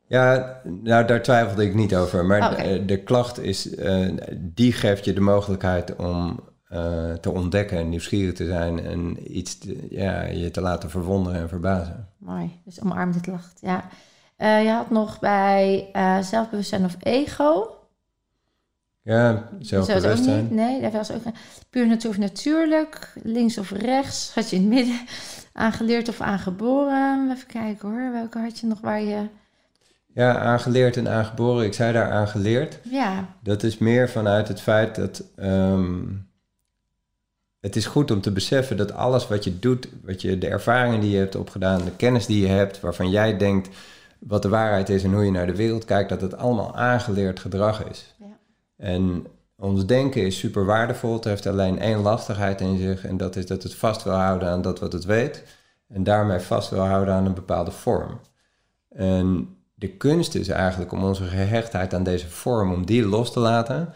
Ja, 0.08 0.60
nou 0.64 1.05
daar 1.05 1.22
twijfelde 1.22 1.66
ik 1.66 1.74
niet 1.74 1.95
over. 1.95 2.26
Maar 2.26 2.51
oh, 2.51 2.58
de, 2.58 2.86
de, 2.86 3.03
klacht 3.03 3.39
is, 3.39 3.76
uh, 3.76 4.10
die 4.36 4.74
geeft 4.74 5.05
je 5.05 5.14
de 5.14 5.22
mogelijkheid 5.22 5.95
om 5.95 6.39
uh, 6.70 7.14
te 7.14 7.32
ontdekken 7.32 7.78
en 7.78 7.89
nieuwsgierig 7.89 8.34
te 8.34 8.45
zijn 8.45 8.86
en 8.86 9.38
iets 9.38 9.58
te, 9.58 9.88
ja, 9.89 10.24
je 10.24 10.51
te 10.51 10.62
laten 10.62 10.89
verwonderen 10.89 11.41
en 11.41 11.49
verbazen. 11.49 12.08
Mooi, 12.18 12.60
dus 12.66 12.82
omarm 12.82 13.12
de 13.12 13.22
klacht. 13.22 13.58
Ja. 13.62 13.89
Uh, 14.38 14.64
je 14.64 14.70
had 14.70 14.89
nog 14.89 15.20
bij 15.20 15.89
zelfbewustzijn 16.22 16.86
of 16.86 16.95
ego. 16.99 17.72
Ja, 19.01 19.49
zelfbewustzijn. 19.60 20.47
Nee, 20.51 20.82
dat 20.82 20.91
was 20.91 21.12
ook 21.12 21.22
puur 21.70 21.88
natuur 21.88 22.10
of 22.10 22.18
natuurlijk, 22.18 23.14
links 23.24 23.58
of 23.58 23.72
rechts, 23.72 24.32
had 24.36 24.49
je 24.49 24.55
in 24.55 24.62
het 24.62 24.72
midden 24.72 24.99
aangeleerd 25.53 26.10
of 26.10 26.22
aangeboren. 26.22 27.32
Even 27.32 27.47
kijken 27.47 27.89
hoor, 27.89 28.12
welke 28.12 28.39
had 28.39 28.60
je 28.60 28.68
nog 28.68 28.82
waar 28.82 29.01
je... 29.01 29.28
Ja, 30.18 30.38
aangeleerd 30.38 30.97
en 30.97 31.09
aangeboren. 31.09 31.65
Ik 31.65 31.74
zei 31.74 31.93
daar 31.93 32.11
aangeleerd. 32.11 32.80
Ja. 32.91 33.36
Dat 33.43 33.63
is 33.63 33.78
meer 33.78 34.09
vanuit 34.09 34.47
het 34.47 34.61
feit 34.61 34.95
dat... 34.95 35.24
Um, 35.39 36.30
het 37.59 37.76
is 37.76 37.86
goed 37.86 38.11
om 38.11 38.22
te 38.22 38.32
beseffen 38.32 38.78
dat 38.78 38.91
alles 38.91 39.28
wat 39.28 39.43
je 39.43 39.59
doet, 39.59 39.88
wat 40.03 40.22
je, 40.22 40.38
de 40.38 40.47
ervaringen 40.47 40.99
die 40.99 41.11
je 41.11 41.18
hebt 41.18 41.36
opgedaan, 41.36 41.84
de 41.84 41.95
kennis 41.95 42.26
die 42.26 42.41
je 42.41 42.47
hebt, 42.47 42.80
waarvan 42.80 43.09
jij 43.09 43.38
denkt 43.38 43.70
wat 44.20 44.41
de 44.41 44.49
waarheid 44.49 44.89
is 44.89 45.03
en 45.03 45.13
hoe 45.13 45.26
je 45.26 45.32
naar 45.32 45.47
de 45.47 45.55
wereld 45.55 45.86
kijkt, 45.86 46.09
dat 46.09 46.22
het 46.22 46.38
allemaal 46.38 46.76
aangeleerd 46.76 47.39
gedrag 47.39 47.84
is. 47.89 48.15
Ja. 48.20 48.38
En 48.78 49.28
ons 49.55 49.86
denken 49.86 50.26
is 50.26 50.39
super 50.39 50.65
waardevol. 50.65 51.13
Het 51.13 51.24
heeft 51.24 51.47
alleen 51.47 51.80
één 51.80 51.99
lastigheid 51.99 52.61
in 52.61 52.78
zich. 52.78 53.05
En 53.05 53.18
dat 53.18 53.36
is 53.36 53.45
dat 53.45 53.63
het 53.63 53.76
vast 53.76 54.03
wil 54.03 54.13
houden 54.13 54.49
aan 54.49 54.61
dat 54.61 54.80
wat 54.80 54.93
het 54.93 55.05
weet. 55.05 55.43
En 55.88 56.03
daarmee 56.03 56.39
vast 56.39 56.70
wil 56.70 56.86
houden 56.86 57.13
aan 57.13 57.26
een 57.26 57.34
bepaalde 57.34 57.72
vorm. 57.72 58.20
En 58.89 59.57
de 59.80 59.88
kunst 59.88 60.36
is 60.36 60.47
eigenlijk 60.47 60.91
om 60.91 61.03
onze 61.03 61.23
gehechtheid 61.23 61.93
aan 61.93 62.03
deze 62.03 62.28
vorm, 62.28 62.71
om 62.71 62.86
die 62.86 63.05
los 63.05 63.32
te 63.34 63.39
laten. 63.39 63.93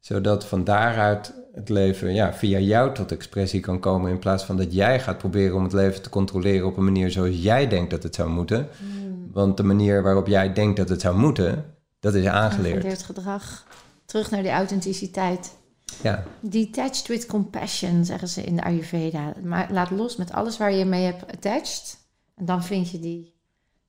Zodat 0.00 0.46
van 0.46 0.64
daaruit 0.64 1.34
het 1.52 1.68
leven 1.68 2.14
ja, 2.14 2.34
via 2.34 2.58
jou 2.58 2.94
tot 2.94 3.12
expressie 3.12 3.60
kan 3.60 3.80
komen. 3.80 4.10
In 4.10 4.18
plaats 4.18 4.44
van 4.44 4.56
dat 4.56 4.74
jij 4.74 5.00
gaat 5.00 5.18
proberen 5.18 5.56
om 5.56 5.62
het 5.62 5.72
leven 5.72 6.02
te 6.02 6.08
controleren 6.08 6.66
op 6.66 6.76
een 6.76 6.84
manier 6.84 7.10
zoals 7.10 7.42
jij 7.42 7.68
denkt 7.68 7.90
dat 7.90 8.02
het 8.02 8.14
zou 8.14 8.30
moeten. 8.30 8.68
Hmm. 8.78 9.30
Want 9.32 9.56
de 9.56 9.62
manier 9.62 10.02
waarop 10.02 10.26
jij 10.26 10.52
denkt 10.52 10.76
dat 10.76 10.88
het 10.88 11.00
zou 11.00 11.16
moeten, 11.16 11.64
dat 12.00 12.14
is 12.14 12.26
aangeleerd. 12.26 12.76
Aangeleerd 12.76 13.02
gedrag. 13.02 13.66
Terug 14.04 14.30
naar 14.30 14.42
die 14.42 14.50
authenticiteit. 14.50 15.56
Ja. 16.02 16.24
Detached 16.40 17.06
with 17.08 17.26
compassion, 17.26 18.04
zeggen 18.04 18.28
ze 18.28 18.42
in 18.42 18.56
de 18.56 18.62
Ayurveda. 18.62 19.32
Maar 19.42 19.68
laat 19.72 19.90
los 19.90 20.16
met 20.16 20.32
alles 20.32 20.56
waar 20.56 20.72
je 20.72 20.84
mee 20.84 21.04
hebt 21.04 21.32
attached. 21.32 21.98
En 22.34 22.44
dan 22.44 22.64
vind 22.64 22.90
je 22.90 22.98
die, 22.98 23.33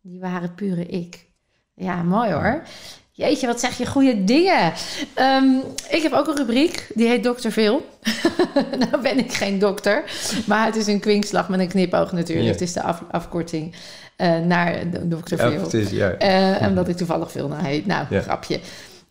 die 0.05 0.19
ware, 0.19 0.49
pure 0.49 0.85
ik. 0.85 1.25
Ja, 1.73 2.03
mooi 2.03 2.31
hoor. 2.31 2.63
Jeetje, 3.11 3.47
wat 3.47 3.59
zeg 3.59 3.77
je 3.77 3.85
goede 3.85 4.23
dingen. 4.23 4.73
Ehm, 5.13 5.45
ik 5.89 6.01
heb 6.01 6.11
ook 6.11 6.27
een 6.27 6.35
rubriek, 6.35 6.87
die 6.93 7.07
heet 7.07 7.23
Dokter 7.23 7.51
Veel. 7.51 7.85
nou 8.89 9.01
ben 9.01 9.17
ik 9.17 9.33
geen 9.33 9.59
dokter, 9.59 10.03
maar 10.45 10.65
het 10.65 10.75
is 10.75 10.87
een 10.87 10.99
kwinkslag 10.99 11.49
met 11.49 11.59
een 11.59 11.67
knipoog 11.67 12.11
natuurlijk. 12.11 12.49
Het 12.49 12.61
is 12.61 12.73
de 12.73 12.81
afkorting 13.11 13.75
uh, 14.17 14.39
naar 14.39 14.83
Dokter 15.03 15.37
Veel. 15.37 15.51
Ja, 15.51 15.59
het 15.59 15.73
is, 15.73 15.89
ja. 15.89 16.21
Uh, 16.61 16.67
omdat 16.67 16.87
ik 16.87 16.97
toevallig 16.97 17.31
veel 17.31 17.47
naar 17.47 17.63
heet. 17.63 17.85
Nou, 17.85 18.05
grapje. 18.19 18.59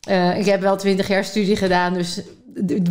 Uh, 0.09 0.39
ik 0.39 0.45
heb 0.45 0.61
wel 0.61 0.77
twintig 0.77 1.09
jaar 1.09 1.25
studie 1.25 1.57
gedaan, 1.57 1.95
dus 1.95 2.21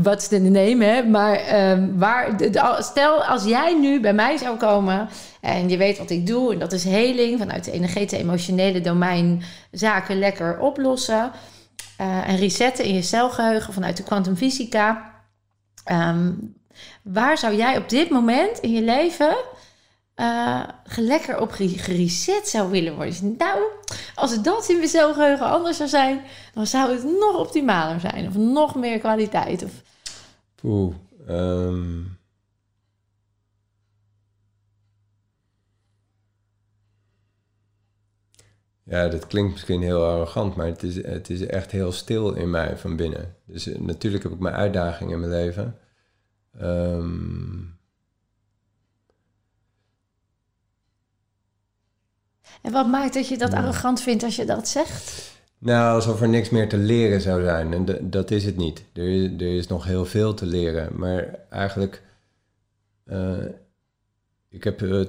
wat 0.02 0.22
is 0.22 0.28
de 0.28 0.40
name, 0.40 0.86
hè? 0.86 1.04
Maar 1.04 1.72
um, 1.72 1.98
waar, 1.98 2.36
stel 2.80 3.24
als 3.24 3.44
jij 3.44 3.80
nu 3.80 4.00
bij 4.00 4.14
mij 4.14 4.38
zou 4.38 4.58
komen 4.58 5.10
en 5.42 5.70
je 5.70 5.78
weet 5.78 5.98
wat 5.98 6.10
ik 6.10 6.28
doe, 6.28 6.54
en 6.54 6.60
dat 6.60 6.72
is 6.72 6.84
heling 6.84 7.40
vanuit 7.40 7.64
de 7.64 7.72
energetische, 7.72 8.24
emotionele 8.24 8.82
domein, 8.82 9.44
zaken 9.72 10.20
lekker 10.20 10.60
oplossen 10.60 11.32
uh, 12.02 12.30
en 12.30 12.38
resetten 12.38 12.86
in 12.86 12.94
je 12.94 13.02
celgeheugen 13.02 13.74
vanuit 13.74 13.98
de 13.98 14.04
kwantumfysica. 14.04 15.12
Um, 15.92 16.56
waar 17.02 17.38
zou 17.38 17.56
jij 17.56 17.78
op 17.78 17.90
dit 17.90 18.10
moment 18.10 18.60
in 18.60 18.72
je 18.72 18.82
leven 18.82 19.36
uh, 20.16 20.64
lekker 20.96 21.40
op 21.40 21.52
gereset 21.52 22.48
zou 22.48 22.72
willen 22.72 22.96
worden. 22.96 23.36
Nou, 23.38 23.62
als 24.16 24.32
het 24.32 24.44
dat 24.44 24.70
in 24.70 24.78
mijn 24.78 24.90
celgeheugen 24.90 25.46
anders 25.46 25.78
zou 25.78 25.90
zijn, 25.90 26.22
dan 26.54 26.68
zou 26.68 26.92
het 26.92 27.04
nog 27.04 27.38
optimaler 27.38 28.00
zijn. 28.00 28.28
Of 28.28 28.36
nog 28.36 28.76
meer 28.76 29.00
kwaliteit. 29.00 29.64
Of... 29.64 29.72
Oeh, 30.64 30.96
um... 31.30 32.18
Ja, 38.86 39.08
dat 39.08 39.28
klinkt 39.28 39.52
misschien 39.52 39.82
heel 39.82 40.06
arrogant, 40.06 40.56
maar 40.56 40.66
het 40.66 40.84
is, 40.84 40.96
het 40.96 41.30
is 41.30 41.46
echt 41.46 41.72
heel 41.72 41.92
stil 41.92 42.34
in 42.34 42.50
mij 42.50 42.78
van 42.78 42.96
binnen. 42.96 43.36
Dus 43.46 43.68
uh, 43.68 43.80
natuurlijk 43.80 44.24
heb 44.24 44.32
ik 44.32 44.40
mijn 44.40 44.56
uitdagingen 44.56 45.14
in 45.14 45.20
mijn 45.20 45.32
leven. 45.32 45.80
Um, 46.62 47.73
En 52.64 52.72
wat 52.72 52.88
maakt 52.88 53.14
dat 53.14 53.28
je 53.28 53.38
dat 53.38 53.54
arrogant 53.54 54.02
vindt 54.02 54.24
als 54.24 54.36
je 54.36 54.46
dat 54.46 54.68
zegt? 54.68 55.32
Nou, 55.58 55.96
alsof 55.96 56.22
er 56.22 56.30
niks 56.30 56.50
meer 56.50 56.70
te 56.70 56.78
leren 56.78 57.22
zou 57.22 57.44
zijn. 57.44 57.74
En 57.74 58.10
dat 58.10 58.32
is 58.32 58.46
het 58.46 58.58
niet. 58.58 58.84
Er 58.94 59.08
is, 59.08 59.24
er 59.24 59.56
is 59.56 59.68
nog 59.68 59.86
heel 59.86 60.06
veel 60.06 60.34
te 60.34 60.46
leren. 60.46 60.90
Maar 60.96 61.40
eigenlijk. 61.50 62.02
Uh, 63.06 63.38
ik 64.50 64.64
heb. 64.64 64.82
Uh, 64.82 65.06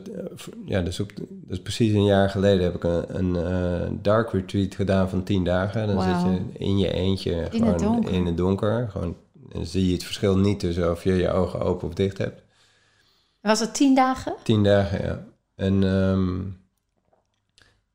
ja, 0.64 0.80
dus 0.80 1.00
op, 1.00 1.12
dus 1.28 1.62
precies 1.62 1.92
een 1.92 2.04
jaar 2.04 2.30
geleden 2.30 2.64
heb 2.64 2.74
ik 2.74 2.84
een, 2.84 3.18
een 3.18 3.34
uh, 3.34 3.88
dark 4.02 4.32
retreat 4.32 4.74
gedaan 4.74 5.08
van 5.08 5.24
tien 5.24 5.44
dagen. 5.44 5.86
Dan 5.86 6.02
zit 6.02 6.32
je 6.32 6.58
in 6.58 6.78
je 6.78 6.92
eentje 6.92 7.48
in 7.50 7.76
gewoon 7.76 8.04
het 8.04 8.12
in 8.12 8.26
het 8.26 8.36
donker. 8.36 8.88
Gewoon, 8.90 9.16
en 9.52 9.66
zie 9.66 9.86
je 9.86 9.92
het 9.92 10.04
verschil 10.04 10.38
niet 10.38 10.60
tussen 10.60 10.90
of 10.90 11.04
je 11.04 11.14
je 11.14 11.30
ogen 11.30 11.60
open 11.60 11.88
of 11.88 11.94
dicht 11.94 12.18
hebt. 12.18 12.42
Was 13.40 13.60
het 13.60 13.74
tien 13.74 13.94
dagen? 13.94 14.34
Tien 14.42 14.62
dagen, 14.62 15.02
ja. 15.04 15.24
En. 15.54 15.82
Um, 15.82 16.62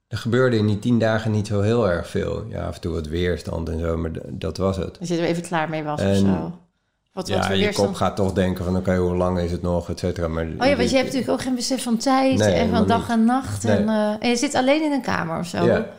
er 0.09 0.17
gebeurde 0.17 0.57
in 0.57 0.67
die 0.67 0.79
tien 0.79 0.99
dagen 0.99 1.31
niet 1.31 1.47
zo 1.47 1.61
heel 1.61 1.89
erg 1.89 2.07
veel. 2.07 2.45
Ja, 2.49 2.65
af 2.65 2.75
en 2.75 2.81
toe 2.81 2.93
wat 2.93 3.07
weerstand 3.07 3.69
en 3.69 3.79
zo, 3.79 3.97
maar 3.97 4.11
dat 4.27 4.57
was 4.57 4.77
het. 4.77 4.99
Als 4.99 5.09
je 5.09 5.17
er 5.17 5.23
even 5.23 5.43
klaar 5.43 5.69
mee 5.69 5.83
was 5.83 5.99
en, 5.99 6.11
of 6.11 6.17
zo. 6.17 6.51
Wat, 7.13 7.27
ja, 7.27 7.49
wat 7.49 7.59
je 7.59 7.73
kop 7.73 7.93
gaat 7.93 8.15
toch 8.15 8.33
denken 8.33 8.65
van 8.65 8.77
oké, 8.77 8.95
hoe 8.95 9.15
lang 9.15 9.39
is 9.39 9.51
het 9.51 9.61
nog, 9.61 9.89
et 9.89 9.99
cetera. 9.99 10.27
Maar, 10.27 10.45
oh 10.57 10.67
ja, 10.67 10.75
want 10.75 10.89
je 10.89 10.95
hebt 10.95 11.07
natuurlijk 11.07 11.31
ook 11.31 11.41
geen 11.41 11.55
besef 11.55 11.83
van 11.83 11.97
tijd 11.97 12.39
en 12.39 12.69
van 12.69 12.87
dag 12.87 13.09
en 13.09 13.25
nacht. 13.25 13.65
En, 13.65 13.83
uh, 13.83 14.13
en, 14.19 14.29
je 14.29 14.35
zit 14.35 14.55
alleen 14.55 14.83
in 14.83 14.91
een 14.91 15.01
kamer 15.01 15.39
of 15.39 15.47
zo. 15.47 15.65
Ja. 15.65 15.89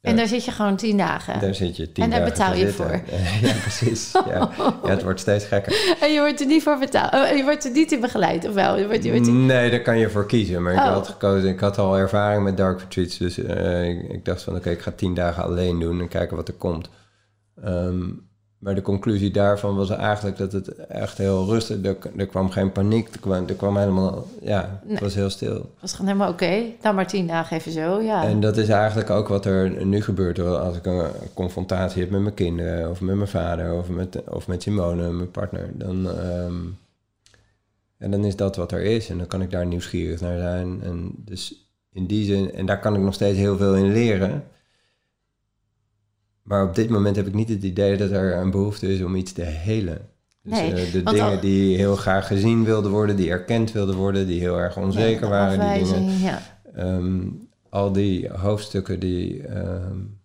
En 0.00 0.16
daar 0.16 0.26
zit 0.26 0.44
je 0.44 0.50
gewoon 0.50 0.76
tien 0.76 0.96
dagen. 0.96 1.40
Daar 1.40 1.54
zit 1.54 1.76
je 1.76 1.92
tien 1.92 2.04
en 2.04 2.10
daar 2.10 2.24
betaal 2.24 2.54
je 2.54 2.68
voor. 2.68 2.90
ja, 3.42 3.52
precies. 3.60 4.12
Ja. 4.12 4.50
ja. 4.58 4.88
het 4.88 5.02
wordt 5.02 5.20
steeds 5.20 5.44
gekker. 5.44 5.72
En 6.00 6.12
je 6.12 6.20
wordt 6.20 6.40
er 6.40 6.46
niet 6.46 6.62
voor 6.62 6.78
betaald. 6.78 7.14
Oh, 7.14 7.36
je 7.36 7.42
wordt 7.42 7.64
er 7.64 7.70
niet 7.70 7.92
in 7.92 8.00
begeleid, 8.00 8.48
of 8.48 8.54
wel? 8.54 8.78
Je 8.78 8.86
wordt, 8.86 9.04
je 9.04 9.10
wordt 9.10 9.32
Nee, 9.32 9.70
daar 9.70 9.82
kan 9.82 9.98
je 9.98 10.10
voor 10.10 10.26
kiezen. 10.26 10.62
Maar 10.62 10.72
ik 10.72 10.78
oh. 10.78 10.92
had 10.92 11.08
gekozen, 11.08 11.48
ik 11.48 11.60
had 11.60 11.78
al 11.78 11.96
ervaring 11.96 12.44
met 12.44 12.56
dark 12.56 12.80
retreats. 12.80 13.18
Dus 13.18 13.38
uh, 13.38 13.88
ik, 13.88 14.08
ik, 14.08 14.24
dacht 14.24 14.42
van, 14.42 14.56
oké, 14.56 14.70
ik 14.70 14.80
ga 14.80 14.90
tien 14.90 15.14
dagen 15.14 15.42
alleen 15.42 15.78
doen 15.78 16.00
en 16.00 16.08
kijken 16.08 16.36
wat 16.36 16.48
er 16.48 16.54
komt. 16.54 16.88
Um, 17.64 18.29
maar 18.60 18.74
de 18.74 18.82
conclusie 18.82 19.30
daarvan 19.30 19.76
was 19.76 19.90
eigenlijk 19.90 20.36
dat 20.36 20.52
het 20.52 20.68
echt 20.86 21.18
heel 21.18 21.46
rustig... 21.46 21.84
Er, 21.84 21.96
er 22.16 22.26
kwam 22.26 22.50
geen 22.50 22.72
paniek, 22.72 23.08
er 23.08 23.20
kwam, 23.20 23.48
er 23.48 23.54
kwam 23.54 23.76
helemaal... 23.76 24.26
Ja, 24.40 24.80
het 24.86 25.00
was 25.00 25.14
heel 25.14 25.30
stil. 25.30 25.54
Het 25.54 25.80
was 25.80 25.92
gewoon 25.92 26.06
helemaal 26.06 26.32
oké. 26.32 26.62
Dan 26.80 26.94
maar 26.94 27.06
tien 27.06 27.26
dagen 27.26 27.56
even 27.56 27.72
zo, 27.72 28.00
ja. 28.00 28.24
En 28.24 28.40
dat 28.40 28.56
is 28.56 28.68
eigenlijk 28.68 29.10
ook 29.10 29.28
wat 29.28 29.44
er 29.44 29.86
nu 29.86 30.02
gebeurt. 30.02 30.38
Als 30.38 30.76
ik 30.76 30.86
een 30.86 31.08
confrontatie 31.34 32.00
heb 32.00 32.10
met 32.10 32.20
mijn 32.20 32.34
kinderen... 32.34 32.90
of 32.90 33.00
met 33.00 33.16
mijn 33.16 33.28
vader 33.28 33.74
of 33.74 33.88
met, 33.88 34.28
of 34.28 34.46
met 34.46 34.62
Simone, 34.62 35.10
mijn 35.10 35.30
partner... 35.30 35.70
Dan, 35.72 36.06
um, 36.06 36.78
en 37.98 38.10
dan 38.10 38.24
is 38.24 38.36
dat 38.36 38.56
wat 38.56 38.72
er 38.72 38.82
is. 38.82 39.08
En 39.08 39.18
dan 39.18 39.26
kan 39.26 39.42
ik 39.42 39.50
daar 39.50 39.66
nieuwsgierig 39.66 40.20
naar 40.20 40.38
zijn. 40.38 40.80
En 40.82 41.12
dus 41.16 41.70
in 41.92 42.06
die 42.06 42.24
zin... 42.24 42.54
En 42.54 42.66
daar 42.66 42.80
kan 42.80 42.94
ik 42.94 43.00
nog 43.00 43.14
steeds 43.14 43.38
heel 43.38 43.56
veel 43.56 43.76
in 43.76 43.92
leren... 43.92 44.44
Maar 46.50 46.64
op 46.64 46.74
dit 46.74 46.90
moment 46.90 47.16
heb 47.16 47.26
ik 47.26 47.34
niet 47.34 47.48
het 47.48 47.62
idee 47.62 47.96
dat 47.96 48.10
er 48.10 48.36
een 48.36 48.50
behoefte 48.50 48.92
is 48.92 49.02
om 49.02 49.14
iets 49.14 49.32
te 49.32 49.42
helen. 49.42 50.08
Dus 50.42 50.58
nee, 50.58 50.86
uh, 50.86 50.92
de 50.92 51.02
dingen 51.02 51.40
die 51.40 51.76
heel 51.76 51.96
graag 51.96 52.26
gezien 52.26 52.64
wilden 52.64 52.90
worden, 52.90 53.16
die 53.16 53.30
erkend 53.30 53.72
wilden 53.72 53.96
worden, 53.96 54.26
die 54.26 54.40
heel 54.40 54.58
erg 54.58 54.76
onzeker 54.76 55.28
waren. 55.28 55.74
Die 55.74 55.84
dingen, 55.84 56.18
ja. 56.18 56.42
um, 56.76 57.48
al 57.68 57.92
die 57.92 58.28
hoofdstukken 58.28 59.00
die. 59.00 59.48
Um, 59.56 60.18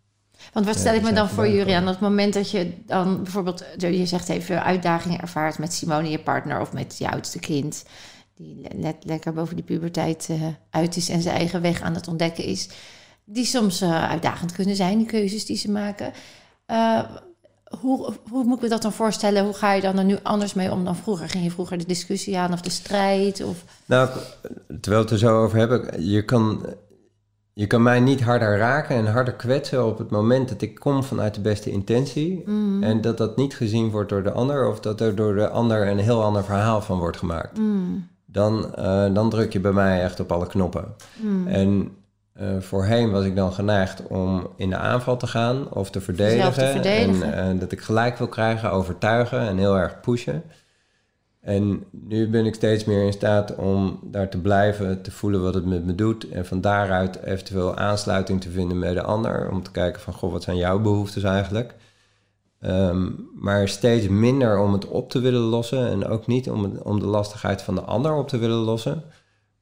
want 0.54 0.66
wat 0.66 0.78
stel 0.78 0.94
ik 0.94 1.02
me 1.02 1.14
dan 1.14 1.30
voor, 1.30 1.48
Jurian, 1.48 1.84
op 1.84 1.90
het 1.90 2.00
moment 2.00 2.34
dat 2.34 2.52
je 2.52 2.72
dan 2.86 3.24
bijvoorbeeld, 3.24 3.66
je 3.78 4.06
zegt 4.06 4.30
even 4.30 4.64
uitdagingen 4.64 5.20
ervaart 5.20 5.58
met 5.58 5.74
Simone, 5.74 6.10
je 6.10 6.20
partner, 6.20 6.62
of 6.62 6.74
met 6.74 6.98
je 6.98 7.12
oudste 7.12 7.40
kind, 7.40 7.86
die 8.36 8.68
net 8.76 8.96
lekker 9.00 9.34
boven 9.34 9.56
die 9.56 9.66
puberteit 9.66 10.28
uh, 10.32 10.48
uit 10.70 10.96
is 10.96 11.10
en 11.10 11.22
zijn 11.22 11.36
eigen 11.36 11.62
weg 11.62 11.82
aan 11.82 11.96
het 11.96 12.08
ontdekken 12.08 12.44
is 12.44 12.70
die 13.26 13.46
soms 13.46 13.82
uh, 13.82 14.10
uitdagend 14.10 14.52
kunnen 14.52 14.76
zijn, 14.76 14.98
die 14.98 15.08
keuzes 15.08 15.46
die 15.46 15.58
ze 15.58 15.72
maken. 15.72 16.14
Uh, 16.72 17.00
hoe, 17.82 18.14
hoe 18.30 18.44
moet 18.44 18.56
ik 18.56 18.62
me 18.62 18.70
dat 18.70 18.82
dan 18.82 18.94
voorstellen? 18.94 19.44
Hoe 19.44 19.54
ga 19.54 19.74
je 19.74 19.82
dan 19.82 19.98
er 19.98 20.04
nu 20.04 20.18
anders 20.24 20.54
mee 20.54 20.72
om 20.72 20.86
dan 20.86 20.96
vroeger? 20.96 21.30
Ging 21.30 21.44
je 21.44 21.52
vroeger 21.52 21.78
de 21.78 21.86
discussie 21.86 22.38
aan 22.38 22.54
of 22.54 22.62
de 22.62 22.70
strijd? 22.70 23.44
Of... 23.44 23.64
Nou, 23.86 24.10
terwijl 24.82 25.04
we 25.04 25.10
het 25.10 25.12
er 25.12 25.18
zo 25.18 25.44
over 25.44 25.58
hebben, 25.58 26.06
je 26.10 26.26
kan, 26.26 26.66
je 27.54 27.68
kan 27.68 27.84
mij 27.84 28.00
niet 28.00 28.22
harder 28.22 28.58
raken 28.58 28.96
en 28.96 29.12
harder 29.12 29.34
kwetsen 29.34 29.86
op 29.86 29.98
het 29.98 30.10
moment 30.10 30.50
dat 30.50 30.62
ik 30.62 30.76
kom 30.76 31.04
vanuit 31.04 31.34
de 31.34 31.42
beste 31.42 31.72
intentie. 31.72 32.44
Mm. 32.46 32.84
En 32.84 33.02
dat 33.02 33.18
dat 33.18 33.38
niet 33.38 33.56
gezien 33.56 33.92
wordt 33.92 34.10
door 34.10 34.24
de 34.24 34.32
ander 34.32 34.70
of 34.70 34.80
dat 34.80 35.02
er 35.02 35.16
door 35.16 35.36
de 35.36 35.50
ander 35.50 35.88
een 35.88 36.00
heel 36.00 36.24
ander 36.24 36.44
verhaal 36.44 36.82
van 36.82 37.00
wordt 37.00 37.18
gemaakt. 37.18 37.58
Mm. 37.58 38.08
Dan, 38.26 38.76
eh, 38.76 39.14
dan 39.14 39.30
druk 39.30 39.54
je 39.54 39.60
bij 39.60 39.72
mij 39.72 40.02
echt 40.02 40.20
op 40.20 40.32
alle 40.32 40.48
knoppen. 40.48 40.96
Mm. 41.16 41.48
En 41.48 41.92
eh, 42.36 42.48
voorheen 42.60 43.12
was 43.12 43.26
ik 43.26 43.36
dan 43.36 43.54
geneigd 43.54 44.08
om 44.08 44.48
in 44.56 44.70
de 44.70 44.78
aanval 44.78 45.18
te 45.18 45.28
gaan 45.28 45.72
of 45.74 45.90
te 45.90 46.02
verdedigen. 46.02 46.54
te 46.54 46.60
verdedigen. 46.82 47.34
En 47.34 47.54
eh, 47.54 47.60
dat 47.60 47.72
ik 47.72 47.82
gelijk 47.82 48.18
wil 48.18 48.28
krijgen, 48.28 48.72
overtuigen 48.72 49.40
en 49.40 49.58
heel 49.58 49.78
erg 49.78 50.00
pushen. 50.00 50.44
En 51.42 51.84
nu 51.92 52.30
ben 52.30 52.46
ik 52.46 52.56
steeds 52.56 52.84
meer 52.86 53.06
in 53.06 53.14
staat 53.14 53.56
om 53.56 54.00
daar 54.04 54.30
te 54.30 54.38
blijven, 54.38 55.02
te 55.02 55.12
voelen 55.12 55.42
wat 55.42 55.54
het 55.54 55.66
met 55.66 55.86
me 55.86 55.96
doet. 55.96 56.30
En 56.30 56.46
van 56.46 56.62
daaruit 56.62 57.24
eventueel 57.24 57.76
aansluiting 57.78 58.42
te 58.42 58.50
vinden 58.50 58.80
met 58.80 58.94
de 58.94 59.02
ander. 59.04 59.50
Om 59.52 59.64
te 59.64 59.72
kijken 59.72 60.02
van, 60.02 60.14
goh, 60.14 60.32
wat 60.32 60.44
zijn 60.44 60.58
jouw 60.58 60.80
behoeftes 60.80 61.24
eigenlijk? 61.24 61.76
Ehm, 62.62 63.10
maar 63.36 63.68
steeds 63.68 64.08
minder 64.08 64.60
om 64.60 64.74
het 64.74 64.88
op 64.88 65.10
te 65.10 65.20
willen 65.20 65.40
lossen. 65.42 65.88
En 65.90 66.06
ook 66.08 66.28
niet 66.28 66.50
om, 66.50 66.64
het- 66.64 66.82
om 66.84 67.00
de 67.00 67.06
lastigheid 67.06 67.62
van 67.62 67.76
de 67.76 67.82
ander 67.82 68.14
op 68.14 68.28
te 68.28 68.38
willen 68.38 68.58
lossen. 68.58 69.04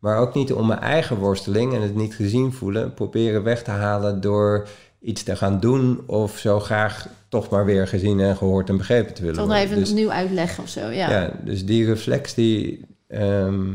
Maar 0.03 0.17
ook 0.17 0.33
niet 0.33 0.53
om 0.53 0.67
mijn 0.67 0.79
eigen 0.79 1.17
worsteling 1.17 1.73
en 1.73 1.81
het 1.81 1.95
niet 1.95 2.15
gezien 2.15 2.53
voelen, 2.53 2.93
proberen 2.93 3.43
weg 3.43 3.63
te 3.63 3.71
halen 3.71 4.21
door 4.21 4.67
iets 5.01 5.23
te 5.23 5.35
gaan 5.35 5.59
doen 5.59 6.03
of 6.05 6.37
zo 6.37 6.59
graag 6.59 7.07
toch 7.29 7.49
maar 7.49 7.65
weer 7.65 7.87
gezien 7.87 8.19
en 8.19 8.37
gehoord 8.37 8.69
en 8.69 8.77
begrepen 8.77 9.13
te 9.13 9.21
willen 9.21 9.37
Toch 9.37 9.45
worden. 9.45 9.63
even 9.63 9.77
Dus, 9.77 9.89
opnieuw 9.89 10.11
uitleggen 10.11 10.63
of 10.63 10.69
zo, 10.69 10.79
ja. 10.79 11.09
ja. 11.09 11.31
dus 11.43 11.65
die 11.65 11.85
reflex 11.85 12.33
die, 12.33 12.85
ehm, 13.07 13.69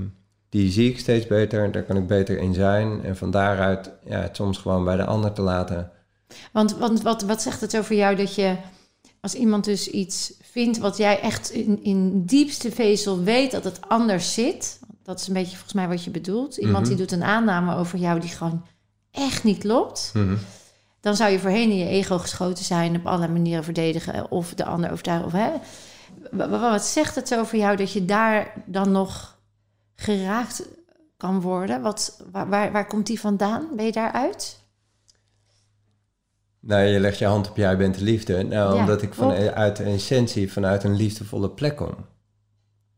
die 0.48 0.70
zie 0.70 0.90
ik 0.90 0.98
steeds 0.98 1.26
beter, 1.26 1.72
daar 1.72 1.82
kan 1.82 1.96
ik 1.96 2.06
beter 2.06 2.38
in 2.38 2.54
zijn. 2.54 3.04
En 3.04 3.16
van 3.16 3.30
daaruit 3.30 3.90
ja, 4.04 4.20
het 4.20 4.36
soms 4.36 4.58
gewoon 4.58 4.84
bij 4.84 4.96
de 4.96 5.04
ander 5.04 5.32
te 5.32 5.42
laten. 5.42 5.90
Want, 6.52 6.76
want 6.76 7.02
wat, 7.02 7.22
wat 7.22 7.42
zegt 7.42 7.60
het 7.60 7.76
over 7.76 7.96
jou 7.96 8.16
dat 8.16 8.34
je, 8.34 8.56
als 9.20 9.34
iemand 9.34 9.64
dus 9.64 9.90
iets 9.90 10.32
vindt 10.42 10.78
wat 10.78 10.96
jij 10.96 11.20
echt 11.20 11.50
in, 11.50 11.82
in 11.82 12.24
diepste 12.24 12.70
vezel 12.70 13.22
weet 13.22 13.50
dat 13.50 13.64
het 13.64 13.80
anders 13.80 14.34
zit. 14.34 14.78
Dat 15.08 15.20
is 15.20 15.26
een 15.28 15.34
beetje 15.34 15.52
volgens 15.52 15.72
mij 15.72 15.88
wat 15.88 16.04
je 16.04 16.10
bedoelt. 16.10 16.56
Iemand 16.56 16.78
Mhm. 16.78 16.88
die 16.88 16.96
doet 16.96 17.12
een 17.12 17.22
aanname 17.24 17.74
over 17.76 17.98
jou 17.98 18.20
die 18.20 18.30
gewoon 18.30 18.64
echt 19.10 19.44
niet 19.44 19.58
klopt. 19.58 20.10
Mhm. 20.14 20.36
Dan 21.00 21.16
zou 21.16 21.30
je 21.30 21.38
voorheen 21.38 21.70
in 21.70 21.76
je 21.76 21.86
ego 21.88 22.18
geschoten 22.18 22.64
zijn, 22.64 22.96
op 22.96 23.06
allerlei 23.06 23.32
manieren 23.32 23.64
verdedigen 23.64 24.30
of 24.30 24.54
de 24.54 24.64
ander 24.64 24.90
overtuigen. 24.90 25.26
Of, 25.26 25.32
hè? 25.32 25.50
Wa- 26.30 26.48
wa- 26.48 26.70
Wat 26.70 26.84
zegt 26.84 27.14
het 27.14 27.34
over 27.36 27.58
jou 27.58 27.76
dat 27.76 27.92
je 27.92 28.04
daar 28.04 28.52
dan 28.66 28.92
nog 28.92 29.38
geraakt 29.94 30.68
kan 31.16 31.40
worden? 31.40 31.82
Wat, 31.82 32.22
waar, 32.32 32.48
waar, 32.48 32.72
waar 32.72 32.86
komt 32.86 33.06
die 33.06 33.20
vandaan? 33.20 33.66
Ben 33.76 33.84
je 33.84 33.92
daaruit? 33.92 34.60
Nou, 36.60 36.82
je 36.82 37.00
legt 37.00 37.18
je 37.18 37.26
hand 37.26 37.50
op 37.50 37.56
jij 37.56 37.76
bent 37.76 37.94
de 37.94 38.04
liefde. 38.04 38.42
Nou, 38.42 38.74
Ja, 38.74 38.80
omdat 38.80 39.02
ik 39.02 39.14
vanuit 39.14 39.76
de 39.76 39.84
essentie 39.84 40.52
vanuit 40.52 40.84
een 40.84 40.96
liefdevolle 40.96 41.50
plek 41.50 41.76
kom. 41.76 41.94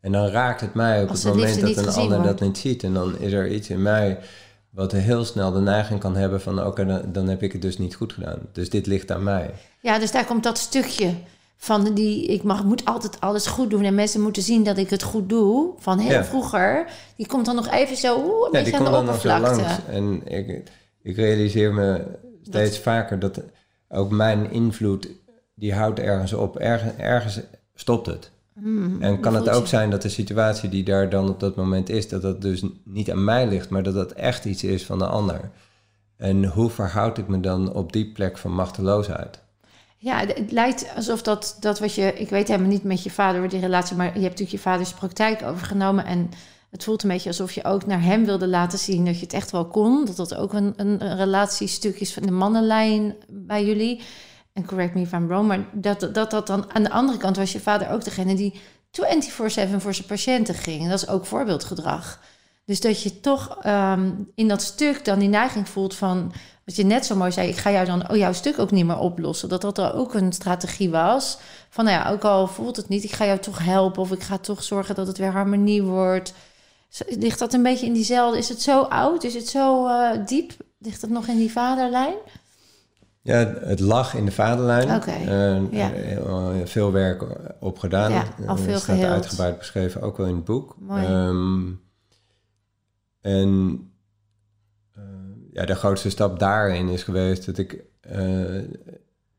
En 0.01 0.13
dan 0.13 0.27
raakt 0.27 0.61
het 0.61 0.75
mij 0.75 1.03
op 1.03 1.09
Als 1.09 1.23
het 1.23 1.35
moment 1.35 1.61
dat 1.61 1.77
een 1.77 1.85
gezien 1.85 2.03
ander 2.03 2.23
dat 2.23 2.41
niet 2.41 2.59
ziet. 2.59 2.83
En 2.83 2.95
dan 2.95 3.19
is 3.19 3.33
er 3.33 3.51
iets 3.51 3.69
in 3.69 3.83
mij 3.83 4.19
wat 4.71 4.93
heel 4.93 5.25
snel 5.25 5.53
de 5.53 5.61
neiging 5.61 6.01
kan 6.01 6.17
hebben 6.17 6.41
van... 6.41 6.67
oké, 6.67 6.87
dan, 6.87 7.03
dan 7.13 7.29
heb 7.29 7.43
ik 7.43 7.53
het 7.53 7.63
dus 7.63 7.79
niet 7.79 7.95
goed 7.95 8.13
gedaan. 8.13 8.39
Dus 8.53 8.71
dit 8.71 8.87
ligt 8.87 9.13
aan 9.13 9.23
mij. 9.23 9.51
Ja, 9.81 9.99
dus 9.99 10.11
daar 10.13 10.25
komt 10.25 10.43
dat 10.43 10.59
stukje 10.59 11.15
van 11.57 11.95
die 11.95 12.27
ik 12.27 12.43
mag, 12.43 12.65
moet 12.65 12.85
altijd 12.85 13.21
alles 13.21 13.47
goed 13.47 13.71
doen 13.71 13.85
en 13.85 13.95
mensen 13.95 14.21
moeten 14.21 14.43
zien 14.43 14.65
dat 14.65 14.79
ik 14.79 14.91
het 14.91 15.03
goed 15.03 15.29
doe 15.29 15.73
van 15.79 15.99
heel 15.99 16.11
Ja. 16.11 16.25
vroeger. 16.25 16.87
Die 17.17 17.27
komt 17.27 17.47
dan 17.47 17.55
nog 17.55 17.71
even 17.71 17.97
zo 17.97 18.17
oeh, 18.17 18.27
een 18.27 18.33
Ja, 18.33 18.43
die 18.43 18.51
beetje 18.51 18.73
aan 18.77 18.83
komt 18.85 18.87
de 18.87 18.95
dan 18.97 19.05
nog 19.05 19.21
zo 19.21 19.29
oppervlakte. 19.29 19.61
langs. 19.63 19.79
En 19.89 20.23
ik, 20.39 20.63
ik 21.03 21.17
realiseer 21.17 21.73
me 21.75 22.05
steeds 22.43 22.79
vaker 22.79 23.19
dat 23.19 23.41
ook 23.89 24.11
mijn 24.11 24.51
invloed... 24.51 25.09
die 25.55 25.75
houdt 25.75 25.99
ergens 25.99 26.33
op. 26.33 26.57
Ergens, 26.57 26.93
ergens 26.97 27.41
stopt 27.75 28.07
het. 28.07 28.31
Hmm, 28.61 29.03
En 29.03 29.21
kan 29.21 29.35
het 29.35 29.49
ook 29.49 29.63
je? 29.63 29.69
zijn 29.69 29.91
dat 29.91 30.03
de 30.03 30.09
situatie 30.09 30.69
die 30.69 30.85
daar 30.85 31.11
dan 31.11 31.29
op 31.29 31.41
dat 31.41 31.57
moment 31.57 31.89
is, 31.89 32.09
dat 32.09 32.23
dat 32.23 32.43
dus 32.43 32.63
niet 32.85 33.11
aan 33.11 33.25
mij 33.25 33.47
ligt, 33.49 33.69
maar 33.71 33.83
dat 33.83 33.95
dat 33.95 34.13
echt 34.13 34.45
iets 34.45 34.65
is 34.65 34.85
van 34.87 34.99
de 34.99 35.07
ander. 35.07 35.51
En 36.17 36.45
hoe 36.45 36.71
verhoud 36.71 37.19
ik 37.19 37.29
me 37.29 37.41
dan 37.41 37.73
op 37.73 37.93
die 37.93 38.13
plek 38.13 38.39
van 38.39 38.53
machteloosheid? 38.55 39.41
Ja, 39.97 40.19
het- 40.19 40.39
het 40.39 40.53
lijkt 40.53 40.87
alsof 40.97 41.23
dat, 41.23 41.57
dat 41.61 41.79
wat 41.79 41.95
je... 41.95 42.13
Ik 42.15 42.29
weet 42.29 42.49
helemaal 42.49 42.71
niet 42.71 42.85
met 42.85 43.03
je 43.03 43.11
vader 43.11 43.49
die 43.49 43.61
relatie... 43.61 43.97
maar 43.97 44.07
je 44.07 44.13
hebt 44.13 44.23
natuurlijk 44.23 44.51
je 44.51 44.59
vaders 44.59 44.93
praktijk 44.93 45.43
overgenomen... 45.43 46.05
en 46.05 46.29
het 46.71 46.85
voelt 46.85 47.03
een 47.03 47.09
beetje 47.09 47.29
alsof 47.29 47.53
je 47.53 47.65
ook 47.65 47.87
naar 47.87 48.03
hem 48.03 48.25
wilde 48.25 48.47
laten 48.49 48.79
zien... 48.79 49.05
dat 49.05 49.15
je 49.19 49.25
het 49.25 49.33
echt 49.33 49.51
wel 49.51 49.65
kon. 49.67 50.05
Dat 50.05 50.17
dat 50.17 50.35
ook 50.35 50.53
een, 50.53 50.73
een, 50.77 51.05
een 51.07 51.17
relatiestuk 51.17 52.01
is 52.01 52.13
van 52.13 52.23
de 52.23 52.31
mannenlijn 52.31 53.15
bij 53.29 53.65
jullie. 53.65 54.01
En 54.53 54.67
correct 54.67 54.95
me 54.95 55.01
if 55.01 55.13
I'm 55.13 55.27
wrong... 55.27 55.47
maar 55.47 55.65
dat, 55.73 56.09
dat 56.13 56.31
dat 56.31 56.47
dan... 56.47 56.73
aan 56.73 56.83
de 56.83 56.91
andere 56.91 57.19
kant 57.19 57.37
was 57.37 57.53
je 57.53 57.61
vader 57.61 57.91
ook 57.91 58.05
degene 58.05 58.35
die 58.35 58.61
24-7 58.91 59.77
voor 59.77 59.95
zijn 59.95 60.07
patiënten 60.07 60.55
ging. 60.55 60.83
En 60.83 60.89
dat 60.89 61.03
is 61.03 61.09
ook 61.09 61.27
voorbeeldgedrag. 61.27 62.21
Dus 62.65 62.81
dat 62.81 63.03
je 63.03 63.21
toch 63.21 63.59
ehm, 63.63 64.13
in 64.35 64.49
dat 64.49 64.63
stuk 64.63 65.05
dan 65.05 65.19
die 65.19 65.29
neiging 65.29 65.69
voelt 65.69 65.95
van... 65.95 66.33
wat 66.65 66.77
je 66.77 66.85
net 66.85 67.07
zo 67.07 67.17
mooi 67.17 67.33
zei, 67.33 67.49
ik 67.49 67.57
ga 67.57 67.71
jou 67.71 67.87
dan 67.87 68.11
oh, 68.11 68.17
jouw 68.17 68.33
stuk 68.33 68.59
ook 68.59 68.71
niet 68.71 68.87
meer 68.87 68.99
oplossen. 68.99 69.49
Dat 69.49 69.61
dat 69.61 69.79
er 69.79 69.95
ook 69.95 70.15
een 70.15 70.33
strategie 70.33 70.91
was. 70.91 71.39
Van 71.69 71.85
nou 71.85 71.97
ja, 71.97 72.11
ook 72.11 72.25
al 72.25 72.47
voelt 72.47 72.77
het 72.77 72.89
niet, 72.89 73.05
ik 73.05 73.13
ga 73.13 73.25
jou 73.25 73.39
toch 73.39 73.65
helpen... 73.65 74.03
of 74.03 74.13
ik 74.13 74.23
ga 74.23 74.39
toch 74.39 74.63
zorgen 74.63 74.95
dat 74.95 75.07
het 75.07 75.19
weer 75.19 75.33
harmonie 75.33 75.83
wordt. 75.83 76.33
Ligt 77.07 77.39
dat 77.39 77.53
een 77.53 77.63
beetje 77.63 77.87
in 77.87 77.93
diezelfde... 77.93 78.39
Is 78.39 78.49
het 78.49 78.63
zo 78.63 78.83
oud? 78.83 79.25
Is 79.25 79.35
het 79.35 79.49
zo 79.49 79.87
eh, 79.87 80.27
diep? 80.27 80.53
Ligt 80.79 81.03
het 81.03 81.11
nog 81.11 81.27
in 81.27 81.37
die 81.37 81.53
vaderlijn? 81.53 82.15
Ja, 83.23 83.37
het 83.61 83.81
lag 83.81 84.15
in 84.15 84.25
de 84.25 84.31
vaderlijn. 84.33 84.95
Oké, 84.95 85.11
Eh, 85.11 85.73
ja. 85.73 85.89
heel 85.91 86.67
veel 86.67 86.93
werk 86.93 87.25
op 87.61 87.79
gedaan. 87.79 88.11
Ja, 88.13 88.25
al 88.47 88.57
Eh, 88.57 88.63
veel 88.63 88.79
staat 88.79 88.97
geheeld. 88.97 89.13
uitgebreid 89.13 89.59
beschreven, 89.59 90.03
ook 90.03 90.17
wel 90.17 90.27
in 90.27 90.35
het 90.35 90.45
boek. 90.45 90.77
Mooi. 90.79 91.05
Ehm, 91.05 91.61
en 93.21 93.81
eh, 94.95 95.03
ja, 95.53 95.65
de 95.65 95.75
grootste 95.75 96.11
stap 96.11 96.39
daarin 96.39 96.89
is 96.89 97.03
geweest 97.03 97.47
dat 97.47 97.59
ik 97.59 97.85
eh, 98.01 98.19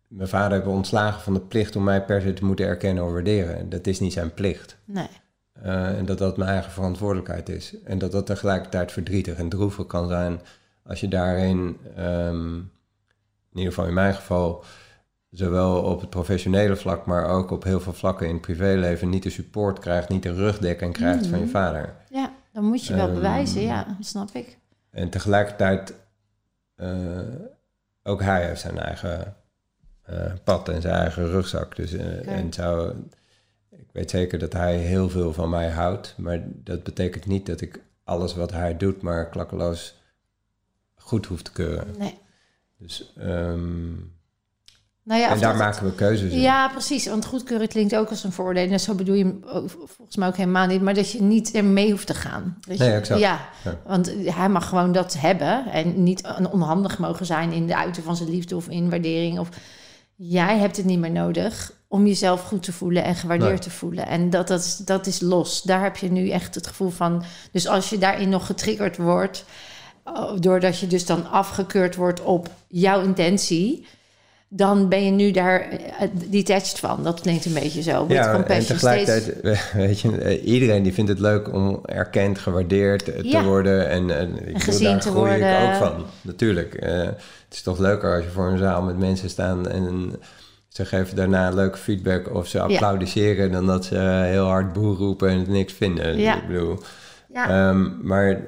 mijn 0.07 0.27
vader 0.29 0.57
heb 0.57 0.67
ontslagen 0.67 1.21
van 1.21 1.33
de 1.33 1.39
plicht 1.41 1.75
om 1.75 1.83
mij 1.83 2.05
per 2.05 2.21
se 2.21 2.33
te 2.33 2.45
moeten 2.45 2.65
erkennen 2.65 3.03
of 3.03 3.11
waarderen. 3.11 3.69
Dat 3.69 3.87
is 3.87 3.99
niet 3.99 4.13
zijn 4.13 4.33
plicht. 4.33 4.77
Nee. 4.85 5.07
Eh, 5.53 5.97
en 5.97 6.05
dat 6.05 6.17
dat 6.17 6.37
mijn 6.37 6.49
eigen 6.49 6.71
verantwoordelijkheid 6.71 7.49
is. 7.49 7.75
En 7.83 7.97
dat 7.97 8.11
dat 8.11 8.25
tegelijkertijd 8.25 8.91
verdrietig 8.91 9.37
en 9.37 9.49
droevig 9.49 9.85
kan 9.85 10.07
zijn 10.07 10.39
als 10.83 10.99
je 10.99 11.07
daarin, 11.07 11.77
ehm, 11.95 12.59
in 13.51 13.57
ieder 13.57 13.73
geval 13.73 13.87
in 13.87 13.93
mijn 13.93 14.13
geval, 14.13 14.63
zowel 15.29 15.81
op 15.83 16.01
het 16.01 16.09
professionele 16.09 16.75
vlak, 16.75 17.05
maar 17.05 17.25
ook 17.25 17.51
op 17.51 17.63
heel 17.63 17.79
veel 17.79 17.93
vlakken 17.93 18.27
in 18.27 18.33
het 18.33 18.41
privéleven, 18.41 19.09
niet 19.09 19.23
de 19.23 19.29
support 19.29 19.79
krijgt, 19.79 20.09
niet 20.09 20.23
de 20.23 20.33
rugdekking 20.33 20.93
krijgt 20.93 21.27
van 21.27 21.37
je 21.37 21.43
Mhm. 21.43 21.53
vader. 21.53 21.95
Ja, 22.09 22.33
dan 22.53 22.63
moet 22.63 22.85
je 22.85 22.95
wel 22.95 23.05
Ehm, 23.05 23.13
bewijzen. 23.13 23.61
Ja, 23.61 23.83
dat 23.83 24.05
snap 24.07 24.29
ik. 24.33 24.57
En 24.89 25.09
tegelijkertijd, 25.09 25.93
eh, 26.75 27.19
ook 28.03 28.21
hij 28.21 28.45
heeft 28.47 28.61
zijn 28.61 28.79
eigen 28.79 29.35
eh, 30.01 30.33
pad 30.43 30.69
en 30.69 30.81
zijn 30.81 30.93
eigen 30.95 31.27
rugzak. 31.29 31.75
Dus, 31.75 31.93
eh, 31.93 32.27
en 32.27 32.53
zou, 32.53 32.93
ik 33.69 33.89
weet 33.91 34.09
zeker 34.09 34.39
dat 34.39 34.53
hij 34.53 34.77
heel 34.77 35.09
veel 35.09 35.33
van 35.33 35.49
mij 35.49 35.69
houdt, 35.69 36.13
maar 36.17 36.39
dat 36.47 36.83
betekent 36.83 37.25
niet 37.25 37.45
dat 37.45 37.61
ik 37.61 37.81
alles 38.03 38.35
wat 38.35 38.51
hij 38.51 38.77
doet, 38.77 39.01
maar 39.01 39.29
klakkeloos 39.29 40.01
goed 40.95 41.25
hoef 41.25 41.41
te 41.41 41.51
keuren. 41.51 41.87
Nee. 41.97 42.17
Dus, 42.81 43.13
ehm, 43.17 43.93
Nou 45.03 45.21
ja, 45.21 45.29
en 45.29 45.39
daar 45.39 45.55
maken 45.55 45.85
we 45.85 45.95
keuzes 45.95 46.31
in. 46.31 46.39
Ja, 46.39 46.67
precies. 46.69 47.07
Want 47.07 47.25
goedkeuren 47.25 47.67
klinkt 47.67 47.95
ook 47.95 48.09
als 48.09 48.23
een 48.23 48.31
voordeel. 48.31 48.69
En 48.69 48.79
zo 48.79 48.93
bedoel 48.95 49.15
je 49.15 49.23
hem 49.23 49.41
volgens 49.85 50.15
mij 50.15 50.27
ook 50.27 50.37
helemaal 50.37 50.67
niet. 50.67 50.81
Maar 50.81 50.93
dat 50.93 51.11
je 51.11 51.21
niet 51.21 51.55
er 51.55 51.63
mee 51.65 51.91
hoeft 51.91 52.07
te 52.07 52.13
gaan. 52.13 52.57
Dat 52.67 52.77
je- 52.77 52.83
Nee, 52.83 52.93
exact. 52.93 53.19
Ja, 53.19 53.49
Ja. 53.63 53.79
want 53.85 54.11
hij 54.25 54.49
mag 54.49 54.69
gewoon 54.69 54.91
dat 54.91 55.13
hebben. 55.19 55.65
En 55.71 56.03
niet 56.03 56.23
onhandig 56.51 56.97
mogen 56.99 57.25
zijn 57.25 57.51
in 57.51 57.67
de 57.67 57.75
uiten 57.75 58.03
van 58.03 58.15
zijn 58.15 58.29
liefde 58.29 58.55
of 58.55 58.67
in 58.67 58.89
waardering. 58.89 59.39
Of 59.39 59.49
jij 60.15 60.57
hebt 60.57 60.77
het 60.77 60.85
niet 60.85 60.99
meer 60.99 61.11
nodig 61.11 61.73
om 61.87 62.07
jezelf 62.07 62.41
goed 62.43 62.63
te 62.63 62.73
voelen 62.73 63.03
en 63.03 63.15
gewaardeerd 63.15 63.49
Nee. 63.51 63.59
te 63.59 63.69
voelen. 63.69 64.07
En 64.07 64.29
dat, 64.29 64.47
dat, 64.47 64.59
is, 64.63 64.77
dat 64.77 65.07
is 65.07 65.19
los. 65.21 65.61
Daar 65.61 65.83
heb 65.83 65.97
je 65.97 66.11
nu 66.11 66.29
echt 66.29 66.55
het 66.55 66.67
gevoel 66.67 66.89
van. 66.89 67.23
Dus 67.51 67.67
als 67.67 67.89
je 67.89 67.97
daarin 67.97 68.29
nog 68.29 68.45
getriggerd 68.45 68.97
wordt. 68.97 69.45
Doordat 70.39 70.79
je 70.79 70.87
dus 70.87 71.05
dan 71.05 71.29
afgekeurd 71.29 71.95
wordt 71.95 72.21
op 72.23 72.49
jouw 72.67 73.01
intentie 73.01 73.85
dan 74.53 74.89
ben 74.89 75.05
je 75.05 75.11
nu 75.11 75.31
daar 75.31 75.59
eh, 75.69 76.07
detached 76.13 76.79
van. 76.79 77.03
Dat 77.03 77.21
klinkt 77.21 77.45
een 77.45 77.53
beetje 77.53 77.81
zo. 77.81 78.05
Ja, 78.07 78.33
en 78.33 78.43
steeds- 78.43 78.67
tegelijkertijd, 78.67 79.41
weet 79.73 79.99
je, 79.99 80.17
eh, 80.17 80.45
iedereen 80.47 80.83
die 80.83 80.93
vindt 80.93 81.09
het 81.09 81.19
leuk 81.19 81.53
om 81.53 81.79
erkend, 81.85 82.39
gewaardeerd 82.39 83.11
eh, 83.13 83.19
te 83.19 83.27
Ja. 83.27 83.43
worden. 83.43 83.89
En, 83.89 84.17
en 84.17 84.29
ik 84.37 84.43
bedoel, 84.45 84.59
gezien 84.59 84.89
daar 84.89 84.99
te 84.99 85.09
groei 85.09 85.31
ik 85.31 85.39
worden. 85.39 85.67
ook 85.67 85.73
van, 85.75 86.05
natuurlijk. 86.21 86.77
Het 86.81 87.19
is 87.51 87.61
toch 87.61 87.79
leuker 87.79 88.15
als 88.15 88.23
je 88.23 88.29
voor 88.29 88.47
een 88.47 88.57
zaal 88.57 88.81
met 88.81 88.97
mensen 88.97 89.29
staat 89.29 89.67
en, 89.67 90.15
ze 90.67 90.85
geven 90.85 91.15
daarna 91.15 91.49
leuke 91.49 91.77
feedback 91.77 92.33
of 92.35 92.47
ze 92.47 92.59
applaudisseren 92.61 93.51
dan 93.51 93.65
dat 93.65 93.85
ze 93.85 93.95
heel 94.25 94.45
hard 94.45 94.73
boer 94.73 94.95
roepen 94.97 95.29
en 95.29 95.37
het 95.39 95.47
niks 95.47 95.73
vinden. 95.73 96.17
Ja. 96.17 96.35
Ik 96.35 96.47
bedoel, 96.47 96.79
Ja, 97.33 97.49
Ehm, 97.69 97.89
maar 98.07 98.41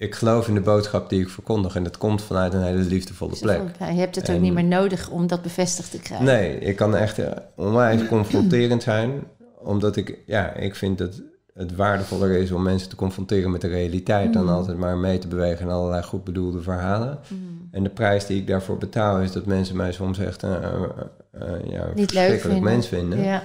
ik 0.00 0.14
geloof 0.14 0.48
in 0.48 0.54
de 0.54 0.60
boodschap 0.60 1.08
die 1.08 1.20
ik 1.20 1.28
verkondig 1.28 1.74
en 1.76 1.82
dat 1.82 1.98
komt 1.98 2.22
vanuit 2.22 2.54
een 2.54 2.62
hele 2.62 2.82
liefdevolle 2.82 3.36
plek. 3.40 3.60
Ja, 3.78 3.88
je 3.88 3.98
hebt 3.98 4.16
het 4.16 4.30
ook 4.30 4.40
niet 4.40 4.52
meer 4.52 4.64
nodig 4.64 5.10
om 5.10 5.26
dat 5.26 5.42
bevestigd 5.42 5.90
te 5.90 5.98
krijgen. 5.98 6.26
Nee, 6.26 6.58
ik 6.58 6.76
kan 6.76 6.96
echt 6.96 7.18
eh, 7.18 7.30
onwijs 7.56 8.06
confronterend 8.16 8.82
zijn, 8.82 9.22
omdat 9.58 9.96
ik, 9.96 10.18
ja, 10.26 10.54
ik 10.54 10.74
vind 10.74 10.98
dat 10.98 11.22
het 11.54 11.76
waardevoller 11.76 12.30
is 12.30 12.50
om 12.52 12.62
mensen 12.62 12.88
te 12.88 12.96
confronteren 12.96 13.50
met 13.50 13.60
de 13.60 13.68
realiteit 13.68 14.32
dan 14.32 14.42
Mm. 14.42 14.48
altijd 14.48 14.78
maar 14.78 14.96
mee 14.96 15.18
te 15.18 15.28
bewegen 15.28 15.66
in 15.66 15.72
allerlei 15.72 16.02
goed 16.02 16.24
bedoelde 16.24 16.60
verhalen. 16.62 17.18
Mm. 17.28 17.68
En 17.70 17.82
de 17.82 17.90
prijs 17.90 18.26
die 18.26 18.40
ik 18.40 18.46
daarvoor 18.46 18.78
betaal 18.78 19.20
is 19.20 19.32
dat 19.32 19.46
mensen 19.46 19.76
mij 19.76 19.92
soms 19.92 20.18
echt 20.18 20.42
een, 20.42 20.62
eh, 20.62 21.40
ja, 21.70 21.86
Niet 21.94 22.10
verschrikkelijk 22.10 22.40
vinden. 22.40 22.62
mens 22.62 22.86
vinden. 22.88 23.22
Ja. 23.22 23.42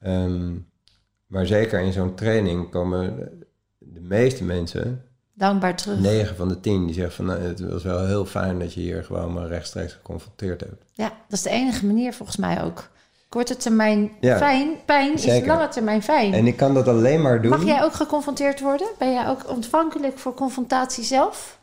Ehm, 0.00 0.50
maar 1.26 1.46
zeker 1.46 1.80
in 1.80 1.92
zo'n 1.92 2.14
training 2.14 2.70
komen 2.70 3.28
de 3.78 4.00
meeste 4.00 4.44
mensen, 4.44 5.02
Dankbaar 5.42 5.76
terug. 5.76 5.98
9 5.98 6.36
van 6.36 6.48
de 6.48 6.60
10, 6.60 6.86
die 6.86 6.94
zeggen 6.94 7.14
van 7.14 7.24
nou, 7.24 7.40
het 7.40 7.60
was 7.60 7.82
wel 7.82 8.06
heel 8.06 8.24
fijn 8.24 8.58
dat 8.58 8.74
je 8.74 8.80
hier 8.80 9.04
gewoon 9.04 9.32
maar 9.32 9.46
rechtstreeks 9.46 9.92
geconfronteerd 9.92 10.60
hebt. 10.60 10.84
Ja, 10.92 11.04
dat 11.04 11.38
is 11.38 11.42
de 11.42 11.50
enige 11.50 11.86
manier 11.86 12.12
volgens 12.12 12.36
mij 12.36 12.62
ook. 12.62 12.88
Korte 13.28 13.56
termijn 13.56 14.10
Ja, 14.20 14.36
fijn, 14.36 14.68
pijn 14.84 15.14
is 15.14 15.46
lange 15.46 15.68
termijn 15.68 16.02
fijn. 16.02 16.34
En 16.34 16.46
ik 16.46 16.56
kan 16.56 16.74
dat 16.74 16.88
alleen 16.88 17.22
maar 17.22 17.42
doen. 17.42 17.50
Mag 17.50 17.64
jij 17.64 17.82
ook 17.82 17.92
geconfronteerd 17.92 18.60
worden? 18.60 18.86
Ben 18.98 19.12
jij 19.12 19.28
ook 19.28 19.50
ontvankelijk 19.50 20.18
voor 20.18 20.34
confrontatie 20.34 21.04
zelf? 21.04 21.58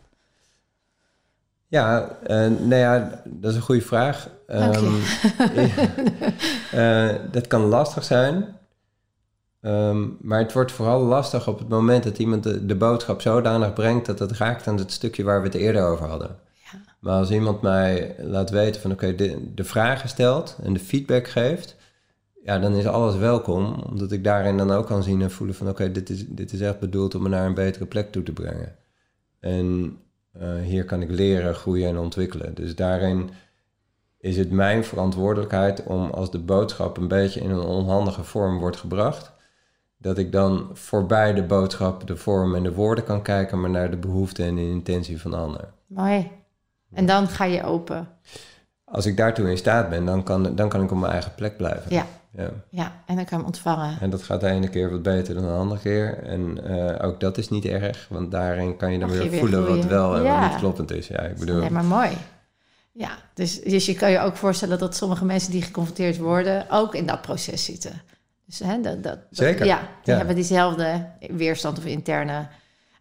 Ja, 1.67 2.17
eh, 2.23 2.37
nou 2.37 2.75
ja, 2.75 3.21
dat 3.25 3.51
is 3.51 3.57
een 3.57 3.63
goede 3.63 3.81
vraag. 3.81 4.29
Eh, 6.71 7.09
dat 7.31 7.47
kan 7.47 7.61
lastig 7.61 8.03
zijn. 8.03 8.58
Ehm, 9.61 10.07
maar 10.21 10.39
het 10.39 10.53
wordt 10.53 10.71
vooral 10.71 11.03
lastig 11.03 11.47
op 11.47 11.59
het 11.59 11.69
moment 11.69 12.03
dat 12.03 12.17
iemand 12.17 12.43
de, 12.43 12.65
de 12.65 12.75
boodschap 12.75 13.21
zodanig 13.21 13.73
brengt 13.73 14.05
dat 14.05 14.19
het 14.19 14.31
raakt 14.31 14.67
aan 14.67 14.77
het 14.77 14.91
stukje 14.91 15.23
waar 15.23 15.41
we 15.41 15.47
het 15.47 15.55
eerder 15.55 15.83
over 15.83 16.05
hadden. 16.05 16.37
Ja. 16.53 16.79
Maar 16.99 17.17
als 17.17 17.31
iemand 17.31 17.61
mij 17.61 18.15
laat 18.19 18.49
weten 18.49 18.81
van 18.81 18.91
oké, 18.91 19.15
de, 19.15 19.53
de 19.53 19.63
vragen 19.63 20.09
stelt 20.09 20.57
en 20.63 20.73
de 20.73 20.79
feedback 20.79 21.27
geeft, 21.27 21.75
ja, 22.43 22.59
dan 22.59 22.73
is 22.73 22.85
alles 22.85 23.15
welkom. 23.15 23.73
Omdat 23.73 24.11
ik 24.11 24.23
daarin 24.23 24.57
dan 24.57 24.71
ook 24.71 24.85
kan 24.85 25.03
zien 25.03 25.21
en 25.21 25.31
voelen 25.31 25.55
van 25.55 25.69
oké, 25.69 25.91
dit, 25.91 26.09
is, 26.09 26.27
dit 26.27 26.53
is 26.53 26.61
echt 26.61 26.79
bedoeld 26.79 27.15
om 27.15 27.21
me 27.21 27.29
naar 27.29 27.45
een 27.45 27.53
betere 27.53 27.85
plek 27.85 28.11
toe 28.11 28.23
te 28.23 28.33
brengen. 28.33 28.75
En 29.39 29.97
eh, 30.31 30.59
hier 30.61 30.85
kan 30.85 31.01
ik 31.01 31.09
leren, 31.09 31.55
groeien 31.55 31.89
en 31.89 31.97
ontwikkelen. 31.97 32.53
Dus 32.53 32.75
daarin 32.75 33.29
is 34.19 34.37
het 34.37 34.51
mijn 34.51 34.83
verantwoordelijkheid 34.83 35.83
om 35.83 36.09
als 36.09 36.31
de 36.31 36.39
boodschap 36.39 36.97
een 36.97 37.07
beetje 37.07 37.39
in 37.39 37.49
een 37.49 37.65
onhandige 37.65 38.23
vorm 38.23 38.59
wordt 38.59 38.77
gebracht, 38.77 39.31
dat 40.01 40.17
ik 40.17 40.31
dan 40.31 40.69
voorbij 40.73 41.33
de 41.33 41.43
boodschap, 41.43 42.07
de 42.07 42.17
vorm 42.17 42.55
en 42.55 42.63
de 42.63 42.73
woorden 42.73 43.03
kan 43.03 43.21
kijken, 43.21 43.61
maar 43.61 43.69
naar 43.69 43.91
de 43.91 43.97
behoefte 43.97 44.43
en 44.43 44.55
de 44.55 44.61
intentie 44.69 45.21
van 45.21 45.31
de 45.31 45.37
ander. 45.37 45.67
Mooi. 45.87 46.31
En 46.93 47.05
dan 47.05 47.27
ga 47.27 47.43
je 47.43 47.63
open. 47.63 48.07
Als 48.83 49.05
ik 49.05 49.17
daartoe 49.17 49.49
in 49.49 49.57
staat 49.57 49.89
ben, 49.89 50.05
dan 50.05 50.23
kan, 50.23 50.55
dan 50.55 50.69
kan 50.69 50.83
ik 50.83 50.91
op 50.91 50.97
mijn 50.97 51.11
eigen 51.11 51.35
plek 51.35 51.57
blijven. 51.57 51.83
Ja. 51.95 52.05
Ja. 52.37 52.49
Ja, 52.69 52.93
en 53.05 53.15
dan 53.15 53.25
kan 53.25 53.37
hem 53.37 53.45
ontvangen. 53.47 53.97
En 54.01 54.09
dat 54.09 54.23
gaat 54.23 54.41
de 54.41 54.47
ene 54.47 54.67
keer 54.69 54.91
wat 54.91 55.01
beter 55.01 55.33
dan 55.33 55.43
de 55.43 55.49
andere 55.49 55.79
keer. 55.79 56.23
En 56.23 56.63
eh, 56.65 57.07
ook 57.07 57.19
dat 57.19 57.37
is 57.37 57.49
niet 57.49 57.65
erg, 57.65 58.07
want 58.09 58.31
daarin 58.31 58.77
kan 58.77 58.91
je 58.91 58.99
dan 58.99 59.11
je 59.11 59.29
weer, 59.29 59.39
voelen 59.39 59.67
wat 59.67 59.85
wel 59.85 60.15
en 60.15 60.23
Ja. 60.23 60.39
wat 60.41 60.49
niet 60.49 60.59
kloppend 60.59 60.91
is. 60.91 61.07
Ja, 61.07 61.19
ik 61.19 61.37
bedoel, 61.37 61.59
Nee, 61.59 61.69
maar 61.69 61.83
mooi. 61.83 62.09
Ja, 62.91 63.09
dus, 63.33 63.61
dus 63.61 63.85
je 63.85 63.95
kan 63.95 64.11
je 64.11 64.19
ook 64.19 64.35
voorstellen 64.35 64.79
dat 64.79 64.95
sommige 64.95 65.25
mensen 65.25 65.51
die 65.51 65.61
geconfronteerd 65.61 66.17
worden 66.17 66.65
ook 66.69 66.95
in 66.95 67.05
dat 67.05 67.21
proces 67.21 67.65
zitten. 67.65 68.01
Dus 68.49 68.59
hè, 68.59 68.81
dat, 68.81 69.03
dat, 69.03 69.19
Zeker, 69.29 69.65
ja, 69.65 69.77
die 70.03 70.13
ja. 70.13 70.17
hebben 70.17 70.35
diezelfde 70.35 71.05
weerstand 71.19 71.77
of 71.77 71.85
interne 71.85 72.47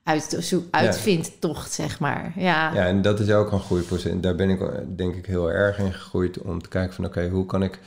uit, 0.03 0.53
uitvindtocht, 0.71 1.73
zeg 1.73 2.01
maar. 2.01 2.33
Ja. 2.37 2.75
Ja, 2.75 2.87
en 2.87 3.03
dat 3.03 3.21
is 3.21 3.31
ook 3.31 3.53
een 3.53 3.61
groeiproces. 3.61 4.13
Daar 4.21 4.35
ben 4.35 4.51
ik 4.51 4.61
denk 4.97 5.15
ik 5.15 5.27
heel 5.27 5.51
erg 5.51 5.79
in 5.79 5.93
gegroeid 5.93 6.39
om 6.39 6.63
te 6.63 6.69
kijken 6.69 6.95
van 6.95 7.05
oké, 7.05 7.29
hoe 7.29 7.47
kan 7.47 7.63
ik 7.63 7.79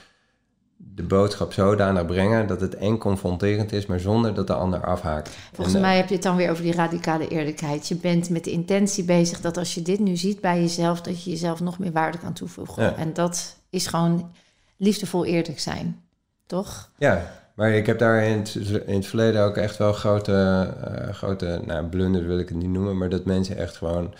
de 0.77 1.03
boodschap 1.03 1.53
zodanig 1.53 2.05
brengen 2.05 2.47
dat 2.47 2.61
het 2.61 2.75
en 2.75 2.97
confronterend 2.97 3.71
is, 3.71 3.85
maar 3.85 3.99
zonder 3.99 4.33
dat 4.33 4.47
de 4.47 4.53
ander 4.53 4.85
afhaakt. 4.85 5.29
Volgens 5.53 5.75
En, 5.75 5.81
eh, 5.81 5.87
mij 5.87 5.97
heb 5.97 6.07
je 6.07 6.13
het 6.13 6.23
dan 6.23 6.35
weer 6.35 6.51
over 6.51 6.63
die 6.63 6.73
radicale 6.73 7.27
eerlijkheid. 7.27 7.87
Je 7.87 7.95
bent 7.95 8.29
met 8.29 8.43
de 8.43 8.51
intentie 8.51 9.03
bezig 9.03 9.41
dat 9.41 9.57
als 9.57 9.73
je 9.73 9.81
dit 9.81 9.99
nu 9.99 10.15
ziet 10.17 10.41
bij 10.41 10.59
jezelf, 10.59 11.01
dat 11.01 11.23
je 11.23 11.29
jezelf 11.29 11.59
nog 11.59 11.79
meer 11.79 11.91
waarde 11.91 12.17
kan 12.17 12.33
toevoegen. 12.33 12.83
Ja. 12.83 12.95
En 12.95 13.13
dat 13.13 13.55
is 13.69 13.87
gewoon 13.87 14.31
liefdevol 14.77 15.25
eerlijk 15.25 15.59
zijn, 15.59 16.03
toch? 16.45 16.91
Ja, 16.97 17.40
maar 17.55 17.71
ik 17.71 17.85
heb 17.85 17.99
daar 17.99 18.23
in 18.23 18.37
het, 18.37 18.55
in 18.85 18.95
het 18.95 19.05
verleden 19.05 19.43
ook 19.43 19.57
echt 19.57 19.77
wel 19.77 19.93
grote, 19.93 20.67
eh, 20.83 21.13
grote 21.13 21.61
nou, 21.65 21.85
blunders 21.85 22.25
wil 22.25 22.39
ik 22.39 22.49
het 22.49 22.57
niet 22.57 22.69
noemen, 22.69 22.97
maar 22.97 23.09
dat 23.09 23.25
mensen 23.25 23.57
echt 23.57 23.77
gewoon 23.77 24.13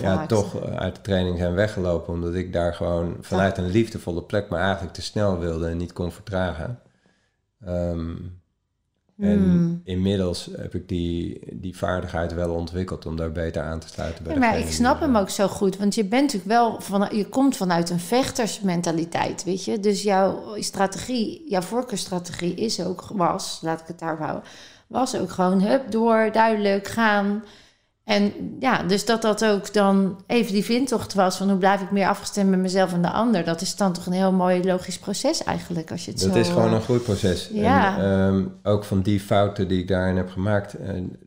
ja, 0.00 0.26
toch 0.26 0.60
eh, 0.60 0.76
uit 0.76 0.94
de 0.94 1.00
training 1.00 1.38
zijn 1.38 1.54
weggelopen, 1.54 2.12
omdat 2.12 2.34
ik 2.34 2.52
daar 2.52 2.74
gewoon 2.74 3.16
vanuit 3.20 3.58
een 3.58 3.70
liefdevolle 3.70 4.22
plek 4.22 4.48
maar 4.48 4.60
eigenlijk 4.60 4.92
te 4.92 5.02
snel 5.02 5.38
wilde 5.38 5.68
en 5.68 5.76
niet 5.76 5.92
kon 5.92 6.12
vertragen. 6.12 6.80
Ehm, 7.64 8.16
En 9.20 9.38
Hmm. 9.38 9.80
inmiddels 9.84 10.48
heb 10.56 10.74
ik 10.74 10.88
die, 10.88 11.40
die 11.52 11.76
vaardigheid 11.76 12.34
wel 12.34 12.54
ontwikkeld 12.54 13.06
om 13.06 13.16
daar 13.16 13.32
beter 13.32 13.62
aan 13.62 13.78
te 13.78 13.88
sluiten 13.88 14.24
bij 14.24 14.32
Ja, 14.32 14.38
maar 14.38 14.58
ik 14.58 14.70
snap 14.70 15.00
hem 15.00 15.16
ook 15.16 15.30
zo 15.30 15.48
goed, 15.48 15.76
want 15.76 15.94
je 15.94 16.04
bent 16.04 16.22
natuurlijk 16.22 16.50
wel 16.50 16.80
van, 16.80 17.08
je 17.16 17.24
komt 17.28 17.56
vanuit 17.56 17.90
een 17.90 18.00
vechtersmentaliteit, 18.00 19.44
weet 19.44 19.64
je. 19.64 19.80
Dus 19.80 20.02
jouw 20.02 20.56
strategie, 20.58 21.44
jouw 21.48 21.60
voorkeurstrategie 21.60 22.54
is 22.54 22.80
ook 22.80 23.04
was, 23.12 23.58
laat 23.62 23.80
ik 23.80 23.86
het 23.86 23.98
daar 23.98 24.18
houden, 24.18 24.42
was 24.86 25.16
ook 25.16 25.30
gewoon 25.30 25.62
hup 25.62 25.90
door, 25.90 26.30
duidelijk 26.32 26.88
gaan. 26.88 27.44
En 28.10 28.32
ja, 28.60 28.82
dus 28.82 29.04
dat 29.04 29.22
dat 29.22 29.44
ook 29.44 29.72
dan 29.72 30.22
even 30.26 30.52
die 30.52 30.64
vindtocht 30.64 31.14
was 31.14 31.36
van 31.36 31.48
hoe 31.48 31.58
blijf 31.58 31.80
ik 31.80 31.90
meer 31.90 32.08
afgestemd 32.08 32.50
met 32.50 32.58
mezelf 32.58 32.92
en 32.92 33.02
de 33.02 33.10
ander. 33.10 33.44
Dat 33.44 33.60
is 33.60 33.76
dan 33.76 33.92
toch 33.92 34.06
een 34.06 34.12
heel 34.12 34.32
mooi 34.32 34.64
logisch 34.64 34.98
proces 34.98 35.44
eigenlijk 35.44 35.90
als 35.90 36.04
je 36.04 36.10
het 36.10 36.20
Dat 36.20 36.32
zo. 36.32 36.38
is 36.38 36.48
gewoon 36.48 36.68
eh, 36.68 36.72
een 36.74 36.80
groeiproces. 36.80 37.50
Ja. 37.52 37.98
En 37.98 38.04
ehm, 38.04 38.44
ook 38.62 38.84
van 38.84 39.00
die 39.00 39.20
fouten 39.20 39.68
die 39.68 39.80
ik 39.80 39.88
daarin 39.88 40.16
heb 40.16 40.30
gemaakt. 40.30 40.74
en 40.74 41.18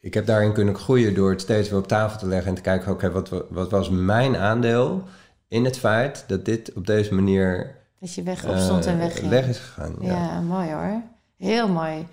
ik 0.00 0.14
heb 0.14 0.26
daarin 0.26 0.52
kunnen 0.52 0.76
groeien 0.76 1.14
door 1.14 1.30
het 1.30 1.40
steeds 1.40 1.68
weer 1.68 1.78
op 1.78 1.88
tafel 1.88 2.18
te 2.18 2.26
leggen 2.26 2.48
en 2.48 2.54
te 2.54 2.60
kijken, 2.60 2.92
oké, 2.92 3.10
wat, 3.10 3.30
wat 3.50 3.70
was 3.70 3.90
mijn 3.90 4.36
aandeel 4.36 5.02
in 5.48 5.64
het 5.64 5.78
feit 5.78 6.24
dat 6.26 6.44
dit 6.44 6.72
op 6.74 6.86
deze 6.86 7.14
manier 7.14 7.76
dat 8.00 8.14
je 8.14 8.22
weg 8.22 8.46
opstond 8.46 8.86
en 8.86 9.00
eh, 9.00 9.28
weg 9.28 9.48
is 9.48 9.58
gegaan. 9.58 9.94
Ja. 10.00 10.12
Ja, 10.12 10.40
mooi 10.40 10.70
hoor. 10.72 11.02
Heel 11.36 11.68
mooi. 11.68 12.06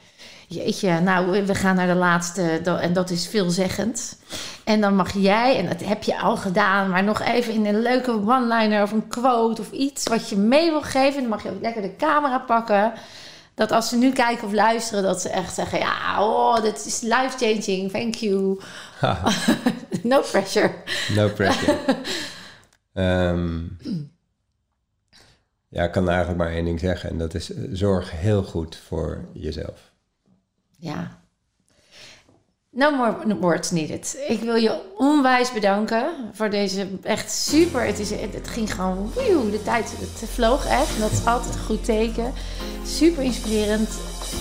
Jeetje, 0.54 1.00
nou, 1.00 1.46
we 1.46 1.56
gaan 1.56 1.76
naar 1.76 1.88
de 1.88 1.94
laatste 1.94 2.42
en 2.80 2.94
dat 2.94 3.10
is 3.10 3.28
veelzeggend. 3.28 4.18
En 4.64 4.82
dan 4.82 4.96
mag 4.96 5.14
jij, 5.14 5.58
en 5.58 5.66
dat 5.66 5.84
heb 5.84 6.04
je 6.04 6.20
al 6.20 6.38
gedaan, 6.38 6.90
maar 6.90 7.04
nog 7.04 7.22
even 7.22 7.54
in 7.54 7.66
een 7.66 7.82
leuke 7.82 8.12
one-liner 8.12 8.84
of 8.84 8.92
een 8.92 9.08
quote 9.08 9.62
of 9.62 9.72
iets 9.72 10.08
wat 10.08 10.30
je 10.30 10.36
mee 10.36 10.70
wil 10.70 10.82
geven. 10.82 11.22
Dan 11.22 11.30
mag 11.30 11.44
je 11.44 11.50
ook 11.50 11.62
lekker 11.62 11.82
de 11.82 11.96
camera 11.96 12.40
pakken. 12.40 12.94
Dat 13.54 13.72
als 13.72 13.90
ze 13.90 13.98
nu 13.98 14.12
kijken 14.12 14.48
of 14.48 14.54
luisteren, 14.54 15.04
dat 15.04 15.22
ze 15.22 15.30
echt 15.30 15.54
zeggen: 15.54 15.80
Ja, 15.80 16.24
oh, 16.24 16.62
dit 16.62 16.86
is 16.86 17.02
life-changing, 17.02 17.92
thank 17.92 18.16
you. 18.16 18.60
No 20.04 20.22
pressure. 20.22 20.72
no 21.16 21.30
pressure. 21.30 21.78
Ehm, 22.94 23.60
ja, 25.70 25.84
ik 25.84 25.92
kan 25.92 26.10
eigenlijk 26.10 26.38
maar 26.38 26.52
één 26.52 26.66
ding 26.66 26.80
zeggen 26.80 27.10
en 27.10 27.18
dat 27.18 27.34
is 27.34 27.54
eh, 27.54 27.64
zorg 27.72 28.12
heel 28.12 28.44
goed 28.44 28.76
voor 28.88 29.26
jezelf. 29.34 29.91
Ja. 30.82 31.20
No 32.70 32.92
more 32.92 33.36
words 33.40 33.72
needed. 33.72 34.18
Ik 34.28 34.40
wil 34.40 34.56
je 34.56 34.82
onwijs 34.98 35.52
bedanken 35.52 36.06
voor 36.34 36.50
deze 36.50 36.88
echt 37.04 37.32
super. 37.32 37.86
Het, 37.86 38.00
is, 38.00 38.10
het, 38.10 38.48
ging 38.48 38.74
gewoon, 38.74 39.12
de 39.52 39.62
tijd 39.64 39.94
het 40.00 40.30
vloog 40.30 40.66
echt. 40.66 40.96
En 40.96 41.02
dat 41.02 41.12
is 41.12 41.26
altijd 41.26 41.54
een 41.54 41.62
goed 41.62 41.86
teken. 41.86 42.34
Super 42.86 43.24
inspirerend. 43.24 43.90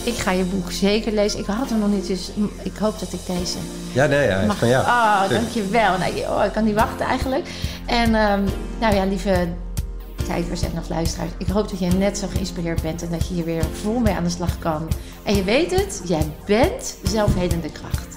Ik 0.05 0.15
ga 0.15 0.31
je 0.31 0.45
boek 0.45 0.71
zeker 0.71 1.13
lezen. 1.13 1.39
Ik 1.41 1.47
had 1.47 1.71
hem 1.71 1.79
nog 1.79 1.89
niet, 1.89 2.07
dus 2.07 2.31
ik 2.63 2.77
hoop 2.77 2.99
dat 2.99 3.13
ik 3.13 3.27
deze 3.27 3.59
Ja, 3.93 4.07
nee, 4.07 4.29
ja, 4.29 4.45
mag. 4.47 4.59
van 4.59 4.69
jou. 4.69 4.85
Oh, 4.85 5.29
dankjewel. 5.29 5.99
Nou, 5.99 6.13
oh, 6.19 6.45
ik 6.45 6.53
kan 6.53 6.65
niet 6.65 6.75
wachten 6.75 7.07
eigenlijk. 7.07 7.49
En 7.87 8.15
ehm, 8.15 8.45
nou 8.81 8.95
ja, 8.95 9.05
lieve 9.05 9.49
kijkers 10.31 10.63
en 10.63 10.79
of 10.79 10.89
luisteraars. 10.89 11.31
Ik 11.39 11.47
hoop 11.47 11.69
dat 11.69 11.79
je 11.79 11.87
net 11.87 12.19
zo 12.19 12.27
geïnspireerd 12.27 12.83
bent 12.83 13.03
en 13.03 13.11
dat 13.11 13.29
je 13.29 13.35
hier 13.35 13.45
weer 13.45 13.65
vol 13.65 13.99
mee 13.99 14.15
aan 14.15 14.25
de 14.25 14.31
slag 14.31 14.59
kan. 14.59 14.89
En 15.23 15.35
je 15.37 15.45
weet 15.45 15.71
het, 15.71 16.03
jij 16.05 16.33
bent 16.47 16.99
zelfhelende 17.03 17.73
kracht. 17.73 18.10